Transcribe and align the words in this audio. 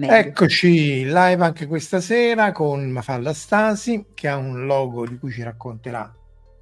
Meglio. 0.00 0.14
Eccoci 0.14 1.04
live 1.04 1.44
anche 1.44 1.66
questa 1.66 2.00
sera 2.00 2.52
con 2.52 2.88
Mafalda 2.88 3.34
Stasi 3.34 4.06
che 4.14 4.28
ha 4.28 4.36
un 4.36 4.64
logo 4.64 5.06
di 5.06 5.18
cui 5.18 5.30
ci 5.30 5.42
racconterà. 5.42 6.10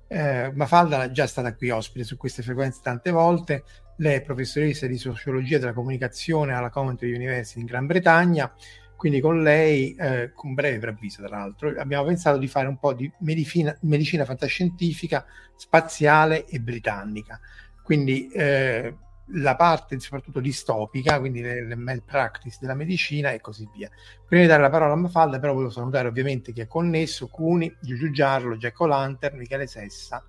Eh, 0.08 0.50
Mafalda 0.52 1.04
è 1.04 1.10
già 1.12 1.28
stata 1.28 1.54
qui 1.54 1.70
ospite 1.70 2.04
su 2.04 2.16
queste 2.16 2.42
frequenze 2.42 2.80
tante 2.82 3.12
volte. 3.12 3.62
Lei 3.98 4.16
è 4.16 4.22
professoressa 4.22 4.88
di 4.88 4.98
sociologia 4.98 5.58
della 5.58 5.72
comunicazione 5.72 6.52
alla 6.52 6.68
Coventry 6.68 7.14
University 7.14 7.60
in 7.60 7.66
Gran 7.66 7.86
Bretagna. 7.86 8.52
Quindi 8.96 9.20
con 9.20 9.40
lei, 9.40 9.94
eh, 9.94 10.32
con 10.34 10.54
breve 10.54 10.78
preavviso 10.80 11.24
tra 11.24 11.38
l'altro, 11.38 11.72
abbiamo 11.78 12.06
pensato 12.06 12.38
di 12.38 12.48
fare 12.48 12.66
un 12.66 12.80
po' 12.80 12.92
di 12.92 13.08
medicina, 13.20 13.76
medicina 13.82 14.24
fantascientifica, 14.24 15.24
spaziale 15.54 16.44
e 16.44 16.58
britannica. 16.58 17.38
Quindi 17.84 18.28
eh, 18.32 18.96
la 19.32 19.56
parte 19.56 19.98
soprattutto 20.00 20.40
distopica, 20.40 21.18
quindi 21.18 21.40
le, 21.40 21.66
le 21.66 21.74
malpractice 21.74 22.58
della 22.60 22.74
medicina 22.74 23.30
e 23.32 23.40
così 23.40 23.68
via. 23.74 23.90
Prima 24.26 24.42
di 24.42 24.48
dare 24.48 24.62
la 24.62 24.70
parola 24.70 24.92
a 24.92 24.96
Mafalda, 24.96 25.38
però 25.38 25.52
volevo 25.52 25.70
salutare 25.70 26.08
ovviamente 26.08 26.52
chi 26.52 26.60
è 26.60 26.66
connesso, 26.66 27.28
Cuni, 27.28 27.74
Giugiu 27.80 28.10
Giarlo, 28.10 28.56
Jack 28.56 28.80
O'Lantern, 28.80 29.36
Michele 29.36 29.66
Sessa, 29.66 30.24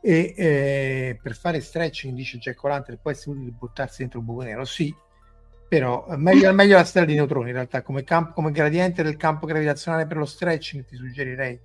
e 0.00 0.34
eh, 0.36 1.18
per 1.20 1.34
fare 1.34 1.60
stretching, 1.60 2.14
dice 2.14 2.38
Jack 2.38 2.62
O'Lantern, 2.62 2.98
può 3.02 3.10
essere 3.10 3.36
utile 3.36 3.50
buttarsi 3.50 3.98
dentro 3.98 4.20
un 4.20 4.24
buco 4.24 4.42
nero? 4.42 4.64
Sì, 4.64 4.94
però 5.68 6.06
meglio, 6.16 6.52
meglio 6.52 6.76
la 6.76 6.84
stella 6.84 7.06
di 7.06 7.14
neutroni 7.14 7.48
in 7.48 7.54
realtà, 7.54 7.82
come, 7.82 8.04
campo, 8.04 8.32
come 8.34 8.52
gradiente 8.52 9.02
del 9.02 9.16
campo 9.16 9.46
gravitazionale 9.46 10.06
per 10.06 10.16
lo 10.16 10.24
stretching 10.24 10.84
ti 10.84 10.94
suggerirei 10.94 11.58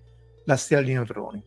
la 0.46 0.58
stella 0.58 0.82
di 0.82 0.94
neutroni. 0.94 1.44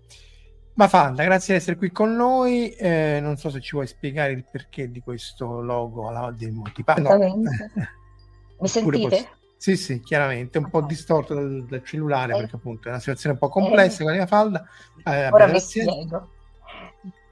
Mafalda, 0.75 1.23
grazie 1.23 1.55
di 1.55 1.61
essere 1.61 1.77
qui 1.77 1.91
con 1.93 2.15
noi. 2.15 2.71
Eh, 2.71 3.19
non 3.21 3.37
so 3.37 3.49
se 3.51 3.61
ci 3.61 3.73
vuoi 3.73 3.87
spiegare 3.87 4.33
il 4.33 4.45
perché 4.51 4.91
di 4.91 5.01
questo 5.01 5.61
logo 5.61 6.09
alla, 6.09 6.33
del 6.33 6.53
Monty 6.53 6.83
Python. 6.83 7.19
No. 7.19 7.51
Mi 8.59 8.69
sentite? 8.69 9.09
Posso... 9.09 9.29
Sì, 9.57 9.77
sì, 9.77 10.01
chiaramente, 10.01 10.59
un 10.59 10.65
okay. 10.65 10.81
po' 10.81 10.87
distorto 10.87 11.35
dal, 11.35 11.65
dal 11.65 11.85
cellulare 11.85 12.35
eh. 12.35 12.39
perché 12.39 12.57
appunto 12.57 12.89
è 12.89 12.91
una 12.91 12.99
situazione 12.99 13.35
un 13.35 13.41
po' 13.41 13.49
complessa 13.49 14.03
eh. 14.03 14.05
con 14.05 14.13
la 14.13 14.19
Mafalda. 14.19 14.67
Eh, 15.05 15.29
Ora 15.29 15.47
vi 15.47 15.61
spiego. 15.61 16.29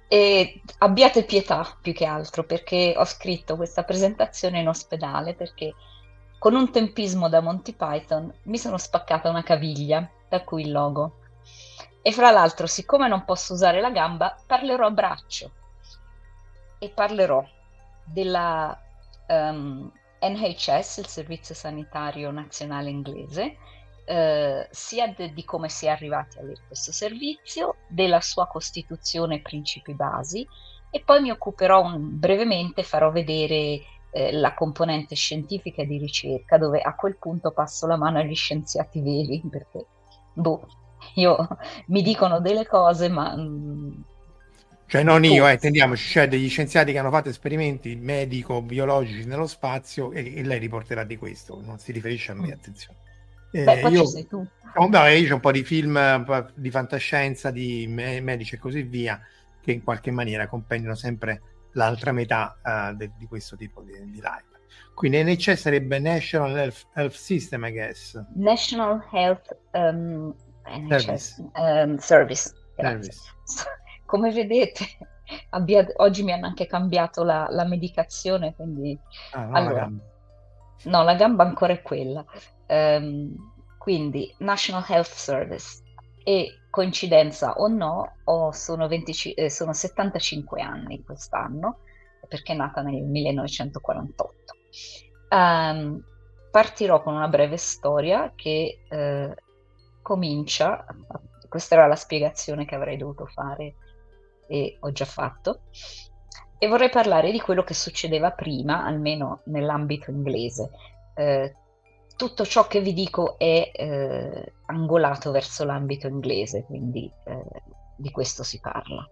E 0.09 0.61
abbiate 0.79 1.25
pietà 1.25 1.67
più 1.81 1.93
che 1.93 2.05
altro 2.05 2.45
perché 2.45 2.95
ho 2.97 3.05
scritto 3.05 3.57
questa 3.57 3.83
presentazione 3.83 4.61
in 4.61 4.69
ospedale 4.69 5.35
perché 5.35 5.75
con 6.39 6.55
un 6.55 6.71
tempismo 6.71 7.29
da 7.29 7.41
Monty 7.41 7.75
Python 7.75 8.33
mi 8.45 8.59
sono 8.59 8.77
spaccata 8.77 9.31
una 9.31 9.43
caviglia, 9.43 10.09
da 10.29 10.43
cui 10.43 10.63
il 10.63 10.73
logo. 10.73 11.19
E 12.03 12.13
fra 12.13 12.31
l'altro, 12.33 12.67
siccome 12.67 13.07
non 13.07 13.25
posso 13.25 13.53
usare 13.53 13.81
la 13.81 13.91
gamba, 13.91 14.37
parlerò 14.45 14.87
a 14.87 14.91
braccio. 14.91 15.53
E 16.79 16.89
parlerò 16.89 17.45
della 18.05 18.77
um, 19.29 19.91
ehm, 20.19 20.33
NHS, 20.35 20.99
il 20.99 21.07
Servizio 21.07 21.55
Sanitario 21.55 22.31
Nazionale 22.33 22.91
Inglese, 22.91 23.57
eh, 24.05 24.69
sia 24.71 25.09
de- 25.17 25.33
di 25.33 25.45
come 25.45 25.69
si 25.69 25.87
è 25.87 25.91
arrivati 25.91 26.39
a 26.39 26.43
avere 26.43 26.61
questo 26.67 26.91
servizio, 26.93 27.77
della 27.87 28.21
sua 28.21 28.47
costituzione 28.49 29.37
e 29.37 29.41
principi 29.41 29.95
basi, 29.95 30.47
e 30.91 31.01
poi 31.01 31.23
mi 31.23 31.31
occuperò 31.31 31.83
un, 31.85 32.19
brevemente, 32.19 32.83
farò 32.83 33.11
vedere 33.11 33.81
eh, 34.11 34.33
la 34.33 34.55
componente 34.55 35.15
scientifica 35.15 35.83
e 35.83 35.87
di 35.87 35.99
ricerca, 35.99 36.59
dove 36.59 36.81
a 36.81 36.95
quel 36.95 37.17
punto 37.17 37.53
passo 37.53 37.87
la 37.87 37.97
mano 37.97 38.19
agli 38.19 38.35
scienziati 38.35 39.01
veri, 39.01 39.41
perché 39.49 39.87
boh, 40.35 40.67
io 41.15 41.49
mi 41.87 42.03
dicono 42.03 42.41
delle 42.41 42.67
cose, 42.67 43.09
ma... 43.09 43.35
Mm, 43.37 43.93
cioè 44.87 45.03
non 45.03 45.25
io, 45.25 45.49
eh, 45.49 45.55
intendiamoci, 45.55 46.05
c'è 46.05 46.13
cioè 46.13 46.29
degli 46.29 46.51
scienziati 46.51 46.93
che 46.93 46.99
hanno 46.99 47.11
fatto 47.11 47.31
esperimenti 47.31 47.97
medico-biologici 47.97 49.25
nello 49.25 49.47
spazio 49.47 50.13
e, 50.13 50.37
e, 50.37 50.43
lei 50.43 50.59
riporterà 50.59 51.03
di 51.05 51.17
questo, 51.17 51.63
non 51.65 51.79
si 51.79 51.93
riferisce 51.93 52.33
a 52.33 52.35
me, 52.35 52.49
mm. 52.49 52.53
attenzione. 52.53 52.99
Eh, 53.53 53.65
Beh, 53.65 53.89
io, 53.89 54.07
sei 54.07 54.27
tu. 54.27 54.47
Oh, 54.75 54.89
beh, 54.89 55.17
io 55.17 55.29
c'ho 55.29 55.35
un 55.35 55.41
po' 55.41 55.51
di 55.51 55.65
film 55.65 56.45
di 56.55 56.71
fantascienza, 56.71 57.51
di 57.51 57.87
me- 57.89 58.21
medici 58.21 58.55
e 58.55 58.59
così 58.59 58.83
via, 58.83 59.21
che 59.63 59.73
in 59.73 59.83
qualche 59.83 60.11
maniera 60.11 60.47
compendiano 60.47 60.95
sempre 60.95 61.41
l'altra 61.73 62.13
metà 62.13 62.59
uh, 62.63 62.95
de- 62.95 63.13
di 63.17 63.27
questo 63.27 63.57
tipo 63.57 63.81
di, 63.83 63.93
di 63.93 64.21
live. 64.21 64.53
Quindi 64.95 65.23
NHS 65.23 65.53
sarebbe 65.53 65.99
National 65.99 66.57
Health, 66.57 66.87
Health 66.95 67.15
System, 67.15 67.65
I 67.65 67.73
guess. 67.73 68.23
National 68.35 69.03
Health 69.11 69.57
um, 69.73 70.35
NHS 70.67 71.51
um, 71.55 71.97
service. 71.97 72.53
service. 72.77 73.21
Come 74.07 74.31
vedete, 74.31 74.85
abbia, 75.51 75.87
oggi 75.97 76.23
mi 76.23 76.33
hanno 76.33 76.47
anche 76.47 76.67
cambiato 76.67 77.25
la, 77.25 77.47
la 77.51 77.65
medicazione, 77.65 78.55
quindi... 78.55 78.99
Ah, 79.33 79.45
no, 79.45 79.57
allora, 79.57 79.81
la 79.81 79.93
no, 80.85 81.03
la 81.03 81.15
gamba 81.15 81.45
ancora 81.45 81.73
è 81.73 81.83
quella. 81.83 82.25
Um, 82.67 83.53
quindi 83.79 84.33
National 84.39 84.85
Health 84.89 85.13
Service 85.13 85.83
e 86.25 86.61
coincidenza 86.71 87.55
o 87.55 87.69
no, 87.69 88.17
ho, 88.25 88.53
sono, 88.53 88.89
20, 88.89 89.33
eh, 89.33 89.51
sono 89.51 89.73
75 89.73 90.63
anni 90.63 91.03
quest'anno 91.03 91.81
perché 92.29 92.53
è 92.53 92.57
nata 92.57 92.81
nel 92.81 93.03
1948. 93.03 94.35
Um, 95.31 95.39
ehm, 95.39 96.05
partirò 96.51 97.03
con 97.03 97.15
una 97.15 97.29
breve 97.29 97.57
storia 97.57 98.33
che 98.35 98.85
eh, 98.89 99.35
comincia, 100.03 100.85
questa 101.49 101.77
era 101.77 101.87
la 101.87 101.97
spiegazione 101.97 102.65
che 102.65 102.75
avrei 102.75 102.97
dovuto 102.97 103.27
fare 103.27 103.77
e 104.47 104.77
ho 104.81 104.93
già 104.93 105.05
fatto, 105.05 105.63
e 106.59 106.69
vorrei 106.69 106.91
parlare 106.91 107.33
di 107.33 107.41
quello 107.41 107.65
che 107.65 107.75
succedeva 107.75 108.31
prima, 108.31 108.85
almeno 108.85 109.41
nell'ambito 109.47 110.11
inglese. 110.11 110.71
Eh, 111.15 111.57
tutto 112.17 112.45
ciò 112.45 112.67
che 112.67 112.81
vi 112.81 112.93
dico 112.93 113.37
è 113.39 113.71
eh, 113.73 114.53
angolato 114.67 115.31
verso 115.31 115.65
l'ambito 115.65 116.07
inglese, 116.07 116.65
quindi 116.65 117.11
eh, 117.25 117.63
di 117.97 118.11
questo 118.11 118.43
si 118.43 118.61
parla. 118.61 119.09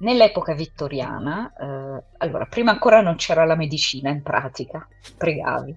Nell'epoca 0.00 0.54
vittoriana, 0.54 1.52
eh, 1.58 2.04
allora, 2.18 2.44
prima 2.44 2.70
ancora 2.70 3.00
non 3.00 3.16
c'era 3.16 3.44
la 3.44 3.56
medicina 3.56 4.10
in 4.10 4.22
pratica, 4.22 4.86
pregavi. 5.16 5.76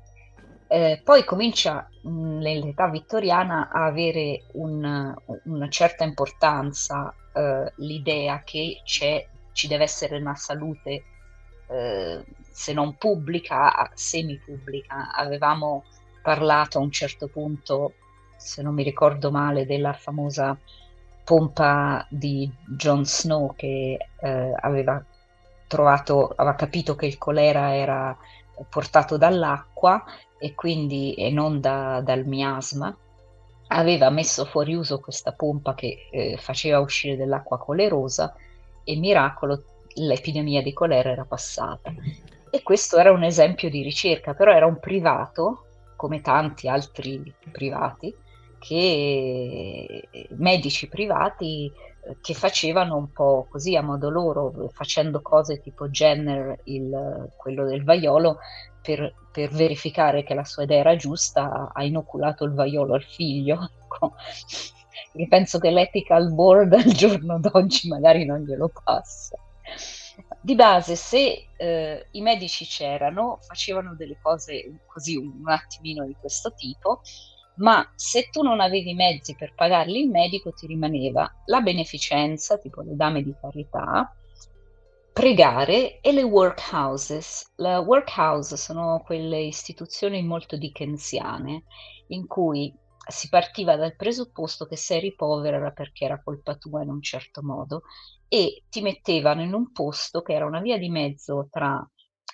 Eh, 0.73 1.01
poi 1.03 1.25
comincia 1.25 1.85
mh, 2.01 2.37
nell'età 2.37 2.87
vittoriana 2.87 3.67
a 3.69 3.83
avere 3.87 4.45
un, 4.53 5.13
una 5.43 5.67
certa 5.67 6.05
importanza 6.05 7.13
eh, 7.33 7.73
l'idea 7.75 8.41
che 8.45 8.79
ci 8.85 9.67
deve 9.67 9.83
essere 9.83 10.15
una 10.15 10.33
salute, 10.35 11.03
eh, 11.67 12.23
se 12.49 12.71
non 12.71 12.95
pubblica, 12.95 13.91
semi-pubblica. 13.93 15.11
Avevamo 15.13 15.83
parlato 16.21 16.77
a 16.77 16.81
un 16.81 16.91
certo 16.91 17.27
punto, 17.27 17.95
se 18.37 18.61
non 18.61 18.73
mi 18.73 18.83
ricordo 18.83 19.29
male, 19.29 19.65
della 19.65 19.91
famosa 19.91 20.57
pompa 21.25 22.07
di 22.09 22.49
Jon 22.65 23.05
Snow 23.05 23.55
che 23.57 23.97
eh, 24.21 24.53
aveva 24.61 25.03
trovato, 25.67 26.29
aveva 26.29 26.55
capito 26.55 26.95
che 26.95 27.07
il 27.07 27.17
colera 27.17 27.75
era 27.75 28.17
portato 28.69 29.17
dall'acqua 29.17 30.01
e 30.41 30.55
quindi 30.55 31.13
e 31.13 31.29
non 31.29 31.61
da, 31.61 32.01
dal 32.03 32.25
miasma, 32.25 32.95
aveva 33.67 34.09
messo 34.09 34.43
fuori 34.45 34.73
uso 34.73 34.99
questa 34.99 35.33
pompa 35.33 35.75
che 35.75 36.07
eh, 36.09 36.37
faceva 36.37 36.79
uscire 36.79 37.15
dell'acqua 37.15 37.59
colerosa 37.59 38.33
e 38.83 38.95
miracolo 38.95 39.63
l'epidemia 39.95 40.63
di 40.63 40.73
colera 40.73 41.11
era 41.11 41.25
passata. 41.25 41.93
E 42.49 42.63
questo 42.63 42.97
era 42.97 43.11
un 43.11 43.23
esempio 43.23 43.69
di 43.69 43.83
ricerca, 43.83 44.33
però 44.33 44.51
era 44.51 44.65
un 44.65 44.79
privato, 44.79 45.65
come 45.95 46.21
tanti 46.21 46.67
altri 46.67 47.33
privati, 47.51 48.13
che 48.57 50.07
medici 50.29 50.87
privati 50.87 51.71
eh, 52.03 52.17
che 52.19 52.33
facevano 52.33 52.95
un 52.95 53.11
po' 53.11 53.45
così 53.49 53.75
a 53.75 53.81
modo 53.81 54.09
loro, 54.09 54.69
facendo 54.73 55.21
cose 55.21 55.61
tipo 55.61 55.87
Jenner, 55.87 56.59
il, 56.65 57.29
quello 57.37 57.65
del 57.65 57.83
vaiolo, 57.83 58.39
per, 58.81 59.13
per, 59.31 59.49
verificare 59.49 60.23
che 60.23 60.33
la 60.33 60.43
sua 60.43 60.63
idea 60.63 60.79
era 60.79 60.95
giusta, 60.95 61.71
ha 61.73 61.83
inoculato 61.83 62.43
il 62.45 62.53
vaiolo 62.53 62.93
al 62.95 63.03
figlio. 63.03 63.69
Ecco. 63.91 64.15
E 65.13 65.27
penso 65.27 65.59
che 65.59 65.69
l'ethical 65.69 66.33
board 66.33 66.71
al 66.71 66.85
giorno 66.85 67.37
d'oggi 67.39 67.89
magari 67.89 68.23
non 68.23 68.43
glielo 68.43 68.71
passa. 68.83 69.37
Di 70.39 70.55
base, 70.55 70.95
se 70.95 71.47
eh, 71.57 72.07
i 72.11 72.21
medici 72.21 72.65
c'erano, 72.65 73.39
facevano 73.41 73.93
delle 73.95 74.17
cose 74.21 74.83
così 74.85 75.17
un 75.17 75.47
attimino 75.47 76.05
di 76.05 76.15
questo 76.19 76.53
tipo, 76.53 77.01
ma 77.55 77.89
se 77.95 78.29
tu 78.31 78.41
non 78.41 78.59
avevi 78.59 78.93
mezzi 78.93 79.35
per 79.35 79.53
pagarli 79.53 79.99
il 79.99 80.09
medico 80.09 80.51
ti 80.51 80.65
rimaneva 80.65 81.31
la 81.45 81.61
beneficenza, 81.61 82.57
tipo 82.57 82.81
le 82.81 82.95
dame 82.95 83.21
di 83.21 83.35
carità, 83.39 84.15
pregare 85.13 85.99
e 85.99 86.11
le 86.11 86.23
workhouses. 86.23 87.51
Le 87.55 87.77
workhouse 87.77 88.57
sono 88.57 89.01
quelle 89.05 89.39
istituzioni 89.41 90.23
molto 90.23 90.57
dickensiane 90.57 91.63
in 92.07 92.27
cui 92.27 92.73
si 93.07 93.29
partiva 93.29 93.75
dal 93.75 93.95
presupposto 93.95 94.65
che 94.65 94.75
se 94.75 94.95
eri 94.95 95.15
povera 95.15 95.57
era 95.57 95.71
perché 95.71 96.05
era 96.05 96.21
colpa 96.21 96.55
tua 96.55 96.83
in 96.83 96.89
un 96.89 97.01
certo 97.01 97.41
modo 97.41 97.81
e 98.27 98.63
ti 98.69 98.81
mettevano 98.81 99.41
in 99.41 99.53
un 99.53 99.71
posto 99.71 100.21
che 100.21 100.33
era 100.33 100.45
una 100.45 100.61
via 100.61 100.77
di 100.77 100.89
mezzo 100.89 101.47
tra 101.49 101.85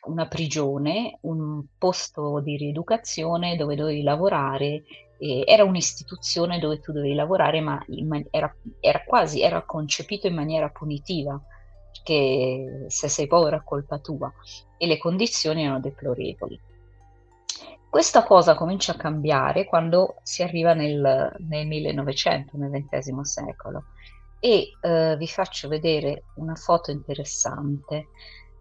una 0.07 0.27
prigione, 0.27 1.17
un 1.21 1.63
posto 1.77 2.39
di 2.41 2.57
rieducazione 2.57 3.55
dove 3.55 3.75
dovevi 3.75 4.03
lavorare 4.03 4.83
era 5.19 5.63
un'istituzione 5.63 6.59
dove 6.59 6.79
tu 6.79 6.91
dovevi 6.91 7.15
lavorare, 7.15 7.59
ma 7.61 7.83
man- 8.03 8.27
era, 8.29 8.55
era, 8.79 9.03
quasi 9.03 9.41
era 9.41 9.65
concepito 9.65 10.27
in 10.27 10.35
maniera 10.35 10.69
punitiva, 10.69 11.41
perché 12.07 12.85
se 12.87 13.09
sei 13.09 13.27
povero 13.27 13.57
è 13.57 13.63
colpa 13.63 13.99
tua 13.99 14.31
e 14.77 14.87
le 14.87 14.97
condizioni 14.97 15.63
erano 15.63 15.81
deplorevoli. 15.81 16.59
Questa 17.89 18.23
cosa 18.23 18.55
comincia 18.55 18.93
a 18.93 18.97
cambiare 18.97 19.65
quando 19.65 20.15
si 20.23 20.43
arriva 20.43 20.73
nel, 20.73 21.35
nel 21.39 21.67
1900, 21.67 22.57
nel 22.57 22.85
XX 22.85 23.19
secolo, 23.21 23.85
e 24.39 24.71
eh, 24.79 25.15
vi 25.17 25.27
faccio 25.27 25.67
vedere 25.67 26.25
una 26.35 26.55
foto 26.55 26.91
interessante. 26.91 28.07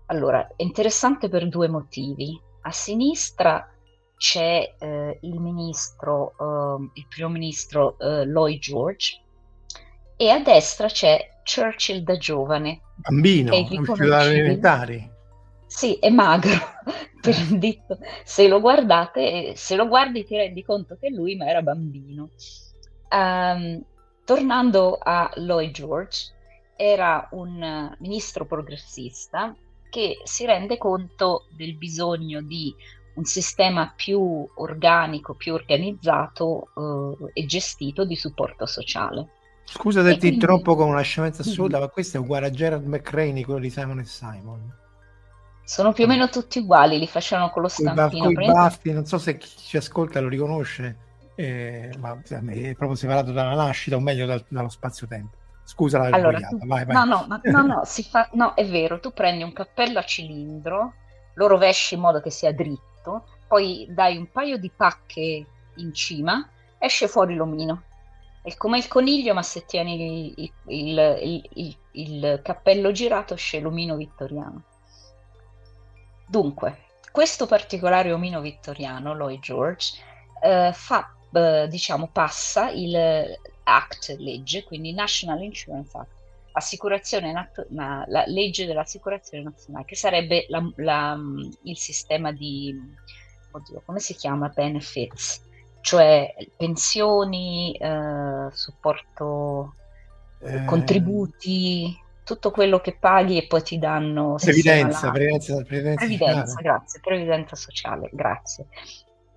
Allora, 0.06 0.46
è 0.56 0.62
interessante 0.62 1.28
per 1.28 1.48
due 1.48 1.68
motivi. 1.68 2.40
A 2.62 2.72
sinistra 2.72 3.68
c'è 4.16 4.74
eh, 4.78 5.18
il 5.20 5.40
ministro, 5.40 6.32
eh, 6.38 6.90
il 6.94 7.06
primo 7.08 7.28
ministro 7.28 7.98
eh, 7.98 8.24
Lloyd 8.24 8.58
George 8.58 9.20
e 10.16 10.30
a 10.30 10.38
destra 10.38 10.86
c'è 10.86 11.35
Churchill 11.46 12.02
da 12.02 12.16
giovane. 12.16 12.80
Bambino, 12.96 13.52
elementari. 14.32 15.10
Sì, 15.66 15.94
è 15.94 16.10
magro. 16.10 16.58
Se 18.24 18.46
lo 18.46 18.60
guardate, 18.60 19.56
se 19.56 19.74
lo 19.74 19.88
guardi 19.88 20.24
ti 20.24 20.36
rendi 20.36 20.62
conto 20.62 20.96
che 21.00 21.10
lui 21.10 21.34
ma 21.34 21.48
era 21.48 21.60
bambino. 21.60 22.28
Um, 23.10 23.82
tornando 24.24 24.96
a 25.02 25.28
Lloyd 25.34 25.72
George, 25.72 26.32
era 26.76 27.26
un 27.32 27.96
ministro 27.98 28.46
progressista 28.46 29.56
che 29.90 30.20
si 30.22 30.46
rende 30.46 30.78
conto 30.78 31.46
del 31.50 31.74
bisogno 31.74 32.42
di 32.42 32.72
un 33.14 33.24
sistema 33.24 33.92
più 33.96 34.46
organico, 34.56 35.34
più 35.34 35.54
organizzato 35.54 36.68
eh, 36.76 37.40
e 37.40 37.46
gestito 37.46 38.04
di 38.04 38.14
supporto 38.14 38.66
sociale. 38.66 39.30
Scusa 39.68 40.02
se 40.02 40.12
ti 40.12 40.18
quindi... 40.18 40.36
interrompo 40.36 40.76
con 40.76 40.88
una 40.88 41.00
scemenza 41.00 41.42
assoluta, 41.42 41.78
ma 41.80 41.88
questo 41.88 42.16
è 42.16 42.20
uguale 42.20 42.46
a 42.46 42.50
Gerard 42.50 42.86
McCraney, 42.86 43.42
quello 43.42 43.60
di 43.60 43.70
Simon 43.70 43.98
e 43.98 44.04
Simon. 44.04 44.74
Sono 45.64 45.92
più 45.92 46.04
o 46.04 46.06
meno 46.06 46.28
tutti 46.28 46.60
uguali, 46.60 46.98
li 46.98 47.08
facevano 47.08 47.50
con 47.50 47.62
lo 47.62 47.68
stampino. 47.68 48.32
Con 48.32 48.52
baffi, 48.52 48.92
non 48.92 49.04
so 49.04 49.18
se 49.18 49.36
chi 49.36 49.48
ci 49.48 49.76
ascolta 49.76 50.20
lo 50.20 50.28
riconosce, 50.28 50.96
eh, 51.34 51.90
ma 51.98 52.16
è 52.22 52.74
proprio 52.74 52.94
separato 52.94 53.32
dalla 53.32 53.56
nascita, 53.56 53.96
o 53.96 54.00
meglio 54.00 54.26
dal, 54.26 54.44
dallo 54.48 54.68
spazio-tempo. 54.68 55.36
Scusa 55.64 55.98
la 55.98 56.16
allora, 56.16 56.38
tu... 56.38 56.64
vai, 56.64 56.84
vai. 56.84 56.94
No, 56.94 57.04
no, 57.04 57.24
ma, 57.26 57.40
no, 57.42 57.62
no, 57.62 57.82
fa... 57.84 58.28
no, 58.34 58.54
è 58.54 58.64
vero, 58.68 59.00
tu 59.00 59.12
prendi 59.12 59.42
un 59.42 59.52
cappello 59.52 59.98
a 59.98 60.04
cilindro, 60.04 60.94
lo 61.34 61.46
rovesci 61.48 61.94
in 61.94 62.00
modo 62.00 62.20
che 62.20 62.30
sia 62.30 62.52
dritto, 62.52 63.26
poi 63.48 63.88
dai 63.90 64.16
un 64.16 64.30
paio 64.30 64.58
di 64.58 64.70
pacche 64.70 65.44
in 65.74 65.92
cima, 65.92 66.48
esce 66.78 67.08
fuori 67.08 67.34
l'omino. 67.34 67.82
È 68.46 68.54
come 68.56 68.78
il 68.78 68.86
coniglio, 68.86 69.34
ma 69.34 69.42
se 69.42 69.64
tieni 69.64 70.32
il, 70.36 70.52
il, 70.66 71.48
il, 71.54 71.76
il 71.90 72.40
cappello 72.44 72.92
girato 72.92 73.34
esce 73.34 73.58
l'omino 73.58 73.96
vittoriano. 73.96 74.62
Dunque, 76.28 76.84
questo 77.10 77.46
particolare 77.46 78.12
omino 78.12 78.40
vittoriano, 78.40 79.14
Lloyd 79.14 79.40
George, 79.40 79.94
eh, 80.44 80.70
fa, 80.72 81.12
eh, 81.32 81.66
diciamo, 81.68 82.08
passa 82.12 82.70
il 82.70 82.96
Act, 83.64 84.14
legge, 84.16 84.62
quindi 84.62 84.92
National 84.92 85.42
Insurance 85.42 85.98
Act, 85.98 86.10
assicurazione 86.52 87.32
nat- 87.32 87.66
na- 87.70 88.04
la 88.06 88.22
legge 88.28 88.64
dell'assicurazione 88.64 89.42
nazionale, 89.42 89.86
che 89.86 89.96
sarebbe 89.96 90.46
la, 90.50 90.64
la, 90.76 91.18
il 91.64 91.76
sistema 91.76 92.30
di, 92.30 92.72
oddio, 93.50 93.82
come 93.84 93.98
si 93.98 94.14
chiama? 94.14 94.52
Benefits, 94.54 95.42
cioè 95.86 96.34
pensioni, 96.56 97.72
eh, 97.80 98.48
supporto, 98.50 99.74
eh... 100.40 100.64
contributi, 100.64 101.96
tutto 102.24 102.50
quello 102.50 102.80
che 102.80 102.96
paghi 102.98 103.38
e 103.38 103.46
poi 103.46 103.62
ti 103.62 103.78
danno... 103.78 104.34
Previdenza, 104.34 105.12
previdenza, 105.12 105.62
previdenza, 105.62 106.04
previdenza 106.04 106.60
grazie, 106.60 107.00
previdenza 107.00 107.54
sociale, 107.54 108.10
grazie. 108.12 108.66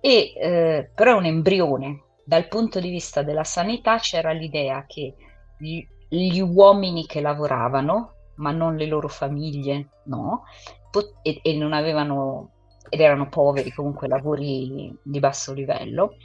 E, 0.00 0.32
eh, 0.36 0.90
però 0.92 1.12
è 1.12 1.18
un 1.18 1.26
embrione. 1.26 2.02
Dal 2.24 2.48
punto 2.48 2.80
di 2.80 2.90
vista 2.90 3.22
della 3.22 3.44
sanità 3.44 3.98
c'era 3.98 4.32
l'idea 4.32 4.84
che 4.88 5.14
gli, 5.56 5.86
gli 6.08 6.40
uomini 6.40 7.06
che 7.06 7.20
lavoravano, 7.20 8.14
ma 8.38 8.50
non 8.50 8.74
le 8.74 8.86
loro 8.86 9.06
famiglie, 9.06 9.86
no, 10.06 10.42
pot- 10.90 11.14
e, 11.22 11.38
e 11.44 11.54
non 11.54 11.72
avevano 11.72 12.50
ed 12.90 13.00
erano 13.00 13.28
poveri, 13.28 13.72
comunque 13.72 14.08
lavori 14.08 14.92
di 15.00 15.18
basso 15.20 15.52
livello, 15.54 16.16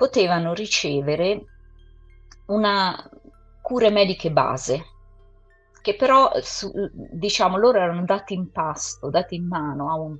potevano 0.00 0.54
ricevere 0.54 1.44
una 2.46 3.10
cure 3.60 3.90
mediche 3.90 4.30
base, 4.30 4.82
che 5.82 5.94
però 5.94 6.30
su, 6.40 6.72
diciamo 6.94 7.58
loro 7.58 7.80
erano 7.80 8.06
dati 8.06 8.32
in 8.32 8.50
pasto, 8.50 9.10
dati 9.10 9.34
in 9.34 9.46
mano 9.46 9.90
a 9.90 9.96
un 9.96 10.18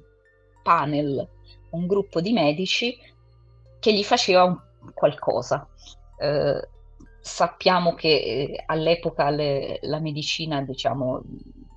panel, 0.63 1.27
un 1.71 1.87
gruppo 1.87 2.21
di 2.21 2.33
medici 2.35 2.95
che 3.79 3.95
gli 3.95 4.05
faceva 4.05 4.45
un, 4.45 4.61
qualcosa. 4.93 5.67
Eh, 6.19 6.69
sappiamo 7.19 7.95
che 7.95 8.09
eh, 8.09 8.63
all'epoca 8.67 9.31
le, 9.31 9.79
la 9.85 9.99
medicina 9.99 10.61
diciamo, 10.61 11.23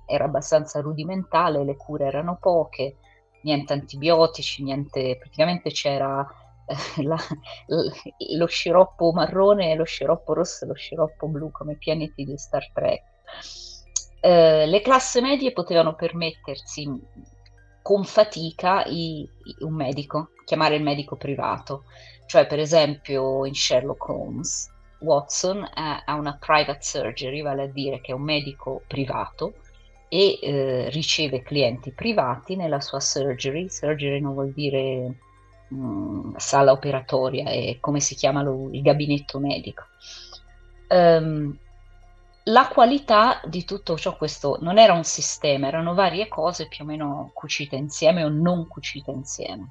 era 0.04 0.26
abbastanza 0.26 0.82
rudimentale, 0.82 1.64
le 1.64 1.76
cure 1.78 2.04
erano 2.04 2.36
poche, 2.38 2.96
niente 3.44 3.72
antibiotici, 3.72 4.62
niente, 4.62 5.16
praticamente 5.16 5.70
c'era 5.70 6.43
la, 7.02 7.16
lo 8.36 8.46
sciroppo 8.46 9.12
marrone, 9.12 9.74
lo 9.74 9.84
sciroppo 9.84 10.32
rosso 10.32 10.64
e 10.64 10.68
lo 10.68 10.74
sciroppo 10.74 11.28
blu 11.28 11.50
come 11.50 11.76
pianeti 11.76 12.24
di 12.24 12.36
Star 12.36 12.70
Trek. 12.72 13.02
Eh, 14.20 14.66
le 14.66 14.80
classi 14.80 15.20
medie 15.20 15.52
potevano 15.52 15.94
permettersi 15.94 16.88
con 17.82 18.04
fatica 18.04 18.84
i, 18.84 19.20
i, 19.20 19.56
un 19.60 19.74
medico, 19.74 20.30
chiamare 20.44 20.76
il 20.76 20.82
medico 20.82 21.16
privato, 21.16 21.84
cioè 22.26 22.46
per 22.46 22.58
esempio 22.58 23.44
in 23.44 23.54
Sherlock 23.54 24.08
Holmes 24.08 24.72
Watson 25.04 25.68
ha 25.74 26.02
una 26.14 26.36
private 26.40 26.82
surgery, 26.82 27.42
vale 27.42 27.64
a 27.64 27.66
dire 27.66 28.00
che 28.00 28.12
è 28.12 28.14
un 28.14 28.22
medico 28.22 28.82
privato 28.86 29.54
e 30.08 30.38
eh, 30.40 30.88
riceve 30.90 31.42
clienti 31.42 31.92
privati 31.92 32.56
nella 32.56 32.80
sua 32.80 33.00
surgery. 33.00 33.68
Surgery 33.68 34.20
non 34.20 34.32
vuol 34.32 34.52
dire 34.52 35.14
mm, 35.74 36.34
sala 36.36 36.72
operatoria, 36.72 37.50
è 37.50 37.78
come 37.80 38.00
si 38.00 38.14
chiama 38.14 38.42
lo, 38.42 38.68
il 38.70 38.82
gabinetto 38.82 39.38
medico. 39.38 39.84
Um, 40.88 41.58
la 42.48 42.68
qualità 42.68 43.40
di 43.46 43.64
tutto 43.64 43.96
ciò, 43.96 44.16
questo 44.16 44.58
non 44.60 44.78
era 44.78 44.92
un 44.92 45.04
sistema, 45.04 45.66
erano 45.66 45.94
varie 45.94 46.28
cose 46.28 46.68
più 46.68 46.84
o 46.84 46.86
meno 46.86 47.30
cucite 47.32 47.76
insieme 47.76 48.22
o 48.22 48.28
non 48.28 48.68
cucite 48.68 49.10
insieme, 49.10 49.70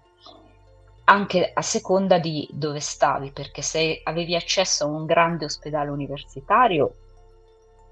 anche 1.06 1.52
a 1.54 1.62
seconda 1.62 2.18
di 2.18 2.48
dove 2.52 2.80
stavi, 2.80 3.32
perché 3.32 3.62
se 3.62 4.02
avevi 4.04 4.36
accesso 4.36 4.86
a 4.86 4.88
un 4.88 5.06
grande 5.06 5.46
ospedale 5.46 5.92
universitario, 5.92 6.96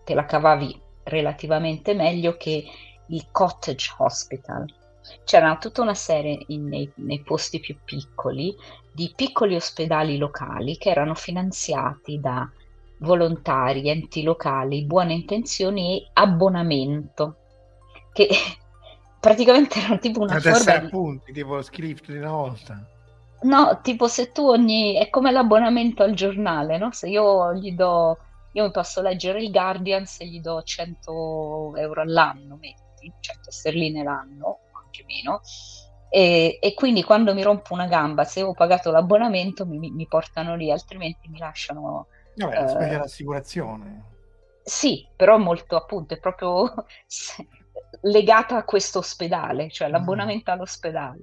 te 0.03 0.15
la 0.15 0.25
cavavi 0.25 0.81
relativamente 1.03 1.93
meglio 1.93 2.35
che 2.37 2.65
il 3.07 3.27
cottage 3.31 3.93
hospital. 3.99 4.65
C'era 5.23 5.57
tutta 5.57 5.81
una 5.81 5.93
serie 5.93 6.43
in, 6.47 6.67
nei, 6.67 6.91
nei 6.95 7.21
posti 7.21 7.59
più 7.59 7.77
piccoli 7.83 8.55
di 8.93 9.11
piccoli 9.15 9.55
ospedali 9.55 10.17
locali 10.17 10.77
che 10.77 10.89
erano 10.89 11.15
finanziati 11.15 12.19
da 12.19 12.49
volontari, 13.01 13.89
enti 13.89 14.23
locali, 14.23 14.85
buone 14.85 15.13
intenzioni 15.13 16.01
e 16.01 16.09
abbonamento, 16.13 17.35
che 18.11 18.27
praticamente 19.19 19.79
erano 19.79 19.99
tipo 19.99 20.21
una 20.21 20.35
Adesso 20.35 20.63
forma 20.63 20.79
di... 20.79 20.85
appunti, 20.85 21.31
tipo 21.31 21.55
lo 21.55 21.61
script 21.61 22.11
di 22.11 22.17
una 22.17 22.31
volta. 22.31 22.85
No, 23.43 23.79
tipo 23.81 24.07
se 24.07 24.31
tu 24.31 24.47
ogni... 24.47 24.95
è 24.95 25.09
come 25.09 25.31
l'abbonamento 25.31 26.03
al 26.03 26.13
giornale, 26.13 26.77
no? 26.77 26.91
Se 26.91 27.07
io 27.07 27.53
gli 27.53 27.73
do... 27.73 28.17
Io 28.53 28.65
mi 28.65 28.71
posso 28.71 29.01
leggere 29.01 29.41
il 29.41 29.49
Guardian 29.49 30.05
se 30.05 30.25
gli 30.25 30.41
do 30.41 30.61
100 30.61 31.73
euro 31.77 32.01
all'anno, 32.01 32.57
metti, 32.59 33.09
100 33.17 33.49
sterline 33.49 34.03
l'anno, 34.03 34.59
anche 34.91 35.05
meno, 35.05 35.41
e, 36.09 36.59
e, 36.61 36.73
quindi 36.73 37.03
quando 37.03 37.33
mi 37.33 37.41
rompo 37.41 37.73
una 37.73 37.87
gamba, 37.87 38.25
se 38.25 38.43
ho 38.43 38.53
pagato 38.53 38.91
l'abbonamento, 38.91 39.65
mi, 39.65 39.89
mi 39.89 40.07
portano 40.07 40.55
lì, 40.55 40.69
altrimenti 40.69 41.29
mi 41.29 41.39
lasciano 41.39 42.07
Vabbè, 42.35 42.91
eh, 42.93 42.97
l'assicurazione. 42.97 44.09
Sì, 44.61 45.07
però 45.15 45.37
molto 45.37 45.77
appunto 45.77 46.13
è 46.13 46.19
proprio 46.19 46.71
legata 48.03 48.57
a 48.57 48.65
questo 48.65 48.99
ospedale, 48.99 49.69
cioè 49.69 49.87
mm. 49.87 49.91
l'abbonamento 49.91 50.51
all'ospedale. 50.51 51.19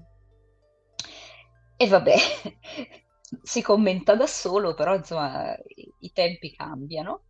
E 1.77 1.87
vabbè, 1.87 2.15
si 3.43 3.63
commenta 3.63 4.17
da 4.17 4.27
solo, 4.27 4.75
però 4.75 4.95
insomma 4.95 5.55
i, 5.55 5.93
i 6.01 6.13
tempi 6.13 6.55
cambiano 6.55 7.25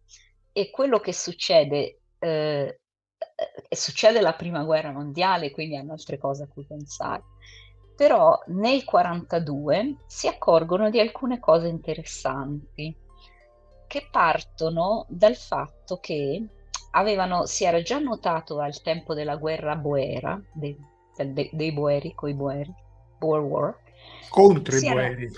e 0.53 0.71
quello 0.71 1.01
che 1.01 1.13
succede, 1.13 2.01
eh, 2.19 2.81
eh 3.69 3.77
succede 3.77 4.21
la 4.21 4.33
prima 4.35 4.65
guerra 4.65 4.93
mondiale, 4.93 5.51
quindi 5.51 5.77
hanno 5.77 5.93
altre 5.93 6.19
cose 6.19 6.45
a 6.45 6.49
cui 6.49 6.65
pensare. 6.65 7.23
Però 7.95 8.41
nel 8.47 8.85
1942 8.85 9.97
si 10.07 10.29
accorgono 10.29 10.89
di 10.91 11.01
alcune 11.01 11.41
cose 11.41 11.67
interessanti 11.67 12.95
che 13.87 14.09
partono 14.11 15.07
dal 15.09 15.35
fatto 15.35 15.99
che 15.99 16.47
avevano, 16.93 17.47
si 17.47 17.65
era 17.65 17.83
già 17.83 17.99
notato 17.99 18.61
al 18.61 18.81
tempo 18.83 19.15
della 19.15 19.37
guerra 19.37 19.75
boera, 19.77 20.41
dei, 20.53 20.77
dei, 21.17 21.51
dei 21.53 21.73
boeri, 21.73 22.15
coi 22.15 22.35
boeri, 22.35 22.73
Boer 23.19 23.43
War. 23.43 23.77
Contro 24.29 24.77
i 24.77 24.81
boeri. 24.81 25.25
Era, 25.25 25.33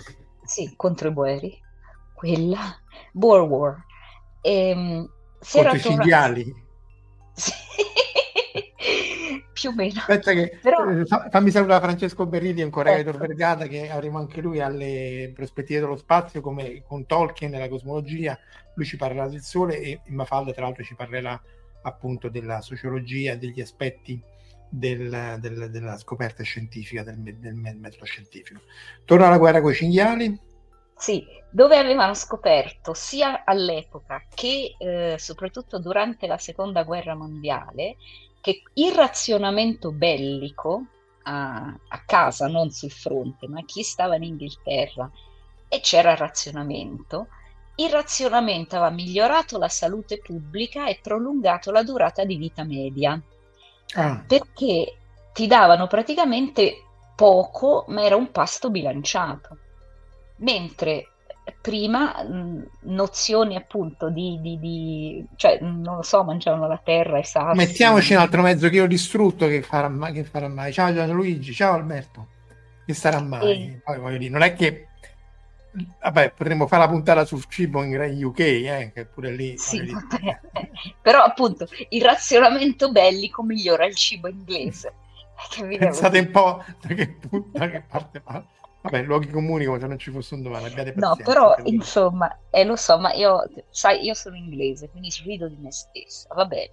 sì, 0.44 0.74
contro 0.76 1.08
i 1.08 1.12
boeri. 1.12 1.62
Quella, 2.12 2.78
Boer 3.12 3.42
War. 3.42 3.84
E, 4.42 4.68
ehm, 4.68 5.10
contro 5.50 5.74
i 5.74 5.80
cinghiali. 5.80 6.54
Sì 7.32 7.69
più 9.60 9.68
o 9.68 9.74
meno. 9.74 10.00
Aspetta 10.00 10.32
che 10.32 10.58
Però... 10.62 10.88
Eh, 10.88 11.04
fammi 11.04 11.50
salutare 11.50 11.84
Francesco 11.84 12.24
Berrilli, 12.24 12.62
un 12.62 12.70
corredo 12.70 13.10
ecco. 13.10 13.18
Vergata, 13.18 13.66
che 13.66 13.90
avremo 13.90 14.18
anche 14.18 14.40
lui 14.40 14.60
alle 14.60 15.30
prospettive 15.34 15.80
dello 15.80 15.96
spazio, 15.96 16.40
come 16.40 16.82
con 16.86 17.04
Tolkien 17.04 17.50
nella 17.50 17.68
cosmologia, 17.68 18.38
lui 18.74 18.86
ci 18.86 18.96
parlerà 18.96 19.28
del 19.28 19.42
Sole 19.42 19.78
e 19.78 20.00
Mafalda 20.06 20.52
tra 20.52 20.64
l'altro 20.64 20.82
ci 20.82 20.94
parlerà 20.94 21.40
appunto 21.82 22.30
della 22.30 22.62
sociologia, 22.62 23.34
degli 23.34 23.60
aspetti 23.60 24.20
del, 24.70 25.36
del, 25.40 25.70
della 25.70 25.98
scoperta 25.98 26.42
scientifica, 26.42 27.02
del, 27.02 27.18
del 27.18 27.54
metodo 27.54 28.04
scientifico. 28.04 28.60
Torna 29.04 29.26
alla 29.26 29.38
guerra 29.38 29.60
con 29.60 29.72
i 29.72 29.74
cinghiali. 29.74 30.40
Sì, 30.96 31.24
dove 31.50 31.76
avevano 31.76 32.14
scoperto 32.14 32.94
sia 32.94 33.44
all'epoca 33.44 34.22
che 34.32 34.76
eh, 34.78 35.16
soprattutto 35.18 35.78
durante 35.78 36.26
la 36.26 36.38
seconda 36.38 36.84
guerra 36.84 37.14
mondiale 37.14 37.96
che 38.40 38.62
il 38.74 38.92
razionamento 38.92 39.92
bellico 39.92 40.84
a, 41.24 41.74
a, 41.88 42.02
casa, 42.04 42.48
non 42.48 42.70
sul 42.70 42.90
fronte, 42.90 43.46
ma 43.48 43.62
chi 43.64 43.82
stava 43.82 44.16
in 44.16 44.24
Inghilterra 44.24 45.10
e 45.68 45.80
c'era 45.80 46.16
razionamento, 46.16 47.28
il 47.76 47.90
razionamento 47.90 48.76
aveva 48.76 48.90
migliorato 48.90 49.58
la 49.58 49.68
salute 49.68 50.18
pubblica 50.18 50.86
e 50.88 50.98
prolungato 51.02 51.70
la 51.70 51.82
durata 51.82 52.24
di 52.24 52.36
vita 52.36 52.64
media. 52.64 53.20
Ah. 53.94 54.22
Perché 54.26 54.96
ti 55.32 55.46
davano 55.46 55.86
praticamente 55.86 56.84
poco, 57.14 57.84
ma 57.88 58.02
era 58.02 58.16
un 58.16 58.30
pasto 58.30 58.70
bilanciato. 58.70 59.58
Mentre 60.36 61.08
prima 61.60 62.14
nozioni 62.82 63.56
appunto 63.56 64.08
di, 64.10 64.38
di, 64.40 64.58
di, 64.58 65.26
cioè 65.36 65.58
non 65.60 65.96
lo 65.96 66.02
so, 66.02 66.22
mangiavano 66.22 66.66
la 66.66 66.80
terra 66.82 67.18
e 67.18 67.24
sassi. 67.24 67.56
Mettiamoci 67.56 68.14
un 68.14 68.20
altro 68.20 68.42
mezzo 68.42 68.68
chilo 68.68 68.86
distrutto 68.86 69.46
che 69.46 69.62
farà, 69.62 69.88
mai, 69.88 70.12
che 70.12 70.24
farà 70.24 70.48
mai. 70.48 70.72
Ciao 70.72 70.92
Gianluigi, 70.92 71.52
ciao 71.52 71.74
Alberto. 71.74 72.28
Che 72.86 72.94
sarà 72.94 73.20
mai? 73.20 73.50
E... 73.50 73.80
Poi 73.84 73.98
voglio 73.98 74.18
dire, 74.18 74.30
non 74.30 74.42
è 74.42 74.54
che 74.54 74.88
vabbè, 76.00 76.32
potremmo 76.32 76.66
fare 76.66 76.82
la 76.84 76.88
puntata 76.88 77.24
sul 77.24 77.44
cibo 77.48 77.82
in 77.82 78.24
UK, 78.24 78.40
eh, 78.40 78.90
che 78.94 79.06
pure 79.06 79.32
lì. 79.32 79.56
Sì, 79.56 79.80
però 81.00 81.22
appunto 81.22 81.68
il 81.90 82.02
razionamento 82.02 82.90
bellico 82.90 83.42
migliora 83.42 83.86
il 83.86 83.94
cibo 83.94 84.28
inglese. 84.28 84.94
Pensate 85.78 86.18
un 86.18 86.30
po' 86.30 86.64
da 86.80 86.94
che, 86.94 87.16
da 87.52 87.70
che 87.70 87.82
parte 87.88 88.22
va. 88.24 88.44
Vabbè, 88.82 89.02
luoghi 89.02 89.28
comuni 89.28 89.66
come 89.66 89.78
se 89.78 89.86
non 89.86 89.98
ci 89.98 90.10
fosse 90.10 90.34
un 90.34 90.42
domani, 90.42 90.66
abbiate 90.66 90.92
pazienza. 90.92 91.08
No, 91.08 91.16
però 91.16 91.54
insomma, 91.64 92.38
eh, 92.48 92.64
lo 92.64 92.76
so, 92.76 92.98
ma 92.98 93.12
io, 93.12 93.44
sai, 93.68 94.04
io 94.04 94.14
sono 94.14 94.36
inglese, 94.36 94.88
quindi 94.88 95.10
rido 95.24 95.48
di 95.48 95.56
me 95.56 95.70
stessa, 95.70 96.32
va 96.34 96.46
bene. 96.46 96.70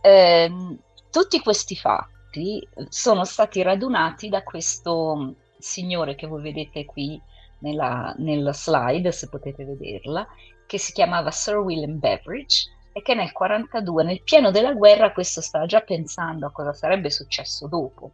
Eh, 0.00 0.78
tutti 1.10 1.40
questi 1.40 1.76
fatti 1.76 2.66
sono 2.88 3.24
stati 3.24 3.62
radunati 3.62 4.28
da 4.28 4.42
questo 4.42 5.36
signore 5.58 6.16
che 6.16 6.26
voi 6.26 6.42
vedete 6.42 6.84
qui 6.84 7.20
nella, 7.60 8.12
nella 8.18 8.52
slide, 8.52 9.12
se 9.12 9.28
potete 9.28 9.64
vederla, 9.64 10.26
che 10.66 10.78
si 10.78 10.92
chiamava 10.92 11.30
Sir 11.30 11.58
William 11.58 12.00
Beveridge 12.00 12.68
e 12.92 13.00
che 13.00 13.14
nel 13.14 13.30
1942, 13.32 14.04
nel 14.04 14.22
pieno 14.24 14.50
della 14.50 14.72
guerra, 14.72 15.12
questo 15.12 15.40
stava 15.40 15.66
già 15.66 15.82
pensando 15.82 16.46
a 16.46 16.50
cosa 16.50 16.72
sarebbe 16.72 17.10
successo 17.10 17.68
dopo 17.68 18.10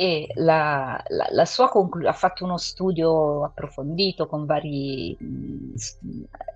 e 0.00 0.28
la, 0.36 0.98
la, 1.08 1.26
la 1.30 1.44
sua 1.44 1.68
conclu- 1.68 2.06
ha 2.06 2.14
fatto 2.14 2.44
uno 2.44 2.56
studio 2.56 3.44
approfondito 3.44 4.26
con 4.26 4.46
vari 4.46 5.14
mh, 5.20 5.74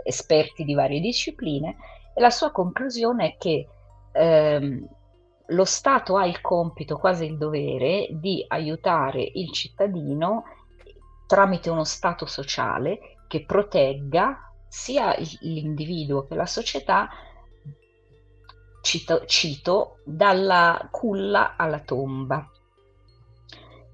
esperti 0.03 0.65
di 0.65 0.73
varie 0.73 0.99
discipline 0.99 1.77
e 2.15 2.23
la 2.23 2.31
sua 2.31 2.51
conclusione 2.53 3.33
è 3.33 3.37
che 3.37 3.69
ehm, 4.13 4.89
lo 5.49 5.65
Stato 5.67 6.17
ha 6.17 6.25
il 6.25 6.41
compito, 6.41 6.97
quasi 6.97 7.27
il 7.27 7.37
dovere, 7.37 8.09
di 8.13 8.43
aiutare 8.49 9.31
il 9.35 9.53
cittadino 9.53 10.45
tramite 11.27 11.69
uno 11.69 11.85
Stato 11.85 12.25
sociale 12.25 13.19
che 13.29 13.45
protegga 13.45 14.39
sia 14.67 15.15
l'individuo 15.41 16.27
che 16.27 16.35
la 16.35 16.47
società, 16.47 17.11
cito, 18.81 19.27
cito 19.27 19.99
dalla 20.03 20.89
culla 20.91 21.57
alla 21.57 21.81
tomba 21.81 22.49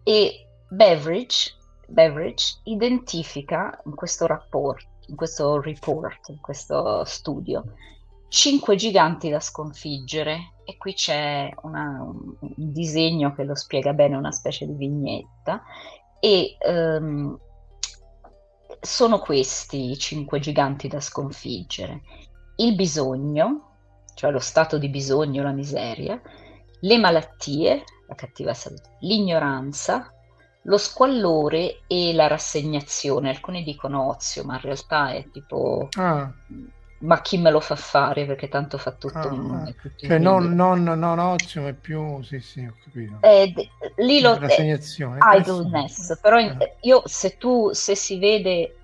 e 0.02 0.46
Beveridge, 0.68 1.54
Beveridge 1.86 2.60
identifica 2.64 3.80
in 3.84 3.94
questo 3.94 4.26
rapport, 4.26 4.86
in 5.06 5.16
questo 5.16 5.60
report, 5.60 6.28
in 6.28 6.40
questo 6.40 7.04
studio, 7.04 7.64
cinque 8.28 8.76
giganti 8.76 9.28
da 9.28 9.40
sconfiggere 9.40 10.52
e 10.64 10.76
qui 10.76 10.94
c'è 10.94 11.52
una, 11.62 12.00
un 12.00 12.36
disegno 12.56 13.34
che 13.34 13.42
lo 13.42 13.56
spiega 13.56 13.92
bene, 13.92 14.16
una 14.16 14.30
specie 14.30 14.66
di 14.66 14.74
vignetta 14.74 15.62
e 16.20 16.56
um, 16.64 17.36
sono 18.80 19.18
questi 19.18 19.90
i 19.90 19.98
cinque 19.98 20.38
giganti 20.38 20.86
da 20.86 21.00
sconfiggere. 21.00 22.02
Il 22.56 22.74
bisogno, 22.76 23.78
cioè 24.14 24.30
lo 24.30 24.38
stato 24.38 24.78
di 24.78 24.88
bisogno, 24.88 25.42
la 25.42 25.50
miseria, 25.50 26.20
le 26.80 26.98
malattie, 26.98 27.84
la 28.06 28.14
cattiva 28.14 28.54
salute, 28.54 28.96
l'ignoranza, 29.00 30.12
lo 30.62 30.76
squallore 30.76 31.80
e 31.86 32.12
la 32.12 32.26
rassegnazione. 32.26 33.30
Alcuni 33.30 33.62
dicono 33.62 34.08
ozio, 34.08 34.44
ma 34.44 34.54
in 34.54 34.60
realtà 34.60 35.12
è 35.12 35.28
tipo... 35.30 35.88
Ah. 35.96 36.30
Ma 37.02 37.22
chi 37.22 37.38
me 37.38 37.50
lo 37.50 37.60
fa 37.60 37.76
fare? 37.76 38.26
Perché 38.26 38.48
tanto 38.50 38.76
fa 38.76 38.90
tutto 38.90 39.18
ah, 39.18 39.32
un... 39.32 39.50
Ah. 39.52 39.74
Cioè 39.96 40.18
non, 40.18 40.54
non, 40.54 40.82
non, 40.82 41.18
ozio, 41.18 41.62
ma 41.62 41.72
più... 41.72 42.22
Sì, 42.22 42.40
sì, 42.40 42.62
ho 42.64 42.74
capito. 42.84 43.16
Eh, 43.20 43.54
lì 43.96 44.20
lo... 44.20 44.36
Rassegnazione. 44.38 45.18
Eh, 45.18 45.38
idleness. 45.38 46.20
Però 46.20 46.38
in, 46.38 46.58
io, 46.82 47.02
se 47.06 47.38
tu, 47.38 47.70
se 47.72 47.94
si 47.94 48.18
vede 48.18 48.79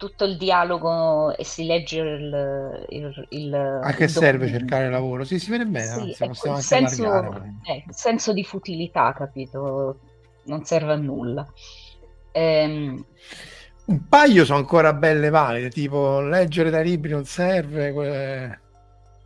tutto 0.00 0.24
il 0.24 0.38
dialogo 0.38 1.36
e 1.36 1.44
si 1.44 1.66
legge 1.66 2.00
il... 2.00 2.86
il, 2.88 3.26
il 3.28 3.54
a 3.54 3.92
che 3.92 4.04
il 4.04 4.10
serve 4.10 4.48
cercare 4.48 4.88
lavoro? 4.88 5.24
Sì, 5.24 5.38
si 5.38 5.50
vede 5.50 5.66
bene, 5.66 5.84
sì, 5.84 6.00
anzi, 6.00 6.26
possiamo 6.26 6.56
il 6.56 6.62
senso, 6.62 7.34
eh, 7.64 7.84
senso 7.90 8.32
di 8.32 8.42
futilità, 8.42 9.12
capito? 9.12 9.98
Non 10.44 10.64
serve 10.64 10.94
a 10.94 10.96
nulla. 10.96 11.46
Ehm, 12.32 13.04
un 13.84 14.08
paio 14.08 14.44
sono 14.46 14.58
ancora 14.58 14.94
belle 14.94 15.28
valide, 15.28 15.68
tipo 15.68 16.20
leggere 16.20 16.70
dai 16.70 16.84
libri 16.84 17.10
non 17.10 17.26
serve. 17.26 17.92
Que... 17.92 18.58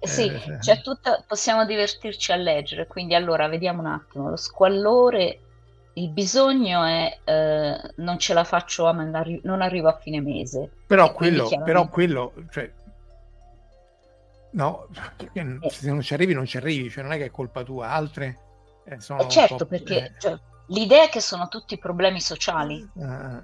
Sì, 0.00 0.26
eh, 0.26 0.60
cioè 0.60 0.82
tutta, 0.82 1.22
possiamo 1.24 1.64
divertirci 1.64 2.32
a 2.32 2.36
leggere, 2.36 2.88
quindi 2.88 3.14
allora 3.14 3.46
vediamo 3.46 3.78
un 3.80 3.86
attimo, 3.86 4.28
lo 4.28 4.36
squallore 4.36 5.38
il 5.94 6.10
bisogno 6.10 6.84
è 6.84 7.18
eh, 7.24 7.92
non 7.96 8.18
ce 8.18 8.34
la 8.34 8.44
faccio 8.44 8.86
a 8.86 8.92
mandare, 8.92 9.40
non 9.44 9.62
arrivo 9.62 9.88
a 9.88 9.98
fine 9.98 10.20
mese. 10.20 10.70
Però 10.86 11.12
quello, 11.12 11.46
chiaramente... 11.46 11.72
però 11.72 11.88
quello, 11.88 12.32
cioè, 12.50 12.72
no, 14.52 14.88
eh. 15.32 15.70
se 15.70 15.90
non 15.90 16.00
ci 16.00 16.14
arrivi 16.14 16.34
non 16.34 16.46
ci 16.46 16.56
arrivi, 16.56 16.90
cioè 16.90 17.02
non 17.02 17.12
è 17.12 17.16
che 17.16 17.26
è 17.26 17.30
colpa 17.30 17.62
tua, 17.62 17.90
altre 17.90 18.38
eh, 18.86 19.00
sono 19.00 19.20
eh 19.20 19.28
certo, 19.28 19.66
perché 19.66 20.06
eh. 20.06 20.12
cioè, 20.18 20.38
l'idea 20.68 21.04
è 21.04 21.08
che 21.08 21.20
sono 21.20 21.48
tutti 21.48 21.78
problemi 21.78 22.20
sociali. 22.20 22.86
Uh. 22.94 23.42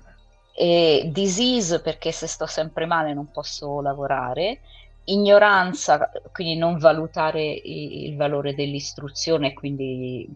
E 0.53 1.09
disease 1.11 1.81
perché 1.81 2.13
se 2.13 2.27
sto 2.27 2.47
sempre 2.47 2.85
male 2.85 3.15
non 3.15 3.31
posso 3.31 3.81
lavorare, 3.81 4.61
ignoranza, 5.05 6.11
quindi 6.33 6.57
non 6.57 6.77
valutare 6.79 7.43
il 7.43 8.17
valore 8.17 8.55
dell'istruzione, 8.55 9.55
quindi 9.55 10.29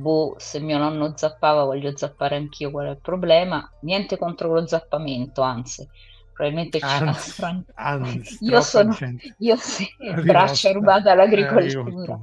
boh, 0.00 0.34
se 0.38 0.58
mio 0.60 0.78
nonno 0.78 1.16
zappava 1.16 1.64
voglio 1.64 1.96
zappare 1.96 2.36
anch'io, 2.36 2.70
qual 2.70 2.86
è 2.86 2.90
il 2.90 3.00
problema? 3.00 3.70
Niente 3.80 4.16
contro 4.16 4.52
lo 4.52 4.66
zappamento, 4.66 5.42
anzi, 5.42 5.86
probabilmente 6.32 6.78
anzi, 6.80 7.32
c'è 7.32 7.62
anzi, 7.74 8.38
io 8.40 8.60
sono 8.60 8.96
io 9.38 9.56
sì, 9.56 9.86
braccia 10.24 10.72
rubate 10.72 11.10
all'agricoltura. 11.10 12.18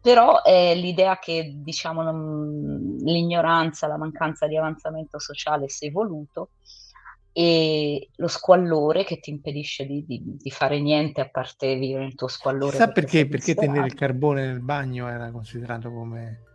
Però 0.00 0.42
è 0.42 0.74
l'idea 0.74 1.18
che 1.18 1.54
diciamo 1.56 2.02
non, 2.02 2.96
l'ignoranza, 3.00 3.88
la 3.88 3.98
mancanza 3.98 4.46
di 4.46 4.56
avanzamento 4.56 5.18
sociale 5.18 5.68
si 5.68 5.86
è 5.86 5.88
evoluto 5.88 6.50
e 7.32 8.08
lo 8.16 8.26
squallore 8.28 9.04
che 9.04 9.20
ti 9.20 9.30
impedisce 9.30 9.86
di, 9.86 10.04
di, 10.06 10.20
di, 10.24 10.50
fare 10.50 10.80
niente 10.80 11.20
a 11.20 11.28
parte 11.28 11.76
vivere 11.76 12.06
il 12.06 12.14
tuo 12.14 12.26
squallore. 12.26 12.76
Sa 12.76 12.88
perché? 12.88 13.28
Perché 13.28 13.54
tenere 13.54 13.86
il 13.86 13.94
carbone 13.94 14.46
nel 14.46 14.60
bagno 14.60 15.08
era 15.08 15.30
considerato 15.30 15.92
come 15.92 16.47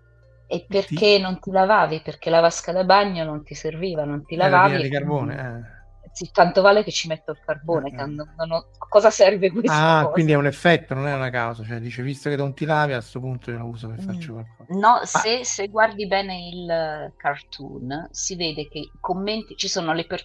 e 0.53 0.65
perché 0.69 1.15
ti... 1.15 1.19
non 1.19 1.39
ti 1.39 1.49
lavavi? 1.49 2.01
Perché 2.03 2.29
la 2.29 2.39
vasca 2.39 2.71
da 2.71 2.83
bagno 2.83 3.23
non 3.23 3.43
ti 3.43 3.55
serviva, 3.55 4.03
non 4.03 4.23
ti 4.23 4.35
lavavi. 4.35 4.83
di 4.83 4.89
carbone, 4.89 5.35
eh. 5.35 5.81
Sì, 6.11 6.29
tanto 6.31 6.61
vale 6.61 6.83
che 6.83 6.91
ci 6.91 7.07
metto 7.07 7.31
il 7.31 7.39
carbone. 7.43 7.89
Eh. 7.89 7.95
Non, 7.95 8.13
non 8.37 8.51
ho... 8.51 8.67
Cosa 8.77 9.09
serve 9.09 9.49
questo? 9.49 9.71
Ah, 9.71 10.01
cosa? 10.01 10.13
quindi 10.13 10.33
è 10.33 10.35
un 10.35 10.45
effetto, 10.45 10.93
non 10.93 11.07
è 11.07 11.13
una 11.15 11.31
causa. 11.31 11.63
Cioè, 11.63 11.79
dice, 11.79 12.03
visto 12.03 12.29
che 12.29 12.35
non 12.35 12.53
ti 12.53 12.65
lavi, 12.65 12.91
a 12.91 12.97
questo 12.97 13.19
punto 13.19 13.49
io 13.49 13.57
lo 13.57 13.65
uso 13.65 13.87
per 13.87 13.99
mm. 13.99 14.05
farci 14.05 14.27
qualcosa. 14.27 14.79
No, 14.79 14.93
ah. 14.97 15.05
se, 15.07 15.43
se, 15.43 15.67
guardi 15.69 16.05
bene 16.05 16.49
il 16.49 17.13
cartoon, 17.17 18.09
si 18.11 18.35
vede 18.35 18.67
che 18.67 18.77
i 18.77 18.91
commenti 18.99 19.55
ci 19.57 19.67
sono 19.67 19.91
le 19.93 20.05
per, 20.05 20.23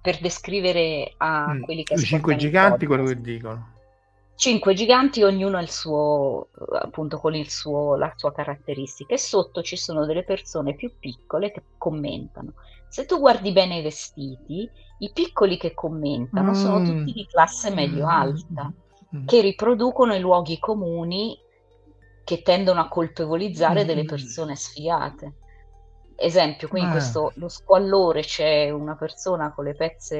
per 0.00 0.18
descrivere 0.18 1.14
a 1.18 1.54
mm. 1.54 1.62
quelli 1.62 1.84
che 1.84 1.94
I 1.94 1.98
cinque 1.98 2.34
giganti, 2.34 2.84
quello 2.86 3.04
che 3.04 3.20
dicono 3.20 3.71
cinque 4.42 4.74
giganti, 4.74 5.22
ognuno 5.22 5.60
il 5.60 5.70
suo, 5.70 6.48
appunto 6.72 7.20
con 7.20 7.32
il 7.32 7.48
suo, 7.48 7.94
la 7.94 8.12
sua 8.16 8.32
caratteristica, 8.32 9.14
e 9.14 9.18
sotto 9.18 9.62
ci 9.62 9.76
sono 9.76 10.04
delle 10.04 10.24
persone 10.24 10.74
più 10.74 10.98
piccole 10.98 11.52
che 11.52 11.62
commentano. 11.78 12.54
Se 12.88 13.06
tu 13.06 13.20
guardi 13.20 13.52
bene 13.52 13.78
i 13.78 13.82
vestiti, 13.82 14.68
i 14.98 15.12
piccoli 15.12 15.56
che 15.56 15.74
commentano 15.74 16.50
mm. 16.50 16.54
sono 16.54 16.84
tutti 16.84 17.12
di 17.12 17.24
classe 17.30 17.70
medio-alta, 17.70 18.72
mm. 19.14 19.26
che 19.26 19.42
riproducono 19.42 20.12
i 20.12 20.20
luoghi 20.20 20.58
comuni 20.58 21.38
che 22.24 22.42
tendono 22.42 22.80
a 22.80 22.88
colpevolizzare 22.88 23.84
mm. 23.84 23.86
delle 23.86 24.04
persone 24.04 24.56
sfigate. 24.56 25.34
Esempio, 26.16 26.66
qui 26.66 26.80
in 26.80 26.88
ah. 26.88 26.90
questo 26.90 27.30
lo 27.36 27.48
squallore 27.48 28.22
c'è 28.22 28.70
una 28.70 28.96
persona 28.96 29.52
con 29.52 29.66
le 29.66 29.74
pezze 29.74 30.18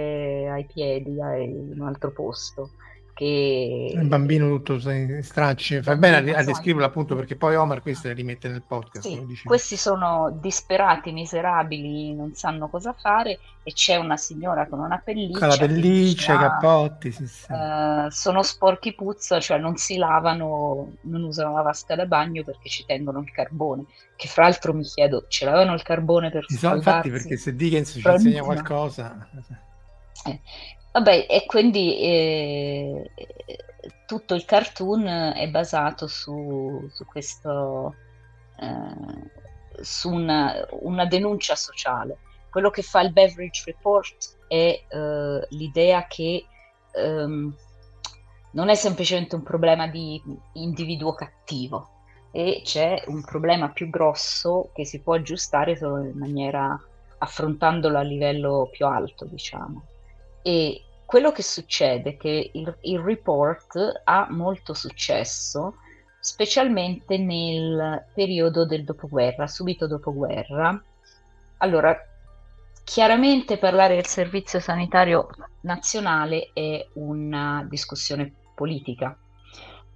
ai 0.49 0.65
piedi 0.65 1.11
in 1.11 1.75
un 1.81 1.89
altro 1.89 2.13
posto 2.13 2.71
che... 3.15 3.93
Il 3.95 4.07
bambino 4.07 4.49
tutto 4.49 4.79
stracci, 5.23 5.83
fa 5.83 5.97
bene 5.97 6.33
a, 6.33 6.39
a 6.39 6.45
descriverlo 6.45 6.87
appunto 6.87 7.15
perché 7.15 7.37
poi 7.37 7.57
Omar 7.57 7.83
queste 7.83 8.09
le 8.09 8.15
rimette 8.15 8.49
nel 8.49 8.63
podcast. 8.63 9.07
Sì, 9.07 9.43
questi 9.45 9.77
sono 9.77 10.37
disperati, 10.41 11.13
miserabili, 11.13 12.15
non 12.15 12.35
sanno 12.35 12.69
cosa 12.69 12.93
fare 12.93 13.39
e 13.63 13.73
c'è 13.73 13.97
una 13.97 14.17
signora 14.17 14.67
con 14.67 14.81
una 14.81 15.01
pelliccia. 15.05 15.39
Con 15.39 15.49
la 15.49 15.57
pelliccia, 15.57 16.35
i 16.35 16.39
cappotti, 16.39 17.13
sì, 17.13 17.27
sì. 17.27 17.53
Uh, 17.53 18.09
sono 18.09 18.43
sporchi 18.43 18.95
puzza, 18.95 19.39
cioè 19.41 19.59
non 19.59 19.77
si 19.77 19.97
lavano, 19.97 20.95
non 21.03 21.23
usano 21.23 21.55
la 21.55 21.63
vasca 21.63 21.95
da 21.95 22.07
bagno 22.07 22.43
perché 22.45 22.69
ci 22.69 22.85
tengono 22.87 23.21
il 23.21 23.31
carbone. 23.31 23.85
Che 24.17 24.29
fra 24.29 24.45
l'altro 24.45 24.73
mi 24.73 24.85
chiedo, 24.85 25.27
ce 25.29 25.45
l'avevano 25.45 25.75
il 25.75 25.83
carbone 25.83 26.31
per 26.31 26.47
so, 26.49 26.75
Infatti 26.75 27.11
perché 27.11 27.37
se 27.37 27.55
Dickens 27.55 27.91
ci 27.93 28.09
insegna 28.09 28.43
qualcosa... 28.43 29.29
Eh, 30.25 30.41
Vabbè, 30.93 31.27
e 31.27 31.47
quindi 31.47 31.99
eh, 32.03 33.11
tutto 34.07 34.35
il 34.35 34.45
cartoon 34.45 35.07
è 35.35 35.49
basato 35.49 36.07
su, 36.07 36.87
su 36.93 37.07
questo, 37.07 37.95
eh, 38.61 39.83
su 39.83 40.11
una, 40.11 40.67
una, 40.81 41.07
denuncia 41.07 41.57
sociale. 41.57 42.19
Quello 42.51 42.69
che 42.69 42.83
fa 42.83 43.01
il 43.01 43.13
Beverage 43.13 43.63
Report 43.65 44.37
è 44.49 44.85
eh, 44.87 45.47
l'idea 45.49 46.07
che 46.07 46.45
ehm, 46.93 47.57
non 48.51 48.69
è 48.69 48.75
semplicemente 48.75 49.35
un 49.35 49.43
problema 49.43 49.87
di 49.87 50.23
individuo 50.55 51.15
cattivo 51.15 51.89
e 52.31 52.61
c'è 52.63 53.03
un 53.07 53.23
problema 53.23 53.71
più 53.71 53.89
grosso 53.89 54.71
che 54.75 54.85
si 54.85 55.01
può 55.01 55.15
aggiustare 55.15 55.75
solo 55.75 56.05
in 56.05 56.19
maniera 56.19 56.79
affrontandolo 57.17 57.97
a 57.97 58.03
livello 58.03 58.69
più 58.71 58.85
alto, 58.87 59.25
diciamo 59.25 59.87
e 60.43 60.83
quello 61.05 61.31
che 61.31 61.43
succede 61.43 62.11
è 62.11 62.17
che 62.17 62.51
il, 62.55 62.77
il 62.83 62.99
report 62.99 64.03
ha 64.05 64.27
molto 64.31 64.75
successo, 64.75 65.77
specialmente 66.19 67.19
nel 67.19 68.07
periodo 68.15 68.65
del 68.65 68.85
dopoguerra, 68.85 69.47
subito 69.47 69.87
dopoguerra. 69.87 70.83
Allora, 71.59 71.97
chiaramente 72.85 73.59
parlare 73.59 73.95
del 73.95 74.07
servizio 74.07 74.59
sanitario 74.59 75.29
nazionale 75.63 76.51
è 76.53 76.87
una 76.95 77.65
discussione 77.69 78.33
politica 78.55 79.17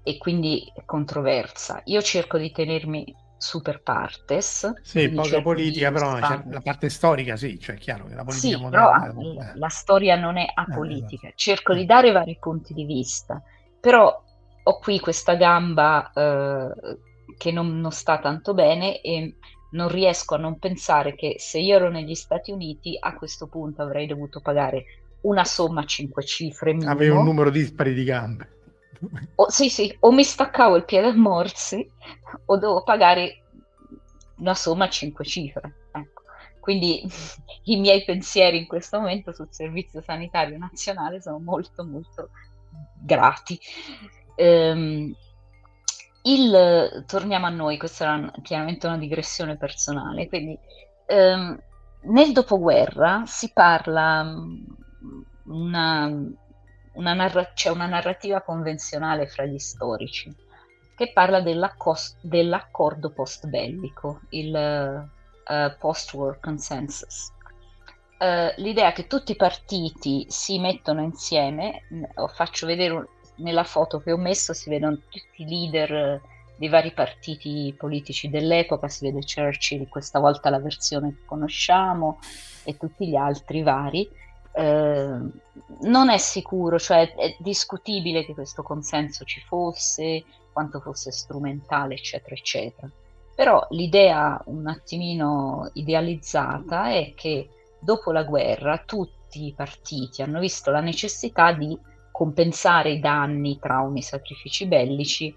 e 0.03 0.19
quindi 0.19 0.71
controversa. 0.85 1.81
Io 1.87 2.01
cerco 2.03 2.39
di 2.39 2.53
tenermi 2.53 3.15
super 3.37 3.83
partes. 3.83 4.81
Sì, 4.83 5.09
poca 5.11 5.43
politica, 5.43 5.93
però 5.93 6.19
cioè, 6.21 6.43
la 6.49 6.61
parte 6.61 6.89
storica 6.89 7.37
sì, 7.37 7.59
cioè 7.59 7.77
è 7.77 7.79
chiaro 7.79 8.07
che 8.07 8.15
la 8.15 8.25
politica 8.25 8.57
sì, 8.57 8.63
moderna... 8.63 9.13
Però, 9.15 9.21
eh. 9.21 9.53
la 9.55 9.69
storia 9.69 10.17
non 10.17 10.37
è 10.37 10.47
apolitica, 10.53 11.29
eh, 11.29 11.33
cerco 11.37 11.75
di 11.75 11.85
dare 11.85 12.13
vari 12.13 12.37
punti 12.41 12.73
di 12.75 12.85
vista, 12.85 13.43
però 13.81 14.23
ho 14.63 14.79
qui 14.79 14.99
questa 14.99 15.35
gamba 15.35 16.11
eh, 16.13 16.99
che 17.37 17.53
non, 17.53 17.81
non 17.81 17.93
sta 17.93 18.19
tanto 18.19 18.55
bene 18.55 19.01
e 19.01 19.37
non 19.73 19.89
riesco 19.89 20.35
a 20.35 20.39
non 20.39 20.59
pensare 20.59 21.15
che 21.15 21.37
se 21.39 21.59
io 21.59 21.77
ero 21.77 21.91
negli 21.91 22.15
Stati 22.15 22.51
Uniti 22.51 22.97
a 22.99 23.15
questo 23.15 23.47
punto 23.47 23.83
avrei 23.83 24.07
dovuto 24.07 24.41
pagare 24.41 24.85
una 25.23 25.45
somma 25.45 25.83
a 25.83 25.87
cinque 25.87 26.25
cifre 26.25 26.73
minimo. 26.73 26.91
Avevi 26.91 27.11
un 27.11 27.25
numero 27.25 27.51
dispari 27.51 27.95
di 27.95 28.05
gambe. 28.05 28.56
O, 29.37 29.51
sì, 29.51 29.69
sì, 29.69 29.95
o 30.01 30.13
mi 30.13 30.25
staccavo 30.25 30.77
il 30.77 30.85
piede 30.85 31.09
a 31.09 31.15
morsi 31.15 31.89
o 32.47 32.57
devo 32.57 32.83
pagare 32.83 33.43
una 34.39 34.55
somma 34.55 34.87
a 34.87 34.91
cinque 34.91 35.25
cifre. 35.25 35.89
Ecco. 35.93 36.23
Quindi 36.61 37.03
i 37.65 37.79
miei 37.79 38.05
pensieri 38.05 38.59
in 38.59 38.67
questo 38.67 38.99
momento 38.99 39.33
sul 39.33 39.49
Servizio 39.51 40.03
Sanitario 40.03 40.59
Nazionale 40.59 41.21
sono 41.21 41.39
molto, 41.39 41.85
molto 41.85 42.31
grati. 43.01 43.59
Um, 44.37 45.15
il, 46.23 47.05
torniamo 47.07 47.47
a 47.47 47.51
noi, 47.51 47.79
questa 47.79 48.33
è 48.33 48.41
chiaramente 48.43 48.87
una 48.87 48.99
digressione 48.99 49.57
personale, 49.57 50.27
quindi 50.27 50.59
um, 51.07 51.57
nel 52.09 52.33
dopoguerra 52.33 53.23
si 53.27 53.53
parla 53.53 54.25
mm, 54.25 54.65
una, 55.45 56.13
una 56.97 57.15
narra- 57.15 57.53
c'è 57.55 57.71
una 57.71 57.87
narrativa 57.87 58.43
convenzionale 58.43 59.27
fra 59.27 59.45
gli 59.45 59.59
storici 59.59 60.35
che 60.97 61.13
parla 61.13 61.43
dell'accordo 61.43 63.11
post-bellico, 63.11 64.21
il 64.31 65.09
uh, 65.47 65.79
post-war 65.79 66.41
consensus. 66.41 67.33
Uh, 68.19 68.51
l'idea 68.57 68.93
che 68.93 69.07
tutti 69.07 69.33
i 69.33 69.37
partiti 69.37 70.25
si 70.29 70.59
mettono 70.59 71.03
insieme, 71.03 71.83
faccio 72.33 72.65
vedere 72.65 72.95
un, 72.95 73.07
nella 73.37 73.65
foto 73.65 74.01
che 74.01 74.11
ho 74.11 74.17
messo, 74.17 74.55
si 74.55 74.71
vedono 74.71 74.97
tutti 74.97 75.43
i 75.43 75.47
leader 75.47 76.19
dei 76.57 76.71
vari 76.71 76.93
partiti 76.93 77.75
politici 77.77 78.31
dell'epoca, 78.31 78.89
si 78.89 79.05
vede 79.05 79.21
Churchill, 79.21 79.89
questa 79.89 80.19
volta 80.19 80.49
la 80.49 80.61
versione 80.61 81.11
che 81.11 81.25
conosciamo, 81.27 82.21
e 82.65 82.79
tutti 82.79 83.07
gli 83.07 83.17
altri 83.17 83.63
vari, 83.63 84.09
eh, 84.57 85.19
non 85.81 86.09
è 86.09 86.17
sicuro, 86.17 86.79
cioè 86.79 87.15
è 87.15 87.37
discutibile 87.39 88.25
che 88.25 88.33
questo 88.33 88.63
consenso 88.63 89.25
ci 89.25 89.41
fosse, 89.41 90.25
quanto 90.53 90.81
fosse 90.81 91.13
strumentale, 91.13 91.95
eccetera, 91.95 92.35
eccetera. 92.35 92.91
Però 93.35 93.67
l'idea 93.71 94.41
un 94.47 94.67
attimino 94.67 95.71
idealizzata 95.75 96.91
è 96.91 97.13
che 97.15 97.51
dopo 97.79 98.13
la 98.13 98.25
guerra 98.25 98.83
tutti 98.87 99.45
i 99.45 99.53
partiti 99.53 100.23
hanno 100.23 100.41
visto 100.41 100.71
la 100.71 100.81
necessità 100.81 101.53
di 101.53 101.79
compensare 102.11 102.93
i 102.93 102.99
danni, 102.99 103.51
i 103.51 103.59
traumi, 103.59 103.99
i 103.99 104.03
sacrifici 104.03 104.65
bellici 104.65 105.35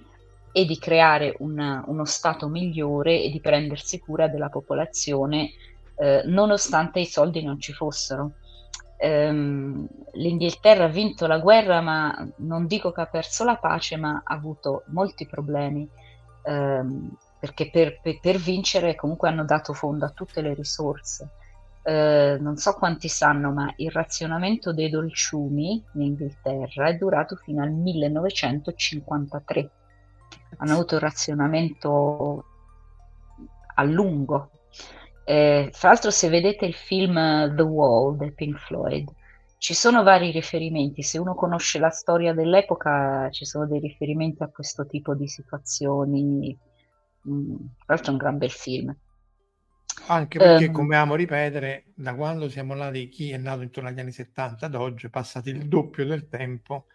e 0.54 0.64
di 0.64 0.78
creare 0.80 1.36
una, 1.40 1.84
uno 1.88 2.06
Stato 2.06 2.48
migliore 2.48 3.22
e 3.22 3.30
di 3.30 3.42
prendersi 3.42 4.00
cura 4.00 4.30
della 4.30 4.48
popolazione 4.48 5.52
eh, 5.96 6.22
nonostante 6.26 7.02
i 7.02 7.06
soldi 7.06 7.44
non 7.44 7.60
ci 7.60 7.74
fossero. 7.74 8.32
Um, 9.02 9.88
L'Inghilterra 10.14 10.86
ha 10.86 10.90
vinto 10.90 11.26
la 11.28 11.40
guerra, 11.40 11.82
ma 11.82 12.28
non 12.38 12.68
dico 12.68 12.92
che 12.92 13.02
ha 13.02 13.06
perso 13.06 13.44
la 13.44 13.56
pace, 13.56 13.96
ma 13.96 14.22
ha 14.24 14.34
avuto 14.34 14.84
molti 14.88 15.26
problemi. 15.26 15.88
Um, 16.44 17.16
perché 17.40 17.70
per, 17.70 18.02
per, 18.02 18.20
per, 18.20 18.38
vincere 18.38 18.96
comunque 18.96 19.30
hanno 19.30 19.46
dato 19.46 19.74
fondo 19.74 20.06
a 20.06 20.10
tutte 20.10 20.42
le 20.42 20.54
risorse. 20.54 21.30
Eh, 21.82 22.38
non 22.40 22.58
so 22.58 22.74
quanti 22.74 23.08
sanno, 23.08 23.52
ma 23.52 23.74
il 23.78 23.90
razionamento 23.92 24.74
dei 24.74 24.90
dolciumi 24.90 25.84
in 25.94 26.02
Inghilterra 26.02 26.88
è 26.88 26.96
durato 26.96 27.38
fino 27.38 27.64
al 27.64 27.72
1953. 27.72 29.70
Hanno 30.58 30.74
avuto 30.74 30.96
un 30.96 31.02
razionamento 31.02 32.44
a 33.76 33.84
lungo. 33.84 34.52
Eh, 35.30 35.70
fra 35.74 35.90
l'altro, 35.90 36.12
se 36.12 36.30
vedete 36.30 36.66
il 36.66 36.74
film 36.74 37.16
The 37.56 37.62
Wall 37.62 38.18
di 38.18 38.32
Pink 38.32 38.58
Floyd, 38.58 39.10
ci 39.58 39.74
sono 39.74 40.04
vari 40.04 40.32
riferimenti. 40.32 41.04
Se 41.04 41.18
uno 41.18 41.36
conosce 41.36 41.80
la 41.80 41.90
storia 41.90 42.34
dell'epoca, 42.34 43.30
ci 43.32 43.46
sono 43.46 43.68
dei 43.68 43.80
riferimenti 43.80 44.42
a 44.44 44.48
questo 44.48 44.86
tipo 44.86 45.14
di 45.14 45.28
situazioni 45.28 46.58
Mm, 47.28 47.56
tra 47.86 47.96
l'altro 47.96 48.08
è 48.08 48.12
un 48.12 48.18
gran 48.18 48.38
bel 48.38 48.52
film. 48.52 48.96
Anche 50.08 50.40
perché, 50.40 50.68
um, 50.68 50.72
come 50.72 50.96
amo 50.96 51.16
ripetere, 51.16 51.86
da 51.94 52.16
quando 52.16 52.50
siamo 52.50 52.74
nati, 52.74 53.10
chi 53.10 53.32
è 53.32 53.38
nato 53.38 53.62
intorno 53.62 53.90
agli 53.90 54.00
anni 54.00 54.12
70 54.12 54.66
ad 54.66 54.76
oggi 54.76 55.08
è 55.08 55.10
passato 55.10 55.50
il 55.50 55.68
doppio 55.68 56.06
del 56.06 56.28
tempo 56.30 56.86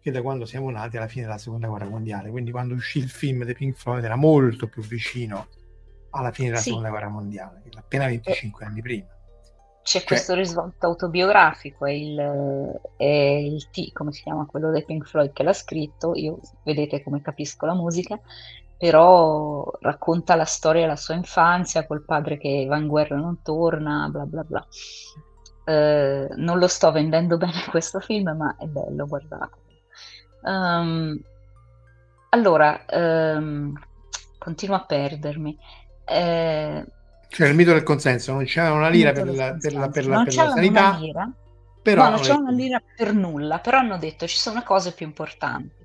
che 0.00 0.10
da 0.10 0.22
quando 0.22 0.44
siamo 0.44 0.70
nati 0.70 0.96
alla 0.96 1.08
fine 1.08 1.24
della 1.24 1.38
seconda 1.38 1.68
guerra 1.68 1.88
mondiale. 1.88 2.30
Quindi 2.30 2.50
quando 2.50 2.74
uscì 2.74 2.98
il 2.98 3.08
film 3.08 3.44
di 3.44 3.54
Pink 3.54 3.76
Floyd 3.76 4.04
era 4.04 4.16
molto 4.16 4.66
più 4.66 4.82
vicino 4.82 5.48
alla 6.10 6.30
fine 6.32 6.48
della 6.48 6.60
sì. 6.60 6.68
seconda 6.68 6.90
guerra 6.90 7.08
mondiale, 7.08 7.62
appena 7.76 8.06
25 8.06 8.64
eh, 8.64 8.66
anni 8.66 8.82
prima. 8.82 9.06
C'è 9.88 10.00
cioè, 10.00 10.06
questo 10.06 10.34
risvolto 10.34 10.86
autobiografico, 10.86 11.86
è 11.86 11.92
il, 11.92 12.80
è 12.96 13.04
il 13.04 13.70
T, 13.70 13.92
come 13.92 14.12
si 14.12 14.22
chiama 14.22 14.44
quello 14.44 14.70
dei 14.70 14.84
Pink 14.84 15.06
Floyd 15.06 15.32
che 15.32 15.42
l'ha 15.42 15.54
scritto, 15.54 16.14
io 16.14 16.40
vedete 16.62 17.02
come 17.02 17.22
capisco 17.22 17.64
la 17.64 17.74
musica, 17.74 18.20
però 18.76 19.66
racconta 19.80 20.36
la 20.36 20.44
storia 20.44 20.82
della 20.82 20.96
sua 20.96 21.14
infanzia 21.14 21.86
col 21.86 22.04
padre 22.04 22.36
che 22.38 22.66
va 22.68 22.76
in 22.76 22.86
guerra 22.86 23.16
e 23.16 23.20
non 23.20 23.40
torna, 23.42 24.08
bla 24.10 24.24
bla 24.24 24.44
bla. 24.44 24.66
Eh, 25.64 26.28
non 26.36 26.58
lo 26.58 26.68
sto 26.68 26.92
vendendo 26.92 27.36
bene 27.38 27.64
questo 27.70 27.98
film, 27.98 28.36
ma 28.36 28.56
è 28.58 28.66
bello, 28.66 29.06
guardate. 29.06 29.58
Um, 30.42 31.18
allora, 32.28 32.84
um, 32.90 33.72
continuo 34.38 34.76
a 34.76 34.84
perdermi. 34.84 35.58
Eh, 36.08 36.84
cioè 37.28 37.48
il 37.48 37.54
mito 37.54 37.72
del 37.72 37.82
consenso, 37.82 38.32
non 38.32 38.44
c'è 38.44 38.68
una 38.70 38.88
lira 38.88 39.12
per 39.12 39.26
la, 39.26 39.56
per 39.58 39.72
la, 39.74 39.88
per 39.88 40.06
la, 40.06 40.22
per 40.22 40.34
la 40.34 40.50
sanità. 40.50 40.96
Lira. 40.98 41.32
Però 41.82 42.04
no, 42.04 42.10
non 42.10 42.20
c'è 42.20 42.32
una 42.32 42.50
lira 42.50 42.82
per 42.96 43.14
nulla, 43.14 43.58
però 43.60 43.78
hanno 43.78 43.98
detto 43.98 44.26
ci 44.26 44.38
sono 44.38 44.62
cose 44.62 44.92
più 44.92 45.06
importanti 45.06 45.76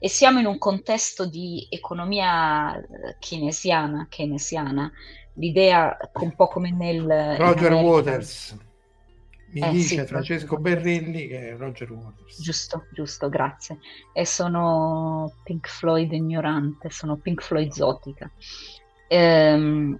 e 0.00 0.08
siamo 0.08 0.38
in 0.38 0.46
un 0.46 0.58
contesto 0.58 1.26
di 1.26 1.66
economia 1.68 2.76
eh, 2.76 3.16
keynesiana, 3.18 4.06
keynesiana 4.08 4.90
l'idea 5.34 5.96
un 6.14 6.34
po' 6.34 6.48
come 6.48 6.70
nel... 6.70 7.36
Roger 7.36 7.72
Waters. 7.74 8.56
Mi 9.50 9.60
eh, 9.60 9.70
dice 9.70 10.00
sì, 10.00 10.06
Francesco 10.06 10.58
Berrilli 10.58 11.26
che 11.26 11.50
è 11.50 11.56
Roger 11.56 11.90
Waters. 11.90 12.42
Giusto, 12.42 12.86
giusto, 12.92 13.28
grazie. 13.28 13.78
E 14.12 14.26
sono 14.26 15.32
Pink 15.42 15.68
Floyd 15.68 16.12
ignorante, 16.12 16.90
sono 16.90 17.16
Pink 17.16 17.42
Floyd 17.42 17.70
zotica. 17.70 18.30
Ehm, 19.08 19.98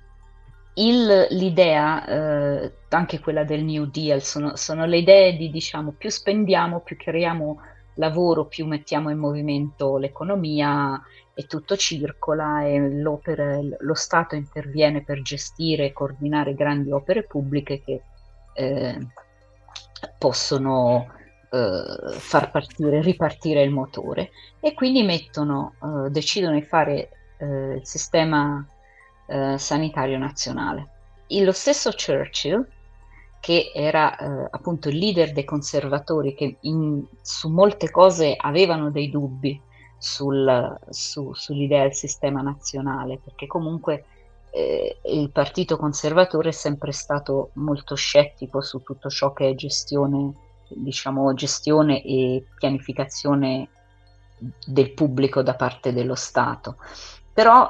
il, 0.74 1.26
l'idea, 1.30 2.06
eh, 2.06 2.72
anche 2.90 3.18
quella 3.18 3.42
del 3.44 3.64
New 3.64 3.86
Deal, 3.86 4.22
sono, 4.22 4.54
sono, 4.56 4.86
le 4.86 4.98
idee 4.98 5.36
di 5.36 5.50
diciamo 5.50 5.92
più 5.92 6.08
spendiamo, 6.08 6.80
più 6.80 6.96
creiamo 6.96 7.60
lavoro, 7.94 8.46
più 8.46 8.66
mettiamo 8.66 9.10
in 9.10 9.18
movimento 9.18 9.96
l'economia 9.96 11.00
e 11.34 11.46
tutto 11.46 11.76
circola 11.76 12.64
e 12.64 13.00
lo 13.00 13.94
Stato 13.94 14.34
interviene 14.36 15.02
per 15.02 15.22
gestire 15.22 15.86
e 15.86 15.92
coordinare 15.92 16.54
grandi 16.54 16.92
opere 16.92 17.24
pubbliche 17.24 17.82
che 17.82 18.02
eh, 18.54 18.98
possono 20.16 21.12
eh, 21.50 22.12
far 22.12 22.50
partire, 22.50 23.00
ripartire 23.02 23.62
il 23.62 23.70
motore. 23.70 24.30
E 24.60 24.74
quindi 24.74 25.02
mettono, 25.02 25.74
eh, 25.82 26.10
decidono 26.10 26.54
di 26.54 26.62
fare 26.62 27.10
eh, 27.38 27.74
il 27.74 27.86
sistema 27.86 28.64
eh, 29.28 29.58
sanitario 29.58 30.18
nazionale. 30.18 30.88
E 31.26 31.44
lo 31.44 31.52
stesso 31.52 31.90
Churchill 31.90 32.66
che 33.40 33.70
era 33.74 34.16
eh, 34.16 34.48
appunto 34.50 34.88
il 34.88 34.96
leader 34.96 35.32
dei 35.32 35.44
conservatori 35.44 36.34
che 36.34 36.56
in, 36.60 37.04
su 37.22 37.48
molte 37.48 37.90
cose 37.90 38.34
avevano 38.36 38.90
dei 38.90 39.10
dubbi 39.10 39.60
sul, 39.96 40.78
su, 40.88 41.32
sull'idea 41.34 41.82
del 41.82 41.94
sistema 41.94 42.40
nazionale, 42.40 43.20
perché 43.22 43.46
comunque 43.46 44.04
eh, 44.50 44.98
il 45.04 45.30
partito 45.30 45.76
conservatore 45.76 46.48
è 46.48 46.52
sempre 46.52 46.92
stato 46.92 47.50
molto 47.54 47.94
scettico 47.94 48.60
su 48.60 48.82
tutto 48.82 49.08
ciò 49.08 49.32
che 49.32 49.50
è 49.50 49.54
gestione, 49.54 50.32
diciamo, 50.68 51.34
gestione 51.34 52.02
e 52.02 52.44
pianificazione 52.56 53.68
del 54.66 54.92
pubblico 54.92 55.42
da 55.42 55.54
parte 55.54 55.92
dello 55.92 56.14
Stato. 56.14 56.76
Però 57.32 57.68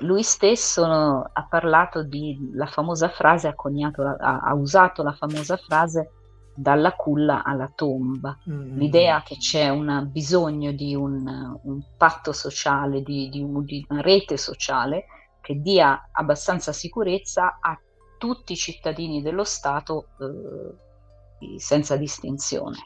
lui 0.00 0.22
stesso 0.22 0.84
ha 0.84 1.46
parlato 1.48 2.02
di 2.02 2.50
la 2.52 2.66
famosa 2.66 3.08
frase, 3.08 3.48
ha, 3.48 3.54
coniato, 3.54 4.02
ha, 4.02 4.40
ha, 4.40 4.54
usato 4.54 5.02
la 5.02 5.12
famosa 5.12 5.56
frase 5.56 6.10
dalla 6.54 6.92
culla 6.92 7.42
alla 7.42 7.70
tomba, 7.74 8.38
mm-hmm. 8.48 8.78
l'idea 8.78 9.22
che 9.22 9.36
c'è 9.36 9.68
un 9.70 10.08
bisogno 10.10 10.70
di 10.70 10.94
un, 10.94 11.58
un 11.62 11.82
patto 11.96 12.32
sociale, 12.32 13.02
di, 13.02 13.28
di, 13.28 13.42
un, 13.42 13.64
di, 13.64 13.84
una 13.88 14.00
rete 14.00 14.36
sociale 14.36 15.06
che 15.40 15.60
dia 15.60 16.08
abbastanza 16.12 16.72
sicurezza 16.72 17.58
a 17.60 17.78
tutti 18.18 18.52
i 18.52 18.56
cittadini 18.56 19.20
dello 19.20 19.44
Stato 19.44 20.08
eh, 20.20 21.58
senza 21.58 21.96
distinzione. 21.96 22.76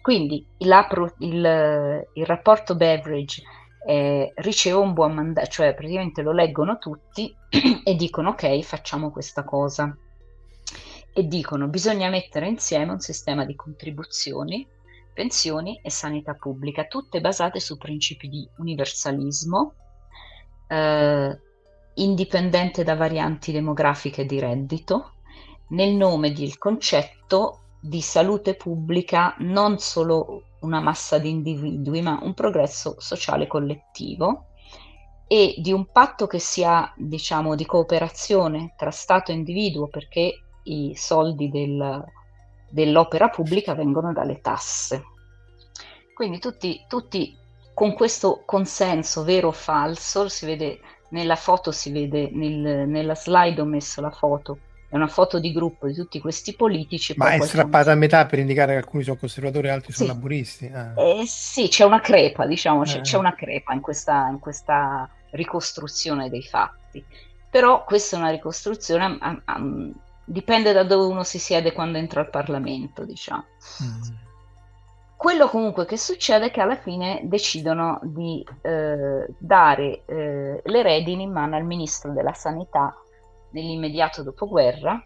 Quindi 0.00 0.46
il, 0.58 1.14
il, 1.18 2.06
il 2.14 2.26
rapporto 2.26 2.74
Beveridge 2.74 3.42
eh, 3.86 4.32
riceve 4.36 4.78
un 4.78 4.92
buon 4.92 5.14
mandato, 5.14 5.48
cioè 5.48 5.74
praticamente 5.74 6.22
lo 6.22 6.32
leggono 6.32 6.78
tutti 6.78 7.34
e 7.84 7.94
dicono 7.94 8.30
ok, 8.30 8.60
facciamo 8.62 9.10
questa 9.12 9.44
cosa. 9.44 9.96
E 11.12 11.26
dicono 11.26 11.68
bisogna 11.68 12.10
mettere 12.10 12.48
insieme 12.48 12.92
un 12.92 12.98
sistema 12.98 13.44
di 13.44 13.54
contribuzioni, 13.54 14.66
pensioni 15.14 15.80
e 15.82 15.90
sanità 15.90 16.34
pubblica, 16.34 16.84
tutte 16.84 17.20
basate 17.20 17.60
su 17.60 17.78
principi 17.78 18.28
di 18.28 18.46
universalismo, 18.58 19.74
eh, 20.66 21.40
indipendente 21.94 22.82
da 22.82 22.96
varianti 22.96 23.52
demografiche 23.52 24.26
di 24.26 24.40
reddito, 24.40 25.12
nel 25.68 25.94
nome 25.94 26.32
del 26.32 26.58
concetto 26.58 27.60
di 27.80 28.00
salute 28.00 28.54
pubblica 28.54 29.34
non 29.38 29.78
solo 29.78 30.42
una 30.60 30.80
massa 30.80 31.18
di 31.18 31.30
individui, 31.30 32.02
ma 32.02 32.18
un 32.22 32.34
progresso 32.34 32.96
sociale 32.98 33.46
collettivo 33.46 34.46
e 35.26 35.54
di 35.58 35.72
un 35.72 35.86
patto 35.90 36.26
che 36.26 36.38
sia, 36.38 36.92
diciamo, 36.96 37.54
di 37.54 37.66
cooperazione 37.66 38.74
tra 38.76 38.90
Stato 38.90 39.32
e 39.32 39.34
individuo, 39.34 39.88
perché 39.88 40.42
i 40.64 40.94
soldi 40.94 41.48
del, 41.48 42.04
dell'opera 42.70 43.28
pubblica 43.28 43.74
vengono 43.74 44.12
dalle 44.12 44.40
tasse. 44.40 45.02
Quindi 46.14 46.38
tutti, 46.38 46.84
tutti 46.88 47.36
con 47.74 47.92
questo 47.94 48.42
consenso 48.46 49.24
vero 49.24 49.48
o 49.48 49.52
falso, 49.52 50.28
si 50.28 50.46
vede 50.46 50.80
nella 51.10 51.36
foto, 51.36 51.72
si 51.72 51.90
vede 51.90 52.30
nel, 52.32 52.88
nella 52.88 53.14
slide 53.14 53.60
ho 53.60 53.64
messo 53.66 54.00
la 54.00 54.10
foto 54.10 54.58
è 54.88 54.94
una 54.94 55.08
foto 55.08 55.40
di 55.40 55.52
gruppo 55.52 55.86
di 55.86 55.94
tutti 55.94 56.20
questi 56.20 56.54
politici. 56.54 57.14
Ma 57.16 57.30
è 57.30 57.40
strappata 57.40 57.92
a 57.92 57.96
metà 57.96 58.26
per 58.26 58.38
indicare 58.38 58.72
che 58.72 58.78
alcuni 58.78 59.02
sono 59.02 59.16
conservatori 59.16 59.66
e 59.66 59.70
altri 59.70 59.92
sì. 59.92 59.98
sono 59.98 60.12
laburisti. 60.12 60.66
Ah. 60.66 60.92
Eh, 60.96 61.24
sì, 61.26 61.68
c'è 61.68 61.84
una 61.84 62.00
crepa, 62.00 62.46
diciamo, 62.46 62.82
c'è, 62.82 62.98
eh. 62.98 63.00
c'è 63.00 63.16
una 63.16 63.34
crepa 63.34 63.72
in 63.72 63.80
questa, 63.80 64.28
in 64.28 64.38
questa, 64.38 65.10
ricostruzione 65.30 66.30
dei 66.30 66.42
fatti. 66.42 67.04
Però 67.50 67.84
questa 67.84 68.16
è 68.16 68.18
una 68.18 68.30
ricostruzione 68.30 69.18
a, 69.20 69.42
a, 69.44 69.60
dipende 70.24 70.72
da 70.72 70.82
dove 70.82 71.06
uno 71.06 71.22
si 71.22 71.38
siede 71.38 71.72
quando 71.72 71.98
entra 71.98 72.20
al 72.20 72.30
Parlamento, 72.30 73.04
diciamo. 73.04 73.44
Mm. 73.82 74.14
Quello 75.16 75.48
comunque 75.48 75.86
che 75.86 75.96
succede 75.96 76.46
è 76.46 76.50
che 76.50 76.60
alla 76.60 76.76
fine 76.76 77.22
decidono 77.24 77.98
di 78.02 78.44
eh, 78.62 79.26
dare 79.38 80.02
eh, 80.04 80.60
le 80.62 80.82
redini 80.82 81.22
in 81.22 81.32
mano 81.32 81.56
al 81.56 81.64
ministro 81.64 82.12
della 82.12 82.34
sanità 82.34 82.94
nell'immediato 83.50 84.22
dopoguerra, 84.22 85.02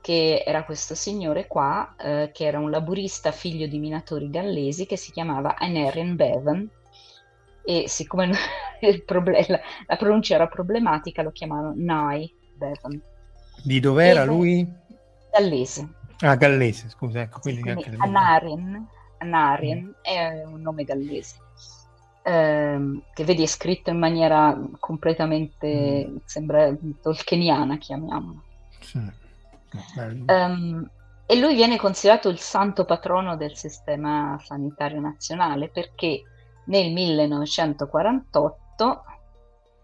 che 0.00 0.42
era 0.46 0.64
questo 0.64 0.94
signore 0.94 1.46
qua, 1.46 1.94
eh, 1.98 2.30
che 2.32 2.46
era 2.46 2.58
un 2.58 2.70
laburista 2.70 3.32
figlio 3.32 3.66
di 3.66 3.78
minatori 3.78 4.30
gallesi 4.30 4.86
che 4.86 4.96
si 4.96 5.12
chiamava 5.12 5.56
Anarian 5.56 6.16
Bevan 6.16 6.70
e 7.62 7.84
siccome 7.88 8.30
problem- 9.04 9.44
la, 9.48 9.60
la, 9.86 9.96
pronuncia 9.96 10.34
era 10.34 10.48
problematica 10.48 11.22
lo 11.22 11.30
chiamavano 11.30 11.74
Nye 11.76 12.32
Bevan. 12.54 13.00
Di 13.62 13.80
dov'era 13.80 14.22
e, 14.22 14.26
lui? 14.26 14.72
Gallese. 15.30 15.88
Ah, 16.20 16.34
gallese, 16.36 16.88
scusa, 16.88 17.20
ecco. 17.20 17.40
Quindi 17.40 17.62
quindi 17.62 17.84
anche 17.84 17.96
Anarian, 17.98 18.86
Anarian 19.18 19.78
mm. 19.78 19.90
è 20.02 20.44
un 20.44 20.60
nome 20.60 20.84
gallese. 20.84 21.36
Ehm, 22.22 23.02
che 23.14 23.24
vedi 23.24 23.42
è 23.42 23.46
scritto 23.46 23.88
in 23.90 23.98
maniera 23.98 24.54
completamente, 24.78 26.06
mm. 26.06 26.16
sembra 26.24 26.70
tolkieniana, 27.00 27.78
chiamiamola. 27.78 28.42
Sì. 28.80 29.00
Um, 30.26 30.90
e 31.26 31.38
lui 31.38 31.54
viene 31.54 31.76
considerato 31.76 32.28
il 32.28 32.40
santo 32.40 32.84
patrono 32.84 33.36
del 33.36 33.56
sistema 33.56 34.36
sanitario 34.42 34.98
nazionale 35.00 35.68
perché 35.68 36.24
nel 36.64 36.92
1948 36.92 39.04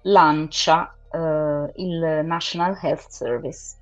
lancia 0.03 0.93
uh, 1.11 1.71
il 1.77 2.23
National 2.25 2.77
Health 2.83 3.09
Service. 3.09 3.77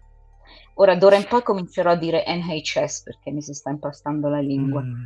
Ora, 0.74 0.94
d'ora 0.96 1.16
in 1.16 1.26
poi 1.26 1.42
comincerò 1.42 1.92
a 1.92 1.96
dire 1.96 2.22
NHS 2.26 3.02
perché 3.02 3.30
mi 3.30 3.40
si 3.40 3.54
sta 3.54 3.70
impastando 3.70 4.28
la 4.28 4.40
lingua. 4.40 4.82
Mm. 4.82 5.04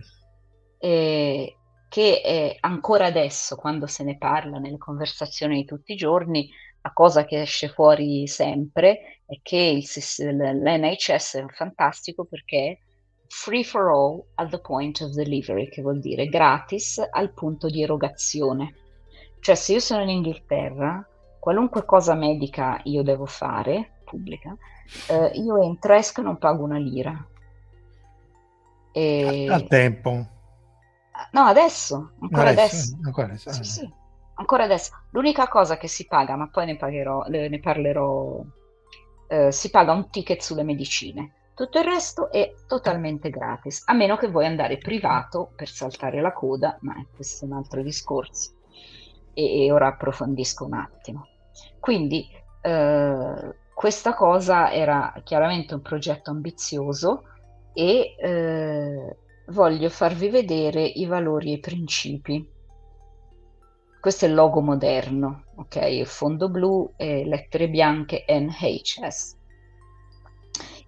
E, 0.79 1.57
che 1.89 2.21
è 2.21 2.57
ancora 2.61 3.07
adesso, 3.07 3.57
quando 3.57 3.87
se 3.87 4.05
ne 4.05 4.19
parla 4.19 4.59
nelle 4.59 4.79
conversazioni 4.79 5.57
di 5.57 5.65
tutti 5.65 5.93
i 5.93 5.97
giorni, 5.97 6.51
la 6.83 6.93
cosa 6.93 7.25
che 7.25 7.41
esce 7.41 7.69
fuori 7.69 8.27
sempre 8.27 9.21
è 9.27 9.41
che 9.43 9.57
il, 9.57 10.37
l'NHS 10.37 11.37
è 11.37 11.45
fantastico 11.49 12.25
perché 12.25 12.81
free 13.27 13.65
for 13.65 13.89
all 13.89 14.25
at 14.37 14.51
the 14.51 14.61
point 14.61 15.01
of 15.01 15.11
delivery, 15.11 15.69
che 15.69 15.83
vuol 15.83 16.01
dire 16.01 16.29
gratis 16.29 17.03
al 17.11 17.33
punto 17.33 17.69
di 17.69 17.83
erogazione. 17.83 18.75
Cioè 19.41 19.55
se 19.55 19.75
io 19.75 19.81
sono 19.81 20.03
in 20.03 20.09
Inghilterra, 20.11 21.07
qualunque 21.39 21.85
cosa 21.85 22.15
medica 22.15 22.81
io 22.85 23.03
devo 23.03 23.27
fare, 23.27 24.01
pubblica, 24.05 24.57
eh, 25.09 25.31
io 25.35 25.63
entro, 25.63 25.95
esco 25.95 26.21
e 26.21 26.25
non 26.25 26.39
pago 26.39 26.65
una 26.65 26.79
lira. 26.79 27.27
E... 28.93 29.47
Al 29.49 29.67
tempo. 29.67 30.37
No, 31.33 31.43
adesso, 31.43 32.13
ancora 32.21 32.51
adesso. 32.51 32.75
adesso. 32.75 32.99
Ancora 33.05 33.27
adesso. 33.27 33.53
Sì, 33.53 33.65
sì 33.65 33.93
ancora 34.39 34.65
adesso, 34.65 34.93
l'unica 35.11 35.49
cosa 35.49 35.77
che 35.77 35.89
si 35.89 36.07
paga, 36.07 36.37
ma 36.37 36.49
poi 36.49 36.67
ne, 36.67 36.77
pagherò, 36.77 37.25
ne 37.29 37.61
parlerò, 37.61 38.41
eh, 39.29 39.53
si 39.53 39.71
paga 39.71 39.93
un 39.93 40.11
ticket 40.11 40.41
sulle 40.41 40.63
medicine. 40.63 41.35
Tutto 41.55 41.79
il 41.79 41.85
resto 41.85 42.31
è 42.31 42.55
totalmente 42.69 43.31
gratis, 43.31 43.83
a 43.87 43.93
meno 43.93 44.17
che 44.17 44.29
vuoi 44.29 44.47
andare 44.47 44.79
privato 44.79 45.51
per 45.57 45.69
saltare 45.69 46.21
la 46.21 46.33
coda, 46.33 46.79
ma 46.83 46.95
questo 47.15 47.45
è 47.45 47.49
un 47.49 47.55
altro 47.55 47.83
discorso. 47.83 48.53
E, 49.35 49.65
e 49.65 49.73
ora 49.73 49.89
approfondisco 49.89 50.65
un 50.65 50.75
attimo. 50.75 51.27
Quindi 51.81 52.29
eh, 52.61 53.55
questa 53.75 54.15
cosa 54.15 54.73
era 54.73 55.13
chiaramente 55.25 55.75
un 55.75 55.83
progetto 55.83 56.31
ambizioso 56.31 57.25
e 57.73 58.15
eh, 58.17 59.17
voglio 59.49 59.89
farvi 59.89 60.29
vedere 60.29 60.83
i 60.83 61.07
valori 61.07 61.51
e 61.51 61.55
i 61.55 61.61
principi 61.61 62.57
questo 64.01 64.27
è 64.27 64.29
il 64.29 64.35
logo 64.35 64.61
moderno, 64.61 65.45
ok? 65.57 66.03
Fondo 66.05 66.49
blu 66.49 66.93
e 66.97 67.27
lettere 67.27 67.69
bianche 67.69 68.25
NHS. 68.29 69.37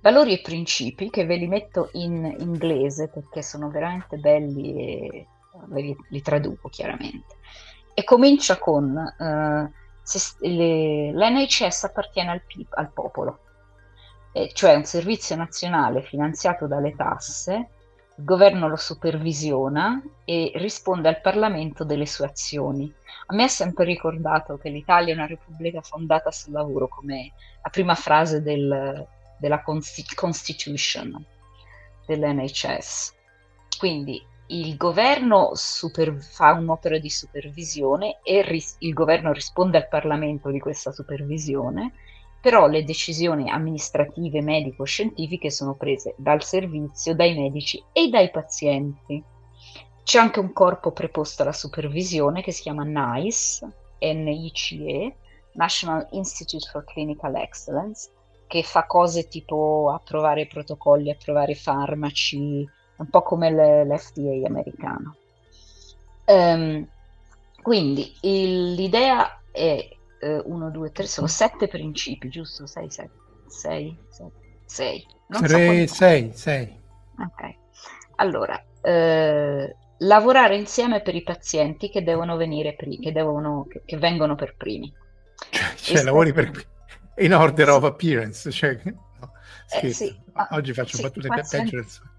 Valori 0.01 0.35
e 0.35 0.40
principi 0.40 1.11
che 1.11 1.27
ve 1.27 1.37
li 1.37 1.49
metto 1.49 1.90
in 1.94 2.37
inglese 2.38 3.09
perché 3.09 3.42
sono 3.42 3.68
veramente 3.68 4.16
belli 4.16 4.75
e 4.79 5.27
li, 5.70 5.96
li 6.09 6.23
traduco 6.23 6.68
chiaramente. 6.68 7.37
E 7.92 8.05
comincia 8.05 8.59
con 8.59 8.85
uh, 8.85 9.70
le, 10.46 11.12
l'NHS 11.12 11.85
appartiene 11.85 12.31
al, 12.31 12.42
al 12.70 12.92
popolo, 12.92 13.40
eh, 14.33 14.51
cioè 14.55 14.77
un 14.77 14.85
servizio 14.85 15.35
nazionale 15.35 16.03
finanziato 16.03 16.68
dalle 16.68 16.94
tasse 16.94 17.70
il 18.16 18.25
governo 18.25 18.68
lo 18.68 18.77
supervisiona 18.77 20.03
e 20.25 20.53
risponde 20.57 21.09
al 21.09 21.20
Parlamento 21.20 21.85
delle 21.85 22.07
sue 22.07 22.27
azioni. 22.27 22.92
A 23.27 23.35
me 23.35 23.44
è 23.44 23.49
sempre 23.49 23.85
ricordato 23.85 24.59
che 24.59 24.68
l'Italia 24.68 25.12
è 25.12 25.16
una 25.16 25.27
repubblica 25.27 25.81
fondata 25.81 26.31
sul 26.31 26.53
lavoro, 26.53 26.88
come 26.88 27.33
la 27.62 27.70
prima 27.70 27.94
frase 27.94 28.42
del, 28.42 29.07
della 29.38 29.62
Constitution 29.62 31.25
dell'NHS. 32.07 33.14
Quindi 33.79 34.23
il 34.49 34.77
governo 34.77 35.53
super, 35.55 36.16
fa 36.16 36.53
un'opera 36.53 36.99
di 36.99 37.09
supervisione 37.09 38.18
e 38.23 38.42
ris- 38.42 38.77
il 38.81 38.92
governo 38.92 39.33
risponde 39.33 39.79
al 39.79 39.88
Parlamento 39.88 40.51
di 40.51 40.59
questa 40.59 40.90
supervisione 40.90 41.92
però 42.40 42.66
le 42.66 42.85
decisioni 42.85 43.50
amministrative, 43.50 44.40
medico-scientifiche 44.40 45.50
sono 45.50 45.74
prese 45.74 46.14
dal 46.16 46.42
servizio, 46.42 47.14
dai 47.14 47.35
medici 47.38 47.83
e 47.92 48.09
dai 48.09 48.31
pazienti. 48.31 49.22
C'è 50.03 50.18
anche 50.18 50.40
un 50.40 50.53
corpo 50.53 50.92
preposto 50.92 51.42
alla 51.42 51.53
supervisione 51.53 52.42
che 52.42 52.53
si 52.53 52.62
chiama 52.62 52.85
NICE, 52.85 53.70
NICE, 53.98 55.16
National 55.53 56.09
Institute 56.12 56.66
for 56.70 56.85
Clinical 56.85 57.37
Excellence, 57.37 58.11
che 58.46 58.62
fa 58.62 58.87
cose 58.87 59.29
tipo 59.29 59.92
approvare 59.94 60.46
protocolli, 60.46 61.11
approvare 61.11 61.55
farmaci, 61.55 62.37
un 62.96 63.09
po' 63.11 63.22
come 63.22 63.50
l'FDA 63.50 64.46
americano. 64.46 65.16
Um, 66.24 66.88
quindi 67.61 68.12
il, 68.22 68.72
l'idea 68.72 69.42
è 69.53 69.88
1, 70.26 70.70
2, 70.70 70.92
3, 70.92 71.06
sono 71.06 71.26
sette 71.26 71.68
principi, 71.68 72.28
giusto? 72.28 72.66
6, 72.66 72.90
7, 72.90 73.11
6, 73.46 73.98
6. 74.66 75.06
3, 75.28 75.87
6, 75.87 76.33
6. 76.35 76.80
Ok. 77.18 77.54
Allora, 78.16 78.62
eh, 78.83 79.76
lavorare 79.98 80.56
insieme 80.56 81.00
per 81.00 81.14
i 81.14 81.22
pazienti 81.22 81.90
che 81.90 82.02
devono 82.02 82.37
venire 82.37 82.74
primi, 82.74 82.98
che, 82.98 83.12
devono, 83.12 83.66
che, 83.68 83.83
che 83.85 83.96
vengono 83.96 84.35
per 84.35 84.56
primi. 84.56 84.92
Cioè, 85.50 85.74
cioè 85.76 86.02
lavori 86.02 86.33
per 86.33 86.50
in 87.16 87.35
order 87.35 87.68
of 87.70 87.85
appearance, 87.85 88.50
cioè, 88.50 88.78
no, 88.85 89.33
eh, 89.80 89.92
sì. 89.92 90.14
Oggi 90.50 90.72
faccio 90.72 90.96
sì, 90.96 91.02
battute 91.02 91.28
pazienti... 91.28 91.70
peggio 91.70 91.83
del 91.83 91.90
solito. 91.90 92.10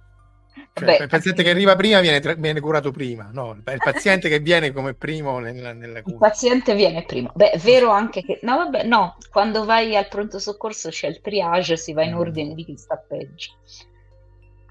Cioè, 0.74 0.86
Beh, 0.86 1.04
il 1.04 1.10
paziente 1.10 1.44
che 1.44 1.50
arriva 1.50 1.76
prima 1.76 2.00
viene, 2.02 2.20
tra- 2.20 2.34
viene, 2.34 2.60
curato 2.60 2.92
prima, 2.92 3.30
no, 3.32 3.52
il 3.54 3.78
paziente 3.78 4.30
che 4.30 4.40
viene 4.40 4.72
come 4.72 4.94
primo 4.94 5.40
nella, 5.40 5.74
nella 5.74 6.02
cura. 6.02 6.14
Il 6.14 6.20
paziente 6.20 6.76
viene 6.76 7.04
primo. 7.04 7.32
Beh, 7.34 7.52
è 7.52 7.58
vero 7.58 7.90
anche 7.90 8.24
che... 8.24 8.40
No, 8.44 8.58
vabbè, 8.58 8.84
no, 8.84 9.18
quando 9.32 9.64
vai 9.66 9.96
al 9.96 10.08
pronto 10.08 10.40
soccorso 10.40 10.90
c'è 10.90 11.08
il 11.08 11.22
triage, 11.22 11.78
si 11.78 11.94
va 11.94 12.04
in 12.04 12.14
mm. 12.14 12.20
ordine 12.20 12.54
di 12.54 12.66
chi 12.66 12.78
sta 12.78 12.98
peggio. 12.98 13.52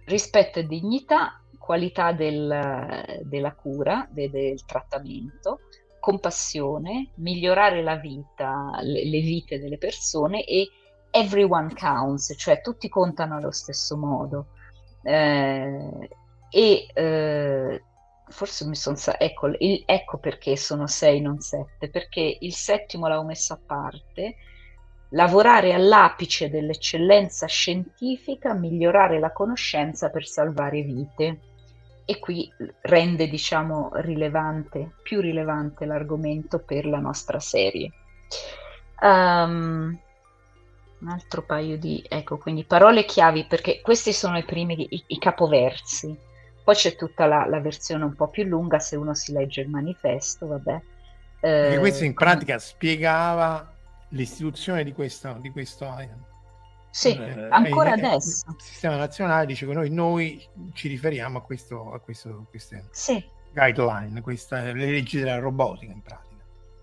Rispetto 0.04 0.58
e 0.58 0.66
dignità, 0.66 1.40
qualità 1.58 2.12
del, 2.12 3.22
della 3.22 3.52
cura, 3.54 4.06
de, 4.10 4.30
del 4.30 4.64
trattamento, 4.64 5.60
compassione, 5.98 7.10
migliorare 7.16 7.82
la 7.82 7.96
vita, 7.96 8.78
le, 8.80 9.04
le 9.04 9.20
vite 9.20 9.60
delle 9.60 9.78
persone 9.78 10.44
e 10.44 10.68
everyone 11.10 11.72
counts, 11.74 12.34
cioè 12.36 12.60
tutti 12.60 12.88
contano 12.88 13.36
allo 13.36 13.50
stesso 13.50 13.96
modo 13.96 14.46
eh, 15.02 16.08
e 16.50 16.86
eh, 16.92 17.82
forse 18.28 18.66
mi 18.66 18.74
sono 18.74 18.96
ecco, 19.18 19.48
il, 19.58 19.82
ecco 19.86 20.18
perché 20.18 20.56
sono 20.56 20.86
sei 20.86 21.20
non 21.20 21.40
sette 21.40 21.90
perché 21.90 22.38
il 22.40 22.52
settimo 22.52 23.06
l'avevo 23.06 23.26
messo 23.26 23.52
a 23.52 23.60
parte. 23.64 24.36
Lavorare 25.12 25.72
all'apice 25.72 26.48
dell'eccellenza 26.48 27.46
scientifica 27.46 28.54
migliorare 28.54 29.18
la 29.18 29.32
conoscenza 29.32 30.08
per 30.08 30.24
salvare 30.24 30.82
vite. 30.82 31.40
E 32.04 32.18
qui 32.18 32.52
rende 32.82 33.28
diciamo 33.28 33.90
rilevante 33.94 34.94
più 35.02 35.20
rilevante 35.20 35.84
l'argomento 35.84 36.60
per 36.60 36.86
la 36.86 36.98
nostra 36.98 37.38
serie. 37.40 37.90
Um, 39.00 39.98
un 41.00 41.08
altro 41.08 41.42
paio 41.42 41.78
di, 41.78 42.04
ecco, 42.06 42.38
quindi 42.38 42.64
parole 42.64 43.04
chiavi, 43.04 43.46
perché 43.46 43.80
questi 43.80 44.12
sono 44.12 44.38
i 44.38 44.44
primi, 44.44 44.86
i, 44.90 45.04
i 45.08 45.18
capoversi. 45.18 46.16
Poi 46.62 46.74
c'è 46.74 46.94
tutta 46.94 47.26
la, 47.26 47.46
la, 47.46 47.60
versione 47.60 48.04
un 48.04 48.14
po' 48.14 48.28
più 48.28 48.44
lunga, 48.44 48.78
se 48.78 48.96
uno 48.96 49.14
si 49.14 49.32
legge 49.32 49.62
il 49.62 49.68
manifesto, 49.68 50.46
vabbè. 50.46 50.80
Eh, 51.40 51.76
questo 51.78 52.04
in 52.04 52.12
pratica 52.12 52.58
spiegava 52.58 53.74
l'istituzione 54.10 54.84
di 54.84 54.92
questo, 54.92 55.38
di 55.40 55.50
questo 55.50 55.88
Sì, 56.90 57.16
eh, 57.16 57.48
ancora 57.50 57.94
in, 57.94 58.04
adesso. 58.04 58.44
Il 58.50 58.62
sistema 58.62 58.96
nazionale 58.96 59.46
dice 59.46 59.66
che 59.66 59.72
noi, 59.72 59.90
noi 59.90 60.46
ci 60.74 60.88
riferiamo 60.88 61.38
a, 61.38 61.42
questo, 61.42 61.92
a 61.92 61.98
questo, 61.98 62.46
queste 62.50 62.84
sì. 62.90 63.24
guideline, 63.52 64.20
questa, 64.20 64.60
le 64.60 64.90
leggi 64.90 65.18
della 65.18 65.38
robotica 65.38 65.92
in 65.92 66.02
pratica. 66.02 66.29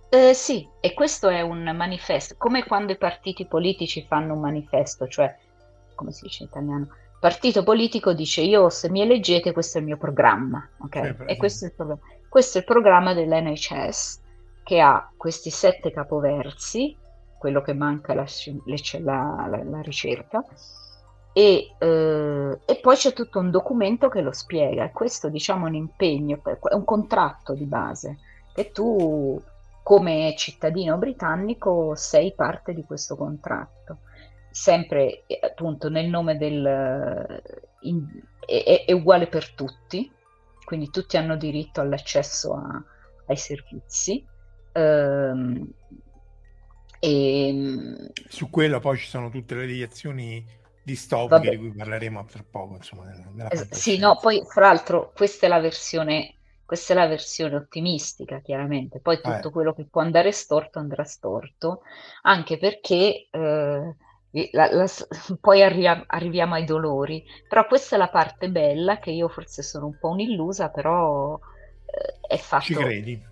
Eh, 0.09 0.33
sì, 0.33 0.67
e 0.79 0.93
questo 0.93 1.27
è 1.27 1.41
un 1.41 1.63
manifesto, 1.75 2.35
come 2.37 2.63
quando 2.65 2.93
i 2.93 2.97
partiti 2.97 3.45
politici 3.45 4.05
fanno 4.07 4.33
un 4.33 4.39
manifesto, 4.39 5.07
cioè, 5.07 5.35
come 5.95 6.11
si 6.11 6.23
dice 6.23 6.43
in 6.43 6.49
italiano, 6.49 6.87
partito 7.19 7.63
politico 7.63 8.13
dice 8.13 8.41
io 8.41 8.69
se 8.69 8.89
mi 8.89 9.01
eleggete 9.01 9.51
questo 9.51 9.77
è 9.77 9.81
il 9.81 9.87
mio 9.87 9.97
programma, 9.97 10.65
ok? 10.79 10.95
Eh, 10.95 11.15
e 11.25 11.37
questo 11.37 11.65
è 11.65 11.67
il 11.67 11.73
programma. 11.73 12.01
Questo 12.29 12.57
è 12.57 12.61
il 12.61 12.67
programma 12.67 13.13
dell'NHS 13.13 14.21
che 14.63 14.79
ha 14.79 15.09
questi 15.15 15.49
sette 15.49 15.91
capoversi, 15.91 16.95
quello 17.37 17.61
che 17.61 17.73
manca 17.73 18.13
la, 18.13 18.25
la, 18.65 19.47
la, 19.49 19.63
la 19.63 19.81
ricerca, 19.81 20.43
e, 21.33 21.73
eh, 21.77 22.59
e, 22.65 22.79
poi 22.81 22.95
c'è 22.95 23.13
tutto 23.13 23.39
un 23.39 23.51
documento 23.51 24.09
che 24.09 24.21
lo 24.21 24.31
spiega. 24.31 24.89
Questo 24.91 25.29
diciamo 25.29 25.65
è 25.65 25.69
un 25.69 25.75
impegno, 25.75 26.41
è 26.43 26.73
un 26.73 26.83
contratto 26.83 27.53
di 27.53 27.65
base 27.65 28.17
che 28.53 28.71
tu 28.71 29.41
come 29.87 30.35
cittadino 30.35 30.97
britannico 30.97 31.95
sei 31.95 32.33
parte 32.33 32.73
di 32.73 32.83
questo 32.83 33.15
contratto. 33.15 33.99
Sempre 34.49 35.23
appunto 35.39 35.87
nel 35.87 36.09
nome 36.09 36.35
del... 36.35 37.41
In, 37.83 38.05
è, 38.45 38.83
è, 38.85 38.91
uguale 38.91 39.27
per 39.27 39.53
tutti, 39.53 40.11
quindi 40.65 40.89
tutti 40.89 41.15
hanno 41.15 41.37
diritto 41.37 41.79
all'accesso 41.79 42.53
a, 42.55 42.83
ai 43.27 43.37
servizi. 43.37 44.27
Ehm, 44.73 45.71
e, 46.99 48.11
Su 48.27 48.49
quello 48.49 48.81
poi 48.81 48.97
ci 48.97 49.07
sono 49.07 49.29
tutte 49.29 49.55
le 49.55 49.67
deviazioni 49.67 50.45
distopiche 50.83 51.29
vabbè. 51.29 51.49
di 51.49 51.57
cui 51.59 51.73
parleremo 51.73 52.25
tra 52.25 52.43
poco. 52.43 52.75
Insomma, 52.75 53.05
nella, 53.05 53.29
nella 53.33 53.67
sì, 53.69 53.97
no, 53.97 54.17
poi 54.19 54.43
fra 54.45 54.67
l'altro 54.67 55.13
questa 55.15 55.45
è 55.45 55.49
la 55.49 55.61
versione 55.61 56.36
questa 56.67 56.91
è 56.91 56.97
la 56.97 57.07
versione 57.07 57.55
ottimistica, 57.55 58.41
chiaramente. 58.41 58.99
Poi 58.99 59.21
tutto 59.21 59.47
eh. 59.47 59.51
quello 59.51 59.73
che 59.73 59.87
può 59.89 60.01
andare 60.01 60.33
storto 60.33 60.79
andrà 60.79 61.05
storto, 61.05 61.83
anche 62.23 62.57
perché 62.57 63.29
eh, 63.31 63.95
la, 64.51 64.69
la, 64.73 64.85
poi 65.39 65.63
arri- 65.63 66.03
arriviamo 66.05 66.55
ai 66.55 66.65
dolori. 66.65 67.23
Però 67.47 67.65
questa 67.67 67.95
è 67.95 67.97
la 67.97 68.09
parte 68.09 68.49
bella, 68.49 68.99
che 68.99 69.11
io 69.11 69.29
forse 69.29 69.63
sono 69.63 69.85
un 69.85 69.97
po' 69.97 70.09
un'illusa, 70.09 70.67
però 70.67 71.39
eh, 71.85 72.27
è 72.27 72.37
fatto... 72.37 72.65
Ci 72.65 72.73
credi? 72.73 73.25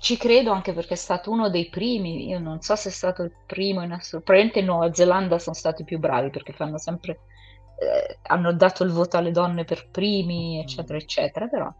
Ci 0.00 0.16
credo 0.16 0.50
anche 0.50 0.72
perché 0.72 0.94
è 0.94 0.96
stato 0.96 1.30
uno 1.30 1.48
dei 1.48 1.68
primi, 1.68 2.26
io 2.26 2.40
non 2.40 2.60
so 2.62 2.74
se 2.74 2.88
è 2.88 2.92
stato 2.92 3.22
il 3.22 3.30
primo 3.46 3.80
in 3.82 3.92
assoluto, 3.92 4.24
probabilmente 4.24 4.58
in 4.58 4.66
Nuova 4.66 4.92
Zelanda 4.92 5.38
sono 5.38 5.54
stati 5.54 5.84
più 5.84 6.00
bravi 6.00 6.30
perché 6.30 6.52
fanno 6.52 6.78
sempre, 6.78 7.20
eh, 7.78 8.18
hanno 8.22 8.52
dato 8.52 8.82
il 8.82 8.90
voto 8.90 9.16
alle 9.16 9.30
donne 9.30 9.62
per 9.62 9.88
primi, 9.88 10.58
eccetera, 10.58 10.98
eccetera, 10.98 11.46
però 11.46 11.72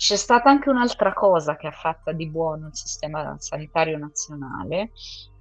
c'è 0.00 0.16
stata 0.16 0.48
anche 0.48 0.70
un'altra 0.70 1.12
cosa 1.12 1.56
che 1.56 1.66
ha 1.66 1.72
fatto 1.72 2.10
di 2.14 2.26
buono 2.26 2.68
il 2.68 2.74
sistema 2.74 3.36
sanitario 3.38 3.98
nazionale, 3.98 4.92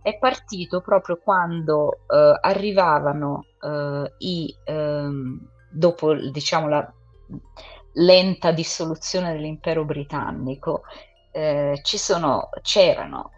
è 0.02 0.18
partito 0.18 0.82
proprio 0.82 1.16
quando 1.16 2.00
eh, 2.06 2.38
arrivavano 2.42 3.46
eh, 3.58 4.14
i, 4.18 4.54
ehm, 4.66 5.48
dopo 5.72 6.14
diciamo 6.14 6.68
la 6.68 6.94
lenta 7.94 8.52
dissoluzione 8.52 9.32
dell'impero 9.32 9.86
britannico, 9.86 10.82
eh, 11.32 11.80
sono, 11.82 12.50
c'erano, 12.62 13.32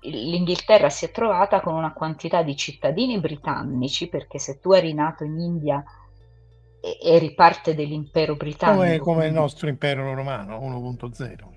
l'Inghilterra 0.00 0.90
si 0.90 1.04
è 1.04 1.12
trovata 1.12 1.60
con 1.60 1.74
una 1.74 1.92
quantità 1.92 2.42
di 2.42 2.56
cittadini 2.56 3.20
britannici, 3.20 4.08
perché 4.08 4.40
se 4.40 4.58
tu 4.58 4.72
eri 4.72 4.92
nato 4.94 5.22
in 5.22 5.38
India 5.38 5.84
eri 7.02 7.34
parte 7.34 7.74
dell'impero 7.74 8.36
britannico. 8.36 8.82
Come, 8.82 8.98
come 8.98 9.26
il 9.26 9.32
nostro 9.32 9.68
impero 9.68 10.14
romano 10.14 10.58
1.0. 10.58 11.54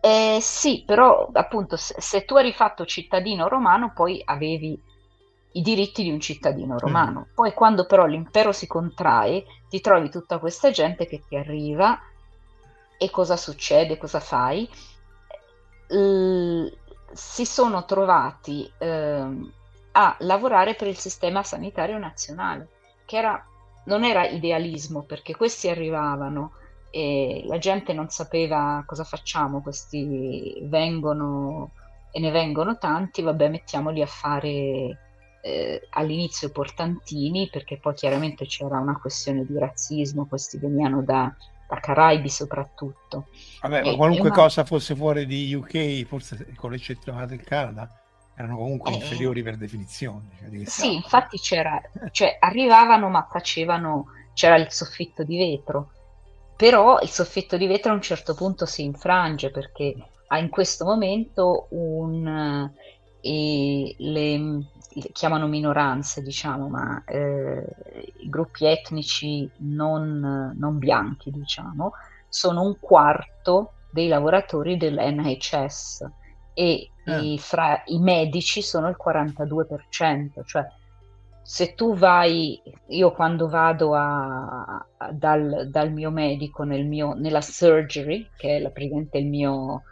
Eh, 0.00 0.38
sì, 0.40 0.82
però 0.84 1.28
appunto 1.32 1.76
se, 1.76 1.94
se, 1.98 2.24
tu 2.24 2.36
eri 2.36 2.52
fatto 2.52 2.84
cittadino 2.84 3.46
romano 3.46 3.92
poi 3.94 4.20
avevi 4.24 4.80
i 5.52 5.62
diritti 5.62 6.02
di 6.02 6.10
un 6.10 6.18
cittadino 6.18 6.78
romano. 6.78 7.20
Mm. 7.20 7.34
Poi 7.34 7.52
quando 7.52 7.86
però 7.86 8.06
l'impero 8.06 8.52
si 8.52 8.66
contrae 8.66 9.44
ti 9.68 9.80
trovi 9.80 10.10
tutta 10.10 10.38
questa 10.38 10.70
gente 10.70 11.06
che 11.06 11.22
ti 11.28 11.36
arriva 11.36 11.98
e 12.98 13.10
cosa 13.10 13.36
succede, 13.36 13.96
cosa 13.96 14.20
fai? 14.20 14.68
L- 15.88 16.66
si 17.12 17.44
sono 17.44 17.84
trovati 17.84 18.70
eh, 18.78 19.50
a 19.92 20.16
lavorare 20.20 20.74
per 20.74 20.88
il 20.88 20.96
sistema 20.96 21.42
sanitario 21.42 21.98
nazionale, 21.98 22.68
che 23.04 23.18
era 23.18 23.46
non 23.84 24.04
era 24.04 24.26
idealismo 24.26 25.02
perché 25.02 25.34
questi 25.34 25.68
arrivavano 25.68 26.52
e 26.90 27.42
la 27.46 27.58
gente 27.58 27.92
non 27.92 28.10
sapeva 28.10 28.82
cosa 28.86 29.04
facciamo, 29.04 29.62
questi 29.62 30.58
vengono 30.64 31.72
e 32.10 32.20
ne 32.20 32.30
vengono 32.30 32.76
tanti, 32.76 33.22
vabbè 33.22 33.48
mettiamoli 33.48 34.02
a 34.02 34.06
fare 34.06 34.98
eh, 35.40 35.86
all'inizio 35.90 36.50
portantini 36.50 37.48
perché 37.50 37.78
poi 37.78 37.94
chiaramente 37.94 38.44
c'era 38.44 38.78
una 38.78 38.98
questione 38.98 39.46
di 39.46 39.58
razzismo, 39.58 40.26
questi 40.26 40.58
venivano 40.58 41.02
da, 41.02 41.34
da 41.66 41.80
Caraibi 41.80 42.28
soprattutto. 42.28 43.28
Vabbè, 43.62 43.84
ma 43.84 43.96
qualunque 43.96 44.28
una... 44.28 44.36
cosa 44.36 44.64
fosse 44.64 44.94
fuori 44.94 45.24
di 45.24 45.54
UK, 45.54 46.04
forse 46.04 46.52
con 46.56 46.70
l'eccezione 46.70 47.26
del 47.26 47.42
Canada, 47.42 48.01
erano 48.34 48.56
comunque 48.56 48.90
eh, 48.90 48.94
inferiori 48.94 49.42
per 49.42 49.56
definizione. 49.56 50.30
Cioè 50.38 50.64
sì, 50.64 50.94
infatti 50.94 51.38
c'era, 51.38 51.80
cioè 52.10 52.36
arrivavano 52.40 53.08
ma 53.08 53.26
facevano, 53.30 54.06
c'era 54.34 54.56
il 54.56 54.70
soffitto 54.70 55.22
di 55.22 55.36
vetro, 55.36 55.90
però 56.56 57.00
il 57.00 57.08
soffitto 57.08 57.56
di 57.56 57.66
vetro 57.66 57.92
a 57.92 57.94
un 57.94 58.02
certo 58.02 58.34
punto 58.34 58.66
si 58.66 58.82
infrange 58.82 59.50
perché 59.50 59.94
ha 60.28 60.38
in 60.38 60.48
questo 60.48 60.84
momento 60.84 61.66
un... 61.70 62.70
Eh, 63.24 63.94
le, 63.98 64.38
le, 64.38 64.66
chiamano 65.12 65.46
minoranze, 65.46 66.22
diciamo, 66.22 66.68
ma 66.68 67.04
eh, 67.06 67.64
i 68.18 68.28
gruppi 68.28 68.66
etnici 68.66 69.48
non, 69.58 70.52
non 70.58 70.78
bianchi, 70.78 71.30
diciamo, 71.30 71.92
sono 72.28 72.62
un 72.62 72.76
quarto 72.80 73.74
dei 73.90 74.08
lavoratori 74.08 74.76
dell'NHS 74.76 76.10
e 76.54 76.90
eh. 77.04 77.20
i, 77.20 77.38
fra 77.38 77.82
i 77.86 77.98
medici 77.98 78.62
sono 78.62 78.88
il 78.88 78.96
42%, 79.02 80.44
cioè 80.44 80.66
se 81.42 81.74
tu 81.74 81.96
vai, 81.96 82.62
io 82.88 83.12
quando 83.12 83.48
vado 83.48 83.94
a, 83.94 84.86
a, 84.96 85.12
dal, 85.12 85.68
dal, 85.68 85.92
mio 85.92 86.10
medico 86.10 86.62
nel 86.62 86.86
mio, 86.86 87.14
nella 87.14 87.40
surgery, 87.40 88.28
che 88.36 88.56
è 88.56 88.60
la, 88.60 88.70
praticamente 88.70 89.18
il 89.18 89.26
mio, 89.26 89.82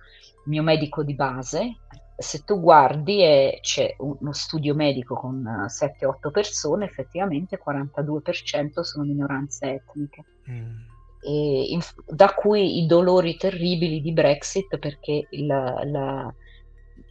mio 0.44 0.62
medico 0.62 1.02
di 1.02 1.14
base, 1.14 1.76
se 2.16 2.44
tu 2.44 2.60
guardi 2.60 3.22
e 3.22 3.58
c'è 3.62 3.94
uno 3.98 4.32
studio 4.32 4.74
medico 4.74 5.14
con 5.16 5.42
7-8 5.42 6.30
persone, 6.30 6.84
effettivamente 6.84 7.60
42% 7.62 8.80
sono 8.80 9.04
minoranze 9.04 9.72
etniche. 9.72 10.24
Mm. 10.50 10.88
In, 11.22 11.80
da 12.06 12.32
cui 12.32 12.82
i 12.82 12.86
dolori 12.86 13.36
terribili 13.36 14.00
di 14.00 14.12
Brexit 14.12 14.78
perché 14.78 15.26
il, 15.30 15.46
la, 15.46 16.34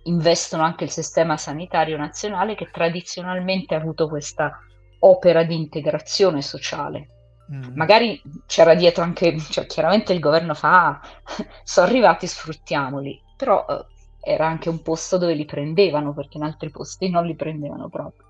investono 0.10 0.64
anche 0.64 0.84
il 0.84 0.90
sistema 0.90 1.38
sanitario 1.38 1.98
nazionale 1.98 2.56
che 2.56 2.70
tradizionalmente 2.72 3.76
ha 3.76 3.78
avuto 3.78 4.10
questa 4.10 4.60
opera 5.00 5.44
di 5.44 5.56
integrazione 5.56 6.42
sociale. 6.42 7.08
Mm. 7.52 7.76
Magari 7.76 8.22
c'era 8.46 8.76
dietro 8.76 9.04
anche, 9.04 9.38
cioè, 9.40 9.66
chiaramente 9.66 10.14
il 10.14 10.20
governo 10.20 10.54
fa, 10.54 10.88
ah, 10.88 11.02
sono 11.64 11.88
arrivati, 11.88 12.28
sfruttiamoli, 12.28 13.22
però 13.38 13.66
eh, 13.68 13.86
era 14.22 14.48
anche 14.48 14.70
un 14.70 14.82
posto 14.82 15.18
dove 15.18 15.34
li 15.34 15.46
prendevano, 15.46 16.14
perché 16.14 16.38
in 16.38 16.44
altri 16.44 16.70
posti 16.70 17.10
non 17.10 17.26
li 17.26 17.36
prendevano 17.36 17.88
proprio. 17.88 18.28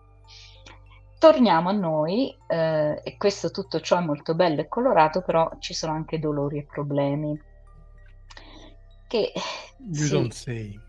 Torniamo 1.17 1.67
a 1.67 1.73
noi, 1.73 2.33
eh, 2.47 3.01
e 3.03 3.17
questo 3.17 3.51
tutto 3.51 3.81
ciò 3.81 3.97
è 3.97 4.01
molto 4.01 4.35
bello 4.35 4.61
e 4.61 4.69
colorato, 4.69 5.21
però 5.21 5.51
ci 5.59 5.73
sono 5.73 5.91
anche 5.91 6.17
dolori 6.17 6.59
e 6.59 6.63
problemi. 6.63 7.37
Che, 9.05 9.33
you 9.91 10.05
sì, 10.05 10.11
don't 10.11 10.31
say. 10.31 10.79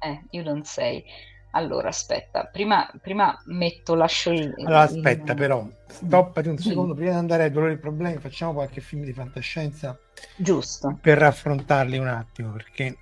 Eh, 0.00 0.22
you 0.30 0.42
don't 0.42 0.64
say. 0.64 1.04
Allora, 1.52 1.88
aspetta, 1.88 2.44
prima, 2.44 2.88
prima 3.02 3.36
metto, 3.46 3.94
lascio 3.94 4.30
il... 4.30 4.54
Allora, 4.58 4.80
aspetta, 4.82 5.32
il... 5.32 5.38
però, 5.38 5.66
stoppati 5.86 6.48
un 6.48 6.58
secondo, 6.58 6.94
prima 6.94 7.10
di 7.10 7.16
andare 7.16 7.44
ai 7.44 7.50
dolori 7.50 7.72
e 7.72 7.78
problemi, 7.78 8.18
facciamo 8.18 8.52
qualche 8.52 8.80
film 8.80 9.02
di 9.02 9.12
fantascienza. 9.12 9.98
Giusto. 10.36 10.96
Per 11.00 11.18
raffrontarli 11.18 11.98
un 11.98 12.06
attimo, 12.06 12.52
perché 12.52 12.96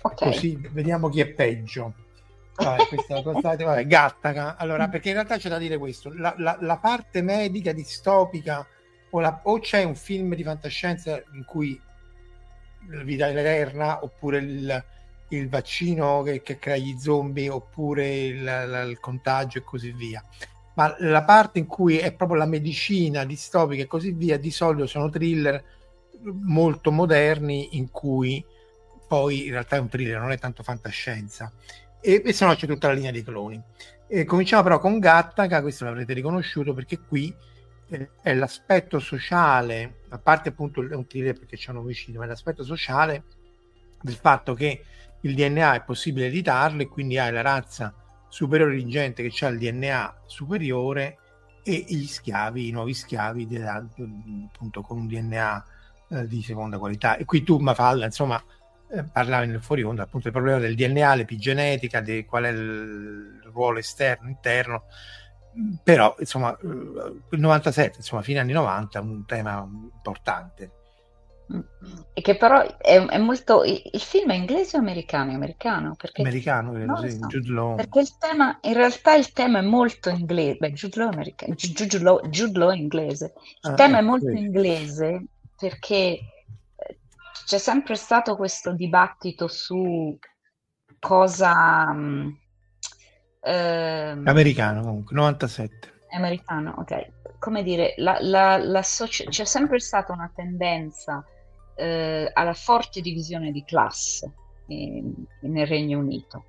okay. 0.00 0.32
così 0.32 0.68
vediamo 0.72 1.08
chi 1.10 1.20
è 1.20 1.28
peggio. 1.28 1.94
Vabbè, 2.56 2.86
questa 2.88 3.22
cosa, 3.22 3.54
vabbè, 3.54 3.86
Gattaca. 3.86 4.56
Allora, 4.56 4.88
perché 4.88 5.08
in 5.08 5.14
realtà 5.14 5.36
c'è 5.36 5.48
da 5.48 5.58
dire 5.58 5.78
questo, 5.78 6.12
la, 6.12 6.34
la, 6.38 6.58
la 6.60 6.78
parte 6.78 7.22
medica 7.22 7.72
distopica 7.72 8.66
o, 9.10 9.20
la, 9.20 9.40
o 9.44 9.60
c'è 9.60 9.84
un 9.84 9.94
film 9.94 10.34
di 10.34 10.42
fantascienza 10.42 11.22
in 11.34 11.44
cui 11.44 11.80
la 12.88 13.02
vita 13.04 13.28
è 13.28 13.36
eterna 13.36 14.02
oppure 14.02 14.38
il 14.38 14.84
il 15.36 15.48
vaccino 15.48 16.22
che, 16.22 16.42
che 16.42 16.58
crea 16.58 16.76
gli 16.76 16.98
zombie 16.98 17.48
oppure 17.48 18.24
il, 18.24 18.36
il, 18.36 18.86
il, 18.90 19.00
contagio 19.00 19.58
e 19.58 19.62
così 19.62 19.92
via. 19.92 20.24
ma 20.74 20.94
la 21.00 21.24
parte 21.24 21.58
in 21.58 21.66
cui 21.66 21.98
è 21.98 22.12
proprio 22.12 22.38
la 22.38 22.46
medicina 22.46 23.24
distopica 23.24 23.82
e 23.82 23.86
così 23.86 24.12
via, 24.12 24.38
di 24.38 24.50
solito 24.50 24.86
sono 24.86 25.10
thriller 25.10 25.62
molto 26.22 26.90
moderni 26.92 27.76
in 27.76 27.90
cui 27.90 28.44
poi 29.06 29.46
in 29.46 29.52
realtà 29.52 29.76
è 29.76 29.80
un 29.80 29.88
thriller, 29.88 30.18
non 30.18 30.32
è 30.32 30.38
tanto 30.38 30.62
fantascienza. 30.62 31.52
E, 32.00 32.22
e 32.24 32.32
se 32.32 32.46
no 32.46 32.54
c'è 32.54 32.66
tutta 32.66 32.88
la 32.88 32.94
linea 32.94 33.10
dei 33.10 33.22
cloni. 33.22 33.60
E 34.06 34.24
cominciamo 34.24 34.62
però 34.62 34.78
con 34.78 34.98
Gattaca, 34.98 35.60
questo 35.60 35.84
l'avrete 35.84 36.12
riconosciuto 36.14 36.72
perché 36.72 36.98
qui 36.98 37.34
eh, 37.88 38.10
è 38.22 38.34
l'aspetto 38.34 38.98
sociale, 38.98 40.00
a 40.08 40.18
parte 40.18 40.50
appunto 40.50 40.86
è 40.86 40.94
un 40.94 41.06
thriller 41.06 41.38
perché 41.38 41.56
c'è 41.56 41.70
un 41.70 41.78
omicidio, 41.78 42.20
ma 42.20 42.24
è 42.26 42.28
l'aspetto 42.28 42.64
sociale 42.64 43.24
del 44.00 44.14
fatto 44.14 44.54
che 44.54 44.82
il 45.22 45.34
DNA 45.34 45.74
è 45.74 45.82
possibile 45.82 46.26
editarlo 46.26 46.82
e 46.82 46.88
quindi 46.88 47.18
hai 47.18 47.32
la 47.32 47.42
razza 47.42 47.94
superiore 48.28 48.74
di 48.76 48.86
gente 48.86 49.26
che 49.26 49.44
ha 49.44 49.48
il 49.48 49.58
DNA 49.58 50.22
superiore 50.26 51.18
e 51.64 51.84
gli 51.88 52.06
schiavi, 52.06 52.68
i 52.68 52.72
nuovi 52.72 52.94
schiavi 52.94 53.48
appunto 53.64 54.82
con 54.82 54.98
un 54.98 55.06
DNA 55.06 55.64
eh, 56.08 56.26
di 56.26 56.42
seconda 56.42 56.78
qualità. 56.78 57.16
E 57.16 57.24
qui 57.24 57.42
tu, 57.42 57.58
Mafalda, 57.58 58.04
insomma, 58.04 58.42
eh, 58.90 59.04
parlavi 59.04 59.46
nel 59.46 59.62
fuori 59.62 59.82
onda 59.82 60.02
appunto 60.02 60.24
del 60.24 60.32
problema 60.32 60.58
del 60.58 60.74
DNA, 60.74 61.14
l'epigenetica, 61.14 62.00
di 62.00 62.24
qual 62.24 62.44
è 62.44 62.48
il 62.48 63.40
ruolo 63.52 63.78
esterno, 63.78 64.28
interno, 64.28 64.84
però 65.82 66.14
insomma 66.18 66.56
eh, 66.56 66.66
il 66.66 67.40
97, 67.40 67.98
insomma 67.98 68.22
fine 68.22 68.40
anni 68.40 68.52
90 68.52 68.98
è 68.98 69.02
un 69.02 69.24
tema 69.24 69.66
importante. 69.70 70.70
E 72.14 72.20
che 72.20 72.36
però 72.36 72.62
è, 72.78 73.04
è 73.04 73.18
molto. 73.18 73.64
Il, 73.64 73.80
il, 73.92 74.00
film 74.00 74.30
è 74.30 74.34
inglese 74.34 74.76
o 74.76 74.80
americano? 74.80 75.32
americano, 75.32 75.94
perché, 75.96 76.22
americano 76.22 76.72
credo, 76.72 76.96
sì, 76.96 77.10
so, 77.10 77.26
Jude 77.26 77.52
Law. 77.52 77.74
Perché 77.76 78.00
il 78.00 78.18
tema, 78.18 78.58
in 78.62 78.74
realtà 78.74 79.14
il 79.14 79.32
tema 79.32 79.58
è 79.58 79.62
molto 79.62 80.08
inglese. 80.08 80.56
Beh, 80.58 80.72
Jude 80.72 80.98
Law, 80.98 81.10
americano, 81.10 81.54
Jude 81.54 81.98
Law, 81.98 82.28
Jude 82.28 82.58
Law 82.58 82.70
è 82.70 82.76
inglese. 82.76 83.32
Il 83.62 83.70
ah, 83.70 83.74
tema 83.74 83.96
è 83.96 84.00
ecco, 84.00 84.08
molto 84.08 84.28
sì. 84.28 84.36
inglese 84.36 85.24
perché 85.58 85.96
eh, 85.96 86.98
c'è 87.46 87.58
sempre 87.58 87.96
stato 87.96 88.36
questo 88.36 88.72
dibattito 88.72 89.48
su 89.48 90.16
cosa. 90.98 91.86
Um, 91.90 92.38
americano 94.24 94.82
comunque, 94.82 95.14
97. 95.16 95.92
Americano, 96.10 96.74
ok. 96.78 97.38
Come 97.38 97.62
dire, 97.62 97.94
la, 97.96 98.18
la, 98.20 98.56
la 98.58 98.82
soci- 98.82 99.24
c'è 99.24 99.44
sempre 99.44 99.80
stata 99.80 100.12
una 100.12 100.30
tendenza 100.32 101.24
eh, 101.82 102.30
alla 102.32 102.54
forte 102.54 103.00
divisione 103.00 103.50
di 103.50 103.64
classe 103.64 104.32
in, 104.66 105.12
nel 105.40 105.66
Regno 105.66 105.98
Unito 105.98 106.44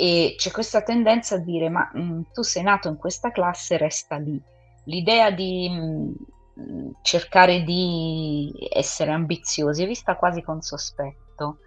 e 0.00 0.34
c'è 0.38 0.50
questa 0.50 0.80
tendenza 0.82 1.34
a 1.34 1.38
dire 1.40 1.68
ma 1.68 1.90
mh, 1.92 2.00
mm, 2.00 2.20
tu 2.32 2.40
sei 2.40 2.62
nato 2.62 2.88
in 2.88 2.96
questa 2.96 3.30
classe, 3.30 3.76
resta 3.76 4.16
lì. 4.16 4.40
L'idea 4.84 5.30
di 5.30 5.68
mh, 5.68 6.14
mm, 6.58 6.90
cercare 7.02 7.62
di 7.64 8.50
essere 8.72 9.10
ambiziosi 9.10 9.82
è 9.82 9.86
vista 9.86 10.16
quasi 10.16 10.40
con 10.40 10.62
sospetto. 10.62 11.58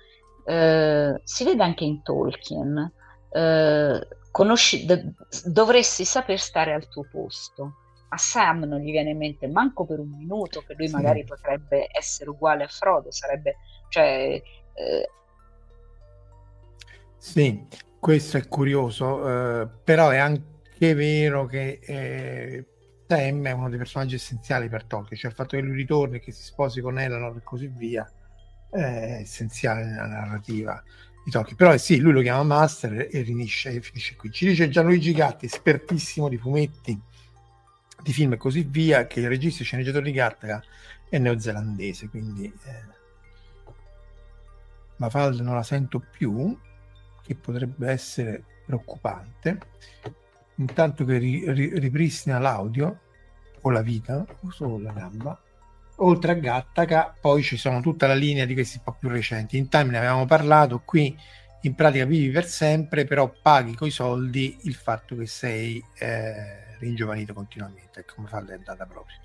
Eh, 0.45 1.21
si 1.23 1.43
vede 1.43 1.61
anche 1.61 1.83
in 1.83 2.01
Tolkien. 2.01 2.91
Eh, 3.29 4.07
conosci, 4.31 4.85
d- 4.85 5.13
dovresti 5.45 6.03
saper 6.03 6.39
stare 6.39 6.73
al 6.73 6.87
tuo 6.87 7.07
posto 7.11 7.82
a 8.13 8.17
Sam 8.17 8.63
non 8.65 8.79
gli 8.79 8.91
viene 8.91 9.09
in 9.09 9.17
mente 9.17 9.47
manco 9.47 9.85
per 9.85 9.99
un 9.99 10.09
minuto 10.09 10.63
che 10.65 10.75
lui 10.77 10.87
sì. 10.87 10.93
magari 10.93 11.23
potrebbe 11.23 11.87
essere 11.91 12.29
uguale 12.29 12.63
a 12.63 12.67
Frodo, 12.67 13.11
sarebbe, 13.11 13.57
cioè... 13.89 14.41
Eh... 14.73 15.09
Sì, 17.17 17.65
questo 17.99 18.37
è 18.37 18.47
curioso, 18.47 19.61
eh, 19.61 19.67
però 19.83 20.09
è 20.09 20.17
anche 20.17 20.93
vero 20.93 21.45
che 21.45 21.79
eh, 21.81 22.65
Sam 23.07 23.47
è 23.47 23.51
uno 23.51 23.69
dei 23.69 23.77
personaggi 23.77 24.15
essenziali 24.15 24.69
per 24.69 24.83
Tolkien, 24.83 25.19
cioè 25.19 25.31
il 25.31 25.35
fatto 25.35 25.55
che 25.55 25.63
lui 25.63 25.75
ritorni, 25.75 26.19
che 26.19 26.31
si 26.31 26.43
sposi 26.43 26.81
con 26.81 26.99
Eleanor 26.99 27.37
e 27.37 27.43
così 27.43 27.67
via, 27.67 28.07
è 28.69 29.19
essenziale 29.21 29.85
nella 29.85 30.07
narrativa 30.07 30.83
di 31.23 31.31
Tolkien. 31.31 31.55
Però 31.55 31.75
sì, 31.77 31.99
lui 31.99 32.11
lo 32.11 32.21
chiama 32.21 32.43
Master 32.43 33.07
e 33.09 33.23
finisce, 33.23 33.69
e 33.69 33.81
finisce 33.81 34.15
qui. 34.15 34.29
Ci 34.31 34.47
dice 34.47 34.69
Gianluigi 34.69 35.13
Gatti, 35.13 35.45
espertissimo 35.45 36.27
di 36.27 36.37
fumetti, 36.37 36.99
di 38.03 38.13
film 38.13 38.33
e 38.33 38.37
così 38.37 38.63
via, 38.63 39.07
che 39.07 39.21
il 39.21 39.29
regista 39.29 39.61
e 39.61 39.65
sceneggiatore 39.65 40.03
di 40.03 40.11
Gattaca 40.11 40.61
è 41.09 41.17
neozelandese, 41.17 42.09
quindi 42.09 42.45
eh, 42.45 42.83
Mafalda 44.97 45.41
non 45.41 45.55
la 45.55 45.63
sento 45.63 45.99
più, 45.99 46.57
che 47.23 47.35
potrebbe 47.35 47.89
essere 47.89 48.43
preoccupante. 48.65 49.57
Intanto 50.55 51.05
che 51.05 51.17
ri, 51.17 51.51
ri, 51.51 51.79
ripristina 51.79 52.37
l'audio 52.37 52.99
o 53.61 53.69
la 53.69 53.81
vita, 53.81 54.25
o 54.41 54.51
solo 54.51 54.77
la 54.79 54.91
gamba. 54.91 55.41
Oltre 55.97 56.31
a 56.31 56.35
Gattaca, 56.35 57.15
poi 57.19 57.41
ci 57.41 57.55
sono 57.55 57.79
tutta 57.79 58.07
la 58.07 58.15
linea 58.15 58.45
di 58.45 58.53
questi 58.53 58.77
un 58.77 58.83
po' 58.83 58.97
più 58.99 59.09
recenti. 59.09 59.57
In 59.57 59.69
time 59.69 59.91
ne 59.91 59.97
avevamo 59.97 60.25
parlato, 60.25 60.81
qui 60.83 61.15
in 61.61 61.75
pratica 61.75 62.05
vivi 62.05 62.29
per 62.29 62.45
sempre, 62.45 63.05
però 63.05 63.33
paghi 63.41 63.73
coi 63.73 63.89
soldi 63.89 64.57
il 64.63 64.73
fatto 64.73 65.15
che 65.15 65.27
sei 65.27 65.83
eh, 65.99 66.72
ringiovanito 66.83 67.33
continuamente, 67.33 68.05
come 68.05 68.27
fa 68.27 68.45
è 68.45 68.53
andata 68.53 68.85
proprio. 68.85 69.17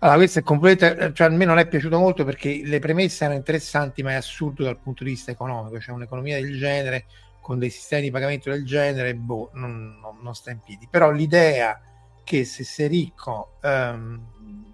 Allora, 0.00 0.18
questo 0.18 0.38
è 0.38 0.42
completamente, 0.42 1.12
cioè 1.12 1.26
a 1.26 1.30
me 1.30 1.44
non 1.44 1.58
è 1.58 1.66
piaciuto 1.66 1.98
molto 1.98 2.24
perché 2.24 2.60
le 2.64 2.78
premesse 2.78 3.24
erano 3.24 3.38
interessanti, 3.38 4.02
ma 4.02 4.12
è 4.12 4.14
assurdo 4.14 4.62
dal 4.62 4.78
punto 4.78 5.04
di 5.04 5.10
vista 5.10 5.30
economico, 5.30 5.80
cioè 5.80 5.94
un'economia 5.94 6.40
del 6.40 6.56
genere, 6.56 7.06
con 7.40 7.58
dei 7.58 7.70
sistemi 7.70 8.02
di 8.02 8.10
pagamento 8.10 8.50
del 8.50 8.64
genere, 8.64 9.14
boh, 9.14 9.50
non, 9.54 9.98
non, 10.00 10.18
non 10.22 10.34
sta 10.34 10.50
in 10.50 10.60
piedi. 10.60 10.86
Però 10.88 11.10
l'idea 11.10 11.80
che 12.22 12.44
se 12.44 12.62
sei 12.62 12.88
ricco 12.88 13.58
um, 13.62 14.72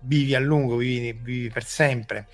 vivi 0.00 0.34
a 0.34 0.40
lungo, 0.40 0.76
vivi, 0.76 1.12
vivi 1.12 1.48
per 1.48 1.64
sempre, 1.64 2.26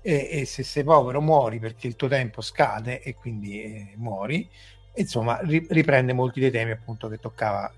e, 0.00 0.28
e, 0.30 0.44
se 0.46 0.62
sei 0.62 0.84
povero 0.84 1.20
muori 1.20 1.58
perché 1.58 1.86
il 1.86 1.96
tuo 1.96 2.08
tempo 2.08 2.40
scade 2.40 3.02
e 3.02 3.14
quindi 3.14 3.62
eh, 3.62 3.92
muori, 3.96 4.48
insomma 4.94 5.38
riprende 5.42 6.12
molti 6.12 6.40
dei 6.40 6.50
temi 6.50 6.70
appunto 6.70 7.08
che 7.08 7.18
toccava, 7.18 7.70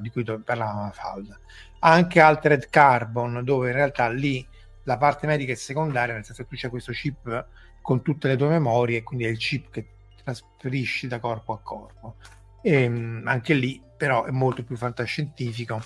di 0.00 0.10
cui 0.10 0.24
parlavamo 0.24 0.90
Falda. 0.92 1.38
Anche 1.80 2.20
Altered 2.20 2.68
Carbon, 2.68 3.42
dove 3.44 3.68
in 3.68 3.74
realtà 3.74 4.08
lì 4.08 4.46
la 4.84 4.96
parte 4.96 5.26
medica 5.26 5.52
è 5.52 5.56
secondaria, 5.56 6.14
nel 6.14 6.24
senso 6.24 6.42
che 6.42 6.48
tu 6.48 6.56
c'è 6.56 6.68
questo 6.68 6.92
chip 6.92 7.46
con 7.82 8.02
tutte 8.02 8.28
le 8.28 8.36
tue 8.36 8.48
memorie, 8.48 9.02
quindi 9.02 9.24
è 9.24 9.28
il 9.28 9.38
chip 9.38 9.70
che 9.70 9.88
trasferisci 10.22 11.06
da 11.06 11.20
corpo 11.20 11.52
a 11.52 11.60
corpo. 11.60 12.16
E, 12.62 12.82
ehm, 12.82 13.22
anche 13.26 13.54
lì 13.54 13.82
però 13.96 14.24
è 14.24 14.30
molto 14.30 14.64
più 14.64 14.76
fantascientifico. 14.76 15.80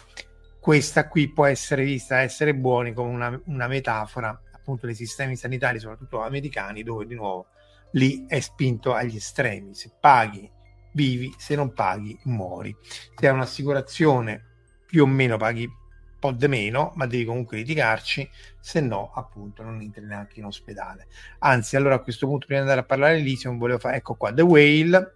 Questa 0.59 1.09
qui 1.09 1.33
può 1.33 1.47
essere 1.47 1.85
vista 1.85 2.21
essere 2.21 2.55
buoni 2.55 2.93
come 2.93 3.11
una, 3.11 3.41
una 3.47 3.67
metafora 3.67 4.39
appunto 4.53 4.87
dei 4.87 4.95
sistemi 4.95 5.37
sanitari, 5.37 5.79
soprattutto 5.79 6.23
americani, 6.23 6.83
dove 6.83 7.07
di 7.07 7.15
nuovo 7.15 7.47
lì 7.93 8.27
è 8.27 8.41
spinto 8.41 8.95
agli 8.95 9.17
estremi. 9.17 9.75
Se 9.75 9.91
paghi 9.99 10.51
vivi, 10.93 11.33
se 11.37 11.55
non 11.55 11.73
paghi 11.73 12.19
muori. 12.25 12.77
Se 13.15 13.29
hai 13.29 13.35
un'assicurazione 13.35 14.45
più 14.87 15.03
o 15.05 15.07
meno 15.07 15.37
paghi 15.37 15.65
un 15.65 16.19
po' 16.19 16.33
di 16.33 16.49
meno, 16.49 16.93
ma 16.97 17.07
devi 17.07 17.25
comunque 17.25 17.57
litigarci, 17.59 18.29
se 18.59 18.81
no 18.81 19.13
appunto 19.15 19.63
non 19.63 19.81
entri 19.81 20.05
neanche 20.05 20.41
in 20.41 20.47
ospedale. 20.47 21.07
Anzi, 21.39 21.77
allora 21.77 21.95
a 21.95 22.01
questo 22.01 22.27
punto 22.27 22.47
prima 22.47 22.63
di 22.63 22.69
andare 22.69 22.85
a 22.85 22.89
parlare 22.89 23.17
di 23.17 23.23
Elysium 23.23 23.59
volevo 23.59 23.79
fare, 23.79 23.97
ecco 23.97 24.15
qua, 24.15 24.33
The 24.33 24.43
Whale, 24.43 25.15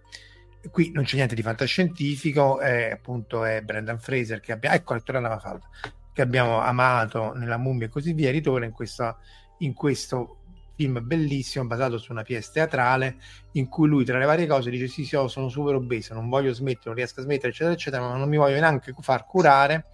qui 0.71 0.91
non 0.91 1.03
c'è 1.03 1.15
niente 1.15 1.35
di 1.35 1.41
fantascientifico, 1.41 2.59
è, 2.59 2.91
appunto 2.91 3.43
è 3.43 3.61
Brendan 3.61 3.99
Fraser 3.99 4.39
che 4.39 4.51
abbiamo, 4.51 4.75
ecco, 4.75 4.97
falda, 4.99 5.69
che 6.11 6.21
abbiamo 6.21 6.59
amato 6.59 7.33
nella 7.33 7.57
mummia 7.57 7.87
e 7.87 7.89
così 7.89 8.13
via, 8.13 8.31
ritorna 8.31 8.65
in, 8.65 8.71
questa, 8.71 9.17
in 9.59 9.73
questo 9.73 10.44
film 10.75 10.99
bellissimo 11.03 11.65
basato 11.65 11.97
su 11.97 12.11
una 12.11 12.23
pièce 12.23 12.51
teatrale 12.53 13.15
in 13.53 13.67
cui 13.67 13.87
lui 13.87 14.05
tra 14.05 14.17
le 14.17 14.25
varie 14.25 14.45
cose 14.45 14.69
dice 14.69 14.87
sì 14.87 15.05
sì 15.05 15.15
oh, 15.15 15.27
sono 15.27 15.49
super 15.49 15.75
obeso 15.75 16.13
non 16.13 16.29
voglio 16.29 16.53
smettere 16.53 16.85
non 16.85 16.95
riesco 16.95 17.21
a 17.21 17.23
smettere 17.23 17.49
eccetera 17.49 17.73
eccetera 17.73 18.01
ma 18.01 18.15
non 18.17 18.29
mi 18.29 18.37
voglio 18.37 18.59
neanche 18.59 18.93
far 18.99 19.25
curare 19.25 19.85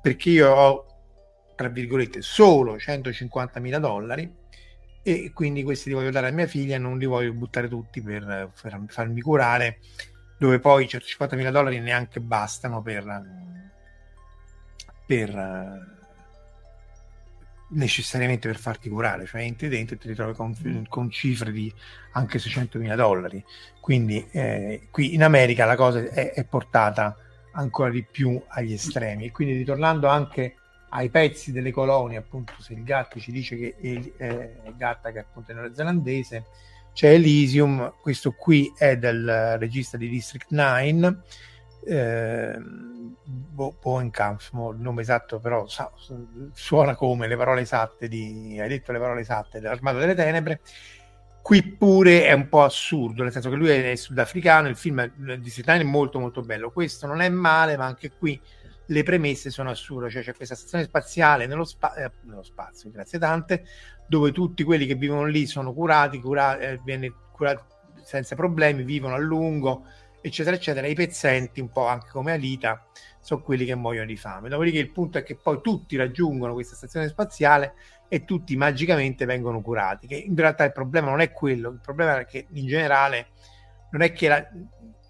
perché 0.00 0.30
io 0.30 0.50
ho 0.50 0.86
tra 1.54 1.68
virgolette 1.68 2.22
solo 2.22 2.78
150 2.78 3.60
mila 3.60 3.78
dollari 3.78 4.40
e 5.02 5.32
quindi 5.34 5.62
questi 5.64 5.88
li 5.88 5.94
voglio 5.94 6.10
dare 6.10 6.28
a 6.28 6.32
mia 6.32 6.46
figlia 6.46 6.78
non 6.78 6.96
li 6.98 7.06
voglio 7.06 7.32
buttare 7.32 7.68
tutti 7.68 8.00
per, 8.00 8.52
per 8.60 8.80
farmi 8.86 9.20
curare 9.20 9.78
dove 10.38 10.60
poi 10.60 10.88
150 10.88 11.36
mila 11.36 11.50
dollari 11.50 11.80
neanche 11.80 12.20
bastano 12.20 12.82
per 12.82 13.04
per 15.06 15.91
necessariamente 17.72 18.48
per 18.48 18.58
farti 18.58 18.88
curare, 18.88 19.26
cioè 19.26 19.42
entri 19.42 19.68
dentro 19.68 19.94
e 19.94 19.98
ti 19.98 20.08
ritrovi 20.08 20.34
con, 20.34 20.54
mm. 20.66 20.84
con 20.88 21.10
cifre 21.10 21.52
di 21.52 21.72
anche 22.12 22.38
600 22.38 22.78
mila 22.78 22.94
dollari. 22.94 23.42
Quindi 23.80 24.26
eh, 24.30 24.88
qui 24.90 25.14
in 25.14 25.22
America 25.22 25.64
la 25.64 25.76
cosa 25.76 26.00
è, 26.00 26.32
è, 26.32 26.44
portata 26.44 27.16
ancora 27.52 27.90
di 27.90 28.02
più 28.02 28.40
agli 28.48 28.72
estremi. 28.72 29.26
E 29.26 29.30
quindi 29.30 29.56
ritornando 29.56 30.08
anche 30.08 30.56
ai 30.90 31.08
pezzi 31.08 31.52
delle 31.52 31.70
colonie, 31.70 32.18
appunto, 32.18 32.52
se 32.58 32.74
il 32.74 32.84
Gatti 32.84 33.20
ci 33.20 33.32
dice 33.32 33.56
che 33.56 33.74
il 33.80 34.12
eh, 34.16 34.72
Gatta, 34.76 35.10
che 35.10 35.20
appunto 35.20 35.52
è 35.52 35.54
neozelandese, 35.54 36.44
c'è 36.92 37.10
Elysium, 37.10 37.94
questo 38.00 38.32
qui 38.32 38.70
è 38.76 38.98
del 38.98 39.56
regista 39.58 39.96
di 39.96 40.08
District 40.08 40.50
9 40.50 41.16
eh, 41.84 42.58
Boenkampf, 43.24 44.52
il 44.52 44.76
nome 44.78 45.02
esatto 45.02 45.38
però 45.38 45.66
suona 46.52 46.94
come 46.94 47.26
le 47.26 47.36
parole 47.36 47.62
esatte 47.62 48.08
di, 48.08 48.58
hai 48.60 48.68
detto 48.68 48.92
le 48.92 48.98
parole 48.98 49.20
esatte 49.20 49.60
dell'Armato 49.60 49.98
delle 49.98 50.14
Tenebre, 50.14 50.60
qui 51.42 51.62
pure 51.62 52.26
è 52.26 52.32
un 52.32 52.48
po' 52.48 52.62
assurdo, 52.62 53.22
nel 53.22 53.32
senso 53.32 53.50
che 53.50 53.56
lui 53.56 53.68
è 53.68 53.94
sudafricano, 53.96 54.68
il 54.68 54.76
film 54.76 55.04
di 55.38 55.50
Sitani 55.50 55.80
è 55.82 55.86
molto 55.86 56.18
molto 56.18 56.42
bello, 56.42 56.70
questo 56.70 57.06
non 57.06 57.20
è 57.20 57.28
male, 57.28 57.76
ma 57.76 57.84
anche 57.84 58.12
qui 58.12 58.40
le 58.86 59.02
premesse 59.02 59.50
sono 59.50 59.70
assurde, 59.70 60.10
cioè 60.10 60.22
c'è 60.22 60.34
questa 60.34 60.54
stazione 60.54 60.84
spaziale 60.84 61.46
nello, 61.46 61.64
spa- 61.64 61.94
eh, 61.94 62.10
nello 62.22 62.42
spazio, 62.42 62.90
grazie 62.90 63.18
tante, 63.18 63.64
dove 64.06 64.32
tutti 64.32 64.62
quelli 64.62 64.86
che 64.86 64.94
vivono 64.94 65.24
lì 65.24 65.46
sono 65.46 65.72
curati, 65.72 66.20
curati 66.20 66.64
eh, 66.64 66.80
viene 66.84 67.12
curati 67.32 67.62
senza 68.04 68.34
problemi, 68.34 68.82
vivono 68.82 69.14
a 69.14 69.18
lungo, 69.18 69.84
eccetera, 70.22 70.56
eccetera. 70.56 70.86
I 70.86 70.94
pezzenti, 70.94 71.60
un 71.60 71.70
po' 71.70 71.86
anche 71.86 72.08
come 72.10 72.32
Alita, 72.32 72.86
sono 73.20 73.42
quelli 73.42 73.64
che 73.64 73.74
muoiono 73.74 74.06
di 74.06 74.16
fame. 74.16 74.48
Dopodiché 74.48 74.78
il 74.78 74.90
punto 74.90 75.18
è 75.18 75.22
che 75.22 75.36
poi 75.36 75.60
tutti 75.60 75.96
raggiungono 75.96 76.54
questa 76.54 76.74
stazione 76.74 77.08
spaziale 77.08 77.74
e 78.08 78.24
tutti 78.24 78.56
magicamente 78.56 79.24
vengono 79.24 79.60
curati. 79.60 80.06
Che 80.06 80.16
in 80.16 80.36
realtà 80.36 80.64
il 80.64 80.72
problema 80.72 81.10
non 81.10 81.20
è 81.20 81.32
quello, 81.32 81.70
il 81.70 81.80
problema 81.80 82.18
è 82.18 82.24
che 82.24 82.46
in 82.50 82.66
generale 82.66 83.28
non 83.90 84.02
è 84.02 84.12
che 84.12 84.28
la, 84.28 84.48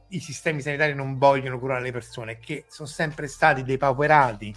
i 0.09 0.21
sistemi 0.21 0.61
sanitari 0.61 0.95
non 0.95 1.19
vogliono 1.19 1.59
curare 1.59 1.83
le 1.83 1.93
persone, 1.93 2.33
è 2.33 2.39
che 2.39 2.65
sono 2.69 2.89
sempre 2.89 3.27
stati 3.27 3.63
depauperati 3.63 4.55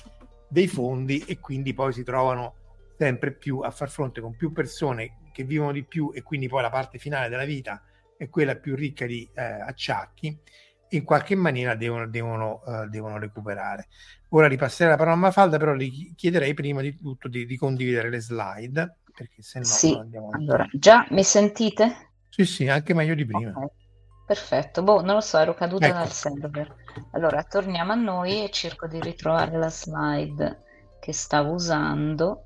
dei 0.47 0.67
fondi 0.67 1.23
e 1.27 1.39
quindi 1.39 1.73
poi 1.73 1.93
si 1.93 2.03
trovano 2.03 2.55
sempre 2.97 3.31
più 3.31 3.59
a 3.59 3.71
far 3.71 3.89
fronte 3.89 4.21
con 4.21 4.35
più 4.35 4.51
persone 4.51 5.17
che 5.31 5.43
vivono 5.43 5.71
di 5.71 5.83
più 5.83 6.11
e 6.13 6.21
quindi 6.21 6.47
poi 6.47 6.61
la 6.61 6.69
parte 6.69 6.97
finale 6.97 7.29
della 7.29 7.45
vita 7.45 7.81
è 8.17 8.29
quella 8.29 8.55
più 8.55 8.75
ricca 8.75 9.05
di 9.05 9.29
eh, 9.33 9.41
acciacchi 9.41 10.39
in 10.89 11.03
qualche 11.03 11.35
maniera 11.35 11.75
devono, 11.75 12.07
devono, 12.07 12.61
uh, 12.65 12.87
devono, 12.87 13.17
recuperare. 13.17 13.87
Ora 14.29 14.47
ripasserei 14.47 14.91
la 14.91 14.97
parola 14.97 15.15
a 15.15 15.19
Mafalda, 15.19 15.57
però 15.57 15.73
gli 15.73 16.13
chiederei 16.15 16.53
prima 16.53 16.81
di 16.81 16.95
tutto 16.95 17.27
di, 17.27 17.45
di 17.45 17.57
condividere 17.57 18.09
le 18.09 18.21
slide, 18.21 18.97
perché 19.13 19.41
se 19.41 19.59
no 19.59 19.65
sì. 19.65 19.93
andiamo 19.93 20.29
allora, 20.31 20.67
già 20.71 21.05
mi 21.09 21.23
sentite? 21.23 22.11
Sì, 22.29 22.45
sì, 22.45 22.67
anche 22.67 22.93
meglio 22.93 23.15
di 23.15 23.25
prima. 23.25 23.51
Okay. 23.51 23.67
Perfetto, 24.25 24.81
boh, 24.81 25.01
non 25.01 25.15
lo 25.15 25.21
so, 25.21 25.37
ero 25.37 25.53
caduta 25.53 25.85
ecco. 25.85 25.97
dal 25.97 26.11
server. 26.11 26.75
Allora, 27.11 27.43
torniamo 27.43 27.91
a 27.91 27.95
noi 27.95 28.43
e 28.43 28.49
cerco 28.49 28.87
di 28.87 28.99
ritrovare 28.99 29.55
la 29.57 29.69
slide 29.69 30.63
che 30.99 31.13
stavo 31.13 31.53
usando. 31.53 32.43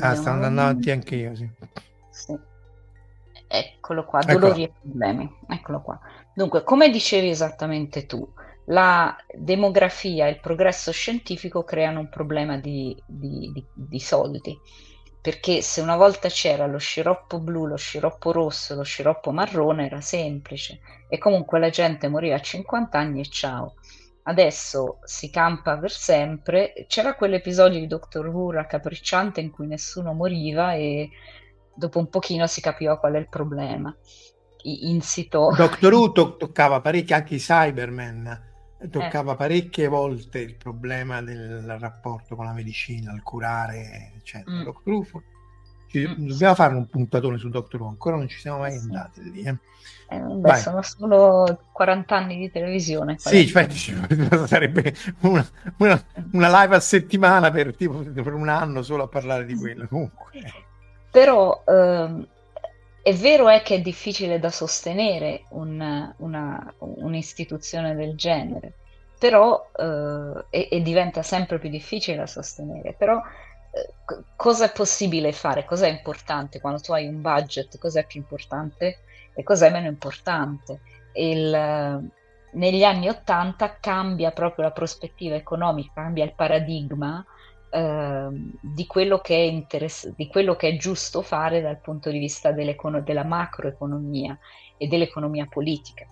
ah, 0.00 0.14
sta 0.14 0.32
andando 0.32 0.60
avanti 0.62 0.90
anche 0.90 1.14
io, 1.14 1.34
sì. 1.36 1.48
Sì. 2.10 2.49
Eccolo 3.52 4.04
qua, 4.04 4.20
dolori 4.20 4.62
Eccola. 4.62 4.78
e 4.78 4.80
problemi. 4.80 5.36
Eccolo 5.48 5.80
qua. 5.80 6.00
Dunque, 6.32 6.62
come 6.62 6.88
dicevi 6.90 7.28
esattamente 7.28 8.06
tu, 8.06 8.26
la 8.66 9.16
demografia 9.34 10.26
e 10.26 10.30
il 10.30 10.40
progresso 10.40 10.92
scientifico 10.92 11.64
creano 11.64 11.98
un 11.98 12.08
problema 12.08 12.58
di, 12.58 12.96
di, 13.06 13.50
di, 13.52 13.64
di 13.74 13.98
soldi 13.98 14.56
perché 15.20 15.60
se 15.60 15.82
una 15.82 15.96
volta 15.96 16.28
c'era 16.28 16.66
lo 16.66 16.78
sciroppo 16.78 17.40
blu, 17.40 17.66
lo 17.66 17.76
sciroppo 17.76 18.32
rosso, 18.32 18.74
lo 18.74 18.82
sciroppo 18.82 19.32
marrone 19.32 19.86
era 19.86 20.00
semplice 20.00 20.80
e 21.08 21.18
comunque 21.18 21.58
la 21.58 21.68
gente 21.68 22.08
moriva 22.08 22.36
a 22.36 22.40
50 22.40 22.98
anni 22.98 23.20
e 23.20 23.28
ciao. 23.28 23.74
Adesso 24.22 25.00
si 25.02 25.28
campa 25.30 25.76
per 25.78 25.90
sempre. 25.90 26.72
C'era 26.86 27.14
quell'episodio 27.14 27.80
di 27.80 27.86
Doctor 27.86 28.28
Who 28.28 28.52
raccapricciante 28.52 29.40
in 29.40 29.50
cui 29.50 29.66
nessuno 29.66 30.12
moriva 30.14 30.74
e 30.74 31.10
dopo 31.80 31.98
un 31.98 32.08
pochino 32.08 32.46
si 32.46 32.60
capiva 32.60 32.98
qual 32.98 33.14
è 33.14 33.18
il 33.18 33.28
problema. 33.28 33.94
Insito. 34.62 35.52
Doctor 35.56 35.92
Who 35.92 36.12
to- 36.12 36.36
toccava 36.38 36.80
parecchio 36.80 37.16
anche 37.16 37.36
i 37.36 37.38
Cybermen 37.38 38.48
toccava 38.88 39.32
eh. 39.32 39.36
parecchie 39.36 39.88
volte 39.88 40.38
il 40.38 40.54
problema 40.54 41.20
del 41.20 41.76
rapporto 41.78 42.34
con 42.34 42.46
la 42.46 42.52
medicina, 42.52 43.12
il 43.12 43.22
curare, 43.22 44.12
eccetera. 44.16 44.56
Mm. 44.56 44.62
Doctor 44.62 44.92
Who, 44.92 45.22
ci, 45.88 46.06
mm. 46.06 46.28
dobbiamo 46.28 46.54
fare 46.54 46.74
un 46.74 46.86
puntatone 46.86 47.36
su 47.36 47.50
Doctor 47.50 47.82
Who, 47.82 47.88
ancora 47.88 48.16
non 48.16 48.28
ci 48.28 48.38
siamo 48.38 48.58
mai 48.58 48.72
sì. 48.72 48.78
andati 48.78 49.30
lì. 49.30 49.42
Eh. 49.42 49.58
Eh, 50.12 50.18
beh, 50.18 50.56
sono 50.56 50.82
solo 50.82 51.66
40 51.72 52.16
anni 52.16 52.36
di 52.36 52.50
televisione. 52.50 53.16
Sì, 53.18 53.46
cioè, 53.46 53.68
sarebbe 54.46 54.94
una, 55.20 55.46
una, 55.76 56.04
una, 56.32 56.60
live 56.62 56.74
a 56.74 56.80
settimana 56.80 57.50
per, 57.50 57.76
tipo, 57.76 57.98
per 57.98 58.32
un 58.32 58.48
anno 58.48 58.82
solo 58.82 59.04
a 59.04 59.08
parlare 59.08 59.44
di 59.44 59.54
quello. 59.54 59.86
Comunque. 59.86 60.68
Però 61.10 61.62
ehm, 61.66 62.26
è 63.02 63.14
vero 63.14 63.48
è 63.48 63.62
che 63.62 63.76
è 63.76 63.80
difficile 63.80 64.38
da 64.38 64.50
sostenere 64.50 65.44
un, 65.50 66.14
una, 66.18 66.74
un'istituzione 66.78 67.94
del 67.94 68.14
genere, 68.14 68.74
però, 69.18 69.70
eh, 69.76 70.44
e, 70.50 70.68
e, 70.70 70.82
diventa 70.82 71.22
sempre 71.22 71.58
più 71.58 71.68
difficile 71.68 72.18
da 72.18 72.26
sostenere, 72.26 72.92
però 72.92 73.20
eh, 73.72 73.92
cosa 74.36 74.66
è 74.66 74.72
possibile 74.72 75.32
fare? 75.32 75.64
Cosa 75.64 75.86
è 75.86 75.90
importante 75.90 76.60
quando 76.60 76.80
tu 76.80 76.92
hai 76.92 77.06
un 77.06 77.20
budget? 77.20 77.78
Cosa 77.78 78.00
è 78.00 78.06
più 78.06 78.20
importante 78.20 78.98
e 79.34 79.42
cosa 79.42 79.66
è 79.66 79.70
meno 79.70 79.88
importante? 79.88 80.80
Il, 81.14 82.10
negli 82.52 82.82
anni 82.84 83.08
Ottanta 83.08 83.76
cambia 83.80 84.30
proprio 84.30 84.64
la 84.64 84.72
prospettiva 84.72 85.36
economica, 85.36 85.92
cambia 85.94 86.24
il 86.24 86.34
paradigma 86.34 87.24
di, 87.70 88.86
quello 88.86 89.18
che 89.18 89.36
è 89.36 89.40
interess- 89.40 90.12
di 90.16 90.26
quello 90.26 90.56
che 90.56 90.68
è 90.68 90.76
giusto 90.76 91.22
fare 91.22 91.60
dal 91.60 91.80
punto 91.80 92.10
di 92.10 92.18
vista 92.18 92.52
della 92.52 93.24
macroeconomia 93.24 94.36
e 94.76 94.86
dell'economia 94.86 95.46
politica. 95.46 96.04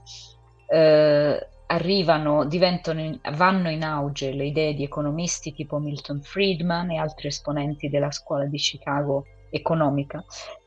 Eh, 0.67 1.49
arrivano, 1.67 2.45
diventano, 2.45 3.19
vanno 3.33 3.71
in 3.71 3.83
auge 3.83 4.33
le 4.33 4.47
idee 4.47 4.75
di 4.75 4.85
economisti 4.85 5.53
tipo 5.53 5.79
Milton 5.79 6.23
Friedman 6.23 6.91
e 6.93 6.97
altri 6.99 7.29
esponenti 7.29 7.89
della 7.89 8.11
scuola 8.11 8.45
di 8.45 8.57
Chicago 8.57 9.25
economica, 9.51 10.25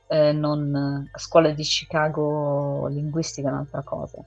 eh, 0.07 0.31
non 0.31 1.09
scuola 1.15 1.51
di 1.51 1.63
Chicago 1.63 2.87
linguistica 2.87 3.47
è 3.47 3.51
un'altra 3.51 3.81
cosa 3.83 4.23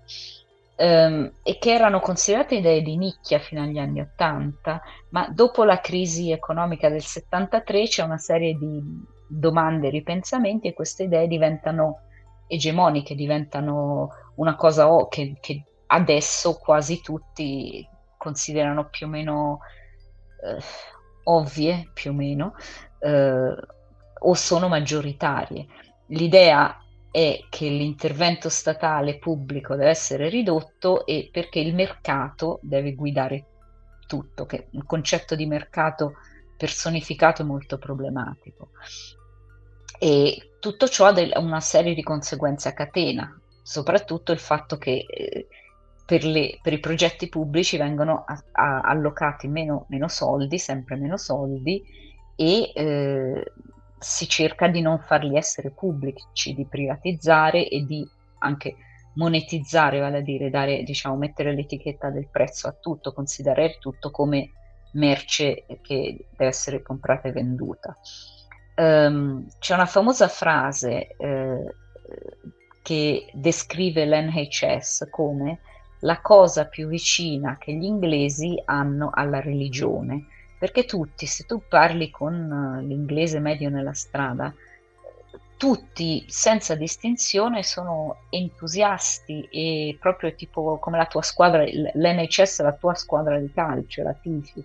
ehm, 0.76 1.32
e 1.42 1.58
che 1.58 1.72
erano 1.72 2.00
considerate 2.00 2.56
idee 2.56 2.82
di 2.82 2.96
nicchia 2.96 3.38
fino 3.38 3.62
agli 3.62 3.78
anni 3.78 4.00
Ottanta, 4.00 4.82
ma 5.10 5.28
dopo 5.28 5.64
la 5.64 5.80
crisi 5.80 6.30
economica 6.30 6.88
del 6.88 7.02
73 7.02 7.84
c'è 7.84 8.02
una 8.02 8.18
serie 8.18 8.54
di 8.54 8.82
domande 9.26 9.88
e 9.88 9.90
ripensamenti 9.90 10.68
e 10.68 10.74
queste 10.74 11.04
idee 11.04 11.26
diventano 11.26 12.00
egemoniche, 12.46 13.14
diventano 13.14 14.10
una 14.36 14.54
cosa 14.56 14.88
che, 15.08 15.36
che 15.40 15.64
adesso 15.86 16.58
quasi 16.58 17.00
tutti 17.00 17.86
considerano 18.16 18.88
più 18.88 19.06
o 19.06 19.10
meno 19.10 19.60
eh, 20.42 20.62
ovvie, 21.24 21.90
più 21.92 22.10
o 22.10 22.14
meno, 22.14 22.54
eh, 23.00 23.54
o 24.18 24.34
sono 24.34 24.68
maggioritarie. 24.68 25.66
L'idea 26.08 26.83
è 27.14 27.44
che 27.48 27.68
l'intervento 27.68 28.48
statale 28.48 29.18
pubblico 29.18 29.76
deve 29.76 29.90
essere 29.90 30.28
ridotto 30.28 31.06
e 31.06 31.28
perché 31.30 31.60
il 31.60 31.72
mercato 31.72 32.58
deve 32.60 32.96
guidare 32.96 33.44
tutto, 34.08 34.46
che 34.46 34.66
il 34.70 34.82
concetto 34.84 35.36
di 35.36 35.46
mercato 35.46 36.14
personificato 36.56 37.42
è 37.42 37.44
molto 37.44 37.78
problematico. 37.78 38.70
E 39.96 40.56
tutto 40.58 40.88
ciò 40.88 41.06
ha 41.06 41.38
una 41.38 41.60
serie 41.60 41.94
di 41.94 42.02
conseguenze 42.02 42.70
a 42.70 42.74
catena, 42.74 43.40
soprattutto 43.62 44.32
il 44.32 44.40
fatto 44.40 44.76
che 44.76 45.06
eh, 45.08 45.46
per, 46.04 46.24
le, 46.24 46.58
per, 46.60 46.72
i 46.72 46.80
progetti 46.80 47.28
pubblici 47.28 47.76
vengono 47.76 48.24
a, 48.26 48.42
a, 48.50 48.80
allocati 48.80 49.46
meno, 49.46 49.86
meno, 49.88 50.08
soldi, 50.08 50.58
sempre 50.58 50.96
meno 50.96 51.16
soldi, 51.16 51.80
e 52.34 52.72
eh, 52.74 53.52
si 54.04 54.28
cerca 54.28 54.68
di 54.68 54.82
non 54.82 54.98
farli 54.98 55.36
essere 55.36 55.70
pubblici, 55.70 56.54
di 56.54 56.66
privatizzare 56.66 57.66
e 57.66 57.84
di 57.84 58.06
anche 58.40 58.76
monetizzare, 59.14 59.98
vale 59.98 60.18
a 60.18 60.20
dire 60.20 60.50
dare, 60.50 60.82
diciamo, 60.82 61.16
mettere 61.16 61.54
l'etichetta 61.54 62.10
del 62.10 62.28
prezzo 62.30 62.68
a 62.68 62.76
tutto, 62.78 63.14
considerare 63.14 63.78
tutto 63.80 64.10
come 64.10 64.50
merce 64.92 65.64
che 65.80 66.26
deve 66.30 66.46
essere 66.50 66.82
comprata 66.82 67.28
e 67.28 67.32
venduta. 67.32 67.96
Um, 68.76 69.46
c'è 69.58 69.72
una 69.72 69.86
famosa 69.86 70.28
frase 70.28 71.16
eh, 71.16 71.74
che 72.82 73.26
descrive 73.32 74.04
l'NHS 74.04 75.08
come 75.10 75.60
la 76.00 76.20
cosa 76.20 76.66
più 76.66 76.88
vicina 76.88 77.56
che 77.56 77.72
gli 77.72 77.84
inglesi 77.84 78.60
hanno 78.66 79.10
alla 79.14 79.40
religione 79.40 80.26
perché 80.64 80.86
tutti, 80.86 81.26
se 81.26 81.44
tu 81.44 81.60
parli 81.68 82.08
con 82.08 82.78
eh, 82.78 82.82
l'inglese 82.86 83.38
medio 83.38 83.68
nella 83.68 83.92
strada, 83.92 84.50
tutti 85.58 86.24
senza 86.26 86.74
distinzione 86.74 87.62
sono 87.62 88.20
entusiasti 88.30 89.46
e 89.50 89.98
proprio 90.00 90.34
tipo 90.34 90.78
come 90.78 90.96
la 90.96 91.04
tua 91.04 91.20
squadra, 91.20 91.64
l'NHS 91.64 92.60
è 92.60 92.62
la 92.62 92.72
tua 92.72 92.94
squadra 92.94 93.38
di 93.38 93.52
calcio, 93.52 94.04
la 94.04 94.14
tifi. 94.14 94.64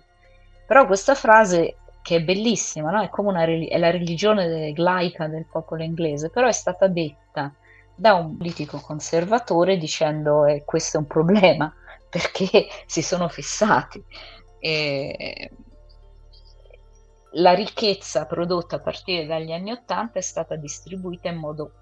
Però 0.66 0.86
questa 0.86 1.14
frase 1.14 1.76
che 2.00 2.16
è 2.16 2.22
bellissima, 2.22 2.90
no? 2.90 3.02
è 3.02 3.10
come 3.10 3.28
una, 3.28 3.44
è 3.44 3.76
la 3.76 3.90
religione 3.90 4.72
laica 4.76 5.26
del 5.26 5.44
popolo 5.44 5.82
inglese, 5.82 6.30
però 6.30 6.48
è 6.48 6.52
stata 6.52 6.86
detta 6.86 7.52
da 7.94 8.14
un 8.14 8.38
politico 8.38 8.80
conservatore 8.80 9.76
dicendo 9.76 10.46
eh, 10.46 10.62
questo 10.64 10.96
è 10.96 11.00
un 11.00 11.06
problema 11.06 11.70
perché 12.08 12.68
si 12.86 13.02
sono 13.02 13.28
fissati. 13.28 14.02
E 14.58 15.50
la 17.34 17.54
ricchezza 17.54 18.26
prodotta 18.26 18.76
a 18.76 18.80
partire 18.80 19.26
dagli 19.26 19.52
anni 19.52 19.70
Ottanta 19.70 20.18
è 20.18 20.22
stata 20.22 20.56
distribuita 20.56 21.28
in 21.28 21.36
modo 21.36 21.72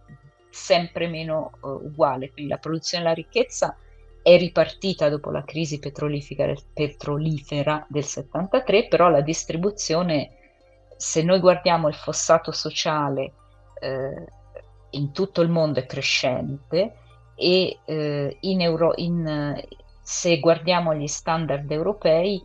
sempre 0.50 1.08
meno 1.08 1.52
uh, 1.60 1.68
uguale, 1.68 2.30
quindi 2.30 2.50
la 2.50 2.58
produzione 2.58 3.04
della 3.04 3.14
ricchezza 3.14 3.76
è 4.22 4.36
ripartita 4.36 5.08
dopo 5.08 5.30
la 5.30 5.44
crisi 5.44 5.78
petrolifera, 5.78 6.54
petrolifera 6.74 7.86
del 7.88 8.04
73, 8.04 8.88
però 8.88 9.08
la 9.08 9.20
distribuzione, 9.20 10.30
se 10.96 11.22
noi 11.22 11.40
guardiamo 11.40 11.88
il 11.88 11.94
fossato 11.94 12.52
sociale 12.52 13.32
eh, 13.80 14.24
in 14.90 15.12
tutto 15.12 15.40
il 15.40 15.48
mondo 15.48 15.78
è 15.78 15.86
crescente 15.86 16.94
e 17.34 17.78
eh, 17.84 18.36
in 18.40 18.60
Euro- 18.60 18.94
in, 18.96 19.62
se 20.02 20.40
guardiamo 20.40 20.94
gli 20.94 21.06
standard 21.06 21.70
europei 21.70 22.42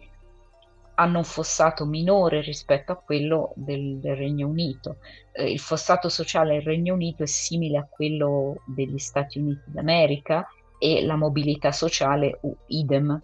hanno 0.95 1.19
un 1.19 1.23
fossato 1.23 1.85
minore 1.85 2.41
rispetto 2.41 2.91
a 2.91 2.97
quello 2.97 3.53
del, 3.55 3.99
del 3.99 4.15
Regno 4.15 4.47
Unito. 4.47 4.97
Eh, 5.31 5.51
il 5.51 5.59
fossato 5.59 6.09
sociale 6.09 6.55
del 6.55 6.63
Regno 6.63 6.93
Unito 6.93 7.23
è 7.23 7.27
simile 7.27 7.77
a 7.77 7.87
quello 7.89 8.61
degli 8.65 8.97
Stati 8.99 9.39
Uniti 9.39 9.63
d'America 9.65 10.47
e 10.77 11.03
la 11.05 11.15
mobilità 11.15 11.71
sociale 11.71 12.37
uh, 12.41 12.55
idem. 12.67 13.21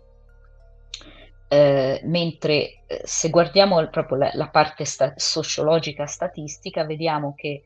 Eh, 1.51 2.01
mentre 2.03 2.83
eh, 2.85 3.01
se 3.03 3.29
guardiamo 3.29 3.87
proprio 3.89 4.17
la, 4.17 4.31
la 4.33 4.49
parte 4.49 4.85
sta- 4.85 5.13
sociologica 5.15 6.05
statistica, 6.05 6.85
vediamo 6.85 7.33
che 7.35 7.63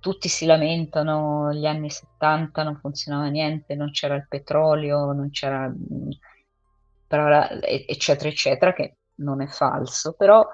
tutti 0.00 0.28
si 0.28 0.46
lamentano, 0.46 1.52
gli 1.52 1.66
anni 1.66 1.90
70 1.90 2.62
non 2.62 2.76
funzionava 2.76 3.28
niente, 3.28 3.74
non 3.74 3.90
c'era 3.90 4.14
il 4.14 4.26
petrolio, 4.28 5.12
non 5.12 5.30
c'era, 5.30 5.68
mm, 5.68 6.10
eccetera, 7.86 8.28
eccetera, 8.28 8.72
che 8.72 8.96
non 9.20 9.40
è 9.40 9.46
falso, 9.46 10.14
però 10.16 10.46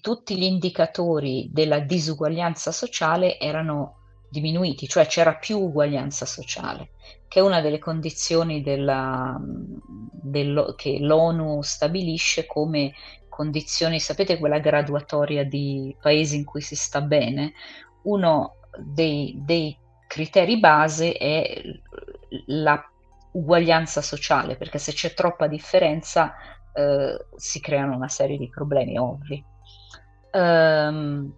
tutti 0.00 0.36
gli 0.36 0.42
indicatori 0.42 1.48
della 1.52 1.78
disuguaglianza 1.78 2.72
sociale 2.72 3.38
erano 3.38 3.96
diminuiti, 4.28 4.88
cioè 4.88 5.06
c'era 5.06 5.36
più 5.36 5.58
uguaglianza 5.58 6.26
sociale, 6.26 6.90
che 7.28 7.38
è 7.38 7.42
una 7.42 7.60
delle 7.60 7.78
condizioni 7.78 8.62
della, 8.62 9.38
dello, 9.40 10.74
che 10.74 10.98
l'ONU 10.98 11.62
stabilisce 11.62 12.46
come 12.46 12.92
condizioni, 13.28 14.00
sapete 14.00 14.38
quella 14.38 14.58
graduatoria 14.58 15.44
di 15.44 15.94
paesi 16.00 16.36
in 16.36 16.44
cui 16.44 16.60
si 16.60 16.74
sta 16.74 17.00
bene? 17.00 17.52
Uno 18.02 18.56
dei, 18.78 19.38
dei 19.44 19.76
criteri 20.08 20.58
base 20.58 21.12
è 21.12 21.62
la 22.46 22.82
uguaglianza 23.32 24.00
sociale, 24.00 24.56
perché 24.56 24.78
se 24.78 24.92
c'è 24.92 25.12
troppa 25.14 25.46
differenza 25.46 26.34
eh, 26.76 27.26
si 27.36 27.60
creano 27.60 27.96
una 27.96 28.08
serie 28.08 28.36
di 28.36 28.48
problemi 28.48 28.98
ovvi. 28.98 29.42
Um, 30.32 31.32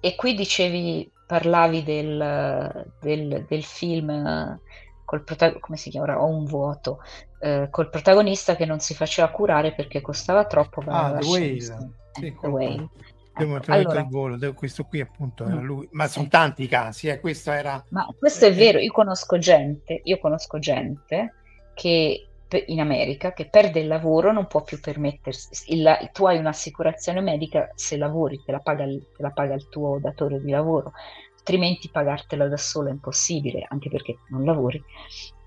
e 0.00 0.16
qui 0.16 0.34
dicevi, 0.34 1.10
parlavi 1.26 1.84
del, 1.84 2.92
del, 3.00 3.44
del 3.46 3.62
film 3.62 4.58
col 5.04 5.22
protagonista, 5.22 5.66
come 5.66 5.78
si 5.78 5.90
chiama? 5.90 6.20
Ho 6.20 6.26
un 6.26 6.44
vuoto, 6.44 6.98
eh, 7.40 7.68
col 7.70 7.90
protagonista 7.90 8.56
che 8.56 8.64
non 8.64 8.80
si 8.80 8.94
faceva 8.94 9.28
curare 9.28 9.74
perché 9.74 10.00
costava 10.00 10.44
troppo. 10.46 10.82
Ah, 10.86 11.18
The 11.18 11.26
Whale. 11.26 11.60
Sì, 11.60 12.26
eh, 12.26 12.36
The 12.40 12.46
Whale. 12.48 12.88
Devo 13.36 13.56
ecco, 13.56 13.72
allora, 13.72 14.00
il 14.00 14.08
volo, 14.08 14.54
questo 14.54 14.84
qui 14.84 15.00
appunto 15.00 15.44
era 15.44 15.54
mm. 15.54 15.64
lui, 15.64 15.88
ma 15.92 16.08
sono 16.08 16.26
tanti 16.28 16.64
i 16.64 16.68
casi, 16.68 17.06
eh, 17.06 17.20
questo 17.20 17.52
era... 17.52 17.82
Ma 17.90 18.06
questo 18.18 18.46
è 18.46 18.52
vero, 18.52 18.78
io 18.78 18.92
conosco 18.92 19.38
gente, 19.38 20.00
io 20.02 20.18
conosco 20.18 20.58
gente 20.58 21.34
che 21.74 22.29
in 22.66 22.80
America 22.80 23.32
che 23.32 23.48
perde 23.48 23.80
il 23.80 23.86
lavoro 23.86 24.32
non 24.32 24.46
può 24.46 24.62
più 24.62 24.80
permettersi, 24.80 25.74
il, 25.74 26.10
tu 26.12 26.26
hai 26.26 26.38
un'assicurazione 26.38 27.20
medica, 27.20 27.70
se 27.74 27.96
lavori 27.96 28.42
te 28.44 28.52
la, 28.52 28.58
paga 28.58 28.84
il, 28.84 29.06
te 29.16 29.22
la 29.22 29.30
paga 29.30 29.54
il 29.54 29.68
tuo 29.68 29.98
datore 30.00 30.40
di 30.40 30.50
lavoro, 30.50 30.92
altrimenti 31.36 31.90
pagartela 31.90 32.48
da 32.48 32.56
solo 32.56 32.88
è 32.88 32.92
impossibile, 32.92 33.66
anche 33.68 33.88
perché 33.88 34.18
non 34.28 34.44
lavori. 34.44 34.82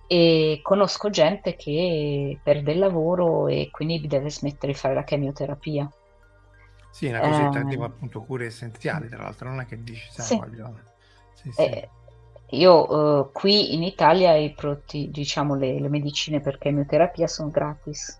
E 0.07 0.59
conosco 0.61 1.09
gente 1.09 1.55
che 1.55 2.39
perde 2.43 2.73
il 2.73 2.79
lavoro 2.79 3.47
e 3.47 3.69
quindi 3.71 4.05
deve 4.05 4.29
smettere 4.29 4.73
di 4.73 4.77
fare 4.77 4.93
la 4.93 5.03
chemioterapia. 5.03 5.89
Sì, 6.91 7.07
una 7.07 7.21
cosetta 7.21 7.61
eh, 7.61 7.65
tipo 7.65 7.83
appunto 7.83 8.21
cure 8.21 8.45
essenziali, 8.45 9.09
tra 9.09 9.23
l'altro, 9.23 9.49
non 9.49 9.61
è 9.61 9.65
che 9.65 9.81
dici, 9.81 10.07
sai, 10.11 10.25
sì. 10.25 10.37
voglio... 10.37 10.79
Sì, 11.33 11.51
sì. 11.51 11.61
Eh, 11.61 11.89
io 12.49 13.19
uh, 13.21 13.31
qui 13.31 13.73
in 13.73 13.83
Italia 13.83 14.35
i 14.35 14.51
prodotti, 14.53 15.09
diciamo, 15.09 15.55
le, 15.55 15.79
le, 15.79 15.89
medicine 15.89 16.39
per 16.39 16.57
chemioterapia 16.57 17.27
sono 17.27 17.49
gratis. 17.49 18.19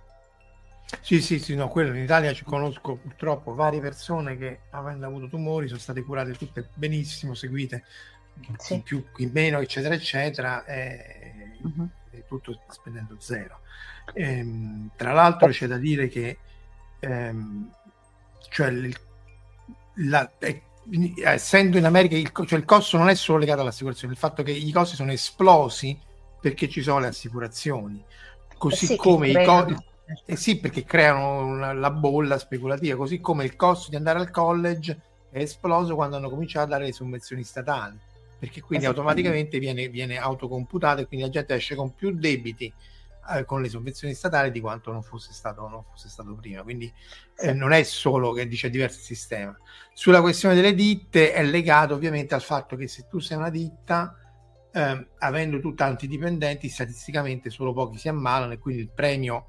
Sì, 1.01 1.21
sì, 1.21 1.39
sì, 1.39 1.55
no, 1.55 1.67
quello 1.69 1.95
in 1.95 2.03
Italia 2.03 2.33
ci 2.33 2.43
conosco 2.43 2.95
purtroppo 2.95 3.53
varie 3.53 3.79
persone 3.79 4.37
che 4.37 4.61
avendo 4.71 5.05
avuto 5.05 5.27
tumori 5.27 5.67
sono 5.67 5.79
state 5.79 6.03
curate 6.03 6.33
tutte 6.33 6.69
benissimo, 6.73 7.33
seguite 7.33 7.83
sì. 8.57 8.75
in 8.75 8.83
più, 8.83 9.03
in 9.17 9.31
meno, 9.33 9.59
eccetera, 9.59 9.93
eccetera, 9.93 10.65
e, 10.65 11.57
uh-huh. 11.61 11.89
e 12.11 12.25
tutto 12.27 12.59
spendendo 12.69 13.15
zero. 13.19 13.59
Ehm, 14.13 14.91
tra 14.95 15.13
l'altro 15.13 15.47
c'è 15.47 15.67
da 15.67 15.77
dire 15.77 16.07
che 16.07 16.37
ehm, 16.99 17.71
cioè 18.49 18.67
il, 18.67 18.95
la, 19.95 20.29
è 20.37 20.61
essendo 21.23 21.77
in 21.77 21.85
America 21.85 22.15
il, 22.15 22.31
cioè 22.45 22.59
il 22.59 22.65
costo 22.65 22.97
non 22.97 23.09
è 23.09 23.15
solo 23.15 23.39
legato 23.39 23.61
all'assicurazione, 23.61 24.13
il 24.13 24.19
fatto 24.19 24.43
che 24.43 24.51
i 24.51 24.71
costi 24.71 24.95
sono 24.95 25.11
esplosi 25.11 25.97
perché 26.39 26.67
ci 26.67 26.81
sono 26.81 26.99
le 26.99 27.07
assicurazioni, 27.07 28.03
così 28.57 28.85
eh 28.85 28.87
sì, 28.89 28.95
come 28.95 29.29
i 29.29 29.45
costi... 29.45 29.91
Eh 30.25 30.35
sì, 30.35 30.59
perché 30.59 30.83
creano 30.83 31.45
una, 31.45 31.73
la 31.73 31.89
bolla 31.89 32.37
speculativa, 32.37 32.97
così 32.97 33.21
come 33.21 33.45
il 33.45 33.55
costo 33.55 33.89
di 33.89 33.95
andare 33.95 34.19
al 34.19 34.29
college 34.29 34.99
è 35.31 35.39
esploso 35.39 35.95
quando 35.95 36.17
hanno 36.17 36.29
cominciato 36.29 36.65
a 36.65 36.69
dare 36.69 36.85
le 36.85 36.91
sovvenzioni 36.91 37.43
statali, 37.43 37.97
perché 38.37 38.61
quindi 38.61 38.85
automaticamente 38.85 39.57
viene, 39.59 39.87
viene 39.87 40.17
autocomputato 40.17 41.01
e 41.01 41.07
quindi 41.07 41.25
la 41.25 41.31
gente 41.31 41.55
esce 41.55 41.75
con 41.75 41.95
più 41.95 42.11
debiti 42.11 42.71
eh, 43.31 43.45
con 43.45 43.61
le 43.61 43.69
sovvenzioni 43.69 44.13
statali 44.13 44.51
di 44.51 44.59
quanto 44.59 44.91
non 44.91 45.01
fosse 45.01 45.33
stato, 45.33 45.67
non 45.67 45.83
fosse 45.83 46.09
stato 46.09 46.35
prima. 46.35 46.63
Quindi 46.63 46.91
eh, 47.37 47.53
non 47.53 47.71
è 47.71 47.83
solo 47.83 48.31
che 48.31 48.47
dice 48.47 48.69
diverso 48.69 48.99
sistema. 48.99 49.57
Sulla 49.93 50.21
questione 50.21 50.55
delle 50.55 50.73
ditte 50.73 51.33
è 51.33 51.43
legato 51.43 51.93
ovviamente 51.93 52.33
al 52.33 52.41
fatto 52.41 52.75
che 52.75 52.87
se 52.87 53.07
tu 53.07 53.19
sei 53.19 53.37
una 53.37 53.49
ditta, 53.49 54.17
eh, 54.71 55.07
avendo 55.19 55.59
tu 55.59 55.73
tanti 55.73 56.07
dipendenti, 56.07 56.67
statisticamente 56.67 57.49
solo 57.49 57.73
pochi 57.73 57.97
si 57.97 58.09
ammalano 58.09 58.53
e 58.53 58.57
quindi 58.57 58.81
il 58.81 58.91
premio 58.91 59.47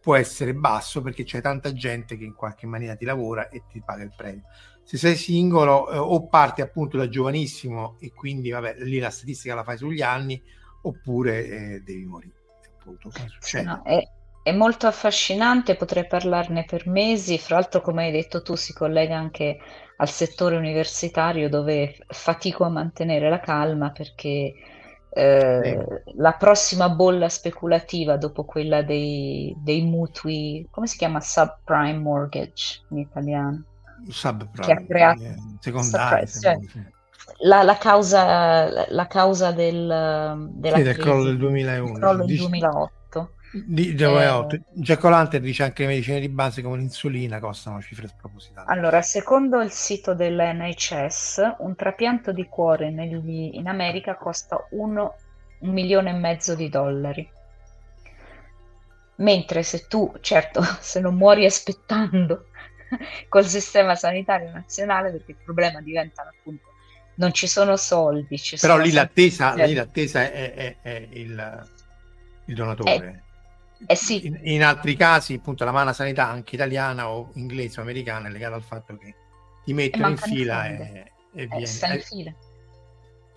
può 0.00 0.16
essere 0.16 0.52
basso 0.52 1.00
perché 1.00 1.22
c'è 1.22 1.40
tanta 1.40 1.72
gente 1.72 2.16
che 2.16 2.24
in 2.24 2.34
qualche 2.34 2.66
maniera 2.66 2.96
ti 2.96 3.04
lavora 3.04 3.48
e 3.48 3.62
ti 3.70 3.80
paga 3.84 4.02
il 4.02 4.12
premio. 4.16 4.42
Se 4.82 4.96
sei 4.96 5.14
singolo 5.14 5.90
eh, 5.90 5.96
o 5.96 6.26
parti 6.26 6.60
appunto 6.60 6.96
da 6.96 7.08
giovanissimo 7.08 7.96
e 8.00 8.12
quindi 8.12 8.50
vabbè, 8.50 8.78
lì 8.80 8.98
la 8.98 9.10
statistica 9.10 9.54
la 9.54 9.62
fai 9.62 9.76
sugli 9.76 10.02
anni 10.02 10.42
oppure 10.82 11.46
eh, 11.46 11.80
devi 11.84 12.04
morire 12.04 12.41
appunto 12.82 13.10
succede. 13.10 13.64
No, 13.64 13.82
è, 13.84 14.02
è, 14.42 14.52
molto 14.52 14.86
affascinante, 14.86 15.76
potrei 15.76 16.06
parlarne 16.06 16.64
per 16.64 16.88
mesi, 16.88 17.38
fra 17.38 17.56
l'altro 17.56 17.80
come 17.80 18.04
hai 18.04 18.12
detto 18.12 18.42
tu 18.42 18.56
si 18.56 18.72
collega 18.72 19.16
anche 19.16 19.58
al 19.96 20.08
settore 20.08 20.56
universitario 20.56 21.48
dove 21.48 21.96
fatico 22.08 22.64
a 22.64 22.68
mantenere 22.68 23.30
la 23.30 23.38
calma 23.38 23.90
perché 23.90 24.52
eh, 25.14 26.02
la 26.16 26.32
prossima 26.32 26.88
bolla 26.88 27.28
speculativa 27.28 28.16
dopo 28.16 28.44
quella 28.44 28.82
dei, 28.82 29.54
dei, 29.58 29.82
mutui, 29.82 30.66
come 30.70 30.86
si 30.86 30.96
chiama? 30.96 31.20
Subprime 31.20 31.98
mortgage 31.98 32.80
in 32.90 32.98
italiano. 32.98 33.64
Subprime, 34.08 34.66
che 34.66 34.72
ha 34.72 34.84
creato, 34.84 35.22
eh, 35.22 35.36
secondario. 35.60 36.26
Cioè, 36.26 36.58
la, 37.38 37.62
la, 37.62 37.76
causa, 37.76 38.86
la 38.88 39.06
causa 39.06 39.52
del, 39.52 40.48
della 40.52 40.76
sì, 40.76 40.82
del 40.82 40.96
crollo 40.96 41.24
del 41.24 41.38
2001. 41.38 41.92
crollo 41.92 42.24
del 42.24 42.36
2008. 42.36 42.90
Di, 43.52 43.94
eh, 43.94 44.62
Jack 44.70 45.04
O'Lantern 45.04 45.42
dice 45.42 45.64
anche 45.64 45.82
le 45.82 45.88
medicine 45.88 46.20
di 46.20 46.30
base 46.30 46.62
come 46.62 46.78
l'insulina 46.78 47.38
costano 47.38 47.82
cifre 47.82 48.08
spropositate. 48.08 48.72
Allora, 48.72 49.02
secondo 49.02 49.60
il 49.60 49.70
sito 49.70 50.14
dell'NHS, 50.14 51.56
un 51.58 51.74
trapianto 51.76 52.32
di 52.32 52.46
cuore 52.46 52.90
negli, 52.90 53.50
in 53.52 53.68
America 53.68 54.16
costa 54.16 54.66
uno, 54.70 55.16
un 55.58 55.70
milione 55.70 56.10
e 56.10 56.14
mezzo 56.14 56.54
di 56.54 56.70
dollari. 56.70 57.30
Mentre 59.16 59.62
se 59.62 59.86
tu, 59.86 60.10
certo, 60.22 60.62
se 60.80 61.00
non 61.00 61.14
muori 61.16 61.44
aspettando 61.44 62.46
col 63.28 63.44
sistema 63.44 63.94
sanitario 63.94 64.50
nazionale, 64.50 65.10
perché 65.10 65.32
il 65.32 65.38
problema 65.44 65.82
diventa 65.82 66.22
appunto 66.22 66.71
non 67.14 67.32
ci 67.32 67.46
sono 67.46 67.76
soldi. 67.76 68.38
Ci 68.38 68.56
Però 68.56 68.74
sono 68.74 68.84
lì 68.84 68.92
l'attesa, 68.92 69.54
lì 69.54 69.74
l'attesa 69.74 70.30
è, 70.30 70.54
è, 70.54 70.76
è 70.80 71.08
il, 71.12 71.68
il, 72.46 72.54
donatore. 72.54 73.24
Eh, 73.78 73.92
eh 73.92 73.96
sì. 73.96 74.26
in, 74.26 74.38
in, 74.42 74.64
altri 74.64 74.96
casi, 74.96 75.34
appunto, 75.34 75.64
la 75.64 75.72
mano 75.72 75.92
sanità, 75.92 76.28
anche 76.28 76.54
italiana 76.54 77.08
o 77.08 77.30
inglese 77.34 77.80
o 77.80 77.82
americana, 77.82 78.28
è 78.28 78.30
legata 78.30 78.54
al 78.54 78.62
fatto 78.62 78.96
che 78.96 79.14
ti 79.64 79.72
mettono 79.72 80.08
in 80.08 80.16
fila 80.16 80.66
e, 80.66 81.12
e, 81.34 81.42
eh, 81.42 81.46
viene. 81.46 81.94
in 81.94 82.00
fila. 82.00 82.34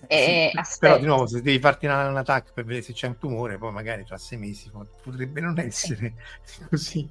Eh, 0.07 0.51
sì, 0.63 0.77
però 0.79 0.99
di 0.99 1.05
nuovo 1.05 1.25
se 1.25 1.41
devi 1.41 1.57
farti 1.57 1.87
una, 1.87 2.07
un 2.07 2.17
attacco 2.17 2.51
per 2.53 2.63
vedere 2.63 2.83
se 2.85 2.93
c'è 2.93 3.07
un 3.07 3.17
tumore 3.17 3.57
poi 3.57 3.71
magari 3.71 4.05
tra 4.05 4.17
sei 4.17 4.37
mesi 4.37 4.69
potrebbe 5.01 5.41
non 5.41 5.57
essere 5.57 6.13
sì. 6.43 6.61
così 6.69 7.09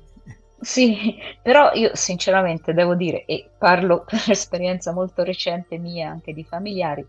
sì, 0.64 1.16
però 1.42 1.72
io 1.74 1.94
sinceramente 1.94 2.72
devo 2.72 2.94
dire, 2.94 3.24
e 3.26 3.50
parlo 3.56 4.04
per 4.08 4.24
esperienza 4.28 4.92
molto 4.92 5.22
recente 5.22 5.78
mia, 5.78 6.10
anche 6.10 6.32
di 6.32 6.44
familiari, 6.44 7.06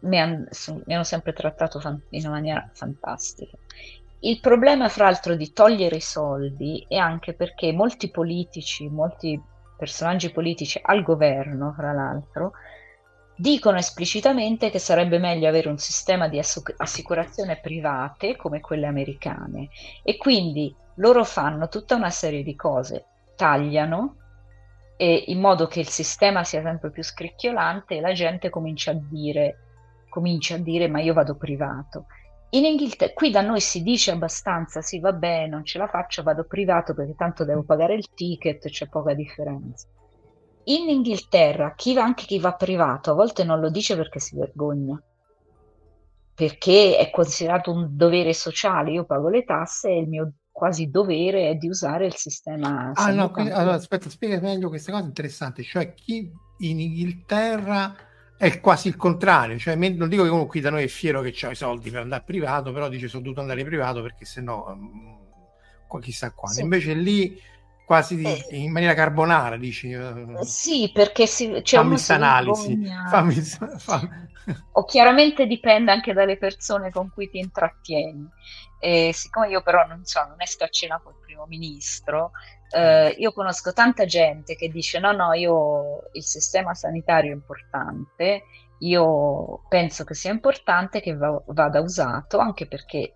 mi, 0.00 0.18
han, 0.18 0.48
mi 0.84 0.94
hanno 0.94 1.04
sempre 1.04 1.32
trattato 1.32 1.80
fan, 1.80 2.00
in 2.10 2.20
una 2.22 2.34
maniera 2.34 2.68
fantastica. 2.72 3.56
Il 4.20 4.40
problema, 4.40 4.88
fra 4.88 5.04
l'altro, 5.04 5.36
di 5.36 5.52
togliere 5.52 5.96
i 5.96 6.00
soldi 6.00 6.84
è 6.88 6.96
anche 6.96 7.34
perché 7.34 7.72
molti 7.72 8.10
politici, 8.10 8.88
molti 8.88 9.40
personaggi 9.76 10.32
politici 10.32 10.80
al 10.82 11.02
governo, 11.04 11.72
fra 11.72 11.92
l'altro, 11.92 12.52
dicono 13.36 13.78
esplicitamente 13.78 14.70
che 14.70 14.80
sarebbe 14.80 15.18
meglio 15.18 15.46
avere 15.46 15.68
un 15.68 15.78
sistema 15.78 16.26
di 16.26 16.40
assicurazione 16.40 17.60
private 17.62 18.34
come 18.34 18.60
quelle 18.60 18.86
americane 18.86 19.68
e 20.02 20.16
quindi 20.16 20.74
loro 20.98 21.24
fanno 21.24 21.68
tutta 21.68 21.96
una 21.96 22.10
serie 22.10 22.42
di 22.42 22.54
cose, 22.54 23.06
tagliano 23.36 24.16
e 24.96 25.24
in 25.28 25.40
modo 25.40 25.66
che 25.66 25.80
il 25.80 25.88
sistema 25.88 26.44
sia 26.44 26.62
sempre 26.62 26.90
più 26.90 27.02
scricchiolante 27.02 27.96
e 27.96 28.00
la 28.00 28.12
gente 28.12 28.50
comincia 28.50 28.90
a 28.90 28.98
dire, 29.00 29.58
comincia 30.08 30.56
a 30.56 30.58
dire 30.58 30.88
ma 30.88 31.00
io 31.00 31.14
vado 31.14 31.36
privato. 31.36 32.06
In 32.50 32.64
Inghilterra, 32.64 33.12
qui 33.12 33.30
da 33.30 33.42
noi 33.42 33.60
si 33.60 33.82
dice 33.82 34.10
abbastanza, 34.10 34.80
sì 34.80 34.98
vabbè, 34.98 35.46
non 35.46 35.64
ce 35.64 35.78
la 35.78 35.86
faccio, 35.86 36.22
vado 36.22 36.44
privato 36.44 36.94
perché 36.94 37.14
tanto 37.14 37.44
devo 37.44 37.62
pagare 37.62 37.94
il 37.94 38.08
ticket, 38.14 38.68
c'è 38.68 38.88
poca 38.88 39.14
differenza. 39.14 39.86
In 40.64 40.88
Inghilterra, 40.88 41.74
chi 41.74 41.94
va, 41.94 42.02
anche 42.02 42.24
chi 42.24 42.38
va 42.38 42.54
privato, 42.54 43.10
a 43.10 43.14
volte 43.14 43.44
non 43.44 43.60
lo 43.60 43.70
dice 43.70 43.96
perché 43.96 44.18
si 44.18 44.36
vergogna, 44.36 45.00
perché 46.34 46.96
è 46.96 47.10
considerato 47.10 47.70
un 47.70 47.96
dovere 47.96 48.32
sociale, 48.32 48.92
io 48.92 49.04
pago 49.04 49.28
le 49.28 49.44
tasse 49.44 49.90
e 49.90 50.00
il 50.00 50.08
mio 50.08 50.32
quasi 50.58 50.90
dovere 50.90 51.50
è 51.50 51.54
di 51.54 51.68
usare 51.68 52.04
il 52.04 52.16
sistema. 52.16 52.90
Ah, 52.92 53.12
no, 53.12 53.30
quindi, 53.30 53.52
allora, 53.52 53.76
aspetta, 53.76 54.10
spiega 54.10 54.40
meglio 54.40 54.68
questa 54.68 54.90
cosa 54.90 55.04
interessante, 55.04 55.62
cioè 55.62 55.94
chi 55.94 56.28
in 56.58 56.80
Inghilterra 56.80 57.94
è 58.36 58.58
quasi 58.58 58.88
il 58.88 58.96
contrario, 58.96 59.56
cioè 59.56 59.76
non 59.76 60.08
dico 60.08 60.24
che 60.24 60.28
uno 60.28 60.46
qui 60.46 60.58
da 60.60 60.70
noi 60.70 60.82
è 60.82 60.88
fiero 60.88 61.20
che 61.20 61.32
ha 61.46 61.50
i 61.52 61.54
soldi 61.54 61.90
per 61.90 62.00
andare 62.00 62.24
privato, 62.26 62.72
però 62.72 62.88
dice 62.88 63.06
sono 63.06 63.22
dovuto 63.22 63.40
andare 63.40 63.62
privato 63.62 64.02
perché 64.02 64.24
se 64.24 64.40
no 64.40 64.64
um, 65.86 66.00
chissà 66.00 66.32
quando. 66.32 66.58
Sì. 66.58 66.64
Invece 66.64 66.94
lì 66.94 67.40
quasi 67.88 68.16
di, 68.16 68.26
eh, 68.26 68.58
in 68.58 68.70
maniera 68.70 68.92
carbonara, 68.92 69.56
dici? 69.56 69.94
Uh, 69.94 70.42
sì, 70.42 70.90
perché 70.92 71.26
si, 71.26 71.48
c'è 71.62 71.78
fammi 71.78 71.96
analisi. 72.08 72.78
Fammi, 73.08 73.32
fammi. 73.32 74.26
O 74.72 74.84
chiaramente 74.84 75.46
dipende 75.46 75.90
anche 75.90 76.12
dalle 76.12 76.36
persone 76.36 76.90
con 76.90 77.10
cui 77.10 77.30
ti 77.30 77.38
intrattieni. 77.38 78.28
E 78.78 79.12
siccome 79.14 79.48
io 79.48 79.62
però 79.62 79.86
non 79.86 80.04
so, 80.04 80.22
non 80.28 80.36
esco 80.42 80.64
a 80.64 80.68
cena 80.68 81.00
col 81.02 81.14
primo 81.24 81.46
ministro, 81.46 82.32
eh, 82.76 83.14
io 83.16 83.32
conosco 83.32 83.72
tanta 83.72 84.04
gente 84.04 84.54
che 84.54 84.68
dice 84.68 84.98
no, 84.98 85.12
no, 85.12 85.32
io 85.32 86.10
il 86.12 86.22
sistema 86.22 86.74
sanitario 86.74 87.30
è 87.30 87.34
importante, 87.34 88.42
io 88.80 89.62
penso 89.70 90.04
che 90.04 90.12
sia 90.12 90.30
importante 90.30 91.00
che 91.00 91.16
va, 91.16 91.42
vada 91.46 91.80
usato 91.80 92.36
anche 92.36 92.66
perché 92.66 93.14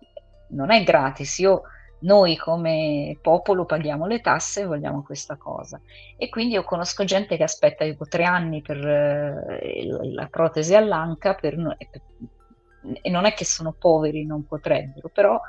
non 0.49 0.71
è 0.71 0.83
gratis, 0.83 1.37
io 1.37 1.61
noi 2.03 2.35
come 2.37 3.17
popolo 3.21 3.65
paghiamo 3.65 4.05
le 4.05 4.19
tasse 4.19 4.61
e 4.61 4.65
vogliamo 4.65 5.03
questa 5.03 5.35
cosa. 5.35 5.79
E 6.17 6.29
quindi 6.29 6.53
io 6.53 6.63
conosco 6.63 7.03
gente 7.03 7.37
che 7.37 7.43
aspetta 7.43 7.85
tipo 7.85 8.05
tre 8.05 8.23
anni 8.23 8.61
per 8.61 8.77
eh, 8.77 9.85
la 10.13 10.27
protesi 10.27 10.75
all'anca 10.75 11.33
per, 11.35 11.55
per, 11.77 12.01
e 13.01 13.09
non 13.09 13.25
è 13.25 13.33
che 13.33 13.45
sono 13.45 13.73
poveri, 13.77 14.25
non 14.25 14.45
potrebbero, 14.45 15.09
però 15.09 15.39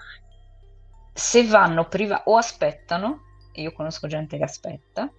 se 1.13 1.47
vanno 1.47 1.87
privati 1.89 2.23
o 2.27 2.37
aspettano, 2.37 3.21
e 3.53 3.63
io 3.63 3.73
conosco 3.73 4.07
gente 4.07 4.37
che 4.37 4.45
aspetta, 4.45 5.11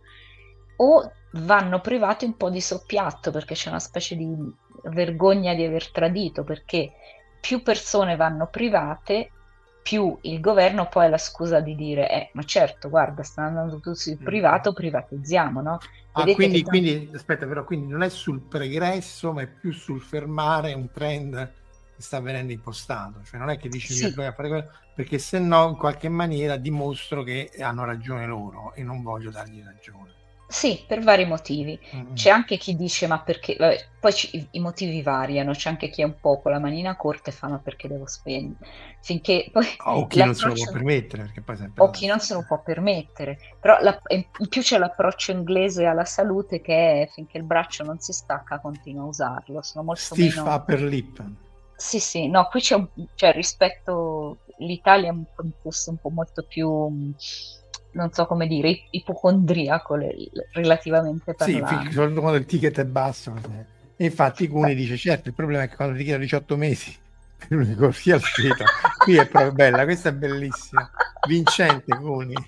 o 0.78 1.12
vanno 1.34 1.80
privati 1.80 2.26
un 2.26 2.36
po' 2.36 2.50
di 2.50 2.62
soppiatto 2.62 3.32
perché 3.32 3.56
c'è 3.56 3.70
una 3.70 3.80
specie 3.80 4.16
di 4.16 4.28
vergogna 4.84 5.54
di 5.54 5.64
aver 5.64 5.92
tradito, 5.92 6.44
perché 6.44 6.94
più 7.40 7.62
persone 7.62 8.16
vanno 8.16 8.48
private 8.48 9.32
più 9.86 10.18
il 10.22 10.40
governo 10.40 10.88
poi 10.88 11.06
ha 11.06 11.10
la 11.10 11.20
scusa 11.20 11.60
di 11.60 11.76
dire, 11.76 12.10
eh, 12.10 12.30
ma 12.34 12.42
certo, 12.42 12.90
guarda, 12.90 13.22
stanno 13.22 13.50
andando 13.50 13.80
tutti 13.80 14.00
sul 14.00 14.18
mm. 14.20 14.24
privato, 14.24 14.74
privatizziamo, 14.74 15.62
no? 15.62 15.78
Ah, 16.14 16.24
quindi, 16.24 16.64
tanto... 16.64 16.70
quindi, 16.70 17.12
aspetta, 17.14 17.46
però, 17.46 17.64
quindi 17.64 17.92
non 17.92 18.02
è 18.02 18.10
sul 18.10 18.42
pregresso, 18.42 19.32
ma 19.32 19.44
è 19.44 19.48
più 19.48 19.72
sul 19.72 20.02
fermare 20.02 20.74
un 20.74 20.90
trend 20.92 21.36
che 21.96 22.02
sta 22.02 22.20
venendo 22.20 22.52
impostato. 22.52 23.22
Cioè 23.24 23.40
non 23.40 23.52
è 23.52 23.60
che 23.60 23.70
dici 23.70 23.94
sì. 23.94 24.10
fare 24.10 24.34
quello, 24.34 24.72
perché 24.96 25.20
se 25.20 25.38
no 25.38 25.70
in 25.70 25.78
qualche 25.78 26.10
maniera 26.10 26.58
dimostro 26.58 27.22
che 27.22 27.52
hanno 27.60 27.86
ragione 27.86 28.26
loro 28.26 28.74
e 28.74 28.82
non 28.82 29.04
voglio 29.04 29.30
dargli 29.30 29.62
ragione. 29.64 30.14
Sì, 30.48 30.84
per 30.88 31.02
vari 31.02 31.26
motivi. 31.26 31.80
Mm-hmm. 31.96 32.14
C'è 32.14 32.30
anche 32.30 32.58
chi 32.58 32.76
dice 32.76 33.08
ma 33.08 33.20
perché, 33.20 33.56
vabbè, 33.58 33.88
poi 34.00 34.14
ci, 34.14 34.48
i 34.52 34.60
motivi 34.60 35.02
variano, 35.02 35.54
c'è 35.54 35.70
anche 35.70 35.90
chi 35.90 36.02
è 36.02 36.06
un 36.06 36.20
po' 36.20 36.40
con 36.40 36.52
la 36.52 36.60
manina 36.60 36.96
corta 36.96 37.32
e 37.32 37.34
fa 37.34 37.48
ma 37.48 37.58
perché 37.58 37.88
devo 37.88 38.06
spendere, 38.08 38.70
finché 39.02 39.50
poi... 39.52 39.66
O 39.86 40.06
chi 40.06 40.24
non 40.24 40.36
se 40.36 40.48
lo 40.48 40.54
può 40.54 40.72
permettere, 40.72 41.24
perché 41.24 41.42
poi 41.42 41.58
sempre... 41.58 41.84
O 41.84 41.90
chi 41.90 42.06
non 42.06 42.20
se 42.20 42.34
lo 42.36 42.46
può 42.48 42.62
permettere, 42.62 43.40
però 43.60 43.78
la, 43.82 44.00
in 44.10 44.48
più 44.48 44.62
c'è 44.62 44.78
l'approccio 44.78 45.32
inglese 45.32 45.86
alla 45.86 46.06
salute 46.06 46.62
che 46.62 47.02
è 47.02 47.10
finché 47.12 47.38
il 47.40 47.44
braccio 47.44 47.84
non 47.84 48.00
si 48.00 48.14
stacca 48.14 48.60
continua 48.60 49.04
a 49.04 49.08
usarlo, 49.08 49.62
sono 49.64 49.84
molto 49.84 50.02
Stiff 50.02 50.38
meno... 50.38 50.54
upper 50.54 50.82
lip. 50.84 51.24
Sì, 51.76 52.00
sì, 52.00 52.28
no, 52.28 52.48
qui 52.50 52.62
c'è 52.62 52.76
un... 52.76 52.88
cioè 53.16 53.32
rispetto... 53.32 54.38
L'Italia 54.60 55.10
è 55.10 55.12
un 55.12 55.26
contesto 55.36 55.90
un 55.90 55.98
po' 55.98 56.10
molto 56.10 56.46
più 56.48 57.14
non 57.96 58.12
so 58.12 58.26
come 58.26 58.46
dire, 58.48 58.84
ipocondriaco 58.92 59.98
relativamente 60.52 61.34
parlando. 61.34 61.68
Sì, 61.68 61.92
soprattutto 61.92 62.22
quando 62.22 62.38
il 62.38 62.46
ticket 62.46 62.80
è 62.80 62.86
basso. 62.86 63.34
E 63.96 64.06
infatti 64.06 64.48
Cuni 64.48 64.76
dice, 64.76 64.98
certo, 64.98 65.30
il 65.30 65.34
problema 65.34 65.64
è 65.64 65.70
che 65.70 65.76
quando 65.76 65.96
ti 65.98 66.04
chiedono 66.04 66.24
18 66.24 66.58
mesi 66.58 66.96
per 67.48 67.58
un'ecografia 67.58 68.16
al 68.16 68.22
feto, 68.22 68.66
qui 68.98 69.16
è 69.16 69.28
proprio 69.28 69.54
bella, 69.54 69.84
questa 69.86 70.10
è 70.10 70.14
bellissima, 70.14 70.90
vincente 71.28 71.96
Cuni. 71.96 72.36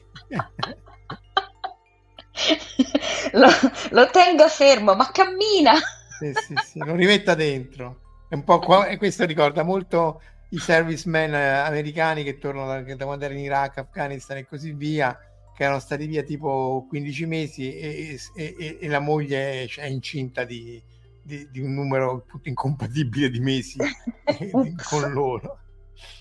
lo, 3.32 3.48
lo 3.91 4.10
tenga 4.10 4.48
fermo, 4.50 4.93
ma 4.95 5.10
cammina! 5.12 5.76
Sì, 6.20 6.34
sì, 6.34 6.56
sì, 6.64 6.80
lo 6.80 6.95
rimetta 6.95 7.36
dentro. 7.36 8.02
È 8.28 8.36
un 8.36 8.43
po' 8.43 8.60
qua, 8.60 8.88
e 8.88 8.98
questo 8.98 9.26
ricorda 9.26 9.64
molto 9.64 10.22
i 10.50 10.60
servicemen 10.60 11.34
eh, 11.34 11.50
americani 11.60 12.24
che 12.24 12.38
tornano 12.38 12.68
da, 12.68 12.95
da 12.95 13.06
quando 13.06 13.24
erano 13.24 13.39
in 13.39 13.45
Iraq, 13.45 13.78
Afghanistan 13.78 14.38
e 14.38 14.45
così 14.45 14.74
via, 14.74 15.18
che 15.58 15.64
erano 15.64 15.80
stati 15.80 16.05
via 16.05 16.22
tipo 16.22 16.86
15 16.88 17.26
mesi 17.26 17.76
e, 17.76 18.20
e, 18.36 18.78
e 18.80 18.88
la 18.88 18.99
moglie 18.99 19.66
è 19.66 19.86
incinta 19.88 20.43
di, 20.43 20.80
di, 21.20 21.49
di, 21.49 21.60
un 21.62 21.74
numero 21.74 22.26
tutto 22.28 22.47
incompatibile 22.47 23.32
di 23.32 23.39
mesi 23.39 23.80
con 24.88 25.12
loro. 25.12 25.58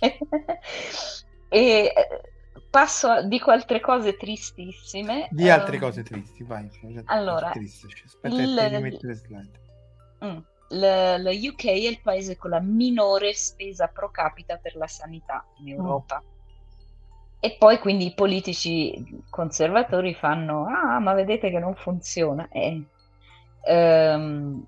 e 0.00 0.10
eh, 1.50 1.92
passo, 2.70 3.26
dico 3.28 3.50
altre 3.50 3.78
cose 3.78 4.16
tristissime. 4.16 5.28
Di 5.30 5.50
altre 5.50 5.76
um, 5.76 5.82
cose 5.82 6.02
tristi, 6.02 6.42
vai. 6.42 6.70
Allora, 7.04 7.50
aspetta, 7.50 8.34
il, 8.40 8.78
mettere 8.80 9.14
slide. 9.16 9.60
Mm, 10.24 10.38
lo 11.22 11.30
UK 11.30 11.64
è 11.66 11.72
il 11.72 12.00
paese 12.00 12.38
con 12.38 12.48
la 12.48 12.60
minore 12.60 13.34
spesa 13.34 13.88
pro 13.88 14.10
capita 14.10 14.56
per 14.56 14.76
la 14.76 14.86
sanità 14.86 15.46
in 15.58 15.74
mm. 15.74 15.78
Europa. 15.78 16.24
Mm 16.24 16.34
e 17.38 17.56
poi 17.58 17.78
quindi 17.78 18.06
i 18.06 18.14
politici 18.14 19.22
conservatori 19.30 20.14
fanno, 20.14 20.66
ah, 20.66 20.98
ma 20.98 21.12
vedete 21.14 21.50
che 21.50 21.58
non 21.58 21.74
funziona. 21.74 22.48
Eh, 22.50 22.82
ehm, 23.64 24.66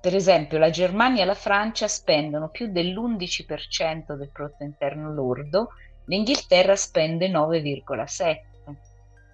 per 0.00 0.14
esempio, 0.14 0.58
la 0.58 0.70
Germania 0.70 1.22
e 1.22 1.26
la 1.26 1.34
Francia 1.34 1.88
spendono 1.88 2.48
più 2.48 2.70
dell'11% 2.70 4.14
del 4.16 4.30
prodotto 4.30 4.64
interno 4.64 5.12
lordo, 5.12 5.70
l'Inghilterra 6.06 6.76
spende 6.76 7.28
9,7% 7.28 8.46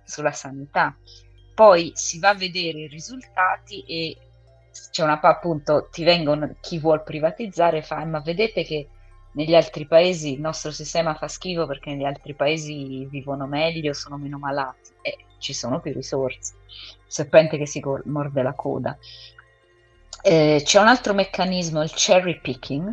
sulla 0.04 0.32
sanità. 0.32 0.96
Poi 1.54 1.92
si 1.94 2.18
va 2.18 2.30
a 2.30 2.34
vedere 2.34 2.80
i 2.80 2.88
risultati 2.88 3.84
e 3.84 4.16
c'è 4.90 5.02
una 5.02 5.20
appunto 5.20 5.88
ti 5.90 6.02
vengono 6.02 6.56
chi 6.60 6.78
vuol 6.78 7.04
privatizzare 7.04 7.80
fa 7.82 8.04
ma 8.04 8.20
vedete 8.20 8.64
che 8.64 8.88
negli 9.34 9.54
altri 9.54 9.86
paesi 9.86 10.32
il 10.32 10.40
nostro 10.40 10.70
sistema 10.70 11.14
fa 11.14 11.28
schifo 11.28 11.66
perché 11.66 11.90
negli 11.90 12.04
altri 12.04 12.34
paesi 12.34 13.06
vivono 13.06 13.46
meglio, 13.46 13.92
sono 13.92 14.16
meno 14.16 14.38
malati 14.38 14.90
e 15.02 15.16
ci 15.38 15.52
sono 15.52 15.80
più 15.80 15.92
risorse. 15.92 16.54
Serpente 17.06 17.58
che 17.58 17.66
si 17.66 17.82
morde 18.04 18.42
la 18.42 18.54
coda. 18.54 18.96
Eh, 20.22 20.62
c'è 20.64 20.80
un 20.80 20.86
altro 20.86 21.14
meccanismo, 21.14 21.82
il 21.82 21.92
cherry 21.92 22.40
picking, 22.40 22.88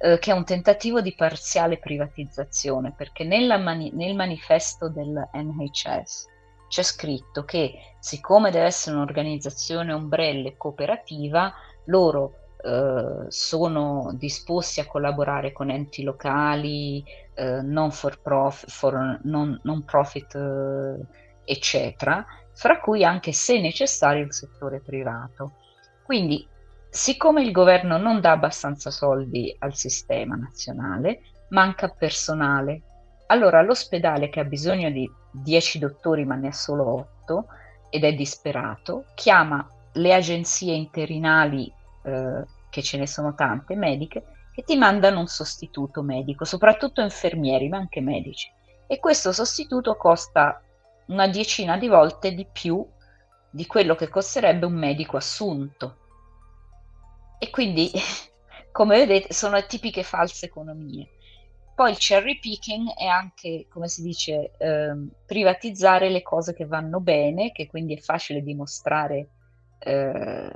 eh, 0.00 0.18
che 0.18 0.30
è 0.30 0.34
un 0.34 0.44
tentativo 0.44 1.00
di 1.00 1.14
parziale 1.14 1.78
privatizzazione, 1.78 2.92
perché 2.96 3.24
mani- 3.24 3.92
nel 3.94 4.14
manifesto 4.14 4.88
del 4.88 5.28
NHS 5.32 6.26
c'è 6.68 6.82
scritto 6.82 7.44
che 7.44 7.94
siccome 7.98 8.50
deve 8.50 8.66
essere 8.66 8.96
un'organizzazione 8.96 9.92
ombrella 9.92 10.48
e 10.48 10.56
cooperativa, 10.56 11.52
loro 11.86 12.47
eh, 12.60 13.26
sono 13.28 14.10
disposti 14.14 14.80
a 14.80 14.86
collaborare 14.86 15.52
con 15.52 15.70
enti 15.70 16.02
locali, 16.02 17.04
eh, 17.34 17.62
non 17.62 17.92
for 17.92 18.20
profit, 18.20 18.68
for 18.70 19.20
non, 19.22 19.58
non 19.62 19.84
profit 19.84 20.34
eh, 20.34 20.96
eccetera, 21.44 22.24
fra 22.52 22.80
cui 22.80 23.04
anche 23.04 23.32
se 23.32 23.60
necessario 23.60 24.24
il 24.24 24.32
settore 24.32 24.80
privato. 24.80 25.52
Quindi, 26.02 26.46
siccome 26.90 27.42
il 27.42 27.52
governo 27.52 27.96
non 27.96 28.20
dà 28.20 28.32
abbastanza 28.32 28.90
soldi 28.90 29.54
al 29.60 29.74
sistema 29.74 30.34
nazionale, 30.34 31.20
manca 31.50 31.88
personale. 31.88 32.82
Allora 33.26 33.62
l'ospedale 33.62 34.28
che 34.30 34.40
ha 34.40 34.44
bisogno 34.44 34.90
di 34.90 35.08
10 35.30 35.78
dottori 35.78 36.24
ma 36.24 36.34
ne 36.34 36.48
ha 36.48 36.52
solo 36.52 37.06
8 37.24 37.46
ed 37.90 38.04
è 38.04 38.14
disperato, 38.14 39.04
chiama 39.14 39.66
le 39.92 40.14
agenzie 40.14 40.74
interinali, 40.74 41.72
eh, 42.02 42.44
che 42.70 42.82
ce 42.82 42.98
ne 42.98 43.06
sono 43.06 43.34
tante, 43.34 43.74
mediche, 43.74 44.24
che 44.52 44.62
ti 44.62 44.76
mandano 44.76 45.20
un 45.20 45.26
sostituto 45.26 46.02
medico, 46.02 46.44
soprattutto 46.44 47.00
infermieri, 47.00 47.68
ma 47.68 47.78
anche 47.78 48.00
medici. 48.00 48.50
E 48.86 48.98
questo 48.98 49.32
sostituto 49.32 49.96
costa 49.96 50.62
una 51.06 51.28
decina 51.28 51.76
di 51.78 51.88
volte 51.88 52.34
di 52.34 52.46
più 52.50 52.86
di 53.50 53.66
quello 53.66 53.94
che 53.94 54.08
costerebbe 54.08 54.66
un 54.66 54.74
medico 54.74 55.16
assunto. 55.16 55.96
E 57.38 57.50
quindi, 57.50 57.90
come 58.72 58.98
vedete, 58.98 59.32
sono 59.32 59.64
tipiche 59.64 60.02
false 60.02 60.46
economie. 60.46 61.08
Poi 61.74 61.92
il 61.92 61.98
cherry 61.98 62.40
picking 62.40 62.92
è 62.94 63.06
anche, 63.06 63.66
come 63.68 63.86
si 63.86 64.02
dice, 64.02 64.50
ehm, 64.58 65.08
privatizzare 65.24 66.10
le 66.10 66.22
cose 66.22 66.52
che 66.52 66.66
vanno 66.66 66.98
bene, 66.98 67.52
che 67.52 67.68
quindi 67.68 67.94
è 67.94 68.00
facile 68.00 68.42
dimostrare 68.42 69.28
eh, 69.78 70.50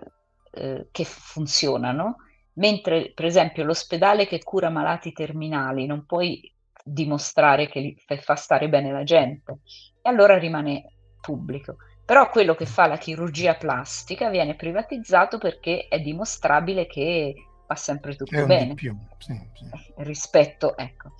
eh, 0.52 0.88
che 0.90 1.04
funzionano, 1.04 2.16
mentre 2.54 3.12
per 3.14 3.24
esempio 3.24 3.64
l'ospedale 3.64 4.26
che 4.26 4.42
cura 4.42 4.68
malati 4.68 5.12
terminali 5.12 5.86
non 5.86 6.04
puoi 6.04 6.52
dimostrare 6.84 7.68
che 7.68 7.96
fa 8.20 8.34
stare 8.34 8.68
bene 8.68 8.90
la 8.92 9.04
gente 9.04 9.60
e 10.02 10.08
allora 10.08 10.38
rimane 10.38 10.92
pubblico. 11.20 11.76
Però 12.04 12.28
quello 12.28 12.54
che 12.54 12.66
fa 12.66 12.86
la 12.86 12.98
chirurgia 12.98 13.54
plastica 13.54 14.28
viene 14.28 14.56
privatizzato 14.56 15.38
perché 15.38 15.86
è 15.88 16.00
dimostrabile 16.00 16.86
che 16.86 17.34
va 17.66 17.76
sempre 17.76 18.16
tutto 18.16 18.44
bene. 18.44 18.74
Più, 18.74 18.94
sì, 19.18 19.32
sì. 19.54 19.64
Eh, 19.64 20.04
rispetto, 20.04 20.76
ecco. 20.76 21.12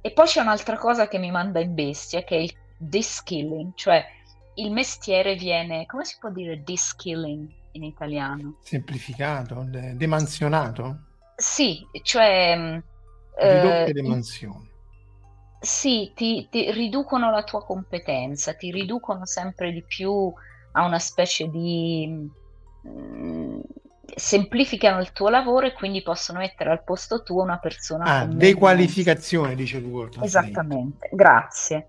E 0.00 0.12
poi 0.12 0.26
c'è 0.26 0.40
un'altra 0.40 0.78
cosa 0.78 1.08
che 1.08 1.18
mi 1.18 1.30
manda 1.30 1.60
in 1.60 1.74
bestia, 1.74 2.22
che 2.22 2.36
è 2.36 2.40
il 2.40 2.54
de-skilling, 2.78 3.72
cioè 3.74 4.02
il 4.54 4.70
mestiere 4.70 5.34
viene, 5.34 5.84
come 5.86 6.04
si 6.04 6.16
può 6.18 6.30
dire 6.30 6.62
de-skilling 6.62 7.57
in 7.78 7.84
italiano? 7.84 8.58
Semplificato, 8.60 9.64
de- 9.68 9.96
demansionato? 9.96 10.98
Sì, 11.34 11.86
cioè... 12.02 12.54
Mm, 12.56 12.78
Ridotte 13.40 13.90
eh, 13.90 13.92
demansioni. 13.92 14.70
Sì, 15.60 16.12
ti, 16.14 16.48
ti 16.50 16.70
riducono 16.70 17.30
la 17.30 17.42
tua 17.42 17.64
competenza, 17.64 18.54
ti 18.54 18.70
riducono 18.70 19.24
sempre 19.24 19.72
di 19.72 19.82
più 19.84 20.32
a 20.72 20.84
una 20.84 20.98
specie 20.98 21.48
di... 21.48 22.28
Mh, 22.82 22.90
mm, 22.90 23.60
semplificano 24.14 25.00
il 25.00 25.12
tuo 25.12 25.28
lavoro 25.28 25.66
e 25.66 25.72
quindi 25.72 26.02
possono 26.02 26.38
mettere 26.38 26.70
al 26.70 26.82
posto 26.82 27.22
tuo 27.22 27.42
una 27.42 27.58
persona. 27.58 28.04
Ah, 28.04 28.24
dequalificazione, 28.24 29.54
dice 29.54 29.80
Google. 29.80 30.24
Esattamente, 30.24 31.08
grazie. 31.12 31.88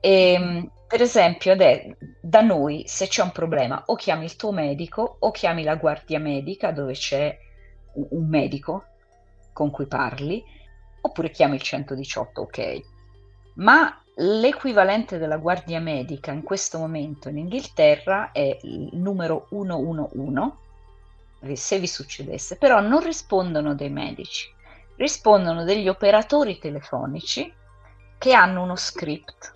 E, 0.00 0.32
ehm, 0.32 0.70
per 0.86 1.00
esempio, 1.00 1.52
adè, 1.52 1.96
da 2.20 2.42
noi 2.42 2.84
se 2.86 3.08
c'è 3.08 3.22
un 3.22 3.32
problema 3.32 3.82
o 3.86 3.96
chiami 3.96 4.24
il 4.24 4.36
tuo 4.36 4.52
medico 4.52 5.16
o 5.18 5.30
chiami 5.32 5.64
la 5.64 5.74
guardia 5.74 6.20
medica 6.20 6.70
dove 6.70 6.92
c'è 6.92 7.36
un 7.94 8.28
medico 8.28 8.84
con 9.52 9.70
cui 9.70 9.86
parli, 9.86 10.44
oppure 11.00 11.30
chiami 11.30 11.56
il 11.56 11.62
118, 11.62 12.40
ok. 12.40 12.80
Ma 13.54 14.00
l'equivalente 14.16 15.18
della 15.18 15.38
guardia 15.38 15.80
medica 15.80 16.30
in 16.30 16.42
questo 16.42 16.78
momento 16.78 17.28
in 17.28 17.38
Inghilterra 17.38 18.30
è 18.32 18.56
il 18.62 18.90
numero 18.92 19.46
111 19.48 20.64
se 21.54 21.78
vi 21.78 21.86
succedesse, 21.86 22.56
però 22.56 22.80
non 22.80 23.02
rispondono 23.02 23.74
dei 23.74 23.90
medici, 23.90 24.52
rispondono 24.96 25.64
degli 25.64 25.88
operatori 25.88 26.58
telefonici 26.58 27.52
che 28.18 28.32
hanno 28.32 28.62
uno 28.62 28.76
script 28.76 29.55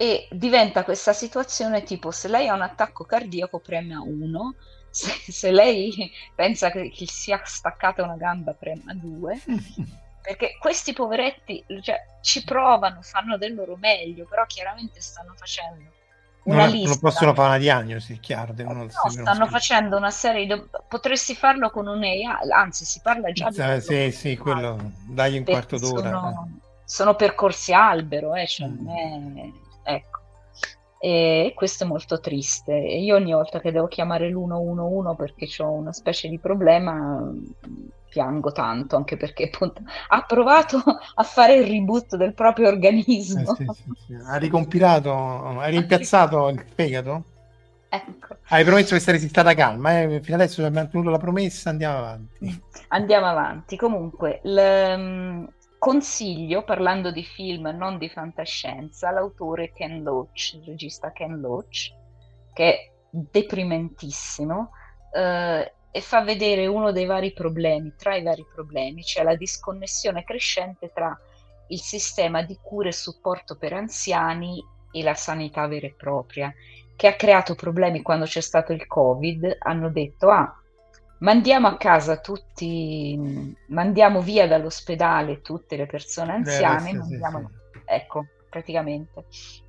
e 0.00 0.26
diventa 0.30 0.82
questa 0.82 1.12
situazione 1.12 1.82
tipo 1.82 2.10
se 2.10 2.26
lei 2.28 2.48
ha 2.48 2.54
un 2.54 2.62
attacco 2.62 3.04
cardiaco 3.04 3.58
prema 3.58 4.00
1, 4.00 4.54
se, 4.88 5.10
se, 5.30 5.50
lei 5.50 6.10
pensa 6.34 6.70
che, 6.70 6.88
che 6.88 7.04
sia 7.06 7.38
staccata 7.44 8.02
una 8.02 8.16
gamba 8.16 8.54
prema 8.54 8.94
2, 8.94 9.42
perché 10.24 10.56
questi 10.58 10.94
poveretti 10.94 11.62
cioè, 11.82 12.02
ci 12.22 12.42
provano, 12.44 13.02
fanno 13.02 13.36
del 13.36 13.54
loro 13.54 13.76
meglio, 13.76 14.24
però 14.24 14.46
chiaramente 14.46 15.02
stanno 15.02 15.34
facendo 15.36 15.90
una 16.44 16.64
non, 16.64 16.70
lista. 16.70 16.88
Non 16.88 16.98
possono 16.98 17.34
fare 17.34 17.48
una 17.48 17.58
diagnosi, 17.58 18.20
chiaro. 18.20 18.54
Devono, 18.54 18.84
no, 18.84 19.10
stanno 19.10 19.46
facendo 19.48 19.98
una 19.98 20.10
serie 20.10 20.46
di... 20.46 20.62
Potresti 20.88 21.34
farlo 21.34 21.68
con 21.68 21.86
un 21.86 22.02
AI, 22.02 22.24
anzi 22.50 22.86
si 22.86 23.00
parla 23.02 23.30
già 23.32 23.50
di... 23.50 23.80
Sì, 23.82 24.10
sì, 24.10 24.36
quello, 24.38 24.92
dagli 25.08 25.36
un 25.36 25.44
quarto 25.44 25.78
d'ora. 25.78 26.08
Sono, 26.08 26.58
sono 26.86 27.14
percorsi 27.16 27.74
albero, 27.74 28.34
eh, 28.34 28.46
cioè, 28.46 28.66
mm. 28.66 28.88
è... 29.36 29.50
ecco. 29.82 30.18
E 31.02 31.52
questo 31.54 31.84
è 31.84 31.86
molto 31.86 32.20
triste. 32.20 32.74
Io 32.74 33.16
ogni 33.16 33.32
volta 33.32 33.58
che 33.58 33.72
devo 33.72 33.86
chiamare 33.86 34.28
l'111 34.28 35.16
perché 35.16 35.48
ho 35.62 35.70
una 35.70 35.92
specie 35.92 36.28
di 36.28 36.38
problema 36.38 37.32
piango 38.10 38.52
tanto, 38.52 38.96
anche 38.96 39.16
perché 39.16 39.50
appunto 39.52 39.82
ha 40.08 40.22
provato 40.26 40.82
a 41.14 41.22
fare 41.22 41.54
il 41.54 41.66
reboot 41.66 42.16
del 42.16 42.34
proprio 42.34 42.68
organismo. 42.68 43.40
Eh, 43.40 43.46
sì, 43.46 43.66
sì, 43.72 43.92
sì. 44.06 44.14
Ha 44.26 44.36
ricompilato, 44.36 45.10
ha 45.12 45.66
rimpiazzato 45.66 46.48
il 46.48 46.62
fegato? 46.74 47.24
Ecco. 47.88 48.36
Hai 48.48 48.64
promesso 48.64 48.94
che 48.94 49.00
saresti 49.00 49.28
stata 49.28 49.54
calma, 49.54 50.02
eh? 50.02 50.20
fino 50.22 50.36
adesso 50.36 50.62
hai 50.64 50.70
mantenuto 50.70 51.10
la 51.10 51.18
promessa, 51.18 51.70
andiamo 51.70 51.98
avanti. 51.98 52.62
Andiamo 52.88 53.26
avanti. 53.26 53.76
Comunque, 53.76 54.40
l- 54.42 55.48
consiglio, 55.80 56.62
parlando 56.62 57.10
di 57.10 57.24
film 57.24 57.66
non 57.68 57.96
di 57.96 58.10
fantascienza, 58.10 59.10
l'autore 59.10 59.72
Ken 59.72 60.02
Loach, 60.02 60.52
il 60.52 60.64
regista 60.66 61.10
Ken 61.10 61.40
Loach, 61.40 61.90
che 62.52 62.72
è 62.72 62.90
deprimentissimo. 63.08 64.72
Eh, 65.12 65.72
e 65.92 66.00
fa 66.00 66.22
vedere 66.22 66.66
uno 66.66 66.92
dei 66.92 67.06
vari 67.06 67.32
problemi, 67.32 67.94
tra 67.96 68.14
i 68.14 68.22
vari 68.22 68.46
problemi, 68.54 69.02
cioè 69.02 69.24
la 69.24 69.34
disconnessione 69.34 70.22
crescente 70.22 70.92
tra 70.92 71.18
il 71.68 71.80
sistema 71.80 72.42
di 72.42 72.58
cura 72.62 72.88
e 72.88 72.92
supporto 72.92 73.56
per 73.56 73.72
anziani 73.72 74.62
e 74.92 75.02
la 75.02 75.14
sanità 75.14 75.66
vera 75.66 75.86
e 75.86 75.94
propria, 75.96 76.52
che 76.94 77.06
ha 77.08 77.14
creato 77.14 77.54
problemi 77.54 78.02
quando 78.02 78.24
c'è 78.26 78.40
stato 78.40 78.72
il 78.72 78.86
Covid, 78.86 79.56
hanno 79.60 79.90
detto 79.90 80.28
ah, 80.28 80.59
mandiamo 81.20 81.68
a 81.68 81.76
casa 81.76 82.18
tutti, 82.18 83.56
mandiamo 83.68 84.20
via 84.20 84.46
dall'ospedale 84.46 85.40
tutte 85.40 85.76
le 85.76 85.86
persone 85.86 86.32
anziane, 86.32 86.92
Beh, 86.92 86.98
mandiamo... 86.98 87.38
sì, 87.38 87.46
sì. 87.72 87.80
ecco, 87.86 88.26
praticamente 88.48 89.24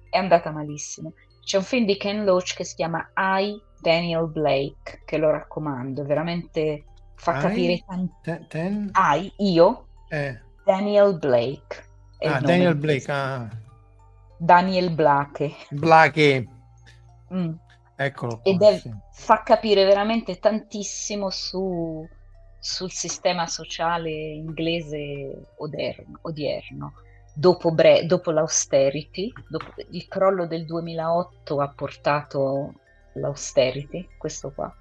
è 0.09 0.17
andata 0.17 0.51
malissimo. 0.51 1.13
C'è 1.43 1.57
un 1.57 1.63
film 1.63 1.85
di 1.85 1.97
Ken 1.97 2.23
Loach 2.23 2.55
che 2.55 2.63
si 2.63 2.75
chiama 2.75 3.11
I 3.15 3.59
Daniel 3.79 4.27
Blake, 4.27 5.01
che 5.05 5.17
lo 5.17 5.31
raccomando, 5.31 6.03
veramente 6.03 6.85
fa 7.15 7.37
I, 7.37 7.41
capire 7.41 7.83
tanto. 7.85 8.45
Ten, 8.47 8.91
I, 8.93 9.33
io, 9.37 9.87
eh. 10.09 10.39
Daniel 10.63 11.17
Blake. 11.17 11.89
Ah, 12.23 12.39
Daniel 12.39 12.75
Blake, 12.75 13.11
ah. 13.11 13.49
Daniel 14.37 14.91
Blake. 14.91 15.55
Blake. 15.71 16.47
Mm. 17.33 17.53
Eccolo. 18.05 18.39
Qua, 18.39 18.51
Ed 18.51 18.61
è, 18.61 18.77
sì. 18.77 18.91
fa 19.13 19.43
capire 19.43 19.85
veramente 19.85 20.39
tantissimo 20.39 21.29
su, 21.29 22.07
sul 22.59 22.91
sistema 22.91 23.47
sociale 23.47 24.09
inglese 24.09 25.53
odierno. 25.57 26.19
odierno. 26.21 26.93
Dopo, 27.33 27.71
bre- 27.71 28.05
dopo 28.05 28.31
l'austerity, 28.31 29.31
dopo 29.47 29.73
il 29.91 30.07
crollo 30.07 30.47
del 30.47 30.65
2008 30.65 31.61
ha 31.61 31.69
portato 31.69 32.73
l'austerity, 33.13 34.07
questo 34.17 34.51
qua. 34.51 34.73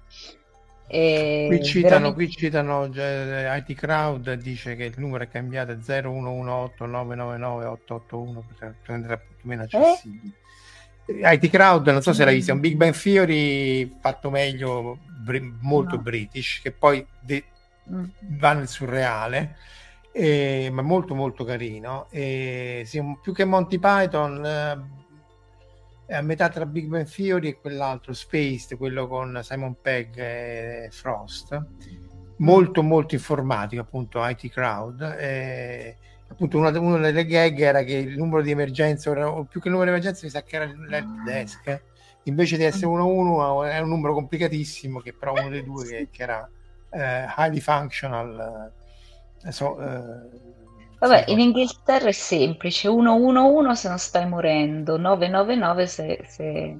E 0.93 1.45
qui 1.47 1.63
citano, 1.63 1.89
veramente... 1.89 2.15
qui 2.15 2.29
citano 2.29 2.85
IT 2.85 3.73
Crowd 3.75 4.33
dice 4.33 4.75
che 4.75 4.83
il 4.83 4.93
numero 4.97 5.23
è 5.23 5.29
cambiato 5.29 5.71
0118 5.71 6.85
999 6.85 7.65
881 7.65 8.45
per 8.59 8.75
rendere 8.83 9.13
appunto 9.13 9.41
meno 9.43 9.63
accessibile. 9.63 10.21
Eh? 10.25 10.40
IT 11.05 11.49
Crowd, 11.49 11.87
non 11.87 12.01
so 12.01 12.13
se 12.13 12.23
l'hai 12.23 12.35
visto, 12.35 12.51
è 12.51 12.53
un 12.53 12.59
Big 12.59 12.75
Bang 12.75 12.93
Theory 12.93 13.97
fatto 13.99 14.29
meglio, 14.29 14.99
br- 15.05 15.57
molto 15.61 15.95
no. 15.95 16.01
british, 16.01 16.61
che 16.61 16.71
poi 16.71 17.05
de- 17.19 17.45
mm. 17.91 18.03
va 18.37 18.53
nel 18.53 18.67
surreale, 18.67 19.57
eh, 20.11 20.69
ma 20.71 20.81
molto 20.81 21.15
molto 21.15 21.43
carino. 21.43 22.07
E, 22.09 22.83
sì, 22.85 23.01
più 23.21 23.33
che 23.33 23.45
Monty 23.45 23.79
Python, 23.79 24.45
eh, 24.45 24.99
è 26.05 26.15
a 26.15 26.21
metà 26.21 26.49
tra 26.49 26.65
Big 26.65 26.87
Bang 26.87 27.09
Theory 27.09 27.49
e 27.49 27.59
quell'altro, 27.59 28.13
Spaced, 28.13 28.77
quello 28.77 29.07
con 29.07 29.39
Simon 29.43 29.75
Pegg 29.81 30.17
e 30.17 30.89
Frost. 30.91 31.65
molto 32.37 32.81
molto 32.81 33.13
informatico, 33.15 33.81
appunto 33.81 34.19
IT 34.25 34.49
Crowd. 34.49 35.01
E, 35.01 35.97
appunto 36.31 36.57
una, 36.57 36.77
una, 36.79 36.97
delle 36.97 37.25
gag 37.25 37.59
era 37.59 37.83
che 37.83 37.95
il 37.95 38.17
numero 38.17 38.41
di 38.41 38.51
emergenza, 38.51 39.11
o 39.11 39.43
più 39.43 39.59
che 39.59 39.67
il 39.67 39.73
numero 39.73 39.91
di 39.91 39.97
emergenza, 39.97 40.25
mi 40.25 40.31
sa 40.31 40.43
che 40.43 40.55
era 40.55 40.65
l'help 40.65 41.23
desk, 41.25 41.83
invece 42.23 42.57
di 42.57 42.63
essere 42.63 42.87
1-1 42.87 43.69
è 43.69 43.79
un 43.79 43.89
numero 43.89 44.13
complicatissimo, 44.13 44.99
che 44.99 45.13
però 45.13 45.33
uno 45.33 45.49
dei 45.49 45.63
due 45.63 45.85
che, 45.85 46.07
che 46.09 46.23
era 46.23 46.49
eh, 46.89 47.25
highly 47.37 47.59
functional. 47.59 48.71
Eh, 49.43 49.51
so, 49.51 49.79
eh, 49.79 50.49
Vabbè, 50.99 51.25
in 51.27 51.39
Inghilterra 51.39 52.09
è 52.09 52.11
semplice, 52.11 52.87
111 52.87 53.75
se 53.75 53.89
non 53.89 53.97
stai 53.97 54.27
morendo, 54.27 54.97
999 54.97 55.87
se, 55.87 56.19
se, 56.27 56.77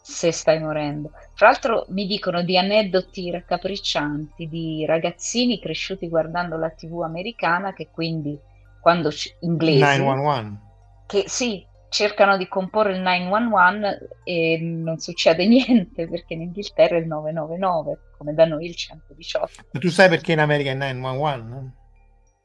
se 0.00 0.32
stai 0.32 0.58
morendo. 0.58 1.10
Tra 1.36 1.48
l'altro 1.48 1.84
mi 1.90 2.06
dicono 2.06 2.42
di 2.42 2.56
aneddoti 2.56 3.30
raccapriccianti 3.30 4.48
di 4.48 4.86
ragazzini 4.86 5.60
cresciuti 5.60 6.08
guardando 6.08 6.56
la 6.56 6.70
TV 6.70 7.02
americana 7.02 7.74
che 7.74 7.88
quindi 7.90 8.38
quando 8.82 9.08
c- 9.10 9.36
inglesi 9.40 10.02
911 10.02 10.70
che 11.12 11.24
sì, 11.26 11.62
cercano 11.90 12.38
di 12.38 12.48
comporre 12.48 12.94
il 12.94 13.00
911 13.02 13.98
e 14.24 14.58
non 14.60 14.98
succede 14.98 15.44
niente 15.46 16.08
perché 16.08 16.32
in 16.32 16.40
Inghilterra 16.40 16.96
è 16.96 17.00
il 17.00 17.06
999 17.06 17.98
come 18.16 18.32
da 18.32 18.46
noi 18.46 18.64
il 18.66 18.74
118. 18.74 19.64
Ma 19.72 19.80
tu 19.80 19.88
sai 19.90 20.08
perché 20.08 20.32
in 20.32 20.38
America 20.38 20.70
è 20.70 20.74
911? 20.74 21.70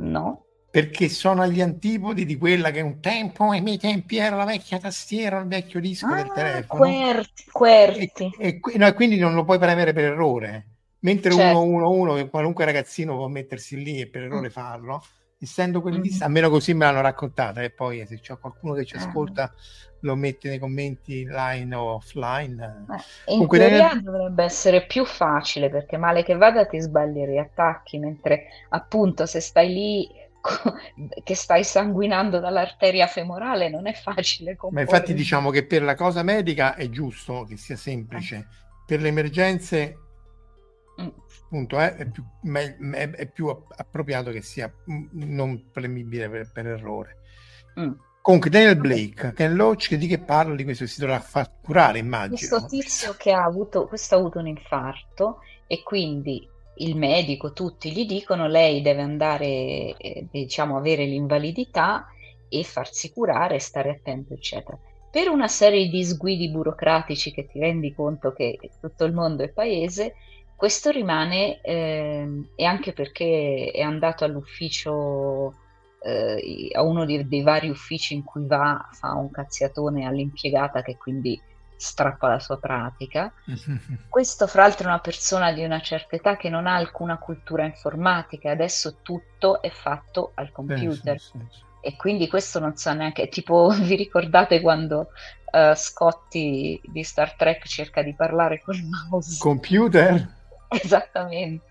no. 0.01 0.45
Perché 0.69 1.07
sono 1.07 1.43
agli 1.43 1.61
antipodi 1.61 2.25
di 2.25 2.35
quella 2.35 2.71
che 2.71 2.81
un 2.81 2.99
tempo, 2.99 3.49
ai 3.51 3.61
miei 3.61 3.77
tempi, 3.77 4.17
era 4.17 4.35
la 4.35 4.43
vecchia 4.43 4.77
tastiera, 4.77 5.39
il 5.39 5.47
vecchio 5.47 5.79
disco 5.79 6.07
ah, 6.07 6.15
del 6.15 6.31
telefono. 6.33 6.81
Querti, 6.81 7.43
querti. 7.49 8.35
E, 8.37 8.59
e, 8.59 8.77
no, 8.77 8.93
quindi 8.93 9.17
non 9.17 9.33
lo 9.33 9.45
puoi 9.45 9.57
premere 9.57 9.93
per 9.93 10.03
errore. 10.03 10.74
Mentre 11.05 11.31
certo. 11.31 11.59
111, 11.59 12.29
qualunque 12.29 12.65
ragazzino 12.65 13.15
può 13.15 13.27
mettersi 13.27 13.81
lì 13.81 14.01
e 14.01 14.07
per 14.07 14.23
errore 14.23 14.47
mm. 14.47 14.51
farlo, 14.51 15.03
essendo 15.39 15.79
quelli 15.79 15.99
mm-hmm. 15.99 16.17
di 16.17 16.23
a 16.23 16.27
meno 16.27 16.49
così 16.49 16.73
me 16.73 16.85
l'hanno 16.85 17.01
raccontata 17.01 17.61
e 17.61 17.69
poi 17.69 18.03
se 18.07 18.19
c'è 18.19 18.37
qualcuno 18.39 18.73
che 18.73 18.85
ci 18.85 18.95
ah. 18.95 18.99
ascolta 18.99 19.53
lo 20.01 20.15
mette 20.15 20.49
nei 20.49 20.59
commenti 20.59 21.25
line 21.25 21.75
o 21.75 21.95
offline 21.95 22.85
eh, 22.89 23.31
in 23.33 23.39
Comunque, 23.39 23.59
teoria 23.59 23.93
nel... 23.93 24.01
dovrebbe 24.01 24.43
essere 24.43 24.85
più 24.85 25.05
facile 25.05 25.69
perché 25.69 25.97
male 25.97 26.23
che 26.23 26.35
vada 26.35 26.65
ti 26.65 26.79
sbagli 26.79 27.17
i 27.17 27.25
riattacchi 27.25 27.99
mentre 27.99 28.45
appunto 28.69 29.25
se 29.25 29.39
stai 29.39 29.73
lì 29.73 30.09
che 31.23 31.35
stai 31.35 31.63
sanguinando 31.63 32.39
dall'arteria 32.39 33.07
femorale 33.07 33.69
non 33.69 33.87
è 33.87 33.93
facile 33.93 34.55
ma 34.71 34.81
infatti 34.81 35.13
diciamo 35.13 35.49
che 35.49 35.65
per 35.65 35.81
la 35.81 35.95
cosa 35.95 36.23
medica 36.23 36.75
è 36.75 36.89
giusto 36.89 37.43
che 37.43 37.57
sia 37.57 37.75
semplice 37.75 38.35
eh. 38.35 38.45
per 38.85 39.01
le 39.01 39.09
emergenze 39.09 39.99
appunto 41.55 41.79
è, 41.79 41.95
è, 41.95 42.05
più, 42.05 42.23
è, 42.53 43.09
è, 43.11 43.27
più, 43.27 43.47
appropriato 43.47 44.31
che 44.31 44.41
sia 44.41 44.71
non 45.11 45.71
premibile 45.71 46.29
per, 46.29 46.51
per 46.51 46.67
errore. 46.67 47.17
Mm. 47.79 47.91
Comunque 48.21 48.49
Daniel 48.49 48.77
Blake, 48.77 49.33
Ken 49.33 49.55
Loach, 49.55 49.93
di 49.93 50.07
che 50.07 50.17
parla 50.17 50.55
di 50.55 50.63
questo 50.63 50.87
si 50.87 50.99
dovrà 50.99 51.19
far 51.19 51.51
curare, 51.61 51.99
immagino. 51.99 52.35
Questo 52.37 52.65
tizio 52.65 53.15
che 53.17 53.31
ha 53.31 53.43
avuto, 53.43 53.85
questo 53.85 54.15
ha 54.15 54.17
avuto 54.17 54.39
un 54.39 54.47
infarto 54.47 55.39
e 55.67 55.83
quindi 55.83 56.47
il 56.77 56.97
medico, 56.97 57.53
tutti 57.53 57.91
gli 57.91 58.05
dicono 58.05 58.47
lei 58.47 58.81
deve 58.81 59.03
andare, 59.03 59.95
eh, 59.97 60.27
diciamo, 60.29 60.75
avere 60.75 61.05
l'invalidità 61.05 62.07
e 62.49 62.63
farsi 62.63 63.11
curare, 63.13 63.59
stare 63.59 63.91
attento, 63.91 64.33
eccetera. 64.33 64.77
Per 65.11 65.29
una 65.29 65.47
serie 65.47 65.87
di 65.87 66.03
sguidi 66.03 66.49
burocratici 66.49 67.31
che 67.31 67.45
ti 67.45 67.59
rendi 67.59 67.93
conto 67.93 68.33
che 68.33 68.57
tutto 68.81 69.05
il 69.05 69.13
mondo 69.13 69.43
è 69.43 69.49
paese, 69.49 70.15
questo 70.55 70.89
rimane 70.89 71.61
eh, 71.61 72.49
e 72.55 72.65
anche 72.65 72.93
perché 72.93 73.71
è 73.73 73.81
andato 73.81 74.23
all'ufficio, 74.23 75.53
eh, 76.01 76.69
a 76.73 76.81
uno 76.81 77.05
dei, 77.05 77.27
dei, 77.27 77.43
vari 77.43 77.69
uffici 77.69 78.13
in 78.13 78.23
cui 78.23 78.45
va, 78.45 78.87
fa 78.91 79.13
un 79.13 79.29
cazziatone 79.31 80.05
all'impiegata 80.05 80.81
che 80.81 80.97
quindi 80.97 81.39
strappa 81.75 82.29
la 82.29 82.39
sua 82.39 82.57
pratica. 82.57 83.31
Questo, 84.09 84.47
fra 84.47 84.63
l'altro, 84.63 84.85
è 84.85 84.91
una 84.91 84.99
persona 84.99 85.51
di 85.51 85.63
una 85.63 85.81
certa 85.81 86.15
età 86.15 86.37
che 86.37 86.49
non 86.49 86.67
ha 86.67 86.75
alcuna 86.75 87.17
cultura 87.17 87.65
informatica, 87.65 88.51
adesso 88.51 88.97
tutto 89.01 89.61
è 89.61 89.69
fatto 89.69 90.31
al 90.35 90.51
computer. 90.51 91.19
Sì, 91.19 91.31
sì, 91.31 91.45
sì, 91.49 91.63
e 91.85 91.95
quindi 91.97 92.27
questo 92.27 92.59
non 92.59 92.75
sa 92.77 92.93
neanche, 92.93 93.27
tipo, 93.27 93.69
vi 93.81 93.95
ricordate 93.95 94.59
quando 94.59 95.09
uh, 95.51 95.75
Scotty 95.75 96.81
di 96.83 97.03
Star 97.03 97.35
Trek 97.35 97.67
cerca 97.67 98.01
di 98.01 98.15
parlare 98.15 98.61
col 98.61 98.79
mouse? 98.81 99.37
Computer? 99.37 100.43
Esattamente, 100.83 101.65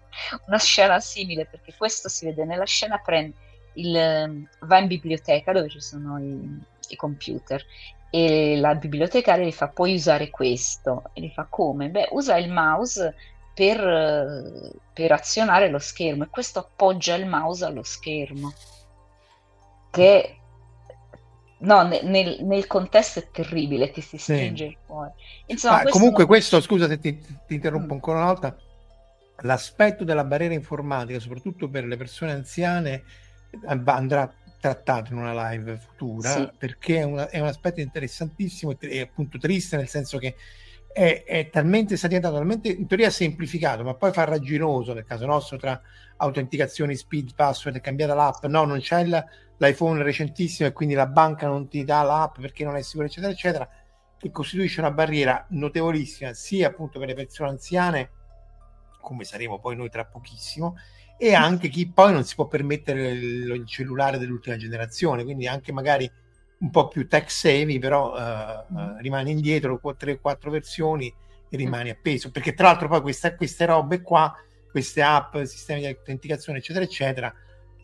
una 0.47 0.59
scena 0.59 1.01
simile 1.01 1.47
perché 1.47 1.75
questo 1.77 2.09
si 2.09 2.27
vede 2.27 2.45
nella 2.45 2.65
scena, 2.65 2.99
prende 2.99 3.37
il, 3.75 3.97
ehm, 3.97 4.49
va 4.61 4.79
in 4.79 4.87
biblioteca 4.87 5.53
dove 5.53 5.69
ci 5.69 5.81
sono 5.81 6.19
i, 6.19 6.61
i 6.89 6.97
computer 6.97 7.65
e 8.11 8.57
la 8.57 8.75
bibliotecaria 8.75 9.45
gli 9.45 9.53
fa 9.53 9.69
puoi 9.69 9.95
usare 9.95 10.31
questo 10.31 11.11
e 11.13 11.23
gli 11.23 11.31
fa 11.31 11.47
come? 11.49 11.89
Beh 11.89 12.09
usa 12.13 12.37
il 12.37 12.51
mouse 12.51 13.15
per, 13.53 14.73
per 14.93 15.13
azionare 15.13 15.69
lo 15.69 15.79
schermo 15.79 16.25
e 16.25 16.29
questo 16.29 16.61
appoggia 16.61 17.15
il 17.15 17.27
mouse 17.27 17.65
allo 17.65 17.83
schermo 17.83 18.53
che 19.91 20.39
No, 21.57 21.83
nel, 21.83 22.45
nel, 22.45 22.67
contesto 22.67 23.21
è 23.21 23.31
terribile, 23.31 23.91
ti 23.91 24.03
si 24.03 24.19
stringe 24.19 24.65
sì. 24.65 24.71
il 24.71 24.77
cuore. 24.85 25.15
Insomma, 25.47 25.77
ah, 25.77 25.81
questo 25.81 25.99
comunque 25.99 26.25
non... 26.25 26.33
questo, 26.33 26.61
scusa 26.61 26.87
se 26.87 26.99
ti, 26.99 27.19
ti 27.19 27.55
interrompo 27.55 27.95
mm. 27.95 27.97
ancora 27.97 28.19
una 28.19 28.27
volta, 28.27 28.55
l'aspetto 29.43 30.05
della 30.05 30.25
barriera 30.25 30.55
informatica, 30.55 31.19
soprattutto 31.19 31.69
per 31.69 31.85
le 31.85 31.97
persone 31.97 32.33
anziane, 32.33 33.03
andrà 33.67 34.33
trattato 34.65 35.13
in 35.13 35.19
una 35.19 35.51
live 35.51 35.77
futura 35.77 36.31
sì. 36.31 36.51
perché 36.57 37.01
è, 37.01 37.03
una, 37.03 37.29
è, 37.29 37.39
un 37.39 37.49
aspetto 37.49 37.81
interessantissimo 37.81 38.75
e, 38.81 39.01
appunto 39.01 39.37
triste 39.37 39.77
nel 39.77 39.89
senso 39.89 40.17
che 40.17 40.37
è, 40.91 41.23
è 41.27 41.51
talmente 41.51 41.99
sta 41.99 42.07
diventato 42.07 42.37
talmente 42.37 42.69
in 42.69 42.87
teoria 42.87 43.11
semplificato 43.11 43.85
ma 43.85 43.93
poi 43.93 44.11
farraginoso 44.11 44.95
nel 44.95 45.05
caso 45.05 45.27
nostro 45.27 45.59
tra 45.59 45.79
autenticazioni 46.17 46.97
speed 46.97 47.35
password 47.35 47.77
è 47.77 47.81
cambiata 47.83 48.15
l'app 48.15 48.47
no 48.47 48.65
non 48.65 48.79
c'è 48.79 49.01
il, 49.03 49.25
l'iPhone 49.59 50.03
recentissimo 50.03 50.67
e 50.67 50.73
quindi 50.73 50.95
la 50.95 51.09
banca 51.09 51.47
non 51.47 51.69
ti 51.69 51.85
dà 51.85 52.03
l'app 52.03 52.41
perché 52.41 52.65
non 52.65 52.77
è 52.77 52.83
sicura 52.83 53.07
eccetera 53.07 53.33
eccetera 53.33 53.69
che 54.17 54.31
costituisce 54.31 54.81
una 54.81 54.93
barriera 54.93 55.45
notevolissima 55.51 56.33
sia 56.33 56.69
appunto 56.69 56.99
per 56.99 57.09
le 57.09 57.15
persone 57.15 57.51
anziane 57.51 58.11
come 59.05 59.25
saremo 59.25 59.59
poi 59.59 59.77
noi 59.77 59.91
tra 59.91 60.05
pochissimo, 60.05 60.77
e 61.17 61.35
anche 61.35 61.69
chi 61.69 61.89
poi 61.89 62.13
non 62.13 62.25
si 62.25 62.35
può 62.35 62.49
permettere 62.49 63.11
il, 63.11 63.51
il 63.51 63.67
cellulare 63.67 64.19
dell'ultima 64.19 64.57
generazione, 64.57 65.23
quindi 65.23 65.47
anche 65.47 65.73
magari 65.73 66.11
un 66.59 66.71
po' 66.71 66.89
più 66.89 67.07
tech 67.07 67.31
savvy, 67.31 67.79
però 67.79 68.13
uh, 68.13 68.75
uh, 68.75 68.97
rimane 68.99 69.31
indietro 69.31 69.79
con 69.79 69.95
3-4 69.99 70.51
versioni 70.51 71.13
e 71.49 71.57
rimane 71.57 71.91
appeso, 71.91 72.31
perché 72.31 72.55
tra 72.55 72.69
l'altro 72.69 72.89
poi 72.89 73.03
questa, 73.03 73.37
queste 73.37 73.67
robe 73.67 74.01
qua, 74.01 74.35
queste 74.71 75.03
app, 75.03 75.37
sistemi 75.43 75.81
di 75.81 75.87
autenticazione, 75.87 76.59
eccetera, 76.59 76.85
eccetera, 76.85 77.35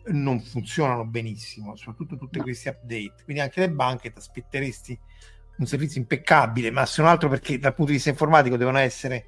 non 0.07 0.41
funzionano 0.41 1.05
benissimo, 1.05 1.75
soprattutto 1.75 2.17
tutti 2.17 2.39
no. 2.39 2.43
questi 2.43 2.67
update. 2.67 3.23
Quindi 3.23 3.41
anche 3.41 3.59
le 3.59 3.69
banche 3.69 4.11
ti 4.11 4.17
aspetteresti 4.17 4.99
un 5.57 5.67
servizio 5.67 6.01
impeccabile, 6.01 6.71
ma 6.71 6.85
se 6.85 7.01
non 7.01 7.11
altro 7.11 7.29
perché 7.29 7.59
dal 7.59 7.73
punto 7.73 7.91
di 7.91 7.97
vista 7.97 8.09
informatico 8.09 8.57
devono 8.57 8.79
essere 8.79 9.25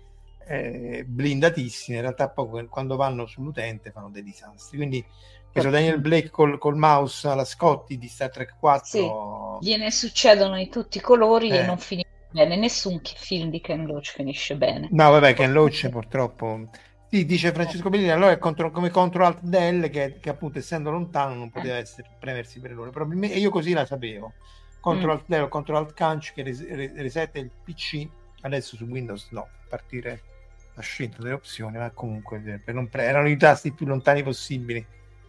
eh, 0.48 1.04
blindatissime, 1.06 1.98
in 1.98 2.04
realtà 2.04 2.30
poi 2.30 2.68
quando 2.68 2.96
vanno 2.96 3.26
sull'utente 3.26 3.92
fanno 3.92 4.10
dei 4.10 4.24
disastri. 4.24 4.78
Quindi 4.78 5.06
questo 5.54 5.70
Daniel 5.70 6.00
Blake 6.00 6.32
col, 6.32 6.58
col 6.58 6.76
mouse 6.76 7.28
alla 7.28 7.46
Scotti 7.46 8.00
di 8.00 8.08
Star 8.08 8.32
Trek 8.32 8.56
4 8.60 9.60
sì, 9.60 9.68
gliene 9.68 9.92
succedono 9.92 10.56
di 10.56 10.68
tutti 10.68 10.98
i 10.98 11.02
colori 11.02 11.50
eh. 11.50 11.58
e 11.58 11.66
non 11.66 11.78
finisce 11.78 12.10
bene. 12.32 12.56
Nessun 12.56 13.00
film 13.04 13.52
di 13.52 13.62
Ken 13.62 13.86
Loach 13.86 14.14
finisce 14.14 14.56
bene. 14.56 14.88
No, 14.92 15.12
vabbè, 15.12 15.36
Ken 15.36 15.54
Loach 15.54 15.88
purtroppo. 15.90 16.70
Sì, 17.08 17.28
dice 17.28 17.52
Francesco 17.52 17.92
Bellini, 17.92 18.10
allora 18.10 18.32
è 18.32 18.40
contro, 18.40 18.72
come 18.72 18.90
contro 18.90 19.24
Alt 19.24 19.42
Del 19.42 19.92
che, 19.92 20.18
che, 20.20 20.30
appunto 20.32 20.58
essendo 20.58 20.90
lontano 20.90 21.36
non 21.36 21.52
poteva 21.52 21.76
essere, 21.76 22.10
premersi 22.20 22.60
per 22.60 22.72
loro. 22.72 22.90
Probabilmente, 22.90 23.36
e 23.36 23.40
io 23.40 23.52
così 23.52 23.74
la 23.74 23.86
sapevo. 23.86 24.34
Contro 24.80 25.10
mm. 25.10 25.12
Alt 25.12 25.24
Del 25.28 25.44
o 25.44 25.48
contro 25.48 25.78
Alt 25.78 25.94
Canch 25.94 26.34
che 26.34 26.42
res, 26.42 26.68
resetta 26.68 27.38
il 27.38 27.52
PC, 27.64 28.08
adesso 28.42 28.76
su 28.76 28.86
Windows 28.86 29.28
no, 29.30 29.48
partire 29.70 30.33
ha 30.76 30.82
scelto 30.82 31.22
delle 31.22 31.34
opzioni, 31.34 31.78
ma 31.78 31.92
comunque 31.92 32.62
per 32.64 32.74
non 32.74 32.88
pre- 32.88 33.04
erano 33.04 33.30
i 33.30 33.38
tasti 33.38 33.72
più 33.72 33.86
lontani 33.86 34.24
possibili, 34.24 34.86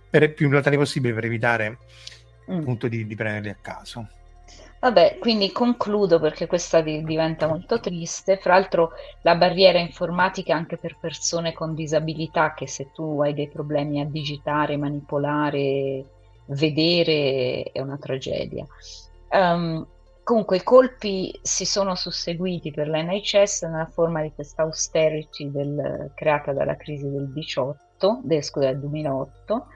per, 0.09 0.33
più 0.33 0.49
lontani 0.49 0.77
possibili 0.77 1.15
per 1.15 1.25
evitare 1.25 1.79
mm. 2.51 2.59
appunto 2.59 2.89
di, 2.89 3.07
di 3.07 3.15
prenderli 3.15 3.51
a 3.51 3.57
caso. 3.61 4.09
Vabbè, 4.81 5.17
quindi 5.19 5.51
concludo 5.51 6.21
perché 6.21 6.47
questa 6.47 6.83
di- 6.83 7.03
diventa 7.05 7.47
molto 7.47 7.81
triste. 7.81 8.37
Fra 8.37 8.55
l'altro 8.55 8.93
la 9.23 9.35
barriera 9.35 9.79
informatica 9.79 10.55
anche 10.55 10.77
per 10.77 10.99
persone 11.01 11.55
con 11.55 11.75
disabilità, 11.75 12.53
che 12.53 12.69
se 12.69 12.91
tu 12.93 13.23
hai 13.23 13.33
dei 13.33 13.49
problemi 13.49 14.03
a 14.03 14.05
digitare, 14.05 14.77
manipolare, 14.77 16.05
vedere, 16.47 17.71
è 17.73 17.81
una 17.81 17.97
tragedia. 17.97 18.67
Um, 19.31 19.87
comunque 20.25 20.57
i 20.57 20.63
colpi 20.63 21.39
si 21.43 21.65
sono 21.65 21.95
susseguiti 21.95 22.73
per 22.73 22.89
l'NHS 22.89 23.63
nella 23.65 23.87
forma 23.87 24.23
di 24.23 24.33
questa 24.35 24.63
austerity 24.63 25.51
del, 25.51 26.11
creata 26.15 26.53
dalla 26.53 26.77
crisi 26.77 27.09
del 27.09 27.31
18, 27.31 28.21
del, 28.23 28.43
scusa, 28.43 28.67
del 28.67 28.81
2008, 28.81 29.67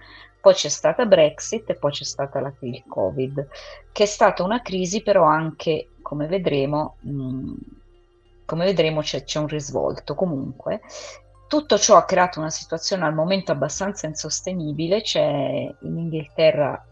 poi 0.40 0.54
c'è 0.54 0.68
stata 0.68 1.04
Brexit 1.04 1.68
e 1.70 1.74
poi 1.74 1.92
c'è 1.92 2.04
stata 2.04 2.40
la, 2.40 2.52
il 2.60 2.82
Covid, 2.88 3.46
che 3.92 4.02
è 4.02 4.06
stata 4.06 4.42
una 4.42 4.62
crisi 4.62 5.02
però 5.02 5.24
anche, 5.24 5.90
come 6.00 6.26
vedremo, 6.26 6.96
mh, 7.00 7.52
come 8.46 8.64
vedremo 8.64 9.02
c'è, 9.02 9.24
c'è 9.24 9.38
un 9.38 9.48
risvolto. 9.48 10.14
Comunque, 10.14 10.80
tutto 11.48 11.78
ciò 11.78 11.96
ha 11.96 12.04
creato 12.04 12.38
una 12.38 12.50
situazione 12.50 13.04
al 13.04 13.14
momento 13.14 13.52
abbastanza 13.52 14.06
insostenibile, 14.06 15.02
c'è 15.02 15.20
in 15.80 15.98
Inghilterra 15.98 16.82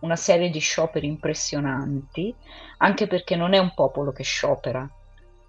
una 0.00 0.16
serie 0.16 0.50
di 0.50 0.58
scioperi 0.58 1.06
impressionanti, 1.06 2.34
anche 2.78 3.06
perché 3.06 3.36
non 3.36 3.52
è 3.52 3.58
un 3.58 3.72
popolo 3.74 4.12
che 4.12 4.22
sciopera, 4.22 4.88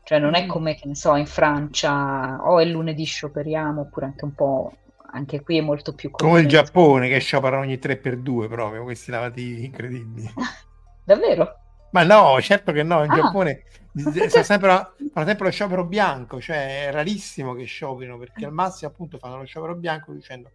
cioè 0.03 0.19
non 0.19 0.35
è 0.35 0.45
mm. 0.45 0.47
come, 0.47 0.75
che 0.75 0.87
ne 0.87 0.95
so, 0.95 1.15
in 1.15 1.25
Francia, 1.25 2.39
o 2.41 2.53
oh, 2.53 2.59
è 2.59 2.65
lunedì 2.65 3.03
scioperiamo, 3.03 3.81
oppure 3.81 4.05
anche 4.07 4.25
un 4.25 4.33
po' 4.33 4.73
anche 5.13 5.41
qui 5.41 5.57
è 5.57 5.61
molto 5.61 5.93
più 5.93 6.09
come 6.11 6.39
il 6.39 6.47
Giappone 6.47 7.09
che 7.09 7.19
sciopera 7.19 7.59
ogni 7.59 7.75
3x2 7.75 8.47
proprio 8.47 8.83
questi 8.83 9.11
lavativi 9.11 9.65
incredibili 9.65 10.31
davvero? 11.03 11.55
ma 11.91 12.03
no 12.03 12.39
certo 12.39 12.71
che 12.71 12.83
no 12.83 13.03
in 13.03 13.11
ah. 13.11 13.15
Giappone 13.15 13.63
fa 14.29 14.43
sempre, 14.43 14.69
fa 15.11 15.25
sempre 15.25 15.45
lo 15.45 15.51
sciopero 15.51 15.83
bianco 15.83 16.39
cioè 16.39 16.87
è 16.87 16.91
rarissimo 16.91 17.53
che 17.53 17.65
scioperino 17.65 18.17
perché 18.17 18.45
al 18.45 18.53
massimo 18.53 18.89
appunto 18.89 19.17
fanno 19.17 19.37
lo 19.37 19.45
sciopero 19.45 19.75
bianco 19.75 20.13
dicendo 20.13 20.49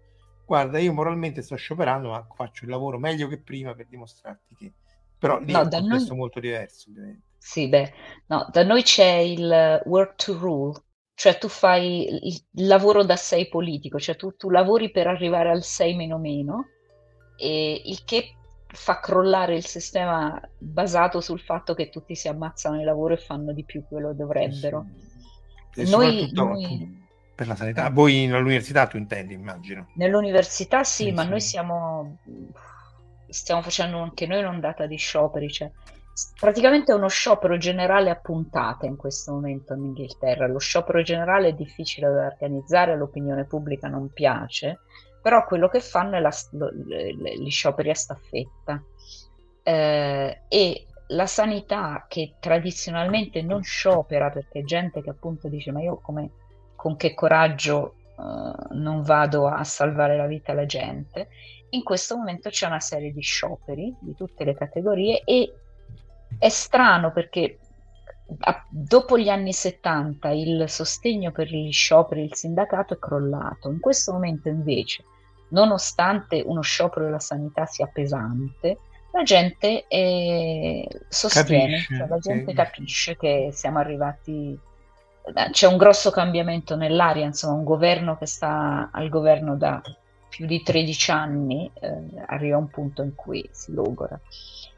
guarda 0.46 0.78
io 0.78 0.92
moralmente 0.92 1.42
sto 1.42 1.56
scioperando 1.56 2.10
ma 2.10 2.26
faccio 2.34 2.64
il 2.64 2.70
lavoro 2.70 2.98
meglio 2.98 3.28
che 3.28 3.38
prima 3.38 3.74
per 3.74 3.86
dimostrarti 3.88 4.54
che 4.54 4.72
però 5.18 5.38
lì 5.38 5.52
no, 5.52 5.60
è 5.60 5.64
un 5.64 5.70
contesto 5.70 6.10
noi... 6.10 6.18
molto 6.18 6.40
diverso 6.40 6.88
ovviamente 6.88 7.22
sì 7.36 7.68
beh 7.68 7.92
no 8.26 8.48
da 8.50 8.64
noi 8.64 8.82
c'è 8.82 9.16
il 9.16 9.82
work 9.84 10.14
to 10.14 10.38
rule 10.38 10.80
cioè 11.16 11.38
tu 11.38 11.48
fai 11.48 12.26
il 12.26 12.42
lavoro 12.66 13.02
da 13.02 13.16
6 13.16 13.48
politico, 13.48 13.98
cioè 13.98 14.16
tu, 14.16 14.36
tu 14.36 14.50
lavori 14.50 14.90
per 14.90 15.06
arrivare 15.06 15.48
al 15.48 15.62
6 15.62 15.94
meno 15.94 16.18
meno, 16.18 16.66
e 17.38 17.80
il 17.86 18.04
che 18.04 18.34
fa 18.66 19.00
crollare 19.00 19.56
il 19.56 19.64
sistema 19.64 20.38
basato 20.58 21.22
sul 21.22 21.40
fatto 21.40 21.72
che 21.72 21.88
tutti 21.88 22.14
si 22.14 22.28
ammazzano 22.28 22.78
il 22.78 22.84
lavoro 22.84 23.14
e 23.14 23.16
fanno 23.16 23.54
di 23.54 23.64
più 23.64 23.82
quello 23.88 24.12
dovrebbero. 24.12 24.84
Sì. 25.72 25.88
Noi, 25.88 26.30
noi, 26.32 27.05
per 27.36 27.46
la 27.46 27.54
sanità, 27.54 27.90
voi 27.90 28.26
all'università 28.26 28.86
tu 28.86 28.96
intendi, 28.96 29.34
immagino. 29.34 29.88
Nell'università 29.94 30.82
sì, 30.82 31.04
sì 31.04 31.12
ma 31.12 31.22
sì. 31.22 31.28
noi 31.28 31.40
siamo 31.40 32.18
stiamo 33.28 33.60
facendo 33.62 33.98
anche 33.98 34.26
noi 34.26 34.40
un'ondata 34.40 34.86
di 34.86 34.96
scioperi, 34.96 35.50
cioè 35.50 35.70
praticamente 36.38 36.92
è 36.92 36.94
uno 36.94 37.08
sciopero 37.08 37.58
generale 37.58 38.08
a 38.08 38.16
puntate 38.16 38.86
in 38.86 38.96
questo 38.96 39.32
momento 39.32 39.74
in 39.74 39.84
Inghilterra. 39.84 40.46
Lo 40.46 40.58
sciopero 40.58 41.02
generale 41.02 41.48
è 41.48 41.52
difficile 41.52 42.10
da 42.10 42.26
organizzare, 42.26 42.92
all'opinione 42.92 43.44
pubblica 43.44 43.88
non 43.88 44.10
piace, 44.12 44.80
però 45.20 45.44
quello 45.44 45.68
che 45.68 45.80
fanno 45.80 46.16
è 46.16 46.20
la, 46.20 46.32
lo, 46.52 46.70
le, 46.72 47.12
gli 47.38 47.50
scioperi 47.50 47.90
a 47.90 47.94
staffetta. 47.94 48.82
Eh, 49.62 50.40
e 50.48 50.86
la 51.08 51.26
sanità 51.26 52.06
che 52.08 52.34
tradizionalmente 52.40 53.42
non 53.42 53.62
sciopera 53.62 54.30
perché 54.30 54.64
gente 54.64 55.02
che 55.02 55.10
appunto 55.10 55.48
dice 55.48 55.70
ma 55.70 55.80
io 55.82 56.00
come, 56.00 56.30
con 56.86 56.96
che 56.96 57.14
coraggio 57.14 57.96
uh, 58.14 58.76
non 58.76 59.02
vado 59.02 59.48
a 59.48 59.64
salvare 59.64 60.16
la 60.16 60.26
vita 60.26 60.52
alla 60.52 60.66
gente, 60.66 61.26
in 61.70 61.82
questo 61.82 62.16
momento 62.16 62.48
c'è 62.48 62.68
una 62.68 62.78
serie 62.78 63.12
di 63.12 63.20
scioperi 63.22 63.92
di 63.98 64.14
tutte 64.14 64.44
le 64.44 64.54
categorie 64.54 65.22
e 65.24 65.52
è 66.38 66.48
strano 66.48 67.10
perché 67.10 67.58
a, 68.38 68.64
dopo 68.70 69.18
gli 69.18 69.28
anni 69.28 69.52
70 69.52 70.28
il 70.28 70.64
sostegno 70.68 71.32
per 71.32 71.48
gli 71.48 71.72
scioperi 71.72 72.22
il 72.22 72.36
sindacato 72.36 72.94
è 72.94 72.98
crollato. 73.00 73.68
In 73.68 73.80
questo 73.80 74.12
momento 74.12 74.48
invece, 74.48 75.02
nonostante 75.48 76.40
uno 76.46 76.60
sciopero 76.60 77.06
della 77.06 77.18
sanità 77.18 77.66
sia 77.66 77.90
pesante, 77.92 78.78
la 79.10 79.24
gente 79.24 79.86
è, 79.88 80.86
sostiene, 81.08 81.78
capisce, 81.82 81.96
cioè 81.96 82.06
la 82.06 82.18
gente 82.18 82.52
capisce 82.54 83.16
che 83.16 83.48
siamo 83.50 83.78
arrivati 83.80 84.52
eh, 84.52 84.75
c'è 85.50 85.66
un 85.66 85.76
grosso 85.76 86.10
cambiamento 86.10 86.76
nell'aria, 86.76 87.24
insomma, 87.24 87.54
un 87.54 87.64
governo 87.64 88.16
che 88.16 88.26
sta 88.26 88.90
al 88.92 89.08
governo 89.08 89.56
da 89.56 89.80
più 90.28 90.46
di 90.46 90.62
13 90.62 91.10
anni 91.10 91.70
eh, 91.80 92.02
arriva 92.26 92.56
a 92.56 92.60
un 92.60 92.68
punto 92.68 93.02
in 93.02 93.14
cui 93.14 93.48
si 93.52 93.72
logora. 93.72 94.18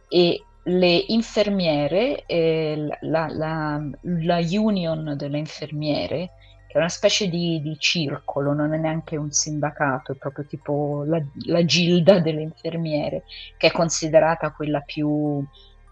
E 0.09 0.42
le 0.64 1.05
infermiere, 1.09 2.24
eh, 2.26 2.88
la, 3.01 3.28
la, 3.28 3.82
la, 4.03 4.38
union 4.51 5.14
delle 5.16 5.38
infermiere, 5.38 6.30
che 6.66 6.74
è 6.74 6.78
una 6.78 6.88
specie 6.88 7.28
di, 7.28 7.61
di, 7.62 7.76
circolo, 7.78 8.53
non 8.53 8.74
è 8.74 8.76
neanche 8.76 9.16
un 9.16 9.30
sindacato, 9.32 10.12
è 10.12 10.16
proprio 10.16 10.44
tipo 10.44 11.05
la, 11.07 11.20
la 11.46 11.64
gilda 11.64 12.20
delle 12.20 12.42
infermiere, 12.42 13.24
che 13.57 13.68
è 13.68 13.72
considerata 13.72 14.53
quella 14.53 14.80
più 14.80 15.42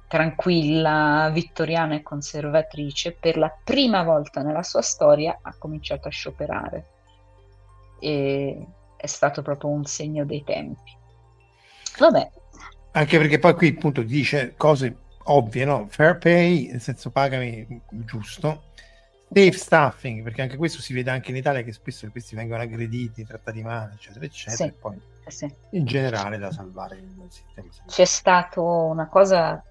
tranquilla, 0.09 1.31
vittoriana 1.33 1.95
e 1.95 2.03
conservatrice, 2.03 3.13
per 3.13 3.37
la 3.37 3.55
prima 3.65 4.03
volta 4.03 4.43
nella 4.43 4.63
sua 4.63 4.83
storia 4.83 5.39
ha 5.43 5.55
cominciato 5.59 6.09
a 6.09 6.11
scioperare. 6.11 6.87
E 8.01 8.67
è 8.97 9.07
stato 9.07 9.43
proprio 9.43 9.71
un 9.71 9.85
segno 9.85 10.25
dei 10.25 10.45
tempi. 10.45 10.97
Vabbè, 11.99 12.31
anche 12.93 13.19
perché 13.19 13.39
poi 13.39 13.55
qui 13.55 13.69
appunto 13.77 14.03
dice 14.03 14.55
cose 14.57 14.97
ovvie, 15.25 15.65
no? 15.65 15.87
Fair 15.89 16.19
pay, 16.19 16.69
nel 16.71 16.81
senso 16.81 17.11
pagami 17.11 17.83
giusto. 17.91 18.65
Safe 19.29 19.53
staffing, 19.53 20.23
perché 20.23 20.43
anche 20.43 20.57
questo 20.57 20.81
si 20.81 20.95
vede 20.95 21.11
anche 21.11 21.31
in 21.31 21.37
Italia 21.37 21.63
che 21.63 21.73
spesso 21.73 22.09
questi 22.11 22.37
vengono 22.37 22.63
aggrediti, 22.63 23.27
trattati 23.27 23.63
male, 23.63 23.95
eccetera, 23.95 24.25
eccetera. 24.25 24.57
Sì. 24.57 24.63
E 24.63 24.73
poi 24.73 25.01
sì. 25.27 25.55
in 25.71 25.85
generale 25.85 26.39
da 26.39 26.53
salvare 26.53 26.97
il 26.97 27.27
sistema. 27.29 27.69
C'è 27.87 28.05
stato 28.05 28.63
una 28.63 29.09
cosa, 29.09 29.63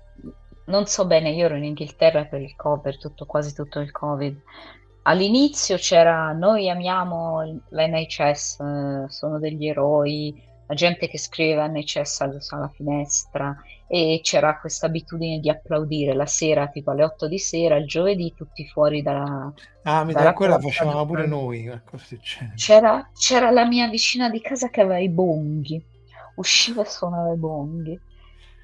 non 0.66 0.86
so 0.88 1.05
bene, 1.05 1.32
io 1.32 1.45
ero 1.45 1.55
in 1.55 1.63
Inghilterra 1.63 2.26
per 2.26 2.41
il 2.41 2.55
Covid, 2.55 2.97
tutto, 2.97 3.26
quasi 3.26 3.53
tutto 3.53 3.80
il 3.80 3.91
Covid. 3.91 4.39
All'inizio 5.03 5.78
c'era 5.78 6.32
noi 6.32 6.70
amiamo 6.70 7.61
l'NHS, 7.70 8.59
eh, 8.59 9.05
sono 9.07 9.38
degli 9.38 9.68
eroi, 9.68 10.41
la 10.68 10.74
gente 10.74 11.07
che 11.07 11.20
scriveva 11.20 11.68
NHS 11.68 12.22
alla 12.49 12.72
finestra 12.74 13.55
e 13.88 14.20
c'era 14.24 14.57
questa 14.59 14.88
abitudine 14.88 15.39
di 15.39 15.49
applaudire 15.49 16.16
la 16.16 16.26
sera, 16.26 16.68
tipo 16.68 16.89
alle 16.89 17.03
8 17.03 17.28
di 17.28 17.38
sera, 17.38 17.76
il 17.76 17.86
giovedì, 17.86 18.34
tutti 18.36 18.66
fuori 18.66 19.03
dalla... 19.03 19.53
Ah, 19.84 20.03
mi 20.03 20.13
dalla 20.13 20.34
quella 20.34 20.59
facevamo 20.59 21.05
pure 21.05 21.28
noi. 21.28 21.70
C'era, 22.55 23.07
c'era 23.13 23.51
la 23.51 23.68
mia 23.68 23.88
vicina 23.88 24.28
di 24.32 24.41
casa 24.41 24.70
che 24.70 24.82
aveva 24.82 24.97
i 24.97 25.09
bonghi, 25.09 25.86
usciva 26.38 26.82
e 26.82 26.86
suonava 26.86 27.32
i 27.32 27.38
bonghi. 27.38 27.99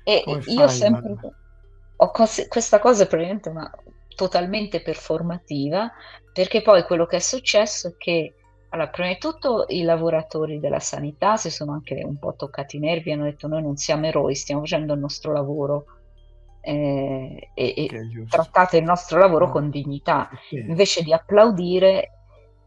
E 0.03 0.21
Come 0.25 0.41
io 0.47 0.67
fai, 0.67 0.69
sempre... 0.69 1.11
Ho 1.11 1.33
cos- 2.09 2.47
questa 2.47 2.79
cosa 2.79 3.03
è 3.03 3.07
praticamente 3.07 3.49
una, 3.49 3.71
totalmente 4.15 4.81
performativa, 4.81 5.91
perché 6.33 6.61
poi 6.61 6.83
quello 6.83 7.05
che 7.05 7.17
è 7.17 7.19
successo 7.19 7.89
è 7.89 7.95
che 7.97 8.35
allora, 8.69 8.89
prima 8.89 9.09
di 9.09 9.17
tutto 9.17 9.65
i 9.67 9.83
lavoratori 9.83 10.59
della 10.59 10.79
sanità 10.79 11.35
si 11.35 11.49
sono 11.49 11.73
anche 11.73 12.01
un 12.05 12.17
po' 12.17 12.35
toccati 12.35 12.77
i 12.77 12.79
nervi 12.79 13.09
e 13.09 13.13
hanno 13.13 13.23
detto 13.25 13.47
noi 13.47 13.61
non 13.61 13.75
siamo 13.75 14.05
eroi, 14.05 14.33
stiamo 14.33 14.61
facendo 14.61 14.93
il 14.93 14.99
nostro 14.99 15.33
lavoro 15.33 15.85
eh, 16.61 17.49
e, 17.53 17.73
e 17.75 17.89
trattate 18.29 18.77
il 18.77 18.83
nostro 18.83 19.19
lavoro 19.19 19.47
no. 19.47 19.51
con 19.51 19.69
dignità, 19.69 20.29
invece 20.51 21.03
di 21.03 21.11
applaudire 21.11 22.20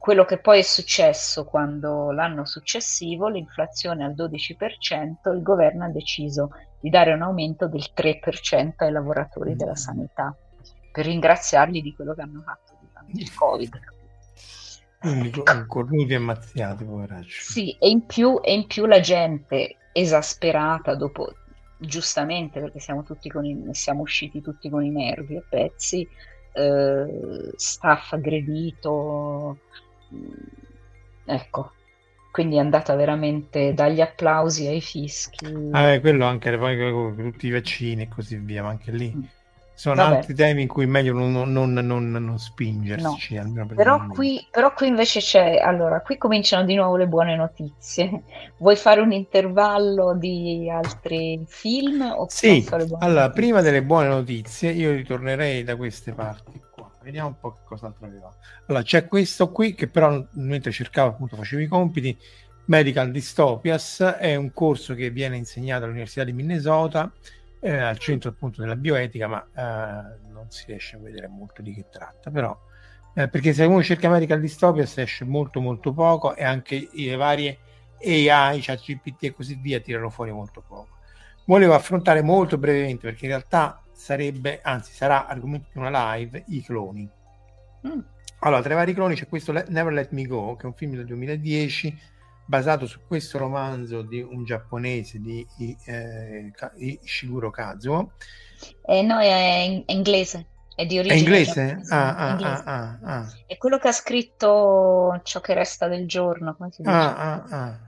quello 0.04 0.26
che 0.26 0.36
poi 0.36 0.58
è 0.58 0.62
successo 0.62 1.46
quando 1.46 2.12
l'anno 2.12 2.44
successivo, 2.44 3.28
l'inflazione 3.28 4.04
al 4.04 4.12
12%, 4.12 5.34
il 5.34 5.40
governo 5.40 5.86
ha 5.86 5.88
deciso 5.88 6.50
di 6.78 6.90
dare 6.90 7.14
un 7.14 7.22
aumento 7.22 7.68
del 7.68 7.88
3% 7.96 8.72
ai 8.76 8.92
lavoratori 8.92 9.54
mm. 9.54 9.56
della 9.56 9.74
sanità 9.74 10.36
per 10.92 11.06
ringraziarli 11.06 11.80
di 11.80 11.94
quello 11.94 12.12
che 12.12 12.20
hanno 12.20 12.42
fatto 12.42 12.76
durante 12.86 13.18
il 13.18 13.34
Covid. 13.34 13.80
Cornuti 15.66 16.12
ammazziati, 16.12 16.84
poveracci. 16.84 17.42
Sì, 17.42 17.76
e 17.80 17.88
in, 17.88 18.04
più, 18.04 18.40
e 18.42 18.52
in 18.52 18.66
più 18.66 18.84
la 18.84 19.00
gente 19.00 19.76
esasperata 19.90 20.94
dopo, 20.96 21.32
giustamente 21.78 22.60
perché 22.60 22.78
siamo, 22.78 23.04
tutti 23.04 23.30
con 23.30 23.46
i, 23.46 23.68
siamo 23.70 24.02
usciti 24.02 24.42
tutti 24.42 24.68
con 24.68 24.84
i 24.84 24.90
nervi 24.90 25.38
a 25.38 25.42
pezzi, 25.48 26.06
eh, 26.52 27.52
staff 27.56 28.12
aggredito, 28.12 29.60
ecco, 31.24 31.72
quindi 32.34 32.56
è 32.56 32.58
andata 32.58 32.96
veramente 32.96 33.74
dagli 33.74 34.00
applausi 34.00 34.66
ai 34.66 34.80
fischi. 34.80 35.68
Ah, 35.70 36.00
quello 36.00 36.26
anche 36.26 36.58
poi 36.58 36.76
con 36.90 37.14
tutti 37.16 37.46
i 37.46 37.50
vaccini 37.50 38.02
e 38.02 38.08
così 38.08 38.36
via, 38.38 38.64
ma 38.64 38.70
anche 38.70 38.90
lì. 38.90 39.12
Mm. 39.14 39.22
sono 39.74 40.02
Vabbè. 40.02 40.16
altri 40.16 40.34
temi 40.34 40.62
in 40.62 40.68
cui 40.68 40.82
è 40.82 40.86
meglio 40.88 41.12
non, 41.12 41.30
non, 41.30 41.72
non, 41.72 42.10
non 42.10 42.38
spingersi. 42.40 43.34
No. 43.34 43.66
Per 43.66 43.76
però, 43.76 44.04
qui, 44.08 44.44
però, 44.50 44.72
qui, 44.74 44.88
invece 44.88 45.20
c'è, 45.20 45.58
allora, 45.58 46.00
qui 46.00 46.18
cominciano 46.18 46.64
di 46.64 46.74
nuovo 46.74 46.96
le 46.96 47.06
buone 47.06 47.36
notizie. 47.36 48.22
Vuoi 48.58 48.74
fare 48.74 49.00
un 49.00 49.12
intervallo 49.12 50.14
di 50.14 50.68
altri 50.68 51.44
film? 51.46 52.24
sì, 52.26 52.66
allora, 52.98 53.30
prima 53.30 53.60
delle 53.60 53.82
buone 53.84 54.08
notizie 54.08 54.72
io 54.72 54.90
ritornerei 54.90 55.62
da 55.62 55.76
queste 55.76 56.12
parti. 56.12 56.63
Vediamo 57.04 57.28
un 57.28 57.38
po' 57.38 57.52
che 57.52 57.60
cos'altro 57.64 58.06
aveva. 58.06 58.34
Allora, 58.66 58.82
c'è 58.82 59.06
questo 59.06 59.50
qui 59.52 59.74
che 59.74 59.88
però 59.88 60.26
mentre 60.32 60.72
cercavo 60.72 61.10
appunto 61.10 61.36
facevo 61.36 61.60
i 61.62 61.66
compiti, 61.66 62.18
Medical 62.66 63.10
Dystopias 63.10 64.00
è 64.18 64.34
un 64.36 64.52
corso 64.52 64.94
che 64.94 65.10
viene 65.10 65.36
insegnato 65.36 65.84
all'Università 65.84 66.24
di 66.24 66.32
Minnesota 66.32 67.12
eh, 67.60 67.76
al 67.76 67.98
centro 67.98 68.30
appunto 68.30 68.62
della 68.62 68.76
bioetica, 68.76 69.26
ma 69.26 69.46
eh, 69.54 70.30
non 70.32 70.46
si 70.48 70.64
riesce 70.66 70.96
a 70.96 70.98
vedere 70.98 71.28
molto 71.28 71.60
di 71.60 71.74
che 71.74 71.86
tratta, 71.90 72.30
però 72.30 72.58
eh, 73.14 73.28
perché 73.28 73.52
se 73.52 73.64
uno 73.64 73.82
cerca 73.82 74.08
Medical 74.08 74.40
Dystopia 74.40 74.86
si 74.86 75.00
esce 75.00 75.24
molto 75.24 75.60
molto 75.60 75.92
poco 75.92 76.34
e 76.34 76.42
anche 76.42 76.88
le 76.92 77.16
varie 77.16 77.58
AI, 78.02 78.60
chat 78.60 78.82
GPT 78.82 79.24
e 79.24 79.32
così 79.32 79.54
via 79.60 79.78
tirano 79.80 80.10
fuori 80.10 80.32
molto 80.32 80.62
poco. 80.66 80.98
Volevo 81.46 81.74
affrontare 81.74 82.22
molto 82.22 82.58
brevemente 82.58 83.06
perché 83.06 83.26
in 83.26 83.30
realtà 83.30 83.83
sarebbe, 83.94 84.60
anzi 84.62 84.92
sarà 84.92 85.26
argomento 85.26 85.68
di 85.72 85.78
una 85.78 86.14
live, 86.14 86.44
i 86.48 86.62
cloni. 86.62 87.08
Mm. 87.86 88.00
Allora, 88.40 88.62
tra 88.62 88.72
i 88.72 88.76
vari 88.76 88.94
cloni 88.94 89.14
c'è 89.14 89.26
questo 89.26 89.52
Never 89.52 89.92
Let 89.92 90.10
Me 90.10 90.26
Go, 90.26 90.56
che 90.56 90.64
è 90.64 90.66
un 90.66 90.74
film 90.74 90.94
del 90.94 91.06
2010 91.06 92.12
basato 92.46 92.86
su 92.86 93.00
questo 93.06 93.38
romanzo 93.38 94.02
di 94.02 94.20
un 94.20 94.44
giapponese 94.44 95.18
di 95.18 95.46
eh, 95.86 96.52
Ishiguro 96.76 97.50
Kazuo. 97.50 98.12
Eh, 98.82 99.02
no, 99.02 99.18
è, 99.18 99.26
in- 99.26 99.82
è 99.86 99.92
inglese. 99.92 100.48
È 100.74 100.84
di 100.86 100.98
origine 100.98 101.14
è 101.14 101.22
inglese? 101.22 101.80
Ah, 101.88 102.16
ah, 102.16 102.30
inglese. 102.30 102.62
Ah, 102.64 102.82
ah, 102.82 102.98
ah, 103.02 103.32
È 103.46 103.56
quello 103.56 103.78
che 103.78 103.88
ha 103.88 103.92
scritto 103.92 105.20
Ciò 105.22 105.40
che 105.40 105.54
resta 105.54 105.86
del 105.88 106.06
giorno. 106.06 106.54
Come 106.56 106.70
si 106.72 106.82
dice? 106.82 106.94
Ah, 106.94 107.44
ah, 107.48 107.80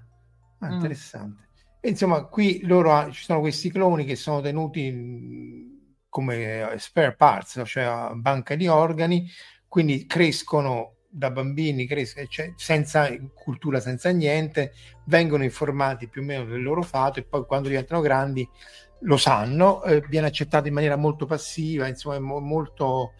mm. 0.64 0.72
interessante. 0.72 1.48
E, 1.80 1.88
insomma, 1.88 2.22
qui 2.24 2.60
loro 2.62 3.10
ci 3.10 3.24
sono 3.24 3.40
questi 3.40 3.70
cloni 3.70 4.04
che 4.04 4.16
sono 4.16 4.40
tenuti 4.40 4.90
mm, 4.90 5.75
come 6.16 6.76
spare 6.78 7.14
parts, 7.14 7.60
cioè 7.66 8.14
banca 8.14 8.54
di 8.54 8.68
organi, 8.68 9.30
quindi 9.68 10.06
crescono 10.06 10.94
da 11.10 11.30
bambini 11.30 11.86
crescono 11.86 12.24
cioè, 12.26 12.54
senza 12.56 13.06
cultura, 13.34 13.80
senza 13.80 14.08
niente, 14.08 14.72
vengono 15.04 15.44
informati 15.44 16.08
più 16.08 16.22
o 16.22 16.24
meno 16.24 16.46
del 16.46 16.62
loro 16.62 16.80
fato 16.80 17.18
e 17.18 17.24
poi 17.24 17.44
quando 17.44 17.68
diventano 17.68 18.00
grandi 18.00 18.48
lo 19.00 19.18
sanno, 19.18 19.82
eh, 19.82 20.02
viene 20.08 20.28
accettato 20.28 20.68
in 20.68 20.72
maniera 20.72 20.96
molto 20.96 21.26
passiva, 21.26 21.86
insomma 21.86 22.16
è 22.16 22.18
mo- 22.18 22.40
molto 22.40 23.12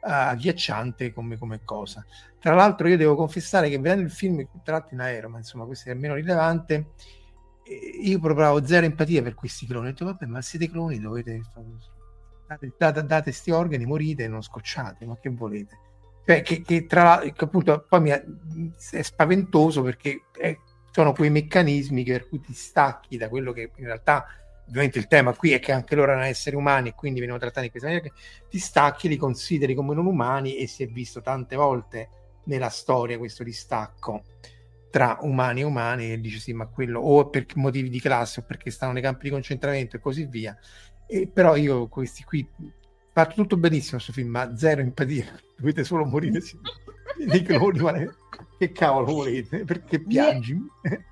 uh, 0.00 0.08
agghiacciante 0.08 1.12
come, 1.12 1.38
come, 1.38 1.60
cosa. 1.62 2.04
Tra 2.40 2.54
l'altro 2.56 2.88
io 2.88 2.96
devo 2.96 3.14
confessare 3.14 3.68
che 3.68 3.78
vedendo 3.78 4.02
il 4.02 4.10
film 4.10 4.44
tratto 4.64 4.94
in 4.94 5.00
aereo, 5.00 5.28
ma 5.28 5.38
insomma 5.38 5.66
questo 5.66 5.88
è 5.88 5.94
meno 5.94 6.14
rilevante, 6.14 6.94
eh, 7.62 8.00
io 8.02 8.18
provavo 8.18 8.66
zero 8.66 8.86
empatia 8.86 9.22
per 9.22 9.34
questi 9.34 9.66
cloni. 9.66 9.86
Ho 9.86 9.90
detto 9.90 10.04
vabbè 10.04 10.26
ma 10.26 10.42
siete 10.42 10.68
cloni, 10.68 10.98
dovete 10.98 11.40
date, 11.54 11.99
date, 12.76 13.04
date 13.04 13.32
sti 13.32 13.50
organi, 13.50 13.84
morite 13.86 14.24
e 14.24 14.28
non 14.28 14.42
scocciate, 14.42 15.04
ma 15.04 15.16
che 15.18 15.30
volete? 15.30 15.78
Cioè, 16.24 16.42
che, 16.42 16.62
che, 16.62 16.86
tra 16.86 17.02
l'altro, 17.02 17.46
appunto, 17.46 17.84
poi 17.88 18.00
mi 18.00 18.10
è, 18.10 18.22
è 18.90 19.02
spaventoso 19.02 19.82
perché 19.82 20.24
è, 20.36 20.56
sono 20.90 21.12
quei 21.12 21.30
meccanismi 21.30 22.04
per 22.04 22.28
cui 22.28 22.40
ti 22.40 22.52
stacchi 22.52 23.16
da 23.16 23.28
quello 23.28 23.52
che 23.52 23.70
in 23.76 23.84
realtà 23.84 24.26
ovviamente 24.68 24.98
il 24.98 25.08
tema 25.08 25.34
qui 25.34 25.52
è 25.52 25.58
che 25.58 25.72
anche 25.72 25.96
loro 25.96 26.12
erano 26.12 26.26
esseri 26.26 26.54
umani 26.54 26.90
e 26.90 26.94
quindi 26.94 27.18
vengono 27.18 27.40
trattati 27.40 27.66
in 27.66 27.70
questa 27.70 27.88
maniera 27.88 28.08
che 28.08 28.20
ti 28.48 28.58
stacchi, 28.58 29.08
li 29.08 29.16
consideri 29.16 29.74
come 29.74 29.94
non 29.94 30.06
umani 30.06 30.56
e 30.56 30.66
si 30.66 30.82
è 30.82 30.86
visto 30.86 31.20
tante 31.20 31.56
volte 31.56 32.08
nella 32.44 32.68
storia 32.68 33.18
questo 33.18 33.42
distacco 33.42 34.22
tra 34.90 35.18
umani 35.22 35.60
e 35.60 35.64
umani 35.64 36.12
e 36.12 36.20
dice 36.20 36.38
sì 36.38 36.52
ma 36.52 36.66
quello 36.66 37.00
o 37.00 37.28
per 37.28 37.46
motivi 37.54 37.88
di 37.88 38.00
classe 38.00 38.40
o 38.40 38.42
perché 38.42 38.70
stanno 38.70 38.92
nei 38.92 39.02
campi 39.02 39.24
di 39.24 39.30
concentramento 39.30 39.96
e 39.96 40.00
così 40.00 40.26
via 40.26 40.56
e 41.10 41.26
però 41.26 41.56
io 41.56 41.88
questi 41.88 42.22
qui 42.22 42.46
fatto 43.12 43.34
tutto 43.34 43.56
benissimo 43.56 43.96
questo 43.96 44.12
film 44.12 44.28
ma 44.30 44.56
zero 44.56 44.80
empatia 44.80 45.26
dovete 45.58 45.82
solo 45.84 46.04
morire 46.04 46.40
dei 47.26 47.42
cloni, 47.42 47.78
ma 47.80 47.92
che 48.58 48.72
cavolo 48.72 49.06
volete? 49.06 49.64
Perché 49.64 50.00
piangi? 50.00 50.58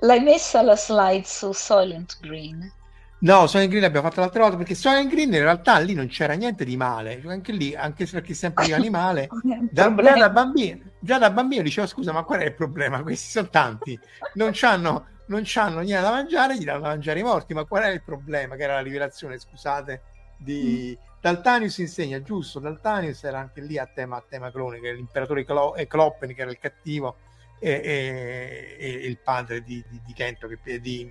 L'hai 0.00 0.20
messa 0.20 0.62
la 0.62 0.76
slide 0.76 1.24
su 1.24 1.52
Silent 1.52 2.18
Green? 2.20 2.72
No, 3.20 3.46
Silent 3.46 3.68
Green 3.68 3.82
l'abbiamo 3.82 4.08
fatto 4.08 4.20
l'altra 4.20 4.42
volta 4.42 4.56
perché 4.56 4.74
Silent 4.74 5.08
Green 5.08 5.32
in 5.32 5.40
realtà 5.40 5.78
lì 5.78 5.94
non 5.94 6.08
c'era 6.08 6.32
niente 6.32 6.64
di 6.64 6.76
male, 6.76 7.22
anche 7.26 7.52
lì, 7.52 7.72
anche 7.76 8.04
se 8.04 8.14
perché 8.14 8.34
sempre 8.34 8.64
io 8.66 8.74
animale, 8.74 9.28
da, 9.70 9.94
già, 9.94 10.16
da 10.16 10.30
bambino, 10.30 10.80
già 10.98 11.18
da 11.18 11.30
bambino 11.30 11.62
dicevo 11.62 11.86
scusa 11.86 12.10
ma 12.10 12.24
qual 12.24 12.40
è 12.40 12.46
il 12.46 12.54
problema? 12.54 13.00
Questi 13.02 13.30
sono 13.30 13.48
tanti, 13.48 13.96
non 14.34 14.50
c'hanno, 14.52 15.06
non 15.26 15.42
c'hanno 15.44 15.80
niente 15.80 16.02
da 16.02 16.10
mangiare, 16.10 16.58
gli 16.58 16.64
danno 16.64 16.80
da 16.80 16.88
mangiare 16.88 17.20
i 17.20 17.22
morti, 17.22 17.54
ma 17.54 17.64
qual 17.64 17.84
è 17.84 17.88
il 17.88 18.02
problema? 18.02 18.56
Che 18.56 18.62
era 18.62 18.74
la 18.74 18.82
rivelazione, 18.82 19.38
scusate, 19.38 20.02
di... 20.36 20.98
Mm 20.98 21.10
Daltanius 21.22 21.78
insegna, 21.78 22.20
giusto, 22.20 22.58
Daltanius 22.58 23.22
era 23.22 23.38
anche 23.38 23.60
lì 23.60 23.78
a 23.78 23.86
tema, 23.86 24.16
a 24.16 24.24
tema 24.28 24.50
clone, 24.50 24.80
che 24.80 24.92
l'imperatore 24.92 25.44
Clo- 25.44 25.76
Kloppen, 25.86 26.34
che 26.34 26.40
era 26.40 26.50
il 26.50 26.58
cattivo, 26.58 27.14
e, 27.60 27.80
e, 27.80 28.76
e 28.76 29.06
il 29.06 29.18
padre 29.18 29.62
di, 29.62 29.84
di, 29.88 30.00
di 30.04 30.12
Kento, 30.14 30.48
che, 30.48 30.80
di 30.80 31.08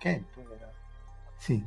Kento 0.00 0.40
era, 0.52 0.68
sì, 1.38 1.64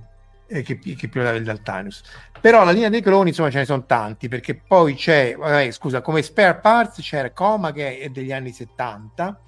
eh, 0.48 0.62
che, 0.62 0.78
che 0.78 1.08
pilotava 1.08 1.38
il 1.38 1.46
Daltanius. 1.46 2.04
Però 2.42 2.66
la 2.66 2.72
linea 2.72 2.90
dei 2.90 3.02
cloni, 3.02 3.30
insomma, 3.30 3.50
ce 3.50 3.60
ne 3.60 3.66
sono 3.66 3.86
tanti, 3.86 4.28
perché 4.28 4.56
poi 4.56 4.96
c'è, 4.96 5.38
vabbè, 5.38 5.72
scusa, 5.72 6.02
come 6.02 6.22
spare 6.22 6.60
parts 6.60 7.00
c'era 7.00 7.32
Coma, 7.32 7.72
che 7.72 8.00
è 8.00 8.10
degli 8.10 8.34
anni 8.34 8.52
70, 8.52 9.40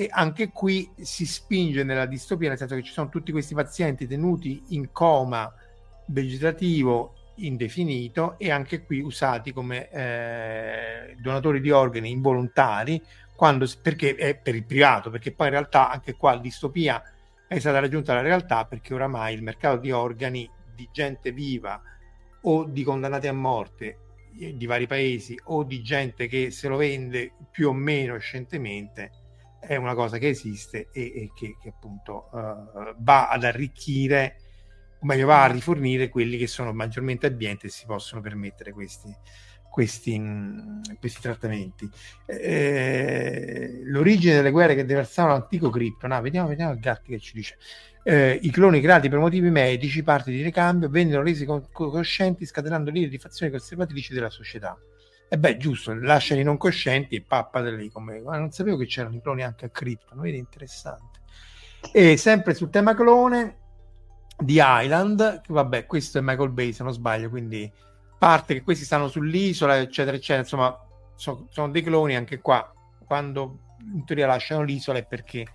e 0.00 0.08
anche 0.10 0.48
qui 0.48 0.90
si 0.98 1.26
spinge 1.26 1.84
nella 1.84 2.06
distopia, 2.06 2.48
nel 2.48 2.56
senso 2.56 2.74
che 2.74 2.82
ci 2.82 2.90
sono 2.90 3.10
tutti 3.10 3.32
questi 3.32 3.54
pazienti 3.54 4.06
tenuti 4.06 4.62
in 4.68 4.92
coma 4.92 5.52
vegetativo 6.06 7.16
indefinito 7.34 8.38
e 8.38 8.50
anche 8.50 8.82
qui 8.82 9.00
usati 9.00 9.52
come 9.52 9.90
eh, 9.90 11.16
donatori 11.20 11.60
di 11.60 11.70
organi 11.70 12.10
involontari 12.10 13.02
quando, 13.36 13.68
perché 13.82 14.14
è 14.14 14.34
per 14.36 14.54
il 14.54 14.64
privato, 14.64 15.10
perché 15.10 15.32
poi 15.32 15.48
in 15.48 15.52
realtà 15.52 15.90
anche 15.90 16.14
qua 16.14 16.32
la 16.32 16.40
distopia 16.40 17.02
è 17.46 17.58
stata 17.58 17.78
raggiunta 17.78 18.14
la 18.14 18.22
realtà 18.22 18.64
perché 18.64 18.94
oramai 18.94 19.34
il 19.34 19.42
mercato 19.42 19.76
di 19.76 19.90
organi 19.90 20.48
di 20.74 20.88
gente 20.90 21.30
viva 21.30 21.78
o 22.44 22.64
di 22.64 22.82
condannati 22.84 23.26
a 23.26 23.34
morte 23.34 23.98
eh, 24.40 24.56
di 24.56 24.64
vari 24.64 24.86
paesi 24.86 25.38
o 25.44 25.62
di 25.62 25.82
gente 25.82 26.26
che 26.26 26.50
se 26.50 26.68
lo 26.68 26.78
vende 26.78 27.32
più 27.50 27.68
o 27.68 27.74
meno 27.74 28.16
scientemente 28.16 29.19
è 29.60 29.76
una 29.76 29.94
cosa 29.94 30.18
che 30.18 30.28
esiste 30.28 30.88
e, 30.92 31.02
e 31.02 31.30
che, 31.34 31.56
che, 31.60 31.68
appunto 31.68 32.28
uh, 32.32 32.94
va 32.98 33.28
ad 33.28 33.44
arricchire 33.44 34.36
o 35.00 35.06
meglio 35.06 35.26
va 35.26 35.44
a 35.44 35.46
rifornire 35.46 36.08
quelli 36.08 36.36
che 36.36 36.46
sono 36.46 36.72
maggiormente 36.72 37.26
abbienti 37.26 37.66
e 37.66 37.70
si 37.70 37.86
possono 37.86 38.20
permettere 38.20 38.72
questi, 38.72 39.14
questi, 39.70 40.18
mm, 40.18 40.80
questi 40.98 41.20
trattamenti. 41.20 41.88
Eh, 42.26 43.80
l'origine 43.84 44.34
delle 44.34 44.50
guerre 44.50 44.74
che 44.74 44.84
deversavano 44.84 45.34
l'antico 45.34 45.70
cripto, 45.70 46.06
no, 46.06 46.20
vediamo, 46.20 46.48
vediamo 46.48 46.72
il 46.72 46.80
Gatti 46.80 47.12
che 47.12 47.18
ci 47.18 47.32
dice. 47.34 47.56
Eh, 48.02 48.38
I 48.42 48.50
cloni 48.50 48.80
creati 48.80 49.08
per 49.08 49.18
motivi 49.18 49.50
medici, 49.50 50.02
parte 50.02 50.30
di 50.30 50.42
ricambio, 50.42 50.88
vennero 50.88 51.22
resi 51.22 51.46
coscienti 51.46 52.44
scatenando 52.44 52.90
l'idea 52.90 53.08
di 53.08 53.18
fazioni 53.18 53.50
conservatrici 53.50 54.12
della 54.12 54.30
società. 54.30 54.76
E 55.32 55.38
beh, 55.38 55.58
giusto, 55.58 55.94
lasciali 55.94 56.42
non 56.42 56.56
coscienti 56.56 57.14
e 57.14 57.22
pappa 57.22 57.60
lì 57.60 57.88
come... 57.88 58.20
Ma 58.20 58.36
non 58.36 58.50
sapevo 58.50 58.76
che 58.76 58.86
c'erano 58.86 59.14
i 59.14 59.20
cloni 59.20 59.44
anche 59.44 59.66
a 59.66 59.68
cripto, 59.68 60.14
vedi, 60.16 60.38
interessante. 60.38 61.20
E 61.92 62.16
sempre 62.16 62.52
sul 62.52 62.68
tema 62.68 62.96
clone, 62.96 63.58
di 64.36 64.58
Island, 64.60 65.40
che 65.42 65.52
vabbè, 65.52 65.86
questo 65.86 66.18
è 66.18 66.20
Michael 66.20 66.50
Bay 66.50 66.72
se 66.72 66.82
non 66.82 66.92
sbaglio, 66.92 67.28
quindi 67.28 67.70
parte 68.18 68.54
che 68.54 68.62
questi 68.62 68.84
stanno 68.84 69.06
sull'isola, 69.06 69.78
eccetera, 69.78 70.16
eccetera, 70.16 70.40
insomma, 70.40 70.76
so, 71.14 71.46
sono 71.50 71.70
dei 71.70 71.82
cloni 71.82 72.16
anche 72.16 72.40
qua, 72.40 72.72
quando 73.06 73.76
in 73.94 74.04
teoria 74.04 74.26
lasciano 74.26 74.62
l'isola 74.62 74.98
è 74.98 75.06
perché 75.06 75.46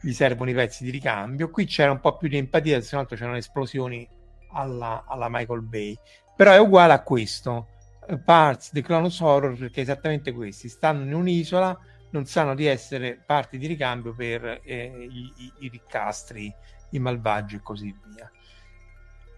gli 0.00 0.12
servono 0.12 0.50
i 0.50 0.54
pezzi 0.54 0.84
di 0.84 0.90
ricambio. 0.90 1.48
Qui 1.48 1.64
c'era 1.66 1.92
un 1.92 2.00
po' 2.00 2.16
più 2.16 2.28
di 2.28 2.38
empatia, 2.38 2.80
se 2.80 2.96
no 2.96 3.04
c'erano 3.04 3.36
esplosioni 3.36 4.08
alla, 4.52 5.04
alla, 5.06 5.28
Michael 5.30 5.62
Bay, 5.62 5.96
però 6.36 6.52
è 6.52 6.58
uguale 6.58 6.92
a 6.92 7.02
questo. 7.02 7.68
Eh, 8.06 8.18
Parts 8.18 8.72
di 8.72 8.82
Clonus 8.82 9.20
Horror 9.20 9.56
perché 9.56 9.80
è 9.80 9.82
esattamente 9.82 10.32
questi 10.32 10.68
stanno 10.68 11.02
in 11.04 11.14
un'isola, 11.14 11.78
non 12.10 12.26
sanno 12.26 12.54
di 12.54 12.66
essere 12.66 13.22
parti 13.24 13.58
di 13.58 13.66
ricambio 13.66 14.14
per 14.14 14.60
eh, 14.64 15.08
i, 15.10 15.32
i, 15.36 15.52
i 15.60 15.68
ricastri 15.68 16.52
i 16.90 16.98
malvagi 16.98 17.56
e 17.56 17.62
così 17.62 17.94
via. 18.06 18.30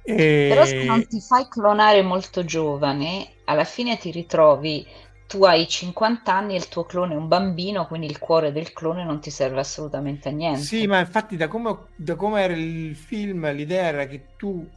E... 0.03 0.47
Però 0.51 0.65
se 0.65 0.85
non 0.85 1.07
ti 1.07 1.21
fai 1.21 1.49
clonare 1.49 2.03
molto 2.03 2.45
giovane, 2.45 3.37
alla 3.45 3.65
fine 3.65 3.97
ti 3.97 4.11
ritrovi, 4.11 4.87
tu 5.27 5.45
hai 5.45 5.67
50 5.67 6.33
anni 6.33 6.55
e 6.55 6.59
il 6.59 6.69
tuo 6.69 6.85
clone 6.85 7.15
è 7.15 7.17
un 7.17 7.29
bambino, 7.29 7.87
quindi 7.87 8.07
il 8.07 8.19
cuore 8.19 8.53
del 8.53 8.73
clone 8.73 9.05
non 9.05 9.21
ti 9.21 9.31
serve 9.31 9.61
assolutamente 9.61 10.29
a 10.29 10.33
niente. 10.33 10.61
Sì, 10.61 10.87
ma 10.87 10.99
infatti 10.99 11.37
da 11.37 11.49
come, 11.49 11.87
da 11.97 12.17
come 12.17 12.43
era 12.43 12.53
il 12.53 12.95
film, 12.95 13.51
l'idea 13.53 13.85
era 13.85 14.07
che 14.07 14.27
tu 14.37 14.69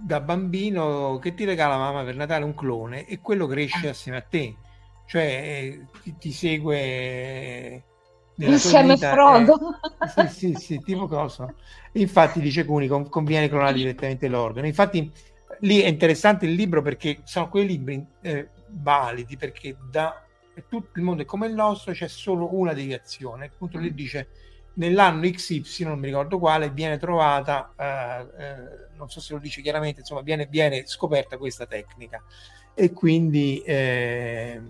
da 0.00 0.20
bambino 0.20 1.18
che 1.20 1.34
ti 1.34 1.44
regala 1.44 1.76
mamma 1.76 2.04
per 2.04 2.14
Natale 2.14 2.44
un 2.44 2.54
clone 2.54 3.06
e 3.06 3.20
quello 3.20 3.46
cresce 3.46 3.88
assieme 3.88 4.18
a 4.18 4.22
te, 4.22 4.56
cioè 5.06 5.24
eh, 5.24 5.86
ti, 6.02 6.16
ti 6.18 6.32
segue 6.32 7.82
insieme 8.36 8.92
a 8.92 8.96
Frodo. 8.96 9.58
Eh, 10.16 10.28
sì, 10.28 10.54
sì, 10.54 10.54
sì, 10.54 10.80
tipo 10.80 11.08
cosa. 11.08 11.52
Infatti 11.92 12.40
dice 12.40 12.64
Cuni, 12.64 12.86
conviene 12.86 13.48
clonare 13.48 13.72
direttamente 13.72 14.28
l'organo. 14.28 14.66
Infatti 14.66 15.10
lì 15.60 15.80
è 15.80 15.88
interessante 15.88 16.46
il 16.46 16.52
libro 16.52 16.82
perché 16.82 17.20
sono 17.24 17.48
quei 17.48 17.66
libri 17.66 18.04
eh, 18.22 18.50
validi 18.68 19.36
perché 19.36 19.76
da 19.90 20.22
tutto 20.68 20.98
il 20.98 21.04
mondo 21.04 21.22
è 21.22 21.24
come 21.24 21.46
il 21.46 21.54
nostro 21.54 21.92
c'è 21.92 22.08
solo 22.08 22.54
una 22.54 22.72
deviazione. 22.72 23.46
Appunto 23.46 23.78
lì 23.78 23.92
dice 23.92 24.28
nell'anno 24.78 25.28
XY, 25.28 25.84
non 25.84 25.98
mi 25.98 26.06
ricordo 26.06 26.38
quale, 26.38 26.70
viene 26.70 26.98
trovata, 26.98 27.72
eh, 27.76 28.42
eh, 28.42 28.96
non 28.96 29.08
so 29.08 29.20
se 29.20 29.34
lo 29.34 29.38
dice 29.38 29.60
chiaramente, 29.60 30.00
insomma 30.00 30.22
viene, 30.22 30.46
viene 30.46 30.86
scoperta 30.86 31.36
questa 31.36 31.66
tecnica 31.66 32.22
e 32.74 32.92
quindi... 32.92 33.62
Eh, 33.64 34.60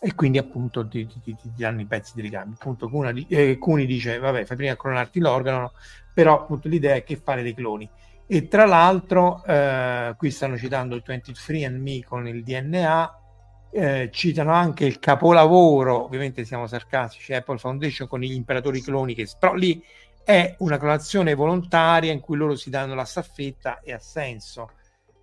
e 0.00 0.14
quindi 0.14 0.38
appunto 0.38 0.86
ti, 0.86 1.08
ti, 1.08 1.20
ti, 1.20 1.52
danno 1.56 1.80
i 1.80 1.86
pezzi 1.86 2.12
di 2.14 2.20
ricambio. 2.20 2.54
Appunto 2.54 2.88
Cuni, 2.88 3.26
eh, 3.28 3.58
Cuni 3.58 3.84
dice, 3.84 4.20
vabbè, 4.20 4.44
fai 4.44 4.56
prima 4.56 4.72
a 4.74 4.76
clonarti 4.76 5.18
l'organo, 5.18 5.72
però 6.14 6.42
appunto 6.42 6.68
l'idea 6.68 6.94
è 6.94 7.02
che 7.02 7.16
fare 7.16 7.42
dei 7.42 7.52
cloni. 7.52 7.90
E 8.24 8.46
tra 8.46 8.64
l'altro, 8.64 9.42
eh, 9.44 10.14
qui 10.16 10.30
stanno 10.30 10.56
citando 10.56 10.94
il 10.94 11.02
23andMe 11.04 12.04
con 12.04 12.28
il 12.28 12.44
DNA, 12.44 13.17
eh, 13.70 14.08
citano 14.12 14.52
anche 14.52 14.84
il 14.84 14.98
capolavoro, 14.98 16.04
ovviamente 16.04 16.44
siamo 16.44 16.66
sarcastici, 16.66 17.34
Apple 17.34 17.58
Foundation 17.58 18.08
con 18.08 18.20
gli 18.20 18.32
imperatori 18.32 18.80
cloni, 18.80 19.14
che 19.14 19.28
però 19.38 19.54
lì 19.54 19.82
è 20.24 20.54
una 20.58 20.78
clonazione 20.78 21.34
volontaria 21.34 22.12
in 22.12 22.20
cui 22.20 22.36
loro 22.36 22.54
si 22.54 22.70
danno 22.70 22.94
la 22.94 23.04
staffetta 23.04 23.80
e 23.80 23.92
ha 23.92 23.98
senso 23.98 24.70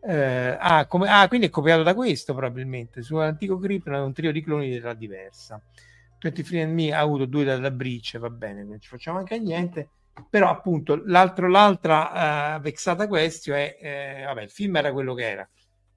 eh, 0.07 0.55
ah, 0.59 0.85
come, 0.85 1.09
ah, 1.09 1.27
quindi 1.27 1.47
è 1.47 1.49
copiato 1.49 1.81
da 1.81 1.95
questo 1.95 2.33
probabilmente. 2.33 3.01
Sull'antico 3.01 3.57
Krypton 3.57 3.95
un 3.95 4.13
trio 4.13 4.31
di 4.31 4.43
cloni 4.43 4.69
di 4.69 4.75
età 4.75 4.93
diversa. 4.93 5.59
23andMe 6.21 6.93
ha 6.93 6.99
avuto 6.99 7.25
due 7.25 7.43
dalla 7.43 7.71
Breach, 7.71 8.17
va 8.19 8.29
bene, 8.29 8.63
non 8.63 8.79
ci 8.79 8.87
facciamo 8.87 9.17
anche 9.17 9.39
niente. 9.39 9.89
Però 10.29 10.49
appunto 10.49 11.01
l'altra 11.05 12.55
uh, 12.55 12.61
vexata 12.61 13.07
questione 13.07 13.75
è, 13.75 14.21
eh, 14.21 14.23
vabbè, 14.25 14.43
il 14.43 14.49
film 14.49 14.75
era 14.77 14.93
quello 14.93 15.13
che 15.13 15.29
era. 15.29 15.49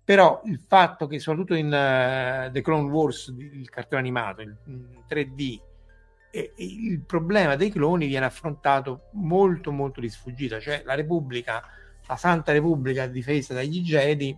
Però 0.09 0.41
il 0.47 0.59
fatto 0.67 1.07
che 1.07 1.19
soprattutto 1.19 1.53
in 1.53 1.67
uh, 1.67 2.51
The 2.51 2.63
Clone 2.63 2.89
Wars, 2.89 3.29
il 3.37 3.69
cartone 3.69 4.01
animato, 4.01 4.41
in 4.41 4.57
3D, 5.07 5.61
e, 6.31 6.53
e 6.57 6.65
il 6.65 7.03
problema 7.03 7.57
dei 7.57 7.71
cloni 7.71 8.07
viene 8.07 8.25
affrontato 8.25 9.09
molto 9.13 9.71
molto 9.71 10.01
di 10.01 10.09
sfuggita. 10.09 10.61
Cioè 10.61 10.81
la 10.87 10.95
Repubblica 10.95 11.63
la 12.07 12.17
Santa 12.17 12.53
Repubblica 12.53 13.07
difesa 13.07 13.53
dagli 13.53 13.83
Jedi 13.83 14.35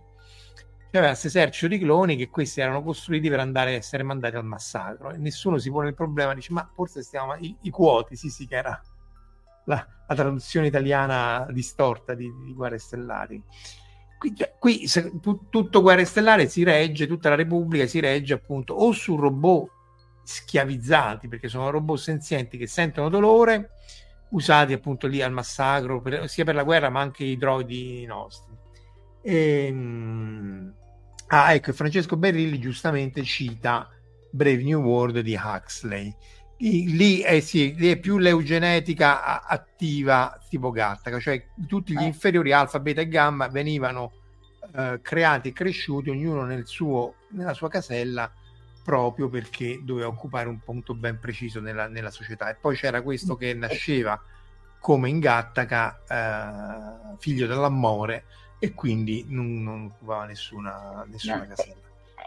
aveva 0.91 1.07
questo 1.07 1.27
esercito 1.27 1.67
di 1.67 1.79
cloni 1.79 2.17
che 2.17 2.29
questi 2.29 2.59
erano 2.59 2.83
costruiti 2.83 3.29
per 3.29 3.39
andare 3.39 3.71
a 3.73 3.77
essere 3.77 4.03
mandati 4.03 4.35
al 4.35 4.43
massacro 4.43 5.11
e 5.11 5.17
nessuno 5.17 5.57
si 5.57 5.71
pone 5.71 5.87
il 5.87 5.95
problema 5.95 6.33
dice 6.33 6.51
ma 6.51 6.69
forse 6.73 7.01
stiamo 7.01 7.33
i, 7.35 7.55
i 7.61 7.69
quoti 7.69 8.17
sì 8.17 8.27
sì 8.27 8.45
che 8.45 8.55
era 8.57 8.81
la, 9.67 9.87
la 10.05 10.15
traduzione 10.15 10.67
italiana 10.67 11.47
distorta 11.49 12.13
di, 12.13 12.29
di 12.43 12.53
Guerre 12.53 12.77
Stellari 12.77 13.41
qui, 14.21 14.35
cioè, 14.35 14.53
qui 14.59 14.87
se, 14.87 15.19
tu, 15.19 15.49
tutto 15.49 15.81
Guerre 15.81 16.05
Stellari 16.05 16.47
si 16.47 16.61
regge 16.61 17.07
tutta 17.07 17.29
la 17.29 17.35
Repubblica 17.35 17.87
si 17.87 17.99
regge 17.99 18.35
appunto 18.35 18.75
o 18.75 18.91
su 18.91 19.15
robot 19.15 19.67
schiavizzati 20.23 21.27
perché 21.27 21.47
sono 21.47 21.71
robot 21.71 21.97
senzienti 21.97 22.59
che 22.59 22.67
sentono 22.67 23.09
dolore 23.09 23.71
usati 24.29 24.73
appunto 24.73 25.07
lì 25.07 25.23
al 25.23 25.31
massacro, 25.31 26.01
per, 26.01 26.29
sia 26.29 26.45
per 26.45 26.53
la 26.53 26.63
guerra 26.63 26.89
ma 26.89 27.01
anche 27.01 27.23
i 27.23 27.35
droidi 27.35 28.05
nostri. 28.05 28.55
E, 29.23 29.65
ehm, 29.65 30.73
ah, 31.27 31.53
ecco, 31.53 31.73
Francesco 31.73 32.15
Berilli 32.15 32.59
giustamente 32.59 33.23
cita 33.23 33.89
Brave 34.29 34.61
New 34.61 34.81
World 34.81 35.19
di 35.21 35.35
Huxley. 35.35 36.15
Lì 36.61 37.21
è, 37.21 37.39
sì, 37.39 37.73
lì 37.75 37.89
è 37.89 37.97
più 37.97 38.19
l'eugenetica 38.19 39.43
attiva 39.43 40.39
tipo 40.47 40.69
Gattaca, 40.69 41.19
cioè 41.19 41.47
tutti 41.67 41.93
gli 41.93 42.03
eh. 42.03 42.05
inferiori 42.05 42.51
alfa, 42.51 42.79
beta 42.79 43.01
e 43.01 43.07
gamma 43.07 43.47
venivano 43.47 44.11
eh, 44.75 44.99
creati 45.01 45.49
e 45.49 45.53
cresciuti 45.53 46.11
ognuno 46.11 46.43
nel 46.43 46.67
suo, 46.67 47.15
nella 47.29 47.55
sua 47.55 47.67
casella 47.67 48.31
proprio 48.83 49.27
perché 49.27 49.79
doveva 49.81 50.07
occupare 50.07 50.49
un 50.49 50.59
punto 50.59 50.93
ben 50.93 51.19
preciso 51.19 51.59
nella, 51.59 51.87
nella 51.87 52.11
società. 52.11 52.51
E 52.51 52.55
poi 52.55 52.75
c'era 52.75 53.01
questo 53.01 53.35
che 53.35 53.55
nasceva 53.55 54.21
come 54.79 55.09
in 55.09 55.19
Gattaca, 55.19 56.01
eh, 56.07 57.15
figlio 57.17 57.47
dell'amore, 57.47 58.25
e 58.59 58.73
quindi 58.73 59.25
non, 59.29 59.63
non 59.63 59.85
occupava 59.85 60.25
nessuna, 60.25 61.03
nessuna 61.07 61.37
no, 61.37 61.47
casella. 61.47 61.75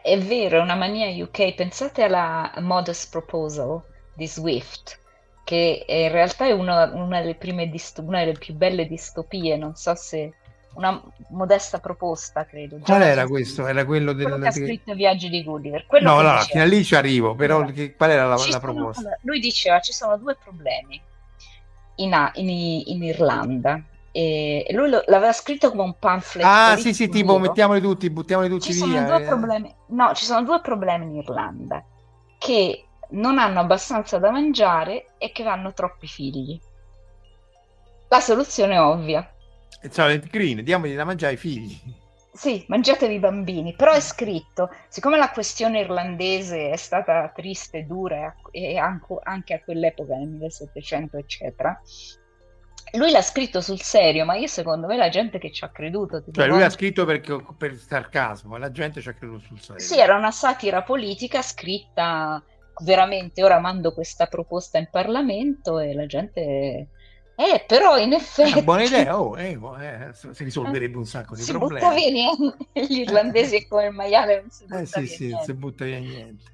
È 0.02 0.18
vero, 0.18 0.58
è 0.58 0.60
una 0.60 0.74
mania 0.74 1.22
UK. 1.22 1.54
Pensate 1.54 2.02
alla 2.02 2.52
Modest 2.58 3.10
Proposal 3.10 3.92
di 4.14 4.26
Swift, 4.26 5.00
che 5.44 5.84
in 5.86 6.10
realtà 6.10 6.46
è 6.46 6.52
una, 6.52 6.90
una, 6.92 7.20
delle, 7.20 7.34
prime 7.34 7.68
dist- 7.68 7.98
una 7.98 8.20
delle 8.20 8.38
più 8.38 8.54
belle 8.54 8.86
distopie. 8.86 9.56
Non 9.56 9.74
so 9.74 9.94
se 9.94 10.32
una 10.74 11.00
modesta 11.30 11.78
proposta, 11.78 12.44
credo. 12.44 12.78
Qual 12.78 13.02
era 13.02 13.26
questo? 13.26 13.66
Era 13.66 13.84
quello 13.84 14.12
del... 14.12 14.26
Quello 14.26 14.40
che 14.40 14.48
ha 14.48 14.52
scritto 14.52 14.94
Viaggi 14.94 15.28
di 15.28 15.42
Gulliver. 15.42 15.86
no, 16.00 16.20
no, 16.20 16.38
fino 16.40 16.62
a 16.62 16.66
lì 16.66 16.84
ci 16.84 16.94
arrivo, 16.94 17.34
però 17.34 17.56
allora, 17.56 17.72
che, 17.72 17.94
qual 17.94 18.10
era 18.10 18.26
la, 18.26 18.36
la 18.36 18.60
proposta? 18.60 19.02
Sono, 19.02 19.16
lui 19.22 19.40
diceva 19.40 19.80
ci 19.80 19.92
sono 19.92 20.16
due 20.16 20.36
problemi 20.42 21.00
in, 21.96 22.30
in, 22.34 22.48
in 22.48 23.02
Irlanda. 23.02 23.82
E 24.16 24.64
lui 24.70 24.90
lo, 24.90 25.02
l'aveva 25.06 25.32
scritto 25.32 25.70
come 25.70 25.82
un 25.82 25.98
pamphlet. 25.98 26.46
Ah, 26.46 26.76
sì, 26.76 26.94
sì, 26.94 27.08
tipo 27.08 27.36
mettiamoli 27.38 27.80
tutti, 27.80 28.08
buttiamoli 28.10 28.48
tutti 28.48 28.72
ci 28.72 28.84
via. 28.84 29.06
Sono 29.06 29.18
due 29.18 29.26
problemi, 29.26 29.74
no, 29.88 30.14
ci 30.14 30.24
sono 30.24 30.44
due 30.44 30.60
problemi 30.60 31.06
in 31.06 31.16
Irlanda, 31.16 31.84
che 32.38 32.83
non 33.10 33.38
hanno 33.38 33.60
abbastanza 33.60 34.18
da 34.18 34.30
mangiare 34.30 35.12
e 35.18 35.32
che 35.32 35.44
hanno 35.44 35.72
troppi 35.72 36.06
figli. 36.06 36.60
La 38.08 38.20
soluzione 38.20 38.74
è 38.74 38.80
ovvia 38.80 39.28
Ciao, 39.90 40.18
Green, 40.30 40.62
diamogli 40.62 40.94
da 40.94 41.04
mangiare 41.04 41.32
ai 41.32 41.38
figli. 41.38 41.78
Sì, 42.32 42.64
mangiatevi 42.68 43.14
i 43.14 43.18
bambini, 43.18 43.74
però 43.74 43.92
è 43.92 44.00
scritto, 44.00 44.70
siccome 44.88 45.18
la 45.18 45.30
questione 45.30 45.80
irlandese 45.80 46.70
è 46.70 46.76
stata 46.76 47.30
triste 47.34 47.78
e 47.78 47.82
dura 47.82 48.34
e 48.50 48.76
anche 48.76 49.54
a 49.54 49.62
quell'epoca, 49.62 50.16
nel 50.16 50.28
1700, 50.28 51.16
eccetera, 51.18 51.80
lui 52.94 53.10
l'ha 53.10 53.22
scritto 53.22 53.60
sul 53.60 53.80
serio, 53.80 54.24
ma 54.24 54.36
io 54.36 54.46
secondo 54.46 54.86
me 54.86 54.96
la 54.96 55.10
gente 55.10 55.38
che 55.38 55.52
ci 55.52 55.64
ha 55.64 55.68
creduto... 55.68 56.24
Cioè 56.30 56.46
lui 56.46 56.58
l'ha 56.58 56.70
scritto 56.70 57.04
perché, 57.04 57.36
per 57.56 57.76
sarcasmo, 57.76 58.56
la 58.56 58.70
gente 58.70 59.00
ci 59.00 59.08
ha 59.08 59.12
creduto 59.12 59.44
sul 59.46 59.60
serio. 59.60 59.80
Sì, 59.80 59.98
era 59.98 60.16
una 60.16 60.30
satira 60.30 60.82
politica 60.82 61.42
scritta 61.42 62.42
veramente, 62.82 63.42
ora 63.42 63.58
mando 63.58 63.92
questa 63.92 64.26
proposta 64.26 64.78
in 64.78 64.88
Parlamento 64.90 65.78
e 65.78 65.94
la 65.94 66.06
gente 66.06 66.88
eh, 67.36 67.64
però 67.66 67.98
in 67.98 68.12
effetti... 68.12 68.50
È 68.50 68.52
una 68.54 68.62
buona 68.62 68.84
idea, 68.84 69.18
oh, 69.20 69.36
eh, 69.38 69.52
eh, 69.52 70.12
si 70.12 70.44
risolverebbe 70.44 70.96
un 70.96 71.06
sacco 71.06 71.34
di 71.34 71.42
si 71.42 71.50
problemi. 71.50 71.80
Butta 71.80 71.94
via 71.94 72.10
niente. 72.10 72.56
Gli 72.72 73.00
irlandesi 73.00 73.66
come 73.68 73.86
il 73.86 73.92
maiale 73.92 74.40
non 74.40 74.50
si 74.50 74.64
butta 74.64 74.80
eh, 74.80 74.86
sì, 74.86 75.00
via 75.00 75.08
sì, 75.08 75.26
niente. 75.26 75.44
si 75.44 75.54
butta 75.54 75.84
via 75.84 75.98
niente. 75.98 76.44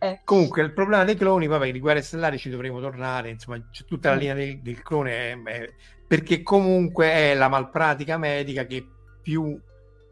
Eh. 0.00 0.20
Comunque 0.24 0.62
il 0.62 0.72
problema 0.72 1.04
dei 1.04 1.16
cloni, 1.16 1.46
vabbè, 1.46 1.72
di 1.72 1.80
guerre 1.80 2.02
stellari 2.02 2.38
ci 2.38 2.50
dovremo 2.50 2.78
tornare, 2.78 3.30
insomma, 3.30 3.58
c'è 3.70 3.84
tutta 3.84 4.10
la 4.10 4.16
mm. 4.16 4.18
linea 4.18 4.34
del, 4.34 4.60
del 4.60 4.82
clone, 4.82 5.12
è, 5.12 5.42
è, 5.42 5.72
perché 6.06 6.42
comunque 6.42 7.10
è 7.10 7.34
la 7.34 7.48
malpratica 7.48 8.18
medica 8.18 8.66
che 8.66 8.86
più 9.22 9.58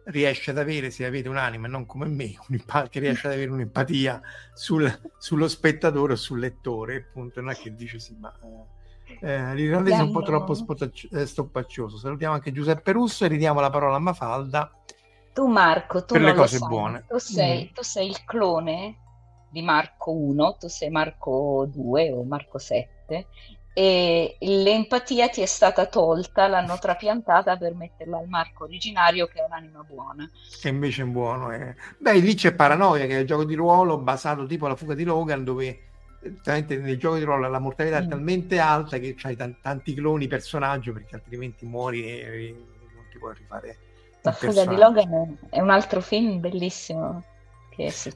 riesce 0.06 0.50
ad 0.50 0.58
avere, 0.58 0.90
se 0.90 1.04
avete 1.04 1.28
un'anima, 1.28 1.66
non 1.68 1.86
come 1.86 2.06
me, 2.06 2.34
che 2.90 3.00
riesce 3.00 3.26
ad 3.26 3.34
avere 3.34 3.50
un'empatia 3.50 4.20
sul, 4.52 4.90
sullo 5.18 5.48
spettatore 5.48 6.14
o 6.14 6.16
sul 6.16 6.38
lettore, 6.38 7.06
appunto, 7.08 7.40
non 7.40 7.50
è 7.50 7.54
che 7.54 7.74
dice 7.74 7.98
sì, 7.98 8.16
ma... 8.18 8.32
Eh, 8.42 8.74
eh, 9.20 9.54
l'irlandese 9.54 9.98
è 9.98 10.02
un 10.02 10.10
po' 10.10 10.22
troppo 10.22 10.52
spotacci- 10.52 11.08
eh, 11.12 11.26
stoppaccioso. 11.26 11.96
Salutiamo 11.96 12.34
anche 12.34 12.50
Giuseppe 12.50 12.90
Russo 12.90 13.24
e 13.24 13.28
ridiamo 13.28 13.60
la 13.60 13.70
parola 13.70 13.96
a 13.96 14.00
Mafalda. 14.00 14.70
Tu 15.32 15.46
Marco, 15.46 16.04
tu 16.04 16.14
per 16.14 16.22
le 16.22 16.34
cose 16.34 16.58
sai, 16.58 16.68
buone. 16.68 17.04
Tu 17.08 17.18
sei, 17.18 17.64
mm. 17.70 17.74
tu 17.74 17.82
sei, 17.82 18.08
il 18.08 18.24
clone 18.24 18.98
di 19.50 19.62
Marco 19.62 20.12
1, 20.12 20.56
tu 20.58 20.66
sei 20.66 20.90
Marco 20.90 21.68
2 21.72 22.12
o 22.12 22.24
Marco 22.24 22.58
7 22.58 23.26
e 23.78 24.38
l'empatia 24.40 25.28
ti 25.28 25.42
è 25.42 25.46
stata 25.46 25.84
tolta, 25.84 26.48
l'hanno 26.48 26.78
trapiantata 26.78 27.58
per 27.58 27.74
metterla 27.74 28.16
al 28.16 28.26
Marco 28.26 28.64
originario 28.64 29.26
che 29.26 29.40
è 29.40 29.44
un'anima 29.44 29.82
buona. 29.82 30.30
Che 30.62 30.68
invece 30.68 31.02
è 31.02 31.04
buono. 31.04 31.52
Eh. 31.52 31.74
Beh, 31.98 32.14
lì 32.20 32.34
c'è 32.34 32.54
Paranoia 32.54 33.04
che 33.04 33.18
è 33.18 33.20
il 33.20 33.26
gioco 33.26 33.44
di 33.44 33.54
ruolo 33.54 33.98
basato 33.98 34.46
tipo 34.46 34.64
alla 34.64 34.76
fuga 34.76 34.94
di 34.94 35.04
Logan 35.04 35.44
dove 35.44 35.80
nei 36.46 36.96
giochi 36.96 37.18
di 37.18 37.24
ruolo 37.24 37.50
la 37.50 37.58
mortalità 37.58 38.00
mm. 38.00 38.04
è 38.04 38.08
talmente 38.08 38.58
alta 38.58 38.96
che 38.96 39.14
c'hai 39.14 39.36
t- 39.36 39.56
tanti 39.60 39.92
cloni 39.92 40.26
personaggio 40.26 40.94
perché 40.94 41.16
altrimenti 41.16 41.66
muori 41.66 42.02
e 42.02 42.56
non 42.94 43.04
ti 43.10 43.18
puoi 43.18 43.34
rifare. 43.34 43.76
La 44.22 44.32
fuga 44.32 44.64
di 44.64 44.76
Logan 44.76 45.36
è 45.50 45.60
un 45.60 45.68
altro 45.68 46.00
film 46.00 46.40
bellissimo. 46.40 47.22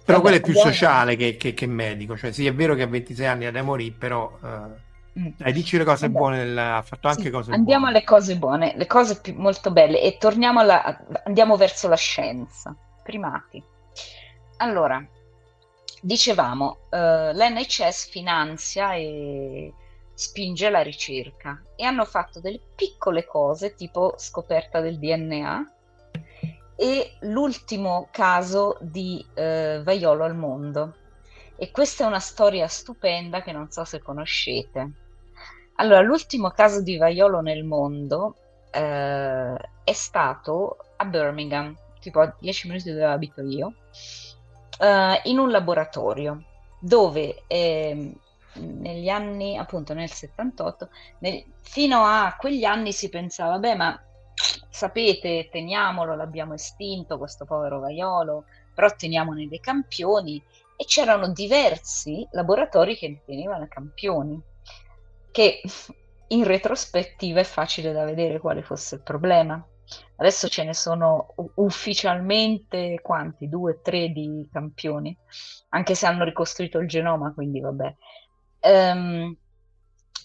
però 0.07 0.23
quello 0.23 0.37
è 0.37 0.41
più 0.41 0.55
sociale 0.55 1.17
che, 1.17 1.37
che, 1.37 1.53
che, 1.53 1.67
medico. 1.67 2.17
Cioè, 2.17 2.33
sì, 2.33 2.47
è 2.47 2.55
vero 2.55 2.75
che 2.75 2.85
a 2.85 2.87
26 2.87 3.27
anni 3.27 3.51
da 3.51 3.63
morire, 3.63 3.95
però 3.99 4.39
uh, 4.41 4.89
Dai, 5.13 5.53
dici 5.53 5.77
le 5.77 5.85
cose 5.85 6.07
Vabbè. 6.07 6.19
buone, 6.19 6.61
ha 6.61 6.83
fatto 6.83 7.09
anche 7.09 7.25
sì, 7.25 7.31
cose 7.31 7.53
andiamo 7.53 7.85
buone. 7.85 7.97
alle 7.97 8.05
cose 8.07 8.37
buone, 8.37 8.75
le 8.77 8.87
cose 8.87 9.21
più, 9.21 9.35
molto 9.37 9.73
belle 9.73 10.01
e 10.01 10.17
torniamo 10.19 10.61
alla, 10.61 11.05
andiamo 11.25 11.57
verso 11.57 11.89
la 11.89 11.97
scienza. 11.97 12.75
Primati. 13.03 13.63
Allora, 14.59 15.05
dicevamo, 16.01 16.79
eh, 16.91 17.35
l'NHS 17.35 18.09
finanzia 18.09 18.95
e 18.95 19.73
spinge 20.15 20.69
la 20.71 20.83
ricerca 20.83 21.63
e 21.75 21.85
hanno 21.85 22.05
fatto 22.05 22.41
delle 22.41 22.61
piccole 22.77 23.25
cose 23.25 23.75
tipo 23.75 24.15
scoperta 24.17 24.81
del 24.81 24.99
DNA 24.99 25.73
e 26.77 27.17
l'ultimo 27.21 28.09
caso 28.11 28.77
di 28.81 29.25
eh, 29.35 29.81
vaiolo 29.83 30.25
al 30.25 30.37
mondo. 30.37 30.95
E 31.63 31.71
questa 31.73 32.05
è 32.05 32.07
una 32.07 32.21
storia 32.21 32.67
stupenda 32.69 33.43
che 33.43 33.53
non 33.53 33.71
so 33.71 33.85
se 33.85 34.01
conoscete. 34.01 34.93
Allora, 35.75 36.01
l'ultimo 36.01 36.49
caso 36.53 36.81
di 36.81 36.97
vaiolo 36.97 37.43
nel 37.43 37.65
mondo 37.65 38.35
eh, 38.71 39.55
è 39.85 39.93
stato 39.93 40.79
a 40.97 41.05
Birmingham, 41.05 41.77
tipo 42.01 42.21
a 42.21 42.35
10 42.41 42.67
minuti 42.67 42.91
dove 42.91 43.05
abito 43.05 43.43
io, 43.43 43.75
eh, 44.79 45.21
in 45.25 45.39
un 45.39 45.51
laboratorio 45.51 46.45
dove 46.79 47.43
eh, 47.47 48.11
negli 48.55 49.09
anni, 49.11 49.59
appunto 49.59 49.93
nel 49.93 50.11
78, 50.11 50.89
nel, 51.19 51.45
fino 51.61 52.05
a 52.05 52.37
quegli 52.39 52.65
anni 52.65 52.91
si 52.91 53.11
pensava, 53.11 53.59
beh, 53.59 53.75
ma 53.75 54.03
sapete, 54.71 55.51
teniamolo, 55.51 56.17
l'abbiamo 56.17 56.55
estinto 56.55 57.19
questo 57.19 57.45
povero 57.45 57.81
vaiolo, 57.81 58.45
però 58.73 58.89
teniamone 58.97 59.47
dei 59.47 59.61
campioni 59.61 60.43
e 60.81 60.87
c'erano 60.87 61.31
diversi 61.31 62.27
laboratori 62.31 62.97
che 62.97 63.07
li 63.09 63.21
tenevano 63.27 63.69
campioni, 63.69 64.43
che 65.31 65.61
in 66.29 66.45
retrospettiva 66.45 67.41
è 67.41 67.45
facile 67.45 67.93
da 67.93 68.07
vedere 68.07 68.41
quale 68.41 68.63
fosse 68.63 68.95
il 68.95 69.03
problema. 69.03 69.63
Adesso 70.17 70.49
ce 70.49 70.65
ne 70.65 70.73
sono 70.73 71.35
ufficialmente 71.57 72.99
quanti? 73.03 73.51
Due, 73.51 73.83
tre 73.83 74.09
di 74.09 74.49
campioni, 74.51 75.15
anche 75.69 75.95
se 75.95 76.07
hanno 76.07 76.25
ricostruito 76.25 76.79
il 76.79 76.89
genoma, 76.89 77.35
quindi 77.35 77.61
vabbè. 77.61 77.97
Um, 78.61 79.37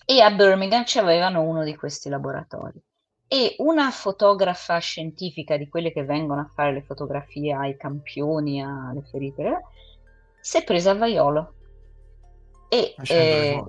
e 0.06 0.22
a 0.22 0.32
Birmingham 0.32 0.84
c'avevano 0.86 1.41
uno 1.41 1.65
di 1.65 1.76
questi 1.76 2.07
laboratori. 2.07 2.82
E 3.27 3.56
una 3.57 3.91
fotografa 3.91 4.77
scientifica 4.77 5.57
di 5.57 5.68
quelle 5.68 5.91
che 5.91 6.06
vengono 6.06 6.40
a 6.40 6.52
fare 6.56 6.72
le 6.72 6.84
fotografie 6.84 7.53
ai 7.53 7.76
campioni, 7.76 8.64
alle 8.64 9.02
ferite, 9.11 9.61
si 10.45 10.57
è 10.57 10.63
presa 10.63 10.91
a 10.91 10.95
vaiolo. 10.95 11.53
E 12.69 12.93
eh, 13.07 13.63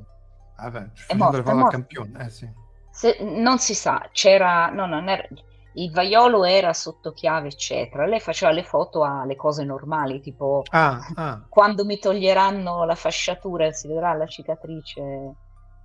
Vabbè, 0.59 0.91
è 1.07 1.15
morto, 1.15 1.39
è 1.39 1.55
morto. 1.55 1.71
Campione, 1.71 2.27
eh, 2.27 2.29
sì. 2.29 2.47
Se, 2.91 3.17
non 3.19 3.59
si 3.59 3.75
sa, 3.75 4.11
c'era, 4.13 4.69
no, 4.69 4.85
non 4.85 5.09
era, 5.09 5.27
il 5.73 5.91
vaiolo 5.91 6.45
era 6.45 6.75
sotto 6.75 7.13
chiave, 7.13 7.49
eccetera. 7.49 8.05
Lei 8.05 8.21
faceva 8.21 8.53
le 8.53 8.63
foto 8.63 9.05
alle 9.05 9.37
cose 9.37 9.65
normali, 9.65 10.21
tipo 10.21 10.65
ah, 10.69 11.01
ah. 11.15 11.47
quando 11.49 11.87
mi 11.87 11.99
toglieranno 11.99 12.85
la 12.85 12.95
fasciatura 12.95 13.73
si 13.73 13.89
vedrà 13.89 14.13
la 14.13 14.27
cicatrice. 14.27 15.01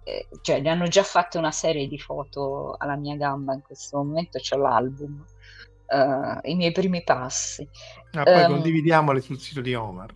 Eh, 0.03 0.27
cioè, 0.41 0.59
ne 0.59 0.71
hanno 0.71 0.87
già 0.87 1.03
fatte 1.03 1.37
una 1.37 1.51
serie 1.51 1.87
di 1.87 1.99
foto 1.99 2.75
alla 2.77 2.97
mia 2.97 3.15
gamba 3.15 3.53
in 3.53 3.61
questo 3.61 3.95
momento, 3.95 4.39
c'è 4.39 4.57
l'album, 4.57 5.23
uh, 5.87 6.39
i 6.49 6.55
miei 6.55 6.73
primi 6.73 7.01
passi. 7.01 7.65
Ah, 8.11 8.23
poi 8.23 8.43
um, 8.43 8.51
condividiamole 8.51 9.21
sul 9.21 9.39
sito 9.39 9.61
di 9.61 9.73
Omar. 9.73 10.11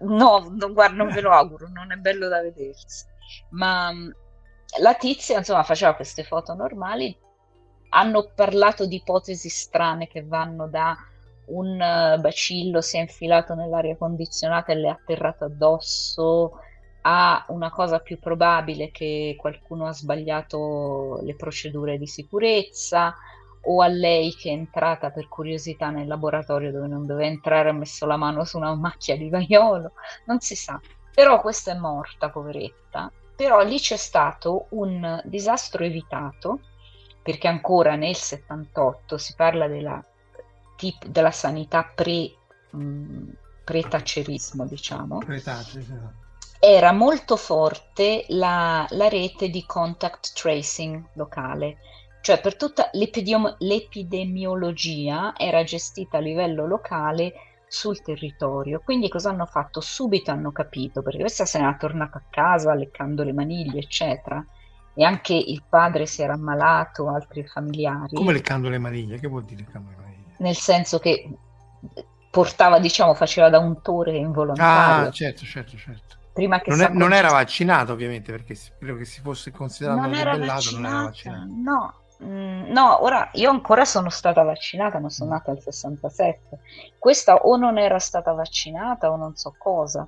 No, 0.00 0.48
non, 0.50 0.72
guarda, 0.72 0.96
non 0.96 1.08
ve 1.08 1.20
lo 1.20 1.30
auguro, 1.30 1.68
non 1.68 1.92
è 1.92 1.96
bello 1.96 2.28
da 2.28 2.40
vedersi. 2.40 3.04
Ma 3.50 3.92
la 4.80 4.94
tizia, 4.94 5.38
insomma, 5.38 5.62
faceva 5.62 5.94
queste 5.94 6.22
foto 6.22 6.54
normali, 6.54 7.16
hanno 7.90 8.30
parlato 8.34 8.86
di 8.86 8.96
ipotesi 8.96 9.48
strane 9.48 10.06
che 10.06 10.22
vanno 10.24 10.68
da 10.68 10.96
un 11.46 11.74
uh, 11.74 12.20
bacillo 12.20 12.80
si 12.80 12.96
è 12.96 13.00
infilato 13.00 13.54
nell'aria 13.54 13.96
condizionata 13.96 14.72
e 14.72 14.76
le 14.76 14.88
è 14.88 14.90
atterrato 14.90 15.44
addosso 15.44 16.60
a 17.02 17.44
una 17.50 17.70
cosa 17.70 18.00
più 18.00 18.18
probabile 18.18 18.90
che 18.90 19.36
qualcuno 19.38 19.86
ha 19.86 19.92
sbagliato 19.92 21.20
le 21.22 21.36
procedure 21.36 21.98
di 21.98 22.06
sicurezza 22.06 23.14
o 23.66 23.80
a 23.82 23.88
lei 23.88 24.34
che 24.34 24.50
è 24.50 24.52
entrata 24.52 25.10
per 25.10 25.28
curiosità 25.28 25.90
nel 25.90 26.06
laboratorio 26.06 26.72
dove 26.72 26.86
non 26.86 27.06
doveva 27.06 27.28
entrare 27.28 27.68
ha 27.68 27.72
messo 27.72 28.06
la 28.06 28.16
mano 28.16 28.44
su 28.44 28.56
una 28.56 28.74
macchia 28.74 29.16
di 29.16 29.28
vaiolo, 29.28 29.92
non 30.26 30.40
si 30.40 30.54
sa. 30.54 30.80
Però 31.14 31.40
questa 31.40 31.72
è 31.72 31.78
morta, 31.78 32.30
poveretta. 32.30 33.10
Però 33.34 33.62
lì 33.62 33.78
c'è 33.78 33.96
stato 33.96 34.66
un 34.70 35.20
disastro 35.24 35.84
evitato 35.84 36.60
perché 37.22 37.48
ancora 37.48 37.96
nel 37.96 38.14
78 38.14 39.18
si 39.18 39.34
parla 39.34 39.66
della, 39.66 40.02
tip, 40.76 41.06
della 41.06 41.32
sanità 41.32 41.90
pre, 41.92 42.32
mh, 42.70 43.30
pre-taccerismo, 43.64 44.64
diciamo. 44.64 45.20
Era 46.60 46.92
molto 46.92 47.36
forte 47.36 48.24
la, 48.28 48.86
la, 48.90 49.08
rete 49.08 49.48
di 49.48 49.64
contact 49.66 50.34
tracing 50.34 51.08
locale, 51.14 51.78
cioè 52.26 52.40
per 52.40 52.56
tutta 52.56 52.90
l'epidemi- 52.94 53.54
l'epidemiologia 53.58 55.32
era 55.36 55.62
gestita 55.62 56.16
a 56.16 56.20
livello 56.20 56.66
locale 56.66 57.34
sul 57.68 58.02
territorio. 58.02 58.80
Quindi 58.84 59.08
cosa 59.08 59.30
hanno 59.30 59.46
fatto? 59.46 59.80
Subito 59.80 60.32
hanno 60.32 60.50
capito, 60.50 61.02
perché 61.02 61.20
questa 61.20 61.44
se 61.44 61.60
n'era 61.60 61.76
tornata 61.76 62.18
a 62.18 62.24
casa 62.28 62.74
leccando 62.74 63.22
le 63.22 63.32
maniglie, 63.32 63.78
eccetera 63.78 64.44
e 64.98 65.04
anche 65.04 65.34
il 65.34 65.62
padre 65.68 66.06
si 66.06 66.22
era 66.22 66.32
ammalato, 66.32 67.08
altri 67.08 67.46
familiari. 67.46 68.16
Come 68.16 68.32
leccando 68.32 68.68
le 68.70 68.78
maniglie? 68.78 69.20
Che 69.20 69.28
vuol 69.28 69.44
dire 69.44 69.62
leccando 69.64 69.90
le 69.90 69.96
maniglie? 69.96 70.34
Nel 70.38 70.56
senso 70.56 70.98
che 70.98 71.28
portava, 72.28 72.80
diciamo, 72.80 73.14
faceva 73.14 73.50
da 73.50 73.60
untore 73.60 74.16
involontario. 74.16 75.06
Ah, 75.06 75.10
certo, 75.12 75.44
certo, 75.44 75.76
certo. 75.76 76.16
Prima 76.32 76.60
che 76.60 76.70
non, 76.70 76.80
è, 76.80 76.88
non 76.92 77.12
era 77.12 77.30
vaccinato, 77.30 77.92
ovviamente, 77.92 78.32
perché 78.32 78.56
credo 78.78 78.96
che 78.96 79.04
si 79.04 79.20
fosse 79.20 79.50
considerato 79.52 80.00
non 80.00 80.14
era 80.14 80.36
vaccinato, 80.36 80.70
non 80.76 80.86
era 80.86 81.02
vaccinato. 81.04 81.50
No, 81.62 81.94
mm, 82.22 82.70
no, 82.70 83.02
ora 83.02 83.28
io 83.34 83.50
ancora 83.50 83.84
sono 83.84 84.10
stata 84.10 84.42
vaccinata, 84.42 84.98
ma 84.98 85.10
sono 85.10 85.30
mm. 85.30 85.32
nata 85.32 85.50
al 85.50 85.60
67. 85.60 86.58
Questa 86.98 87.36
o 87.36 87.56
non 87.56 87.78
era 87.78 87.98
stata 87.98 88.32
vaccinata 88.32 89.10
o 89.10 89.16
non 89.16 89.36
so 89.36 89.54
cosa. 89.56 90.06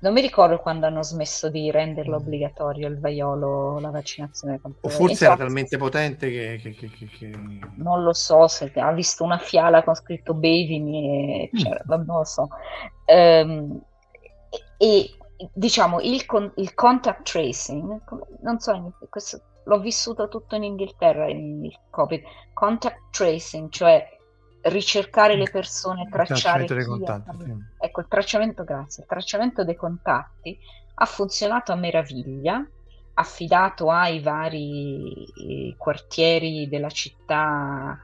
Non 0.00 0.12
mi 0.12 0.20
ricordo 0.20 0.58
quando 0.58 0.84
hanno 0.84 1.02
smesso 1.02 1.48
di 1.48 1.70
renderlo 1.70 2.18
mm. 2.18 2.20
obbligatorio 2.20 2.88
il 2.88 3.00
vaiolo, 3.00 3.78
la 3.80 3.90
vaccinazione 3.90 4.60
contro 4.60 4.86
O 4.86 4.90
forse 4.90 5.24
era 5.24 5.36
talmente 5.36 5.78
potente 5.78 6.30
che, 6.30 6.60
che, 6.60 6.74
che, 6.74 7.08
che, 7.08 7.30
Non 7.76 8.02
lo 8.02 8.12
so, 8.12 8.46
se 8.46 8.70
ha 8.74 8.92
visto 8.92 9.24
una 9.24 9.38
fiala 9.38 9.82
con 9.82 9.94
scritto 9.94 10.34
bevimi, 10.34 11.48
cioè, 11.54 11.80
mm. 11.84 11.88
non 11.88 12.04
lo 12.06 12.24
so. 12.24 12.48
Um, 13.06 13.80
e, 14.76 15.10
e 15.36 15.48
diciamo 15.52 16.00
il, 16.00 16.26
con, 16.26 16.52
il, 16.56 16.74
contact 16.74 17.30
tracing, 17.30 18.00
non 18.42 18.58
so, 18.60 18.92
questo, 19.08 19.40
l'ho 19.64 19.78
vissuto 19.80 20.28
tutto 20.28 20.54
in 20.54 20.64
Inghilterra 20.64 21.28
il 21.28 21.76
Covid, 21.90 22.22
contact 22.52 23.10
tracing, 23.10 23.70
cioè 23.70 24.06
ricercare 24.62 25.36
le 25.36 25.50
persone, 25.50 26.08
tracciare 26.08 26.64
dei 26.64 26.84
contatti, 26.84 27.44
sì. 27.44 27.54
ecco 27.78 28.00
il 28.00 28.06
tracciamento, 28.08 28.64
grazie, 28.64 29.02
il 29.02 29.08
tracciamento 29.08 29.64
dei 29.64 29.76
contatti 29.76 30.58
ha 30.94 31.04
funzionato 31.04 31.72
a 31.72 31.76
meraviglia, 31.76 32.66
affidato 33.14 33.90
ai 33.90 34.20
vari 34.20 35.24
eh, 35.24 35.74
quartieri 35.76 36.68
della 36.68 36.90
città, 36.90 37.98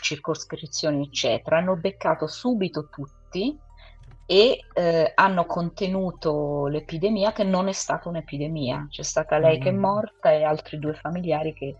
circoscrizioni, 0.00 1.04
eccetera, 1.04 1.58
hanno 1.58 1.76
beccato 1.76 2.26
subito 2.26 2.88
tutti 2.88 3.58
e 4.30 4.62
eh, 4.74 5.12
hanno 5.14 5.46
contenuto 5.46 6.66
l'epidemia 6.66 7.32
che 7.32 7.44
non 7.44 7.66
è 7.66 7.72
stata 7.72 8.10
un'epidemia, 8.10 8.88
c'è 8.90 9.02
stata 9.02 9.38
lei 9.38 9.56
mm. 9.56 9.60
che 9.62 9.68
è 9.70 9.72
mm. 9.72 9.78
morta 9.78 10.30
e 10.32 10.44
altri 10.44 10.78
due 10.78 10.92
familiari 10.92 11.54
che 11.54 11.76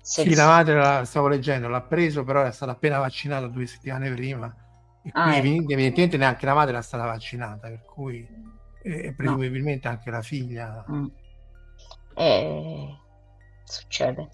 sì, 0.00 0.34
la 0.34 0.46
madre, 0.46 0.74
la, 0.74 1.04
stavo 1.04 1.28
leggendo, 1.28 1.68
l'ha 1.68 1.80
preso, 1.80 2.24
però 2.24 2.40
era 2.40 2.50
stata 2.50 2.72
appena 2.72 2.98
vaccinata 2.98 3.46
due 3.46 3.66
settimane 3.66 4.12
prima. 4.12 4.52
E 5.04 5.10
ah, 5.12 5.30
quindi 5.30 5.58
ecco. 5.58 5.72
evidentemente 5.72 6.16
neanche 6.16 6.44
la 6.44 6.54
madre 6.54 6.72
era 6.72 6.82
stata 6.82 7.04
vaccinata, 7.04 7.68
per 7.68 7.84
cui 7.84 8.26
eh, 8.82 9.14
presumibilmente 9.16 9.86
no. 9.86 9.94
anche 9.94 10.10
la 10.10 10.22
figlia. 10.22 10.84
Mm. 10.90 11.06
Eh, 12.16 12.98
succede. 13.62 14.28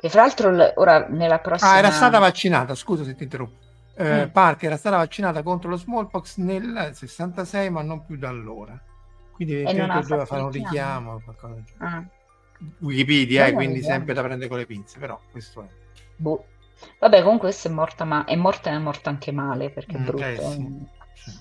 E 0.00 0.08
fra 0.08 0.22
l'altro 0.22 0.50
ora 0.74 1.06
nella 1.06 1.38
prossima... 1.38 1.70
Ah, 1.70 1.78
era 1.78 1.92
stata 1.92 2.18
vaccinata, 2.18 2.74
scusa 2.74 3.04
se 3.04 3.14
ti 3.14 3.22
interrompo. 3.22 3.66
Eh, 4.00 4.26
mm. 4.26 4.30
Parker 4.30 4.68
era 4.68 4.76
stata 4.76 4.96
vaccinata 4.96 5.42
contro 5.42 5.68
lo 5.68 5.76
smallpox 5.76 6.36
nel 6.36 6.90
66, 6.94 7.68
ma 7.70 7.82
non 7.82 8.06
più 8.06 8.16
da 8.16 8.28
allora. 8.28 8.80
Quindi 9.32 9.54
evidentemente 9.54 10.06
doveva 10.06 10.24
fare 10.24 10.42
un 10.42 10.50
richiamo 10.52 11.14
o 11.14 11.20
qualcosa. 11.22 11.62
Ah. 11.78 12.04
Wikipedia, 12.78 13.46
eh, 13.46 13.52
quindi 13.52 13.82
sempre 13.82 14.14
da 14.14 14.22
prendere 14.22 14.48
con 14.48 14.58
le 14.58 14.66
pinze, 14.66 15.00
però 15.00 15.18
questo 15.30 15.62
è. 15.62 15.66
Boh. 16.16 16.44
Vabbè, 17.00 17.22
comunque 17.22 17.48
questa 17.48 17.68
è 17.68 17.72
morta, 17.72 18.04
ma 18.04 18.24
è 18.24 18.36
morta 18.36 18.70
e 18.70 18.74
è 18.74 18.78
morta 18.78 19.10
anche 19.10 19.32
male 19.32 19.70
perché 19.70 19.96
è 19.96 19.98
mm, 19.98 20.04
brutto. 20.04 20.24
Eh, 20.24 20.36
sì, 20.36 21.30
sì. 21.30 21.40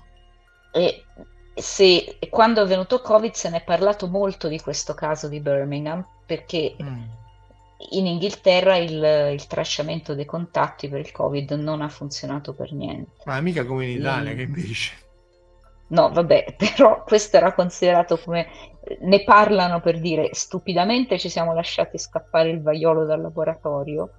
E 0.72 1.06
se, 1.54 2.18
quando 2.30 2.64
è 2.64 2.68
venuto 2.68 3.02
Covid 3.02 3.34
se 3.34 3.50
ne 3.50 3.58
è 3.58 3.64
parlato 3.64 4.08
molto 4.08 4.48
di 4.48 4.60
questo 4.60 4.96
caso 4.96 5.28
di 5.28 5.40
Birmingham 5.40 6.04
perché 6.26 6.76
mm. 6.82 7.04
In 7.92 8.08
Inghilterra 8.08 8.76
il, 8.78 9.32
il, 9.34 9.48
tracciamento 9.48 10.16
dei 10.16 10.26
contatti 10.26 10.90
per 10.90 11.00
il 11.00 11.12
Covid 11.12 11.52
non 11.52 11.82
ha 11.82 11.90
funzionato 11.90 12.54
per 12.54 12.74
niente. 12.74 13.12
Ma 13.26 13.40
mica 13.42 13.66
come 13.66 13.86
in 13.86 14.00
Italia, 14.00 14.34
mm. 14.34 14.36
che 14.36 14.42
invece. 14.42 14.92
No, 15.90 16.10
vabbè, 16.10 16.56
però 16.58 17.04
questo 17.04 17.38
era 17.38 17.54
considerato 17.54 18.18
come 18.18 18.48
ne 19.02 19.24
parlano 19.24 19.80
per 19.80 20.00
dire 20.00 20.30
stupidamente 20.34 21.20
ci 21.20 21.30
siamo 21.30 21.54
lasciati 21.54 21.98
scappare 21.98 22.50
il 22.50 22.62
vaiolo 22.62 23.06
dal 23.06 23.22
laboratorio, 23.22 24.10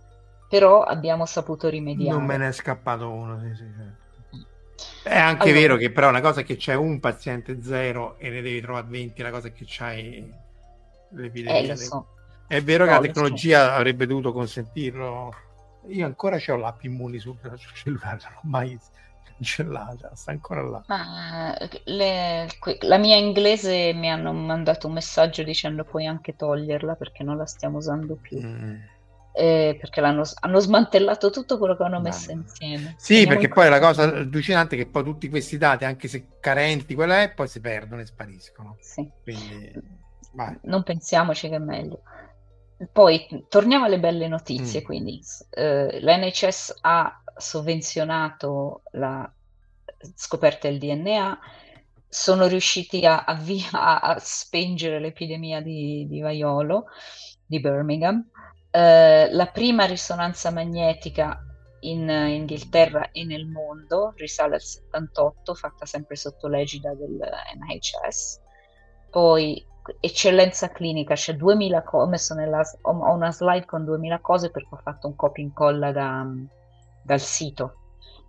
però 0.49 0.83
abbiamo 0.83 1.27
saputo 1.27 1.69
rimediare. 1.69 2.17
Non 2.17 2.27
me 2.27 2.37
ne 2.37 2.49
è 2.49 2.53
scappato 2.53 3.11
uno, 3.11 3.41
sì, 3.41 3.55
sì, 3.55 3.65
certo. 3.77 4.07
È 5.03 5.19
anche 5.19 5.49
allora, 5.49 5.61
vero 5.61 5.77
che 5.77 5.91
però 5.91 6.09
una 6.09 6.21
cosa 6.21 6.41
è 6.41 6.45
che 6.45 6.57
c'è 6.57 6.75
un 6.75 7.01
paziente 7.01 7.63
zero 7.63 8.17
e 8.19 8.29
ne 8.29 8.41
devi 8.41 8.61
trovare 8.61 8.87
20, 8.89 9.23
la 9.23 9.31
cosa 9.31 9.49
è 9.49 9.53
che 9.53 9.65
c'hai 9.67 10.33
l'epidemia. 11.11 11.73
Eh, 11.73 11.77
so. 11.77 12.07
È 12.49 12.61
vero 12.63 12.85
no, 12.85 12.91
che 12.91 12.97
la 12.97 13.03
tecnologia 13.03 13.67
so. 13.67 13.73
avrebbe 13.73 14.07
dovuto 14.07 14.33
consentirlo. 14.33 15.33
Io 15.89 16.05
ancora 16.05 16.39
ho 16.45 16.57
l'app 16.57 16.83
Immuni 16.83 17.19
sul, 17.19 17.39
sul 17.41 17.73
cellulare, 17.75 18.19
non 18.23 18.33
l'ho 18.35 18.49
mai 18.49 18.79
cancellata, 19.25 20.15
sta 20.15 20.33
ancora 20.33 20.63
là. 20.63 20.85
Ma 20.89 21.57
le, 21.85 22.49
la 22.81 22.99
mia 22.99 23.17
inglese 23.17 23.93
mi 23.95 24.11
hanno 24.11 24.33
mandato 24.33 24.89
un 24.89 24.95
messaggio 24.95 25.45
dicendo 25.45 25.85
puoi 25.85 26.07
anche 26.07 26.35
toglierla 26.35 26.95
perché 26.97 27.23
non 27.23 27.37
la 27.37 27.47
stiamo 27.47 27.77
usando 27.77 28.17
più. 28.17 28.41
Mm 28.41 28.77
eh, 29.39 29.77
perché 29.79 30.01
hanno 30.01 30.59
smantellato 30.59 31.31
tutto 31.31 31.59
quello 31.59 31.77
che 31.77 31.85
hanno 31.85 32.01
messo 32.01 32.35
no. 32.35 32.41
insieme. 32.41 32.97
Sì, 32.99 33.15
Teniamo 33.15 33.35
perché 33.35 33.49
poi 33.49 33.69
la 33.69 33.79
cosa 33.79 34.03
allucinante 34.03 34.75
è 34.75 34.79
che 34.79 34.87
poi 34.87 35.05
tutti 35.05 35.29
questi 35.29 35.57
dati, 35.57 35.85
anche 35.85 36.09
se 36.09 36.27
carenti, 36.41 36.97
quella 36.97 37.23
è, 37.23 37.31
poi 37.31 37.47
si 37.47 37.61
perdono 37.61 38.01
e 38.01 38.07
spariscono. 38.07 38.77
Sì. 38.81 39.09
Quindi, 39.23 39.73
non 40.63 40.83
pensiamoci 40.83 41.49
che 41.49 41.55
è 41.55 41.61
meglio. 41.61 42.03
Poi 42.93 43.47
torniamo 43.49 43.85
alle 43.87 43.99
belle 43.99 44.29
notizie. 44.29 44.81
Mm. 44.81 44.85
Quindi 44.85 45.21
eh, 45.51 46.01
l'NHS 46.01 46.79
ha 46.83 47.23
sovvenzionato 47.37 48.83
la 48.93 49.31
scoperta 50.15 50.69
del 50.69 50.79
DNA, 50.79 51.39
sono 52.09 52.47
riusciti 52.47 53.05
a, 53.05 53.25
a, 53.25 53.35
via, 53.35 53.69
a 54.01 54.19
spengere 54.19 55.01
l'epidemia 55.01 55.61
di, 55.61 56.07
di 56.09 56.21
vaiolo 56.21 56.87
di 57.45 57.61
Birmingham 57.61 58.25
eh, 58.71 59.29
la 59.33 59.47
prima 59.47 59.87
risonanza 59.87 60.51
magnetica 60.51 61.43
in 61.81 62.09
Inghilterra 62.09 63.11
e 63.13 63.25
nel 63.25 63.47
mondo 63.47 64.13
risale 64.17 64.57
al 64.57 64.63
78, 64.63 65.55
fatta 65.55 65.87
sempre 65.87 66.17
sotto 66.17 66.49
l'egida 66.49 66.93
del 66.95 67.19
NHS. 67.57 68.41
Poi 69.11 69.65
eccellenza 70.01 70.71
clinica, 70.71 71.15
c'è 71.15 71.35
2000 71.35 71.83
cose, 71.83 72.35
ho 72.83 72.91
ho 72.91 73.13
una 73.13 73.33
slide 73.33 73.67
con 73.67 73.85
2000 73.85 74.21
cose 74.21 74.51
perché 74.51 74.69
ho 74.71 74.81
fatto 74.83 75.07
un 75.07 75.17
copy 75.17 75.43
incolla 75.43 75.93
da, 75.93 76.27
dal 77.03 77.21
sito, 77.21 77.75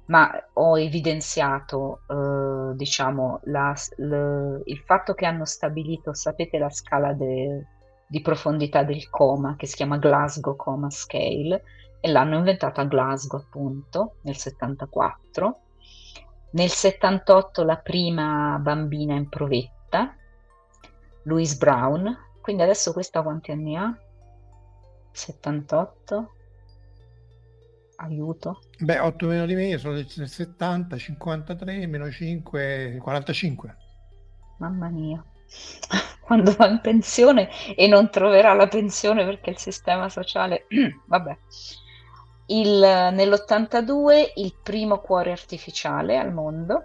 ma 0.06 0.32
ho 0.54 0.80
evidenziato 0.80 2.02
eh, 2.08 2.76
diciamo 2.76 3.42
la, 3.44 3.74
le, 3.98 4.62
il 4.66 4.80
fatto 4.80 5.14
che 5.14 5.26
hanno 5.26 5.46
stabilito, 5.46 6.14
sapete 6.14 6.58
la 6.58 6.70
scala 6.70 7.14
de, 7.14 7.66
di 8.08 8.22
profondità 8.22 8.84
del 8.84 9.10
coma 9.10 9.56
che 9.56 9.68
si 9.68 9.76
chiama 9.76 9.98
Glasgow 9.98 10.56
Coma 10.56 10.90
Scale 10.90 11.64
e 12.00 12.10
l'hanno 12.10 12.38
inventata 12.38 12.82
a 12.82 12.86
Glasgow 12.86 13.40
appunto 13.40 14.16
nel 14.24 14.36
74. 14.36 15.60
Nel 16.52 16.70
78 16.70 17.64
la 17.64 17.78
prima 17.78 18.58
bambina 18.60 19.14
in 19.14 19.30
provetta, 19.30 20.16
Louise 21.30 21.56
Brown, 21.58 22.18
quindi 22.42 22.64
adesso 22.64 22.92
questa 22.92 23.22
quanti 23.22 23.52
anni 23.52 23.78
ha? 23.78 23.96
78? 25.12 26.34
Aiuto. 27.98 28.62
Beh, 28.80 28.98
8 28.98 29.28
meno 29.28 29.46
di 29.46 29.54
me, 29.54 29.68
io 29.68 29.78
sono 29.78 29.94
del 29.94 30.08
70, 30.08 30.98
53, 30.98 31.86
meno 31.86 32.10
5, 32.10 32.98
45. 33.00 33.78
Mamma 34.58 34.90
mia 34.90 35.24
quando 36.22 36.54
va 36.54 36.68
in 36.68 36.80
pensione 36.82 37.50
e 37.76 37.88
non 37.88 38.10
troverà 38.10 38.54
la 38.54 38.68
pensione 38.68 39.24
perché 39.24 39.52
il 39.52 39.58
sistema 39.58 40.10
sociale... 40.10 40.66
Vabbè. 41.06 41.38
Il, 42.48 42.80
nell'82 42.80 44.32
il 44.36 44.56
primo 44.64 45.00
cuore 45.00 45.32
artificiale 45.32 46.18
al 46.18 46.34
mondo, 46.34 46.84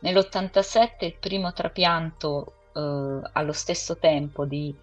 nell'87 0.00 1.04
il 1.04 1.16
primo 1.18 1.52
trapianto 1.52 2.58
eh, 2.74 3.20
allo 3.32 3.52
stesso 3.52 3.96
tempo 3.96 4.44
di 4.44 4.74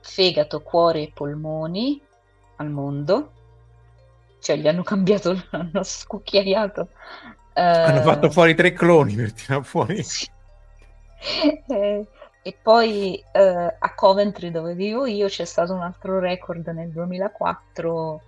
fegato, 0.00 0.60
cuore 0.60 1.02
e 1.02 1.12
polmoni 1.12 2.00
al 2.56 2.70
mondo, 2.70 3.32
cioè 4.40 4.56
gli 4.56 4.68
hanno 4.68 4.82
cambiato, 4.82 5.42
hanno 5.50 5.82
scucchiaiato. 5.82 6.88
Eh, 7.54 7.62
hanno 7.62 8.02
fatto 8.02 8.30
fuori 8.30 8.54
tre 8.54 8.72
cloni 8.72 9.14
per 9.14 9.32
tirare 9.32 9.62
fuori. 9.62 10.02
Sì. 11.24 11.62
Eh, 11.68 12.06
e 12.42 12.58
poi 12.60 13.24
eh, 13.32 13.76
a 13.78 13.94
Coventry, 13.94 14.50
dove 14.50 14.74
vivo 14.74 15.06
io, 15.06 15.26
c'è 15.28 15.46
stato 15.46 15.72
un 15.72 15.80
altro 15.80 16.18
record 16.18 16.66
nel 16.66 16.90
2004, 16.90 18.22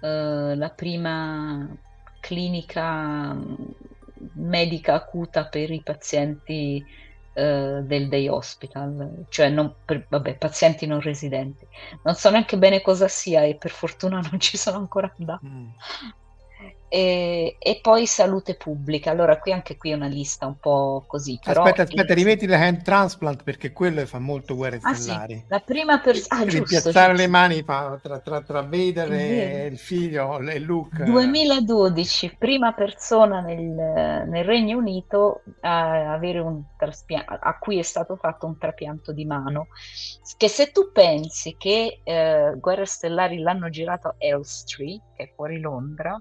eh, 0.00 0.54
la 0.56 0.70
prima 0.70 1.68
clinica 2.20 3.34
mm, 3.34 3.54
medica 4.36 4.94
acuta 4.94 5.44
per 5.44 5.70
i 5.70 5.82
pazienti 5.82 6.82
eh, 7.32 7.80
del 7.84 8.08
day 8.08 8.28
hospital, 8.28 9.26
cioè 9.28 9.48
non 9.48 9.74
per, 9.84 10.06
vabbè, 10.08 10.36
pazienti 10.36 10.86
non 10.86 11.00
residenti. 11.00 11.66
Non 12.02 12.14
so 12.14 12.30
neanche 12.30 12.58
bene 12.58 12.80
cosa 12.80 13.08
sia 13.08 13.44
e 13.44 13.56
per 13.56 13.70
fortuna 13.70 14.20
non 14.30 14.40
ci 14.40 14.56
sono 14.56 14.78
ancora 14.78 15.12
andato. 15.18 15.46
Mm. 15.46 15.68
E, 16.92 17.54
e, 17.60 17.78
poi 17.80 18.04
salute 18.04 18.56
pubblica. 18.56 19.12
Allora, 19.12 19.38
qui 19.38 19.52
anche 19.52 19.76
qui 19.76 19.92
è 19.92 19.94
una 19.94 20.08
lista 20.08 20.46
un 20.46 20.58
po' 20.58 21.04
così. 21.06 21.38
Però 21.40 21.62
aspetta, 21.62 21.82
aspetta, 21.82 22.14
rimetti 22.14 22.48
la 22.48 22.58
hand 22.58 22.82
transplant 22.82 23.44
perché 23.44 23.70
quello 23.70 24.04
fa 24.06 24.18
molto 24.18 24.56
guerre 24.56 24.80
ah, 24.82 24.94
stellari. 24.94 25.36
Sì. 25.36 25.44
La 25.46 25.60
prima 25.60 26.00
persona. 26.00 26.40
Ah, 26.40 26.44
Rimpiazzare 26.44 27.14
le 27.14 27.28
mani 27.28 27.62
fa, 27.62 27.96
tra, 28.02 28.18
tra, 28.18 28.40
tra 28.40 28.62
Vader 28.62 29.12
e 29.12 29.66
il 29.70 29.78
figlio 29.78 30.40
e 30.40 30.58
Luke. 30.58 31.04
2012, 31.04 32.34
prima 32.36 32.72
persona 32.72 33.38
nel, 33.38 34.26
nel 34.26 34.44
Regno 34.44 34.78
Unito 34.78 35.42
a, 35.60 36.12
avere 36.12 36.40
un 36.40 36.60
traspia- 36.76 37.24
a 37.24 37.56
cui 37.56 37.78
è 37.78 37.82
stato 37.82 38.16
fatto 38.16 38.46
un 38.46 38.58
trapianto 38.58 39.12
di 39.12 39.24
mano. 39.24 39.68
Che 40.36 40.48
se 40.48 40.72
tu 40.72 40.90
pensi 40.90 41.54
che 41.56 42.00
eh, 42.02 42.54
Guerre 42.56 42.84
Stellari 42.84 43.38
l'hanno 43.38 43.70
girato 43.70 44.08
a 44.08 44.14
Elstree, 44.18 45.00
che 45.14 45.22
è 45.22 45.32
fuori 45.36 45.60
Londra 45.60 46.20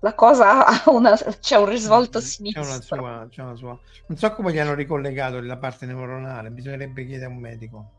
la 0.00 0.14
cosa 0.14 0.66
ha 0.66 0.90
una, 0.90 1.16
c'è 1.16 1.56
un 1.56 1.68
risvolto 1.68 2.20
sinistro. 2.20 2.62
C'è 2.62 2.68
una, 2.68 2.80
sua, 2.80 3.26
c'è 3.28 3.42
una 3.42 3.56
sua. 3.56 3.78
Non 4.06 4.18
so 4.18 4.32
come 4.32 4.52
gli 4.52 4.58
hanno 4.58 4.74
ricollegato 4.74 5.40
la 5.40 5.56
parte 5.56 5.86
neuronale, 5.86 6.50
bisognerebbe 6.50 7.04
chiedere 7.04 7.26
a 7.26 7.34
un 7.34 7.38
medico. 7.38 7.90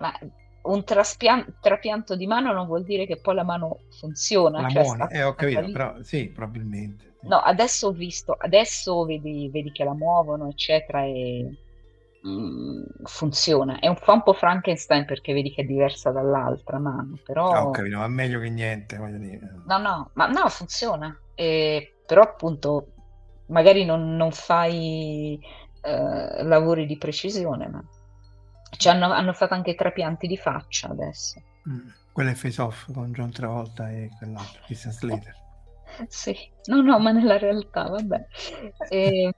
Ma 0.00 0.12
un 0.60 0.84
traspian- 0.84 1.56
trapianto 1.60 2.14
di 2.16 2.26
mano 2.26 2.52
non 2.52 2.66
vuol 2.66 2.84
dire 2.84 3.06
che 3.06 3.20
poi 3.20 3.34
la 3.34 3.44
mano 3.44 3.80
funziona. 3.98 4.60
La 4.60 4.68
cioè 4.68 4.82
muone, 4.82 5.08
eh, 5.10 5.22
ho 5.22 5.34
capito, 5.34 5.70
però 5.70 6.02
sì, 6.02 6.28
probabilmente. 6.28 7.16
No, 7.22 7.38
adesso 7.38 7.88
ho 7.88 7.92
visto, 7.92 8.36
adesso 8.38 9.04
vedi, 9.04 9.48
vedi 9.50 9.72
che 9.72 9.84
la 9.84 9.94
muovono, 9.94 10.48
eccetera, 10.48 11.02
e 11.02 11.48
mm, 12.26 12.82
funziona. 13.04 13.78
È 13.78 13.88
un, 13.88 13.96
fa 13.96 14.12
un 14.12 14.22
po' 14.22 14.32
Frankenstein 14.32 15.04
perché 15.04 15.32
vedi 15.32 15.52
che 15.52 15.62
è 15.62 15.64
diversa 15.64 16.10
dall'altra 16.10 16.78
mano, 16.78 17.18
però... 17.24 17.50
Ah, 17.50 17.66
ho 17.66 17.70
capito, 17.70 17.98
ma 17.98 18.08
meglio 18.08 18.40
che 18.40 18.50
niente, 18.50 18.96
voglio 18.96 19.18
dire. 19.18 19.62
No, 19.66 19.78
no, 19.78 20.10
ma 20.14 20.26
no, 20.26 20.48
funziona 20.48 21.16
eh, 21.40 21.94
però 22.04 22.22
appunto 22.22 22.88
magari 23.46 23.84
non, 23.84 24.16
non 24.16 24.32
fai 24.32 25.38
eh, 25.82 26.42
lavori 26.42 26.84
di 26.84 26.98
precisione, 26.98 27.68
ma 27.68 27.84
cioè, 28.76 28.94
hanno, 28.94 29.12
hanno, 29.12 29.32
fatto 29.32 29.54
anche 29.54 29.76
trapianti 29.76 30.26
di 30.26 30.36
faccia 30.36 30.88
adesso. 30.88 31.40
Mm, 31.68 31.88
quello 32.10 32.30
è 32.30 32.34
Face 32.34 32.60
Off 32.60 32.92
con 32.92 33.12
John 33.12 33.30
Travolta 33.30 33.88
e 33.88 34.10
quell'altro, 34.18 34.62
Christian 34.64 34.92
Slater. 34.92 35.34
sì, 36.08 36.36
no, 36.64 36.82
no, 36.82 36.98
ma 36.98 37.12
nella 37.12 37.38
realtà, 37.38 37.84
vabbè. 37.84 38.26
E, 38.90 39.32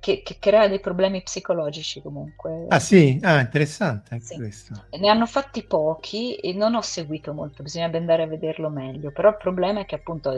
che, 0.00 0.22
che, 0.22 0.36
crea 0.38 0.68
dei 0.68 0.80
problemi 0.80 1.22
psicologici 1.22 2.00
comunque. 2.00 2.66
Ah 2.68 2.78
sì? 2.78 3.18
Ah, 3.22 3.40
interessante 3.40 4.14
anche 4.14 4.26
sì. 4.26 4.36
questo. 4.36 4.84
Ne 4.98 5.08
hanno 5.08 5.26
fatti 5.26 5.64
pochi 5.64 6.36
e 6.36 6.52
non 6.52 6.74
ho 6.74 6.82
seguito 6.82 7.32
molto, 7.32 7.62
bisognerebbe 7.62 7.98
andare 7.98 8.22
a 8.22 8.26
vederlo 8.26 8.68
meglio, 8.68 9.10
però 9.10 9.30
il 9.30 9.36
problema 9.36 9.80
è 9.80 9.86
che 9.86 9.96
appunto 9.96 10.30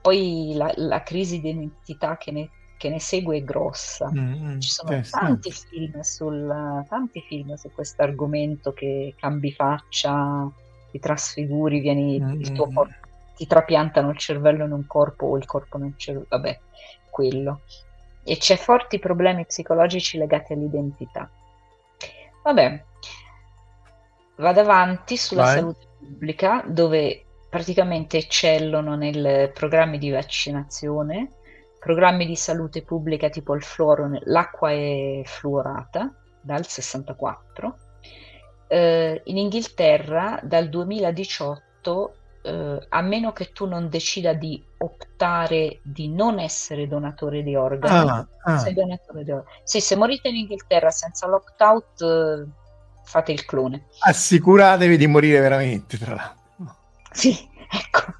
poi 0.00 0.52
la, 0.54 0.72
la 0.76 1.02
crisi 1.02 1.40
di 1.40 1.50
identità 1.50 2.16
che 2.16 2.30
ne, 2.30 2.50
che 2.78 2.88
ne 2.88 3.00
segue 3.00 3.38
è 3.38 3.42
grossa. 3.42 4.10
Mm, 4.10 4.58
Ci 4.60 4.70
sono 4.70 5.00
tanti 5.10 5.52
film, 5.52 6.00
sul, 6.00 6.84
tanti 6.88 7.20
film 7.20 7.54
su 7.54 7.70
questo 7.72 8.02
argomento 8.02 8.72
che 8.72 9.14
cambi 9.18 9.52
faccia, 9.52 10.50
ti 10.90 10.98
trasfiguri, 10.98 11.80
vieni, 11.80 12.18
mm, 12.18 12.40
il 12.40 12.52
tuo 12.52 12.70
corpo, 12.72 12.94
ti 13.36 13.46
trapiantano 13.46 14.10
il 14.10 14.16
cervello 14.16 14.64
in 14.64 14.72
un 14.72 14.86
corpo 14.86 15.26
o 15.26 15.36
il 15.36 15.44
corpo 15.44 15.76
nel 15.76 15.94
cervello, 15.96 16.26
vabbè, 16.30 16.58
quello. 17.10 17.60
E 18.28 18.36
c'è 18.36 18.56
forti 18.56 18.98
problemi 18.98 19.46
psicologici 19.46 20.18
legati 20.18 20.52
all'identità. 20.52 21.30
Vabbè, 22.42 22.84
vado 24.36 24.60
avanti 24.60 25.16
sulla 25.16 25.44
Vai. 25.44 25.54
salute 25.54 25.86
pubblica, 25.98 26.62
dove 26.66 27.24
praticamente 27.48 28.18
eccellono 28.18 28.96
nei 28.96 29.50
programmi 29.52 29.96
di 29.96 30.10
vaccinazione, 30.10 31.32
programmi 31.78 32.26
di 32.26 32.36
salute 32.36 32.82
pubblica 32.82 33.30
tipo 33.30 33.54
il 33.54 33.62
fluoro, 33.62 34.10
l'acqua 34.24 34.70
è 34.70 35.22
fluorata 35.24 36.12
dal 36.42 36.66
64. 36.66 37.78
Eh, 38.68 39.22
in 39.24 39.38
Inghilterra 39.38 40.38
dal 40.42 40.68
2018 40.68 42.14
eh, 42.48 42.86
a 42.88 43.02
meno 43.02 43.32
che 43.32 43.52
tu 43.52 43.66
non 43.66 43.90
decida 43.90 44.32
di 44.32 44.64
optare 44.78 45.80
di 45.82 46.08
non 46.08 46.38
essere 46.38 46.88
donatore 46.88 47.42
di 47.42 47.54
organi, 47.54 48.08
ah, 48.08 48.26
ah. 48.44 48.58
sei 48.58 48.72
donatore 48.72 49.22
di 49.24 49.30
organi. 49.30 49.60
Sì, 49.64 49.80
se 49.80 49.96
morite 49.96 50.28
in 50.28 50.36
Inghilterra 50.36 50.90
senza 50.90 51.26
l'opt-out, 51.26 52.00
eh, 52.00 52.46
fate 53.04 53.32
il 53.32 53.44
clone. 53.44 53.86
Assicuratevi 54.00 54.96
di 54.96 55.06
morire 55.06 55.40
veramente, 55.40 55.98
tra 55.98 56.14
l'altro. 56.14 56.76
Sì, 57.12 57.36
ecco. 57.70 58.14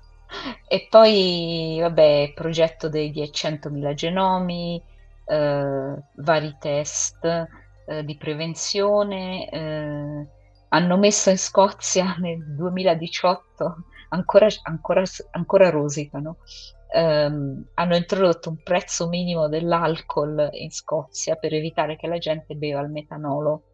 E 0.67 0.87
poi, 0.91 1.79
vabbè, 1.81 2.33
progetto 2.35 2.91
dei 2.91 3.11
100.000 3.11 3.95
genomi, 3.95 4.83
eh, 5.25 6.03
vari 6.17 6.57
test 6.61 7.25
eh, 7.25 8.05
di 8.05 8.17
prevenzione. 8.17 9.49
Eh, 9.49 10.27
hanno 10.69 10.99
messo 10.99 11.31
in 11.31 11.39
Scozia 11.39 12.17
nel 12.21 12.45
2018 12.55 13.77
ancora, 14.09 14.47
ancora, 14.63 15.03
ancora 15.33 15.71
rosicano. 15.71 16.39
Um, 16.91 17.67
hanno 17.75 17.97
introdotto 17.97 18.49
un 18.49 18.63
prezzo 18.63 19.09
minimo 19.09 19.47
dell'alcol 19.49 20.49
in 20.53 20.71
Scozia 20.71 21.37
per 21.37 21.53
evitare 21.53 21.97
che 21.97 22.07
la 22.07 22.17
gente 22.17 22.55
beva 22.55 22.81
il 22.81 22.89
metanolo, 22.89 23.65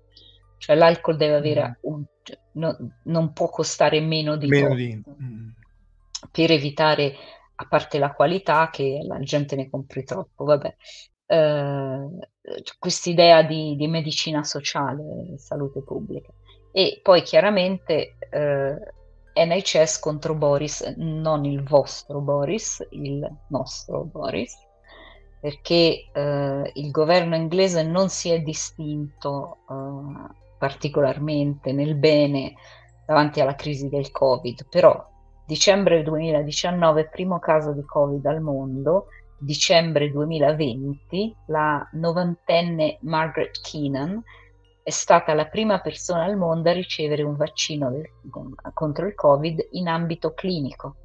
cioè 0.59 0.75
l'alcol 0.75 1.17
deve 1.17 1.37
avere 1.37 1.69
mm. 1.69 1.73
un, 1.83 2.05
cioè, 2.23 2.39
no, 2.55 2.77
non 3.05 3.33
può 3.33 3.49
costare 3.51 4.01
meno 4.01 4.37
di, 4.37 4.49
meno 4.49 4.75
di... 4.75 5.01
Mm. 5.23 5.49
per 6.31 6.51
evitare, 6.51 7.15
a 7.55 7.67
parte 7.69 7.99
la 7.99 8.13
qualità, 8.13 8.69
che 8.71 9.01
la 9.07 9.21
gente 9.21 9.55
ne 9.55 9.71
compri 9.71 10.03
troppo. 10.03 10.45
Vabbè. 10.45 10.75
Uh, 11.27 12.19
quest'idea 12.79 13.43
di, 13.43 13.77
di 13.77 13.87
medicina 13.87 14.43
sociale, 14.43 15.39
salute 15.39 15.83
pubblica. 15.83 16.33
E 16.73 16.99
poi 17.01 17.23
chiaramente 17.23 18.17
uh, 18.33 19.04
NHS 19.35 19.99
contro 19.99 20.35
Boris, 20.35 20.81
non 20.97 21.45
il 21.45 21.63
vostro 21.63 22.21
Boris, 22.21 22.87
il 22.91 23.29
nostro 23.49 24.05
Boris, 24.05 24.57
perché 25.41 26.09
eh, 26.13 26.71
il 26.75 26.91
governo 26.91 27.35
inglese 27.35 27.83
non 27.83 28.09
si 28.09 28.31
è 28.31 28.41
distinto 28.41 29.59
eh, 29.69 30.35
particolarmente 30.59 31.73
nel 31.73 31.97
bene 31.97 32.55
davanti 33.07 33.41
alla 33.41 33.55
crisi 33.55 33.89
del 33.89 34.11
Covid, 34.11 34.67
però 34.69 35.07
dicembre 35.45 36.03
2019, 36.03 37.09
primo 37.09 37.39
caso 37.39 37.73
di 37.73 37.85
Covid 37.85 38.25
al 38.27 38.41
mondo, 38.41 39.09
dicembre 39.39 40.11
2020, 40.11 41.37
la 41.49 41.87
novantenne 41.93 42.99
Margaret 43.03 43.61
Keenan 43.61 44.23
è 44.85 44.91
stata 44.91 45.33
la 45.33 45.47
prima 45.47 45.81
persona 45.81 46.25
al 46.25 46.37
mondo 46.37 46.69
a 46.69 46.75
ricevere 46.75 47.23
un 47.23 47.37
vaccino 47.37 47.91
del, 47.91 48.07
contro 48.75 49.07
il 49.07 49.15
Covid 49.15 49.69
in 49.71 49.89
ambito 49.89 50.35
clinico, 50.35 50.97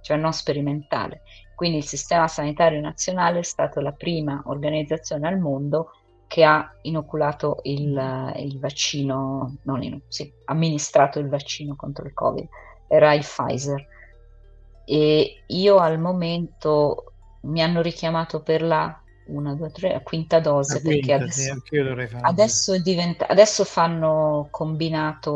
cioè 0.00 0.16
non 0.16 0.32
sperimentale. 0.32 1.20
Quindi 1.54 1.76
il 1.76 1.84
Sistema 1.84 2.26
Sanitario 2.26 2.80
Nazionale 2.80 3.40
è 3.40 3.42
stata 3.42 3.82
la 3.82 3.92
prima 3.92 4.42
organizzazione 4.46 5.28
al 5.28 5.38
mondo 5.38 5.90
che 6.26 6.42
ha 6.42 6.72
inoculato 6.82 7.58
il, 7.64 8.32
il 8.36 8.58
vaccino, 8.58 9.56
non 9.64 9.82
in, 9.82 10.00
sì, 10.08 10.32
amministrato 10.46 11.18
il 11.18 11.28
vaccino 11.28 11.76
contro 11.76 12.06
il 12.06 12.14
Covid, 12.14 12.48
era 12.88 13.12
il 13.12 13.20
Pfizer. 13.20 13.86
E 14.86 15.42
io 15.46 15.76
al 15.76 15.98
momento 15.98 17.12
mi 17.42 17.60
hanno 17.60 17.82
richiamato 17.82 18.40
per 18.40 18.62
la 18.62 19.02
una, 19.28 19.54
due, 19.54 19.70
tre, 19.70 19.92
la 19.92 20.00
quinta 20.00 20.40
dose, 20.40 20.74
la 20.74 20.80
quinta, 20.80 21.18
perché 21.18 21.24
adesso, 21.24 21.62
sì, 21.64 22.16
adesso, 22.20 22.78
diventa, 22.80 23.26
adesso 23.26 23.64
fanno 23.64 24.48
combinato 24.50 25.32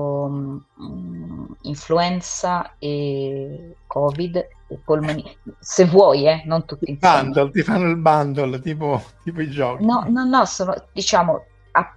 um, 0.77 1.56
influenza 1.62 2.74
e 2.78 3.77
covid 3.86 4.36
e 4.69 4.78
polmoni, 4.85 5.24
se 5.59 5.85
vuoi, 5.85 6.27
eh, 6.27 6.43
non 6.47 6.64
tutti 6.64 6.85
il 6.85 6.98
insieme. 7.01 7.23
Bundle, 7.23 7.51
ti 7.51 7.62
fanno 7.62 7.89
il 7.89 7.97
bundle, 7.97 8.60
tipo, 8.60 9.02
tipo 9.23 9.40
i 9.40 9.51
giochi. 9.51 9.85
No, 9.85 10.05
no, 10.09 10.24
no, 10.24 10.44
sono, 10.44 10.74
diciamo, 10.93 11.44
a, 11.73 11.94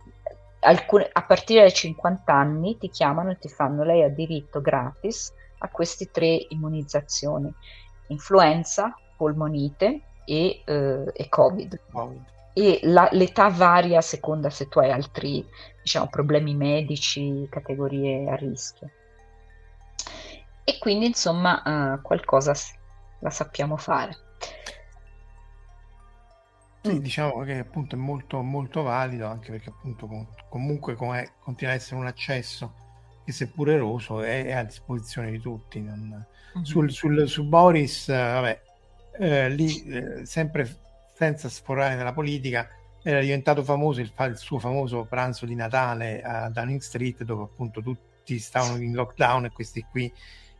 alcune, 0.61 1.09
a 1.11 1.23
partire 1.23 1.61
dai 1.61 1.73
50 1.73 2.34
anni 2.34 2.77
ti 2.77 2.89
chiamano 2.89 3.31
e 3.31 3.38
ti 3.38 3.49
fanno, 3.49 3.84
lei 3.84 4.03
ha 4.03 4.09
diritto 4.09 4.61
gratis 4.61 5.34
a 5.59 5.69
queste 5.69 6.11
tre 6.11 6.45
immunizzazioni, 6.49 7.51
influenza, 8.07 8.93
polmonite 9.17 10.01
e, 10.26 10.61
eh, 10.65 11.11
e 11.14 11.30
Covid. 11.30 11.80
Wow. 11.91 12.23
E 12.53 12.80
la, 12.84 13.10
l'età 13.11 13.49
varia 13.49 13.99
a 13.99 14.02
seconda 14.02 14.49
se 14.49 14.68
tu 14.68 14.80
hai 14.80 14.91
altri 14.91 15.45
diciamo, 15.81 16.07
problemi 16.07 16.56
medici, 16.56 17.47
categorie 17.49 18.30
a 18.30 18.35
rischio. 18.35 18.89
E 20.64 20.77
quindi 20.80 21.06
insomma 21.06 21.61
uh, 21.64 22.02
qualcosa 22.02 22.53
la 23.19 23.30
sappiamo 23.30 23.77
fare. 23.77 24.15
Sì, 26.81 26.99
diciamo 27.02 27.43
che 27.43 27.60
appunto 27.60 27.95
è 27.95 27.99
molto, 27.99 28.41
molto 28.41 28.84
valido 28.84 29.27
anche 29.27 29.52
perché 29.52 29.69
appunto 29.69 30.07
comunque 30.49 30.95
continua 30.95 31.73
ad 31.73 31.80
essere 31.80 31.99
un 31.99 32.06
accesso 32.06 32.73
che 33.26 33.31
seppur 33.31 33.69
eroso 33.69 34.22
è, 34.22 34.45
è 34.45 34.52
a 34.53 34.64
disposizione 34.64 35.31
di 35.31 35.39
tutti. 35.39 35.81
Non... 35.81 36.26
Mm-hmm. 36.56 36.64
Sul, 36.64 36.91
sul, 36.91 37.27
su 37.27 37.47
Boris, 37.47 38.07
vabbè, 38.07 38.61
eh, 39.19 39.49
lì, 39.49 39.83
eh, 39.85 40.25
sempre 40.25 40.83
senza 41.13 41.49
sforare 41.49 41.95
nella 41.95 42.13
politica, 42.13 42.67
era 43.03 43.19
diventato 43.19 43.63
famoso 43.63 44.01
il, 44.01 44.11
il, 44.17 44.37
suo 44.37 44.59
famoso 44.59 45.05
pranzo 45.05 45.45
di 45.45 45.55
Natale 45.55 46.21
a 46.21 46.49
Downing 46.49 46.79
Street, 46.79 47.23
dove 47.23 47.43
appunto 47.43 47.81
tutti 47.81 48.39
stavano 48.39 48.81
in 48.81 48.93
lockdown 48.93 49.45
e 49.45 49.51
questi 49.51 49.85
qui 49.89 50.11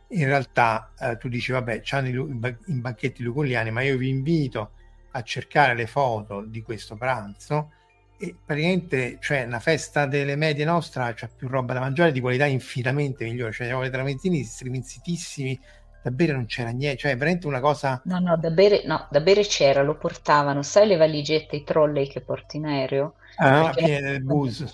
in 0.08 0.26
realtà 0.26 0.92
eh, 0.98 1.16
tu 1.16 1.28
dici 1.28 1.50
vabbè 1.50 1.80
c'hanno 1.82 2.08
i, 2.08 2.56
i 2.66 2.74
banchetti 2.74 3.22
luculliani 3.22 3.70
ma 3.70 3.82
io 3.82 3.96
vi 3.96 4.08
invito 4.08 4.70
a 5.12 5.22
cercare 5.22 5.74
le 5.74 5.86
foto 5.86 6.42
di 6.42 6.62
questo 6.62 6.94
pranzo 6.94 7.72
e 8.18 8.34
praticamente 8.44 9.18
cioè 9.20 9.44
una 9.44 9.58
festa 9.58 10.06
delle 10.06 10.36
medie 10.36 10.64
nostra 10.64 11.12
c'è 11.12 11.28
più 11.34 11.48
roba 11.48 11.74
da 11.74 11.80
mangiare 11.80 12.12
di 12.12 12.20
qualità 12.20 12.46
infinitamente 12.46 13.24
migliore 13.24 13.52
cioè 13.52 13.66
abbiamo 13.66 13.82
le 13.82 13.90
tramezzini 13.90 14.44
striminzitissimi 14.44 15.58
da 16.06 16.12
bere 16.12 16.32
non 16.32 16.46
c'era 16.46 16.70
niente, 16.70 16.98
cioè 16.98 17.16
veramente 17.16 17.48
una 17.48 17.58
cosa... 17.58 18.00
No, 18.04 18.20
no, 18.20 18.36
da 18.36 18.50
bere, 18.50 18.82
no, 18.84 19.08
da 19.10 19.20
bere 19.20 19.42
c'era, 19.42 19.82
lo 19.82 19.96
portavano, 19.96 20.62
sai 20.62 20.86
le 20.86 20.96
valigette, 20.96 21.56
i 21.56 21.64
trolley 21.64 22.06
che 22.06 22.20
porti 22.20 22.58
in 22.58 22.66
aereo? 22.66 23.14
Ah, 23.38 23.72
piene 23.74 24.00
del 24.00 24.22
bus. 24.22 24.64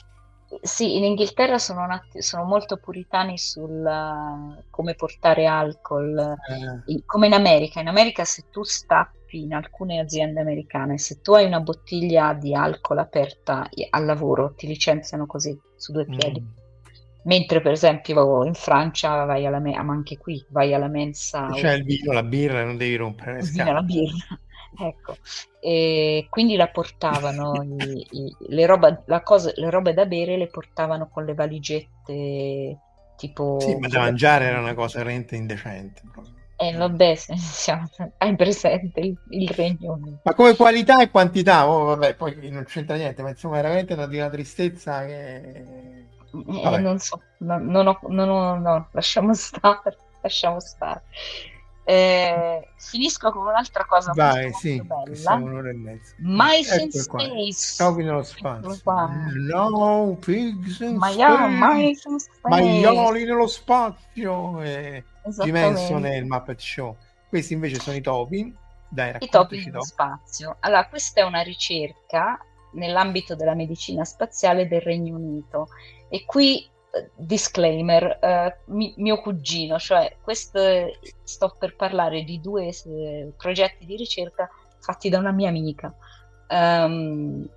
Sì, 0.60 0.98
in 0.98 1.04
Inghilterra 1.04 1.56
sono, 1.56 1.86
nati, 1.86 2.20
sono 2.20 2.44
molto 2.44 2.76
puritani 2.76 3.38
sul 3.38 3.70
uh, 3.70 4.62
come 4.68 4.94
portare 4.94 5.46
alcol, 5.46 6.18
eh. 6.86 7.02
come 7.06 7.26
in 7.28 7.32
America. 7.32 7.80
In 7.80 7.88
America 7.88 8.26
se 8.26 8.44
tu 8.50 8.62
stappi 8.62 9.40
in 9.44 9.54
alcune 9.54 10.00
aziende 10.00 10.40
americane, 10.40 10.98
se 10.98 11.22
tu 11.22 11.32
hai 11.32 11.46
una 11.46 11.60
bottiglia 11.60 12.34
di 12.34 12.54
alcol 12.54 12.98
aperta 12.98 13.70
al 13.88 14.04
lavoro, 14.04 14.52
ti 14.54 14.66
licenziano 14.66 15.24
così, 15.24 15.58
su 15.76 15.92
due 15.92 16.04
piedi. 16.04 16.42
Mm 16.42 16.60
Mentre 17.24 17.60
per 17.60 17.72
esempio 17.72 18.44
in 18.44 18.54
Francia 18.54 19.24
vai 19.24 19.46
alla 19.46 19.60
mensa, 19.60 19.82
ma 19.82 19.92
anche 19.92 20.18
qui 20.18 20.44
vai 20.48 20.74
alla 20.74 20.88
mensa. 20.88 21.48
C'è 21.52 21.74
il 21.74 21.84
vino, 21.84 22.12
la 22.12 22.22
birra, 22.22 22.64
non 22.64 22.76
devi 22.76 22.96
rompere 22.96 23.34
le 23.34 23.42
scale. 23.46 23.72
la 23.72 23.82
birra, 23.82 24.38
ecco. 24.78 25.16
E 25.60 26.26
quindi 26.28 26.56
la 26.56 26.68
portavano, 26.68 27.62
i, 27.62 28.06
i, 28.10 28.36
le, 28.48 28.66
roba, 28.66 29.02
la 29.06 29.22
cosa, 29.22 29.52
le 29.54 29.70
robe 29.70 29.94
da 29.94 30.06
bere 30.06 30.36
le 30.36 30.48
portavano 30.48 31.08
con 31.08 31.24
le 31.24 31.34
valigette 31.34 32.78
tipo... 33.16 33.58
Sì, 33.60 33.76
ma 33.76 33.86
da 33.86 34.00
mangiare 34.00 34.46
era 34.46 34.58
una 34.58 34.74
cosa 34.74 34.98
veramente 34.98 35.36
indecente. 35.36 36.02
Eh 36.56 36.72
vabbè, 36.72 37.14
siamo, 37.36 37.88
hai 38.18 38.36
presente 38.36 39.00
il, 39.00 39.16
il 39.30 39.48
Regno 39.48 39.92
Unito. 39.92 40.20
Ma 40.24 40.34
come 40.34 40.56
qualità 40.56 41.00
e 41.00 41.10
quantità, 41.10 41.68
oh, 41.68 41.84
vabbè, 41.84 42.14
poi 42.14 42.50
non 42.50 42.64
c'entra 42.64 42.96
niente, 42.96 43.22
ma 43.22 43.30
insomma 43.30 43.56
veramente 43.56 43.92
una, 43.92 44.06
una 44.06 44.30
tristezza 44.30 45.04
che 45.04 45.64
eh, 46.32 46.78
non 46.78 46.98
so, 46.98 47.20
no, 47.38 47.58
non 47.58 47.86
ho, 47.86 47.98
non 48.08 48.28
ho, 48.28 48.58
no, 48.58 48.88
lasciamo 48.92 49.34
stare, 49.34 49.96
lasciamo 50.20 50.60
stare. 50.60 51.02
Eh, 51.84 52.68
finisco 52.76 53.32
con 53.32 53.46
un'altra 53.46 53.84
cosa 53.84 54.12
Vai, 54.14 54.42
molto, 54.44 54.58
sì, 54.58 54.80
bella. 54.80 55.34
un'ora 55.34 55.70
e 55.70 55.72
mezza. 55.72 56.14
Mice 56.18 56.82
in 56.82 56.92
Space. 56.92 57.52
Stop 57.52 57.96
nello 57.96 58.22
spazio. 58.22 58.80
No, 59.48 60.16
pigs 60.20 60.78
in 60.80 60.90
in 60.90 60.98
Space. 60.98 62.18
Maioli 62.42 63.24
nello 63.24 63.48
spazio. 63.48 64.62
Eh, 64.62 65.04
Dimension 65.42 66.04
è 66.06 66.16
il 66.16 66.26
Muppet 66.26 66.60
Show. 66.60 66.96
Questi 67.28 67.54
invece 67.54 67.80
sono 67.80 67.96
i 67.96 68.00
topi 68.00 68.54
Dai, 68.92 69.16
I 69.20 69.28
topi 69.28 69.64
nello 69.64 69.82
spazio. 69.82 70.56
Allora, 70.60 70.86
questa 70.86 71.22
è 71.22 71.24
una 71.24 71.40
ricerca 71.40 72.38
nell'ambito 72.72 73.34
della 73.34 73.54
medicina 73.54 74.04
spaziale 74.04 74.68
del 74.68 74.82
Regno 74.82 75.16
Unito 75.16 75.68
e 76.12 76.26
qui 76.26 76.68
eh, 76.90 77.10
disclaimer, 77.16 78.18
uh, 78.20 78.72
mi, 78.74 78.92
mio 78.98 79.18
cugino, 79.22 79.78
cioè 79.78 80.14
questo, 80.20 80.60
sto 81.22 81.56
per 81.58 81.74
parlare 81.74 82.22
di 82.22 82.38
due 82.38 82.68
eh, 82.68 83.32
progetti 83.34 83.86
di 83.86 83.96
ricerca 83.96 84.50
fatti 84.78 85.08
da 85.08 85.16
una 85.16 85.32
mia 85.32 85.48
amica 85.48 85.94
um, 86.50 87.48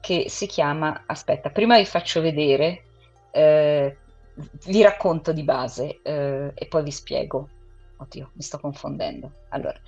che 0.00 0.26
si 0.28 0.46
chiama, 0.46 1.02
aspetta, 1.06 1.50
prima 1.50 1.76
vi 1.76 1.84
faccio 1.84 2.20
vedere, 2.20 2.84
eh, 3.32 3.96
vi 4.66 4.82
racconto 4.82 5.32
di 5.32 5.42
base 5.42 5.98
eh, 6.00 6.52
e 6.54 6.66
poi 6.66 6.84
vi 6.84 6.92
spiego. 6.92 7.48
Oddio, 7.96 8.30
mi 8.34 8.42
sto 8.42 8.60
confondendo. 8.60 9.32
Allora, 9.48 9.78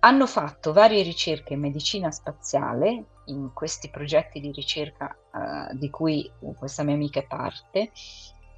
hanno 0.00 0.26
fatto 0.26 0.72
varie 0.72 1.02
ricerche 1.02 1.54
in 1.54 1.60
medicina 1.60 2.10
spaziale 2.10 3.04
in 3.26 3.52
questi 3.52 3.90
progetti 3.90 4.40
di 4.40 4.50
ricerca 4.50 5.16
uh, 5.32 5.76
di 5.76 5.90
cui 5.90 6.30
questa 6.56 6.82
mia 6.82 6.94
amica 6.94 7.20
è 7.20 7.26
parte, 7.26 7.90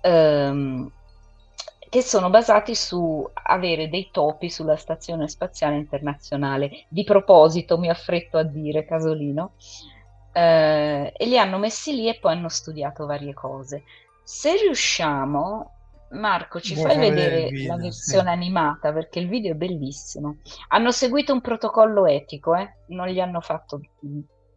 um, 0.02 0.90
che 1.88 2.02
sono 2.02 2.30
basati 2.30 2.74
su 2.74 3.28
avere 3.34 3.90
dei 3.90 4.08
topi 4.10 4.48
sulla 4.48 4.76
Stazione 4.76 5.28
Spaziale 5.28 5.76
Internazionale. 5.76 6.86
Di 6.88 7.04
proposito, 7.04 7.76
mi 7.76 7.90
affretto 7.90 8.38
a 8.38 8.44
dire, 8.44 8.86
casolino, 8.86 9.52
eh, 10.32 11.12
e 11.14 11.26
li 11.26 11.38
hanno 11.38 11.58
messi 11.58 11.94
lì 11.94 12.08
e 12.08 12.18
poi 12.18 12.32
hanno 12.32 12.48
studiato 12.48 13.04
varie 13.04 13.34
cose. 13.34 13.82
Se 14.22 14.56
riusciamo, 14.56 15.81
Marco, 16.12 16.60
ci 16.60 16.74
Vuoi 16.74 16.86
fai 16.86 16.98
vedere 16.98 17.48
video, 17.48 17.74
la 17.74 17.82
versione 17.82 18.28
sì. 18.28 18.28
animata 18.28 18.92
perché 18.92 19.18
il 19.18 19.28
video 19.28 19.52
è 19.52 19.54
bellissimo. 19.54 20.36
Hanno 20.68 20.90
seguito 20.90 21.32
un 21.32 21.40
protocollo 21.40 22.06
etico, 22.06 22.54
eh? 22.54 22.76
non 22.88 23.08
gli 23.08 23.20
hanno 23.20 23.40
fatto. 23.40 23.80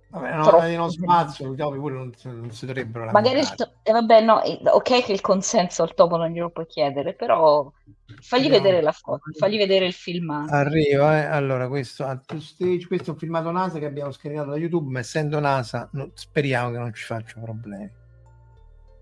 Vabbè, 0.10 0.36
no, 0.36 0.60
nello 0.60 0.90
spazio 0.90 1.52
i 1.52 1.56
topi 1.58 1.78
pure 1.78 1.96
non, 1.96 2.14
non 2.24 2.52
si 2.52 2.66
dovrebbero 2.66 3.12
Magari 3.12 3.40
il 3.40 3.54
to- 3.54 3.74
eh, 3.84 3.92
vabbè, 3.92 4.22
no, 4.22 4.42
eh, 4.44 4.62
ok 4.64 5.04
che 5.04 5.12
il 5.12 5.20
consenso 5.20 5.84
al 5.84 5.94
topo 5.94 6.16
non 6.16 6.30
glielo 6.30 6.52
puoi 6.52 6.68
chiedere, 6.68 7.14
però 7.14 7.70
fagli 8.22 8.50
vedere 8.50 8.82
la 8.82 8.94
foto, 8.94 9.24
fagli 9.38 9.58
vedere 9.58 9.86
il 9.86 9.94
filmato. 9.94 10.54
Arriva, 10.54 11.18
eh. 11.18 11.26
allora 11.26 11.68
questo, 11.68 12.06
stage, 12.40 12.88
questo 12.88 13.10
è 13.10 13.14
un 13.14 13.18
filmato 13.18 13.52
NASA 13.52 13.78
che 13.78 13.86
abbiamo 13.86 14.12
scaricato 14.12 14.52
da 14.52 14.58
YouTube, 14.58 14.90
ma 14.90 15.00
essendo 15.00 15.40
NASA 15.40 15.90
no, 15.94 16.12
speriamo 16.14 16.72
che 16.72 16.78
non 16.78 16.94
ci 16.94 17.04
faccia 17.04 17.40
problemi. 17.42 17.92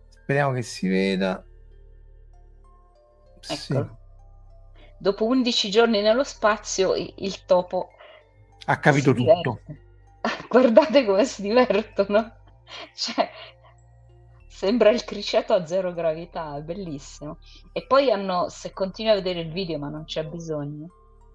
Speriamo 0.10 0.54
che 0.54 0.62
si 0.64 0.88
veda. 0.88 1.44
Sì. 3.44 3.86
Dopo 4.98 5.26
11 5.26 5.70
giorni 5.70 6.02
nello 6.02 6.24
spazio, 6.24 6.94
il, 6.96 7.46
topo 7.46 7.90
ha 8.66 8.80
capito 8.80 9.14
tutto. 9.14 9.60
Guardate 10.48 11.06
come 11.06 11.26
si 11.26 11.42
divertono. 11.42 12.42
Cioè, 12.96 13.30
sembra 14.48 14.90
il 14.90 15.04
criceto 15.04 15.54
a 15.54 15.66
zero 15.66 15.94
gravità, 15.94 16.56
è 16.56 16.62
bellissimo. 16.62 17.40
E 17.74 17.86
poi 17.86 18.10
hanno, 18.10 18.48
se 18.50 18.72
continui 18.72 19.12
a 19.12 19.16
vedere 19.16 19.42
il 19.42 19.52
video, 19.52 19.78
ma 19.78 19.90
non 19.90 20.06
c'è 20.06 20.26
bisogno. 20.26 20.88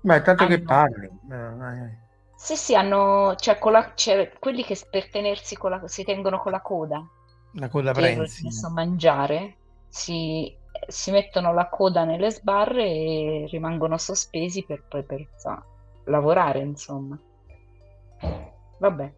Ma 0.02 0.20
tanto 0.22 0.44
hanno... 0.44 0.56
che 0.56 0.62
parli. 0.62 1.06
Eh, 1.06 1.96
sì, 2.34 2.56
sì, 2.56 2.74
hanno, 2.74 3.34
cioè, 3.36 3.58
la, 3.70 3.92
cioè, 3.94 4.32
quelli 4.38 4.64
che 4.64 4.76
per 4.90 5.10
tenersi 5.10 5.54
con 5.54 5.70
la, 5.70 5.86
si 5.86 6.02
tengono 6.02 6.40
con 6.40 6.52
la 6.52 6.62
coda. 6.62 7.06
La 7.52 7.68
coda 7.68 7.92
prensile. 7.92 8.48
Per 8.60 8.70
mangiare, 8.70 9.56
si 9.88 10.56
si 10.86 11.10
mettono 11.10 11.52
la 11.52 11.68
coda 11.68 12.04
nelle 12.04 12.30
sbarre 12.30 12.84
e 12.84 13.46
rimangono 13.50 13.98
sospesi 13.98 14.64
per 14.64 14.84
poi 14.88 15.04
per, 15.04 15.26
so, 15.36 15.64
lavorare, 16.04 16.60
insomma. 16.60 17.18
Vabbè, 18.78 19.12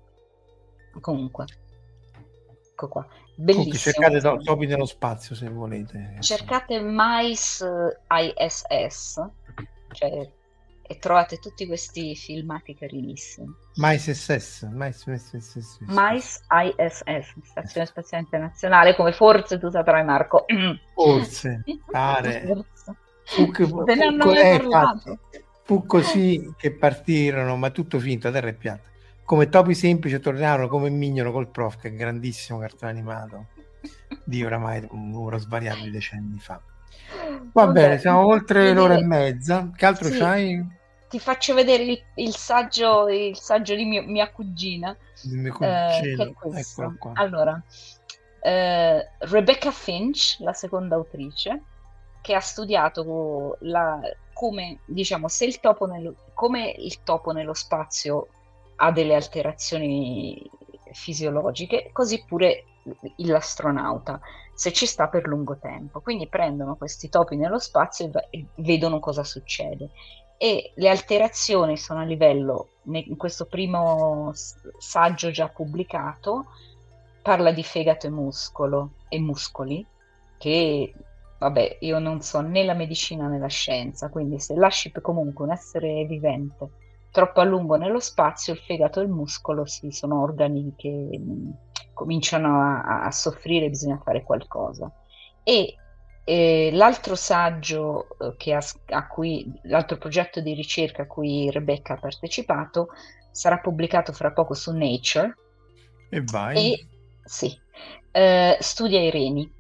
comunque, 1.01 1.45
ecco 2.71 2.89
qua. 2.89 3.07
Bellissimo. 3.35 3.75
cercate 3.75 4.21
to- 4.21 4.39
topi 4.43 4.67
nello 4.67 4.87
spazio 4.87 5.35
se 5.35 5.49
volete. 5.49 6.17
Cercate 6.21 6.81
Mais 6.81 7.65
ISS, 8.09 9.27
cioè 9.93 10.31
e 10.91 10.99
trovate 10.99 11.39
tutti 11.39 11.69
questi 11.69 12.17
filmati 12.17 12.75
carinissimi. 12.75 13.47
Mais 13.77 14.11
SS, 14.11 14.63
Mais, 14.73 15.09
SS. 15.09 15.79
Mais 15.83 16.41
ISS, 16.51 17.33
Stazione 17.45 17.87
Spaziale 17.87 18.25
Internazionale, 18.25 18.97
come 18.97 19.13
forse 19.13 19.61
tu 19.61 19.71
saprai 19.71 20.03
Marco. 20.03 20.47
Forse, 20.93 21.63
pare. 21.89 22.65
Fu, 23.23 23.53
fu, 23.53 23.67
fu, 23.69 23.85
eh, 23.85 24.69
fu 25.63 25.87
così 25.87 26.53
che 26.57 26.73
partirono, 26.73 27.55
ma 27.55 27.71
tutto 27.71 28.01
finto, 28.01 28.27
a 28.27 28.33
terra 28.33 28.49
e 28.49 28.55
piatta. 28.55 28.89
Come 29.23 29.49
topi 29.49 29.75
semplici 29.75 30.19
tornarono 30.19 30.67
come 30.67 30.91
mignolo 30.91 31.31
col 31.31 31.47
prof, 31.47 31.79
che 31.79 31.87
è 31.87 31.91
un 31.93 31.99
grandissimo 31.99 32.59
cartone 32.59 32.91
animato 32.91 33.47
di 34.25 34.45
oramai 34.45 34.85
un 34.91 35.11
numero 35.11 35.39
svariato 35.39 35.85
di 35.85 35.93
decenni 35.93 36.41
fa. 36.41 36.61
Va 37.53 37.69
bene, 37.69 38.01
siamo 38.01 38.27
oltre 38.27 38.73
l'ora 38.73 38.97
e 38.97 39.05
mezza. 39.05 39.71
Che 39.73 39.87
altro 39.87 40.09
sì. 40.09 40.19
c'hai? 40.19 40.79
Ti 41.11 41.19
faccio 41.19 41.55
vedere 41.55 41.83
il, 41.83 42.03
il, 42.15 42.37
saggio, 42.37 43.09
il 43.09 43.37
saggio 43.37 43.75
di 43.75 43.85
mio, 43.85 44.03
mia 44.05 44.31
cugina. 44.31 44.97
Di 45.21 45.35
mio 45.35 45.53
cugino, 45.53 46.23
eh, 46.23 46.35
Allora, 47.15 47.61
eh, 48.41 49.11
Rebecca 49.19 49.73
Finch, 49.73 50.37
la 50.39 50.53
seconda 50.53 50.95
autrice, 50.95 51.65
che 52.21 52.33
ha 52.33 52.41
studiato 52.41 53.57
la, 53.63 53.99
come, 54.33 54.79
diciamo, 54.85 55.27
se 55.27 55.47
il 55.47 55.59
topo 55.59 55.87
nello, 55.87 56.15
come 56.33 56.71
il 56.79 57.03
topo 57.03 57.33
nello 57.33 57.55
spazio 57.55 58.29
ha 58.77 58.93
delle 58.93 59.17
alterazioni 59.17 60.49
fisiologiche, 60.93 61.91
così 61.93 62.25
pure 62.25 62.67
l'astronauta, 63.17 64.21
se 64.55 64.73
ci 64.73 64.87
sta 64.87 65.09
per 65.09 65.27
lungo 65.27 65.59
tempo. 65.59 66.01
Quindi 66.01 66.29
prendono 66.29 66.77
questi 66.77 67.09
topi 67.09 67.35
nello 67.35 67.59
spazio 67.59 68.13
e 68.31 68.47
vedono 68.55 69.01
cosa 69.01 69.25
succede 69.25 69.91
e 70.43 70.73
le 70.75 70.89
alterazioni 70.89 71.77
sono 71.77 72.01
a 72.01 72.05
livello, 72.05 72.69
in 72.85 73.19
questo 73.19 73.45
primo 73.45 74.33
saggio 74.79 75.31
già 75.31 75.49
pubblicato, 75.49 76.47
parla 77.21 77.53
di 77.53 77.63
fegato 77.63 78.07
e 78.07 78.11
muscolo 78.11 78.93
e 79.11 79.21
muscoli, 79.21 79.87
che 80.39 80.95
vabbè, 81.39 81.77
io 81.81 81.99
non 81.99 82.23
so 82.23 82.41
né 82.41 82.65
la 82.65 82.73
medicina 82.73 83.27
né 83.27 83.39
la 83.39 83.49
scienza, 83.49 84.09
quindi 84.09 84.41
se 84.41 84.55
lasci 84.55 84.91
comunque 85.03 85.45
un 85.45 85.53
essere 85.53 86.07
vivente 86.07 86.71
troppo 87.11 87.41
a 87.41 87.45
lungo 87.45 87.77
nello 87.77 88.01
spazio, 88.01 88.55
il 88.55 88.61
fegato 88.61 89.01
e 89.01 89.03
il 89.03 89.11
muscolo 89.11 89.67
sì, 89.67 89.91
sono 89.91 90.23
organi 90.23 90.73
che 90.75 90.89
mh, 90.89 91.93
cominciano 91.93 92.63
a, 92.63 93.03
a 93.03 93.11
soffrire, 93.11 93.69
bisogna 93.69 94.01
fare 94.03 94.23
qualcosa. 94.23 94.91
E 95.43 95.77
e 96.25 96.71
l'altro 96.73 97.15
saggio 97.15 98.17
eh, 98.19 98.35
che 98.37 98.55
ha, 98.55 98.65
a 98.91 99.07
cui, 99.07 99.51
l'altro 99.63 99.97
progetto 99.97 100.41
di 100.41 100.55
ricerca 100.55 101.03
a 101.03 101.07
cui 101.07 101.51
Rebecca 101.51 101.95
ha 101.95 101.99
partecipato 101.99 102.89
sarà 103.31 103.59
pubblicato 103.59 104.13
fra 104.13 104.33
poco 104.33 104.55
su 104.55 104.73
Nature. 104.73 105.35
E 106.09 106.23
vai. 106.23 106.73
E, 106.73 106.87
sì, 107.25 107.59
eh, 108.13 108.57
studia 108.61 109.01
i 109.01 109.11
reni, 109.11 109.51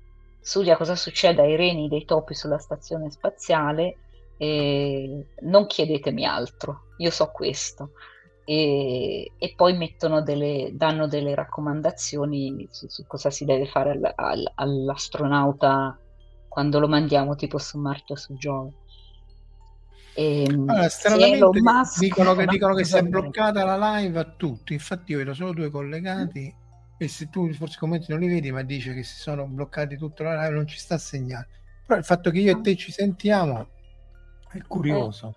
studia 0.40 0.76
cosa 0.76 0.96
succede 0.96 1.42
ai 1.42 1.56
reni 1.56 1.88
dei 1.88 2.04
topi 2.04 2.34
sulla 2.34 2.58
stazione 2.58 3.10
spaziale. 3.10 3.96
E 4.36 5.26
non 5.40 5.66
chiedetemi 5.66 6.24
altro, 6.24 6.84
io 6.98 7.10
so 7.10 7.30
questo. 7.30 7.90
E, 8.44 9.32
e 9.38 9.52
poi 9.54 9.76
delle, 10.24 10.70
danno 10.72 11.06
delle 11.06 11.34
raccomandazioni 11.34 12.66
su, 12.70 12.88
su, 12.88 13.06
cosa 13.06 13.30
si 13.30 13.44
deve 13.44 13.66
fare 13.66 13.90
all, 13.90 14.12
all, 14.16 14.52
all'astronauta 14.54 15.96
quando 16.50 16.80
lo 16.80 16.88
mandiamo 16.88 17.36
tipo 17.36 17.58
su 17.58 17.78
Marte 17.78 18.14
o 18.14 18.16
su 18.16 18.34
Giove. 18.34 18.72
E, 20.14 20.42
ehm, 20.42 20.68
allora, 20.68 20.88
stranamente 20.88 21.60
Musk, 21.60 22.00
dicono 22.00 22.34
che, 22.34 22.46
dicono 22.46 22.74
che 22.74 22.84
si 22.84 22.96
è 22.96 23.02
bloccata 23.02 23.64
la 23.64 23.98
live 23.98 24.18
a 24.18 24.24
tutti. 24.24 24.72
Infatti, 24.72 25.12
io 25.12 25.18
vedo 25.18 25.32
solo 25.32 25.52
due 25.52 25.70
collegati. 25.70 26.52
E 26.98 27.08
se 27.08 27.30
tu 27.30 27.50
forse 27.54 27.78
commenti 27.78 28.06
non 28.10 28.18
li 28.18 28.26
vedi, 28.26 28.50
ma 28.50 28.62
dice 28.62 28.92
che 28.92 29.04
si 29.04 29.20
sono 29.20 29.46
bloccati 29.46 29.96
tutta 29.96 30.24
la 30.24 30.42
live, 30.42 30.56
non 30.56 30.66
ci 30.66 30.76
sta 30.76 30.96
a 30.96 30.98
segnare. 30.98 31.46
Però 31.86 31.96
il 31.96 32.04
fatto 32.04 32.30
che 32.30 32.40
io 32.40 32.58
e 32.58 32.60
te 32.60 32.76
ci 32.76 32.90
sentiamo 32.90 33.68
è 34.50 34.60
curioso. 34.66 35.34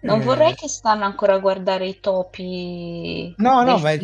Eh. 0.00 0.06
Non 0.06 0.22
eh. 0.22 0.24
vorrei 0.24 0.54
che 0.54 0.66
stanno 0.66 1.04
ancora 1.04 1.34
a 1.34 1.38
guardare 1.38 1.86
i 1.86 2.00
topi. 2.00 3.34
No, 3.36 3.62
no, 3.64 3.78
ma 3.78 3.92
è... 3.92 4.00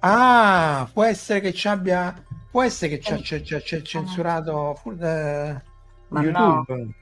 Ah, 0.00 0.88
può 0.92 1.04
essere 1.04 1.40
che 1.40 1.54
ci 1.54 1.66
abbia 1.66 2.14
Può 2.54 2.62
essere 2.62 2.98
che 2.98 3.00
ci 3.00 3.34
ha 3.34 3.60
censurato 3.82 4.78
uh, 4.84 4.96
Ma 5.00 6.22
YouTube. 6.22 6.32
No. 6.32 6.94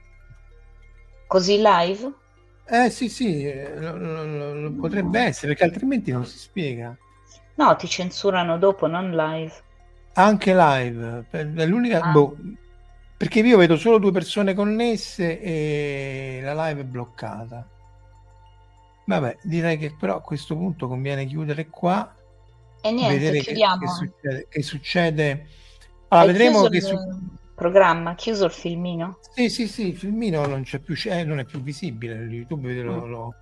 Così 1.27 1.61
live? 1.61 2.11
Eh 2.65 2.89
sì, 2.89 3.07
sì, 3.07 3.45
eh, 3.47 3.79
lo, 3.79 3.95
lo, 3.95 4.53
lo 4.61 4.71
potrebbe 4.71 5.19
essere, 5.19 5.49
perché 5.49 5.63
altrimenti 5.63 6.11
non 6.11 6.25
si 6.25 6.39
spiega. 6.39 6.97
No, 7.53 7.75
ti 7.75 7.87
censurano 7.87 8.57
dopo, 8.57 8.87
non 8.87 9.11
live. 9.11 9.53
Anche 10.13 10.55
live, 10.55 11.27
è 11.29 11.65
l'unica... 11.67 12.01
Ah. 12.01 12.11
Boh, 12.11 12.35
perché 13.15 13.41
io 13.41 13.57
vedo 13.57 13.77
solo 13.77 13.99
due 13.99 14.11
persone 14.11 14.55
connesse 14.55 15.39
e 15.39 16.39
la 16.41 16.65
live 16.65 16.81
è 16.81 16.85
bloccata. 16.85 17.69
Vabbè, 19.05 19.37
direi 19.43 19.77
che 19.77 19.95
però 19.99 20.15
a 20.15 20.21
questo 20.21 20.55
punto 20.55 20.87
conviene 20.87 21.27
chiudere 21.27 21.67
qua. 21.67 22.11
E 22.85 22.91
niente, 22.91 23.17
vedere 23.17 23.39
chiudiamo. 23.39 23.77
Che, 23.77 23.85
che 23.85 23.91
succede. 23.91 24.47
Che 24.49 24.61
succede. 24.61 25.47
Allora, 26.09 26.27
vedremo 26.27 26.67
che 26.67 26.81
su... 26.81 26.97
programma, 27.55 28.13
chiuso 28.15 28.45
il 28.45 28.51
filmino? 28.51 29.19
Sì, 29.33 29.49
sì, 29.49 29.67
sì, 29.67 29.87
il 29.87 29.97
filmino 29.97 30.45
non 30.45 30.63
c'è 30.63 30.79
più, 30.79 30.95
eh, 31.05 31.23
non 31.23 31.39
è 31.39 31.45
più 31.45 31.61
visibile, 31.61 32.15
YouTube 32.15 32.73
lo, 32.81 33.05
mm. 33.05 33.09
lo... 33.09 33.35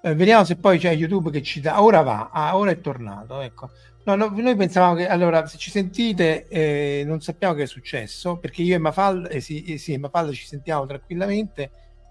Eh, 0.00 0.14
vediamo 0.14 0.44
se 0.44 0.56
poi 0.56 0.78
c'è 0.78 0.90
YouTube 0.92 1.30
che 1.30 1.42
ci 1.42 1.60
dà, 1.60 1.82
ora 1.82 2.00
va, 2.00 2.30
ah, 2.32 2.56
ora 2.56 2.70
è 2.70 2.80
tornato, 2.80 3.40
ecco. 3.40 3.70
No, 4.04 4.14
no, 4.14 4.32
noi 4.34 4.56
pensavamo 4.56 4.94
che 4.94 5.06
allora 5.06 5.46
se 5.46 5.58
ci 5.58 5.70
sentite 5.70 6.48
eh, 6.48 7.02
non 7.04 7.20
sappiamo 7.20 7.52
che 7.52 7.64
è 7.64 7.66
successo 7.66 8.38
perché 8.38 8.62
io 8.62 8.74
e 8.74 8.78
Mafalda, 8.78 9.28
eh, 9.28 9.40
sì, 9.40 9.64
eh, 9.64 9.76
sì, 9.76 9.98
Mafalda 9.98 10.32
ci 10.32 10.46
sentiamo 10.46 10.86
tranquillamente 10.86 11.70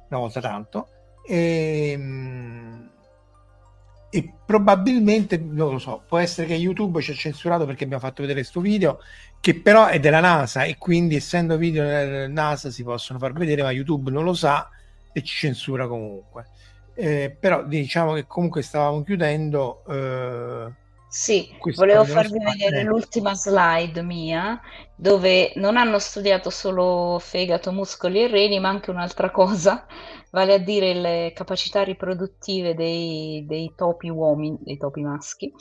una 0.10 0.20
volta 0.20 0.40
tanto 0.40 0.90
e, 1.26 1.92
ehm, 1.94 2.90
e, 4.10 4.34
probabilmente 4.46 5.38
non 5.38 5.72
lo 5.74 5.80
so 5.80 6.04
può 6.08 6.18
essere 6.18 6.48
che 6.48 6.54
YouTube 6.54 7.02
ci 7.02 7.12
ha 7.12 7.16
censurato 7.16 7.66
perché 7.66 7.84
abbiamo 7.84 8.02
fatto 8.02 8.22
vedere 8.22 8.40
questo 8.40 8.62
video 8.62 9.00
che 9.40 9.60
però 9.60 9.88
è 9.88 10.00
della 10.00 10.20
NASA 10.22 10.64
e 10.64 10.78
quindi 10.78 11.16
essendo 11.16 11.58
video 11.58 11.84
della 11.84 12.28
NASA 12.28 12.70
si 12.70 12.84
possono 12.84 13.20
far 13.20 13.34
vedere 13.34 13.64
ma 13.64 13.72
YouTube 13.72 14.10
non 14.10 14.24
lo 14.24 14.34
sa 14.34 14.70
e 15.12 15.24
ci 15.24 15.36
censura 15.36 15.88
comunque. 15.88 16.46
Eh, 16.94 17.36
però 17.40 17.64
diciamo 17.64 18.14
che 18.14 18.26
comunque 18.26 18.62
stavamo 18.62 19.04
chiudendo 19.04 19.84
eh, 19.88 20.72
sì, 21.20 21.50
volevo 21.74 22.06
farvi 22.06 22.38
vedere 22.38 22.84
l'ultima 22.84 23.34
slide 23.34 24.04
mia, 24.04 24.62
dove 24.96 25.52
non 25.56 25.76
hanno 25.76 25.98
studiato 25.98 26.52
solo 26.52 27.18
fegato, 27.20 27.72
muscoli 27.72 28.22
e 28.22 28.28
reni, 28.28 28.60
ma 28.60 28.70
anche 28.70 28.92
un'altra 28.92 29.32
cosa, 29.32 29.88
vale 30.30 30.54
a 30.54 30.58
dire 30.60 30.94
le 30.94 31.32
capacità 31.34 31.82
riproduttive 31.82 32.76
dei, 32.76 33.44
dei 33.48 33.74
topi 33.76 34.10
uomini, 34.10 34.60
dei 34.62 34.78
topi 34.78 35.02
maschi, 35.02 35.52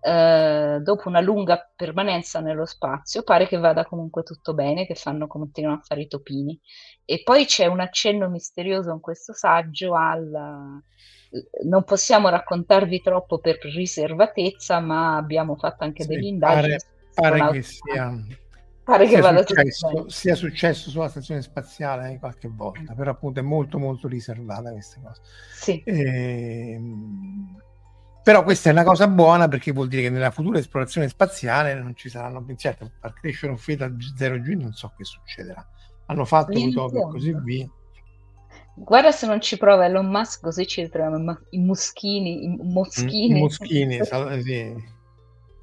eh, 0.00 0.80
dopo 0.82 1.08
una 1.08 1.20
lunga 1.20 1.70
permanenza 1.76 2.40
nello 2.40 2.66
spazio, 2.66 3.22
pare 3.22 3.46
che 3.46 3.58
vada 3.58 3.84
comunque 3.84 4.24
tutto 4.24 4.54
bene, 4.54 4.86
che 4.86 4.96
fanno, 4.96 5.28
continuano 5.28 5.76
a 5.76 5.82
fare 5.84 6.00
i 6.00 6.08
topini. 6.08 6.58
E 7.04 7.22
poi 7.22 7.44
c'è 7.44 7.66
un 7.66 7.78
accenno 7.78 8.28
misterioso 8.28 8.90
in 8.90 9.00
questo 9.00 9.32
saggio 9.32 9.94
al 9.94 10.82
non 11.64 11.84
possiamo 11.84 12.28
raccontarvi 12.28 13.00
troppo 13.00 13.38
per 13.38 13.58
riservatezza, 13.62 14.80
ma 14.80 15.16
abbiamo 15.16 15.56
fatto 15.56 15.84
anche 15.84 16.02
sì, 16.02 16.08
delle 16.08 16.26
indagini. 16.26 16.76
Pare, 17.14 17.38
pare 17.38 17.52
che 17.52 17.62
sia, 17.62 18.26
pare 18.84 19.08
sia, 19.08 19.32
che 19.32 19.44
successo, 19.44 20.08
sia, 20.08 20.34
successo, 20.34 20.90
sulla 20.90 21.08
stazione 21.08 21.42
spaziale 21.42 22.12
eh, 22.12 22.18
qualche 22.18 22.48
volta, 22.48 22.94
però 22.94 23.10
appunto 23.10 23.40
è 23.40 23.42
molto 23.42 23.78
molto 23.78 24.08
riservata 24.08 24.70
questa 24.70 25.00
cosa. 25.02 25.20
Sì. 25.52 25.82
E, 25.84 26.72
ehm, 26.72 27.56
però 28.26 28.42
questa 28.42 28.70
è 28.70 28.72
una 28.72 28.82
cosa 28.82 29.06
buona 29.06 29.46
perché 29.46 29.70
vuol 29.70 29.86
dire 29.86 30.02
che 30.02 30.10
nella 30.10 30.32
futura 30.32 30.58
esplorazione 30.58 31.06
spaziale 31.06 31.74
non 31.74 31.94
ci 31.94 32.08
saranno, 32.08 32.44
certo, 32.56 32.90
per 33.00 33.12
crescere 33.12 33.52
un 33.52 33.58
feta 33.58 33.86
0G 33.86 34.56
non 34.56 34.72
so 34.72 34.92
che 34.96 35.04
succederà. 35.04 35.64
Hanno 36.06 36.24
fatto 36.24 36.58
un 36.58 36.72
topo 36.72 36.96
e 36.96 37.10
così 37.12 37.32
via. 37.44 37.70
Guarda 38.78 39.10
se 39.10 39.26
non 39.26 39.40
ci 39.40 39.56
prova 39.56 39.86
Elon 39.86 40.06
Musk, 40.06 40.42
così 40.42 40.66
ci 40.66 40.82
ritroviamo 40.82 41.38
i 41.50 41.58
moschini, 41.58 42.44
i 42.44 42.48
moschini. 42.60 43.38
I 43.38 43.40
moschini, 43.40 44.00
sì. 44.42 44.74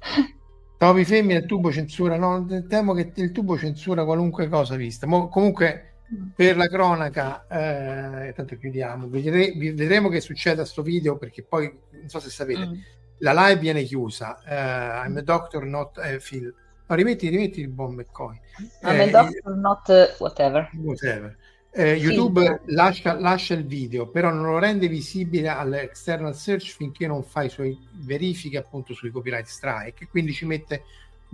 Topi 0.76 1.04
femmina, 1.04 1.38
il 1.38 1.46
tubo 1.46 1.70
censura, 1.70 2.16
no, 2.16 2.44
temo 2.68 2.92
che 2.92 3.12
il 3.14 3.30
tubo 3.30 3.56
censura 3.56 4.04
qualunque 4.04 4.48
cosa 4.48 4.74
vista. 4.74 5.06
Mo, 5.06 5.28
comunque, 5.28 5.94
per 6.34 6.56
la 6.56 6.66
cronaca, 6.66 7.46
eh, 7.46 8.32
tanto 8.32 8.58
chiudiamo, 8.58 9.08
vedre, 9.08 9.52
vedremo 9.56 10.08
che 10.08 10.20
succede 10.20 10.62
a 10.62 10.64
sto 10.64 10.82
video, 10.82 11.16
perché 11.16 11.44
poi, 11.44 11.72
non 11.92 12.08
so 12.08 12.18
se 12.18 12.30
sapete, 12.30 12.66
mm. 12.66 12.72
la 13.18 13.32
live 13.32 13.60
viene 13.60 13.84
chiusa, 13.84 14.40
uh, 14.44 15.06
I'm 15.06 15.16
a 15.16 15.22
doctor, 15.22 15.64
not 15.64 15.98
a 15.98 16.18
Phil. 16.18 16.52
No, 16.86 16.96
rimetti, 16.96 17.28
rimetti 17.28 17.60
il 17.60 17.68
buon 17.68 17.94
McCoy. 17.94 18.38
I'm 18.82 19.00
eh, 19.00 19.02
a 19.04 19.10
doctor, 19.10 19.54
not 19.56 19.88
whatever. 20.18 20.68
Whatever. 20.74 21.34
Eh, 21.76 21.94
YouTube 21.94 22.60
lascia, 22.66 23.18
lascia, 23.18 23.54
il 23.54 23.66
video, 23.66 24.06
però 24.06 24.30
non 24.30 24.44
lo 24.44 24.58
rende 24.60 24.86
visibile 24.86 25.48
all'external 25.48 26.36
search 26.36 26.72
finché 26.76 27.08
non 27.08 27.24
fa 27.24 27.42
i 27.42 27.50
suoi 27.50 27.76
verifiche 27.94 28.58
appunto 28.58 28.94
sui 28.94 29.10
copyright 29.10 29.46
strike, 29.46 30.06
quindi 30.06 30.32
ci 30.32 30.46
mette 30.46 30.84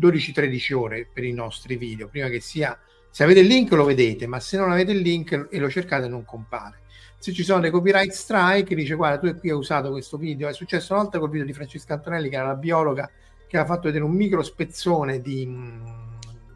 12-13 0.01 0.73
ore 0.73 1.07
per 1.13 1.25
i 1.25 1.33
nostri 1.33 1.77
video, 1.77 2.09
prima 2.09 2.29
che 2.29 2.41
sia... 2.41 2.79
Se 3.11 3.23
avete 3.23 3.41
il 3.41 3.49
link 3.49 3.71
lo 3.73 3.85
vedete, 3.85 4.27
ma 4.27 4.41
se 4.41 4.57
non 4.57 4.71
avete 4.71 4.93
il 4.93 5.01
link 5.01 5.49
e 5.51 5.59
lo 5.59 5.69
cercate 5.69 6.09
non 6.09 6.25
compare. 6.25 6.79
Se 7.19 7.35
ci 7.35 7.43
sono 7.43 7.61
dei 7.61 7.71
copyright 7.71 8.13
strike, 8.13 8.75
dice 8.75 8.95
guarda 8.95 9.19
tu 9.19 9.39
qui 9.39 9.51
hai 9.51 9.57
usato 9.57 9.91
questo 9.91 10.17
video, 10.17 10.49
è 10.49 10.55
successo 10.55 10.95
una 10.95 11.03
volta 11.03 11.19
col 11.19 11.29
video 11.29 11.45
di 11.45 11.53
Francesca 11.53 11.95
Antonelli 11.95 12.31
che 12.31 12.37
era 12.37 12.47
la 12.47 12.55
biologa 12.55 13.11
che 13.47 13.59
ha 13.59 13.67
fatto 13.67 13.89
vedere 13.89 14.05
un 14.05 14.13
micro 14.13 14.43
spezzone 14.43 15.21
di 15.21 15.45
mh, 15.45 15.53
mm, 15.53 15.87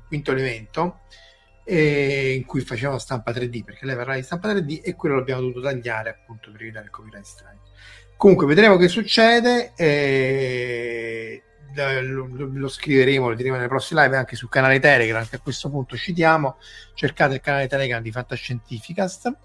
quinto 0.06 0.31
elemento 0.31 1.01
in 1.66 2.45
cui 2.45 2.61
facevamo 2.61 2.99
stampa 2.99 3.32
3D 3.32 3.65
perché 3.65 3.86
lei 3.86 3.97
parlava 3.97 4.19
di 4.19 4.24
stampa 4.24 4.53
3D 4.53 4.81
e 4.82 4.95
quello 4.95 5.16
l'abbiamo 5.16 5.41
dovuto 5.41 5.62
tagliare 5.62 6.11
appunto 6.11 6.51
per 6.51 6.61
evitare 6.62 6.85
il 6.85 6.91
copyright 6.91 7.24
strike. 7.24 7.59
Comunque 8.16 8.47
vedremo 8.47 8.77
che 8.77 8.89
succede. 8.89 9.73
Eh, 9.77 11.43
lo, 11.74 12.28
lo, 12.31 12.69
scriveremo, 12.69 13.28
lo 13.28 13.35
diremo 13.35 13.57
nelle 13.57 13.69
prossime 13.69 14.03
live 14.03 14.16
anche 14.16 14.36
sul 14.36 14.49
canale 14.49 14.78
Telegram 14.78 15.27
che 15.27 15.36
a 15.36 15.41
questo 15.41 15.70
punto 15.70 15.97
citiamo. 15.97 16.57
Cercate 16.95 17.35
il 17.35 17.41
canale 17.41 17.66
Telegram 17.66 18.01
di 18.01 18.12
Fantascientificast 18.12 19.36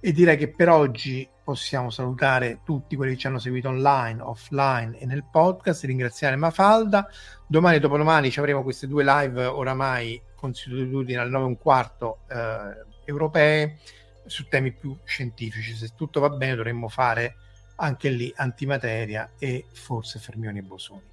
e 0.00 0.12
direi 0.12 0.36
che 0.36 0.48
per 0.50 0.68
oggi 0.68 1.28
possiamo 1.44 1.90
salutare 1.90 2.60
tutti 2.64 2.96
quelli 2.96 3.12
che 3.12 3.18
ci 3.18 3.26
hanno 3.28 3.38
seguito 3.38 3.68
online, 3.68 4.20
offline 4.20 4.98
e 4.98 5.06
nel 5.06 5.24
podcast, 5.30 5.84
ringraziare 5.84 6.36
Mafalda. 6.36 7.08
Domani 7.46 7.76
e 7.76 7.80
dopodomani 7.80 8.30
ci 8.30 8.40
avremo 8.40 8.62
queste 8.62 8.88
due 8.88 9.04
live 9.04 9.44
oramai 9.44 10.20
consuetudine 10.42 11.20
alle 11.20 11.30
9 11.30 11.44
e 11.44 11.46
un 11.46 11.58
quarto 11.58 12.18
eh, 12.28 12.84
europee 13.04 13.78
su 14.26 14.48
temi 14.48 14.72
più 14.72 14.96
scientifici. 15.04 15.74
Se 15.74 15.90
tutto 15.94 16.18
va 16.18 16.30
bene 16.30 16.56
dovremmo 16.56 16.88
fare 16.88 17.36
anche 17.76 18.10
lì 18.10 18.32
antimateria 18.36 19.32
e 19.38 19.66
forse 19.72 20.18
fermioni 20.18 20.58
e 20.58 20.62
bosoni. 20.62 21.10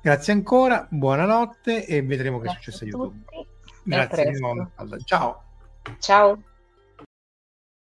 Grazie 0.00 0.32
ancora, 0.32 0.86
buonanotte 0.90 1.84
e 1.84 2.02
vedremo 2.02 2.38
che 2.38 2.44
Grazie 2.44 2.58
è 2.58 2.72
successo 2.72 2.84
a 2.84 2.88
YouTube. 2.88 3.34
Grazie 3.82 4.30
di 4.30 4.38
nuovo. 4.40 4.70
Ciao. 5.04 5.42
Ciao. 5.98 6.42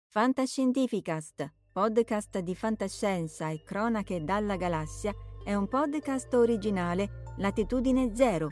Fantascientificast, 0.10 1.52
podcast 1.72 2.40
di 2.40 2.56
fantascienza 2.56 3.50
e 3.50 3.62
cronache 3.64 4.24
dalla 4.24 4.56
galassia, 4.56 5.14
è 5.44 5.54
un 5.54 5.68
podcast 5.68 6.34
originale 6.34 7.24
Latitudine 7.38 8.16
Zero 8.16 8.52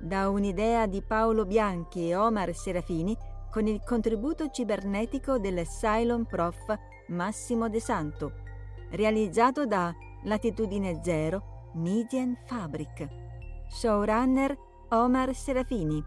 da 0.00 0.28
un'idea 0.28 0.86
di 0.86 1.02
Paolo 1.02 1.44
Bianchi 1.44 2.08
e 2.08 2.16
Omar 2.16 2.54
Serafini 2.54 3.16
con 3.50 3.66
il 3.66 3.82
contributo 3.84 4.50
cibernetico 4.50 5.38
del 5.38 5.64
Cylon 5.66 6.26
Prof 6.26 6.76
Massimo 7.08 7.68
De 7.68 7.80
Santo, 7.80 8.32
realizzato 8.90 9.64
da 9.66 9.94
Latitudine 10.24 11.00
Zero 11.02 11.70
Median 11.74 12.36
Fabric. 12.46 13.08
Showrunner 13.68 14.56
Omar 14.90 15.34
Serafini. 15.34 16.02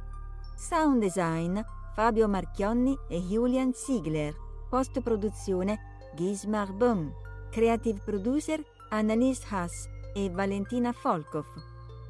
Sound 0.56 1.02
design 1.02 1.60
Fabio 1.95 2.28
Marchionni 2.28 2.98
e 3.10 3.20
Julian 3.20 3.74
Ziegler. 3.74 4.34
Post 4.70 5.02
produzione 5.02 5.80
Gismar 6.16 6.72
Bum. 6.74 7.11
Creative 7.52 7.99
producer 8.03 8.64
Annalise 8.90 9.45
Haas 9.49 9.88
e 10.14 10.30
Valentina 10.30 10.91
Folkov. 10.91 11.45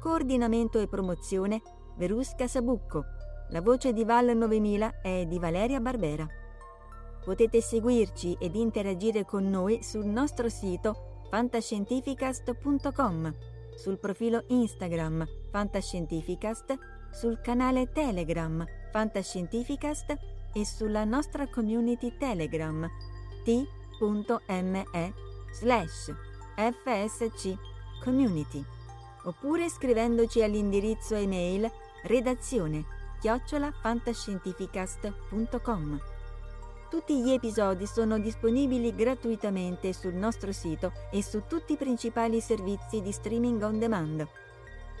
Coordinamento 0.00 0.80
e 0.80 0.88
promozione 0.88 1.62
Verusca 1.96 2.48
Sabucco. 2.48 3.04
La 3.50 3.60
voce 3.60 3.92
di 3.92 4.04
Val 4.04 4.34
9000 4.34 5.02
è 5.02 5.26
di 5.26 5.38
Valeria 5.38 5.78
Barbera. 5.78 6.26
Potete 7.22 7.60
seguirci 7.60 8.34
ed 8.40 8.54
interagire 8.54 9.26
con 9.26 9.50
noi 9.50 9.82
sul 9.82 10.06
nostro 10.06 10.48
sito 10.48 11.26
fantascientificast.com, 11.28 13.34
sul 13.76 13.98
profilo 13.98 14.44
Instagram 14.48 15.28
Fantascientificast, 15.50 16.78
sul 17.12 17.38
canale 17.42 17.92
Telegram 17.92 18.64
Fantascientificast 18.90 20.16
e 20.54 20.64
sulla 20.64 21.04
nostra 21.04 21.46
community 21.48 22.16
Telegram 22.16 22.88
t.me 23.44 25.14
slash 25.52 26.10
fsc 26.56 27.54
community 28.02 28.64
oppure 29.24 29.68
scrivendoci 29.68 30.42
all'indirizzo 30.42 31.14
email 31.14 31.70
redazione 32.04 32.84
chiocciolafantascientificast.com. 33.20 36.00
Tutti 36.88 37.22
gli 37.22 37.30
episodi 37.30 37.86
sono 37.86 38.18
disponibili 38.18 38.92
gratuitamente 38.94 39.92
sul 39.92 40.14
nostro 40.14 40.52
sito 40.52 40.92
e 41.12 41.22
su 41.22 41.42
tutti 41.46 41.74
i 41.74 41.76
principali 41.76 42.40
servizi 42.40 43.00
di 43.00 43.12
streaming 43.12 43.62
on 43.62 43.78
demand. 43.78 44.26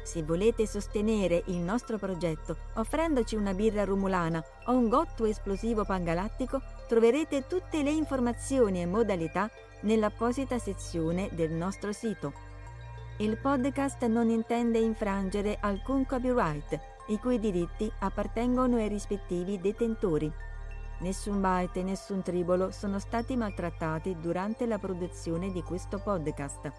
Se 0.02 0.22
volete 0.22 0.66
sostenere 0.66 1.42
il 1.46 1.56
nostro 1.56 1.98
progetto 1.98 2.56
offrendoci 2.74 3.36
una 3.36 3.54
birra 3.54 3.84
rumulana 3.84 4.42
o 4.66 4.72
un 4.72 4.88
gotto 4.88 5.24
esplosivo 5.24 5.84
pangalattico, 5.84 6.60
troverete 6.86 7.46
tutte 7.46 7.82
le 7.82 7.90
informazioni 7.90 8.80
e 8.80 8.86
modalità 8.86 9.50
nell'apposita 9.80 10.58
sezione 10.58 11.28
del 11.32 11.50
nostro 11.50 11.92
sito. 11.92 12.49
Il 13.20 13.36
podcast 13.36 14.02
non 14.06 14.30
intende 14.30 14.78
infrangere 14.78 15.58
alcun 15.60 16.06
copyright, 16.06 16.80
i 17.08 17.18
cui 17.18 17.38
diritti 17.38 17.92
appartengono 17.98 18.76
ai 18.76 18.88
rispettivi 18.88 19.60
detentori. 19.60 20.32
Nessun 21.00 21.38
byte 21.38 21.80
e 21.80 21.82
nessun 21.82 22.22
tribolo 22.22 22.70
sono 22.70 22.98
stati 22.98 23.36
maltrattati 23.36 24.16
durante 24.18 24.64
la 24.64 24.78
produzione 24.78 25.52
di 25.52 25.62
questo 25.62 25.98
podcast. 25.98 26.72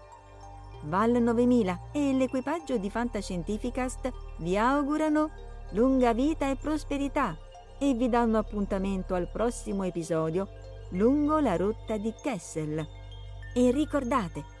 Val 0.86 1.12
9000 1.12 1.90
e 1.92 2.12
l'equipaggio 2.12 2.76
di 2.76 2.90
Fantascientificast 2.90 4.10
vi 4.38 4.58
augurano 4.58 5.30
lunga 5.74 6.12
vita 6.12 6.50
e 6.50 6.56
prosperità 6.56 7.38
e 7.78 7.94
vi 7.94 8.08
danno 8.08 8.38
appuntamento 8.38 9.14
al 9.14 9.30
prossimo 9.30 9.84
episodio 9.84 10.48
lungo 10.90 11.38
la 11.38 11.54
rotta 11.54 11.96
di 11.98 12.12
Kessel. 12.20 12.84
E 13.54 13.70
ricordate, 13.70 14.60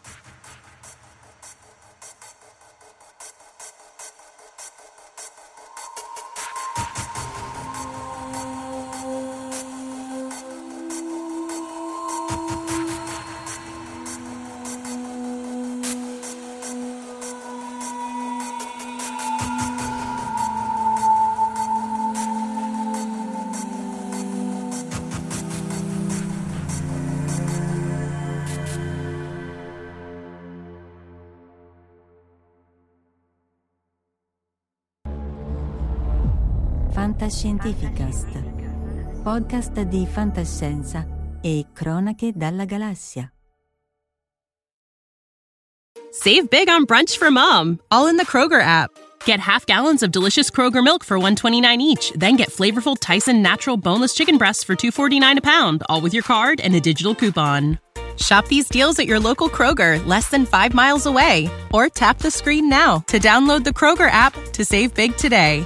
Fantascientificast, 37.31 38.27
podcast 39.23 39.79
di 39.83 40.05
fantascienza 40.05 41.05
e 41.41 41.67
cronache 41.73 42.33
dalla 42.35 42.65
galassia. 42.65 43.31
Save 46.11 46.49
big 46.49 46.67
on 46.67 46.85
brunch 46.85 47.17
for 47.17 47.31
mom, 47.31 47.79
all 47.89 48.07
in 48.07 48.17
the 48.17 48.25
Kroger 48.25 48.61
app. 48.61 48.91
Get 49.23 49.39
half 49.39 49.65
gallons 49.65 50.03
of 50.03 50.11
delicious 50.11 50.51
Kroger 50.51 50.83
milk 50.83 51.05
for 51.05 51.17
129 51.17 51.79
each, 51.79 52.11
then 52.17 52.35
get 52.35 52.49
flavorful 52.49 52.97
Tyson 52.99 53.41
natural 53.41 53.77
boneless 53.77 54.13
chicken 54.13 54.37
breasts 54.37 54.65
for 54.65 54.75
249 54.75 55.37
a 55.37 55.41
pound, 55.41 55.83
all 55.87 56.01
with 56.01 56.13
your 56.13 56.23
card 56.23 56.59
and 56.59 56.75
a 56.75 56.81
digital 56.81 57.15
coupon. 57.15 57.79
Shop 58.17 58.45
these 58.49 58.67
deals 58.67 58.99
at 58.99 59.07
your 59.07 59.21
local 59.21 59.47
Kroger, 59.47 60.05
less 60.05 60.27
than 60.27 60.45
5 60.45 60.73
miles 60.73 61.05
away, 61.05 61.49
or 61.71 61.87
tap 61.87 62.17
the 62.17 62.29
screen 62.29 62.67
now 62.67 62.99
to 63.07 63.19
download 63.19 63.63
the 63.63 63.69
Kroger 63.69 64.11
app 64.11 64.33
to 64.51 64.65
save 64.65 64.93
big 64.93 65.15
today. 65.15 65.65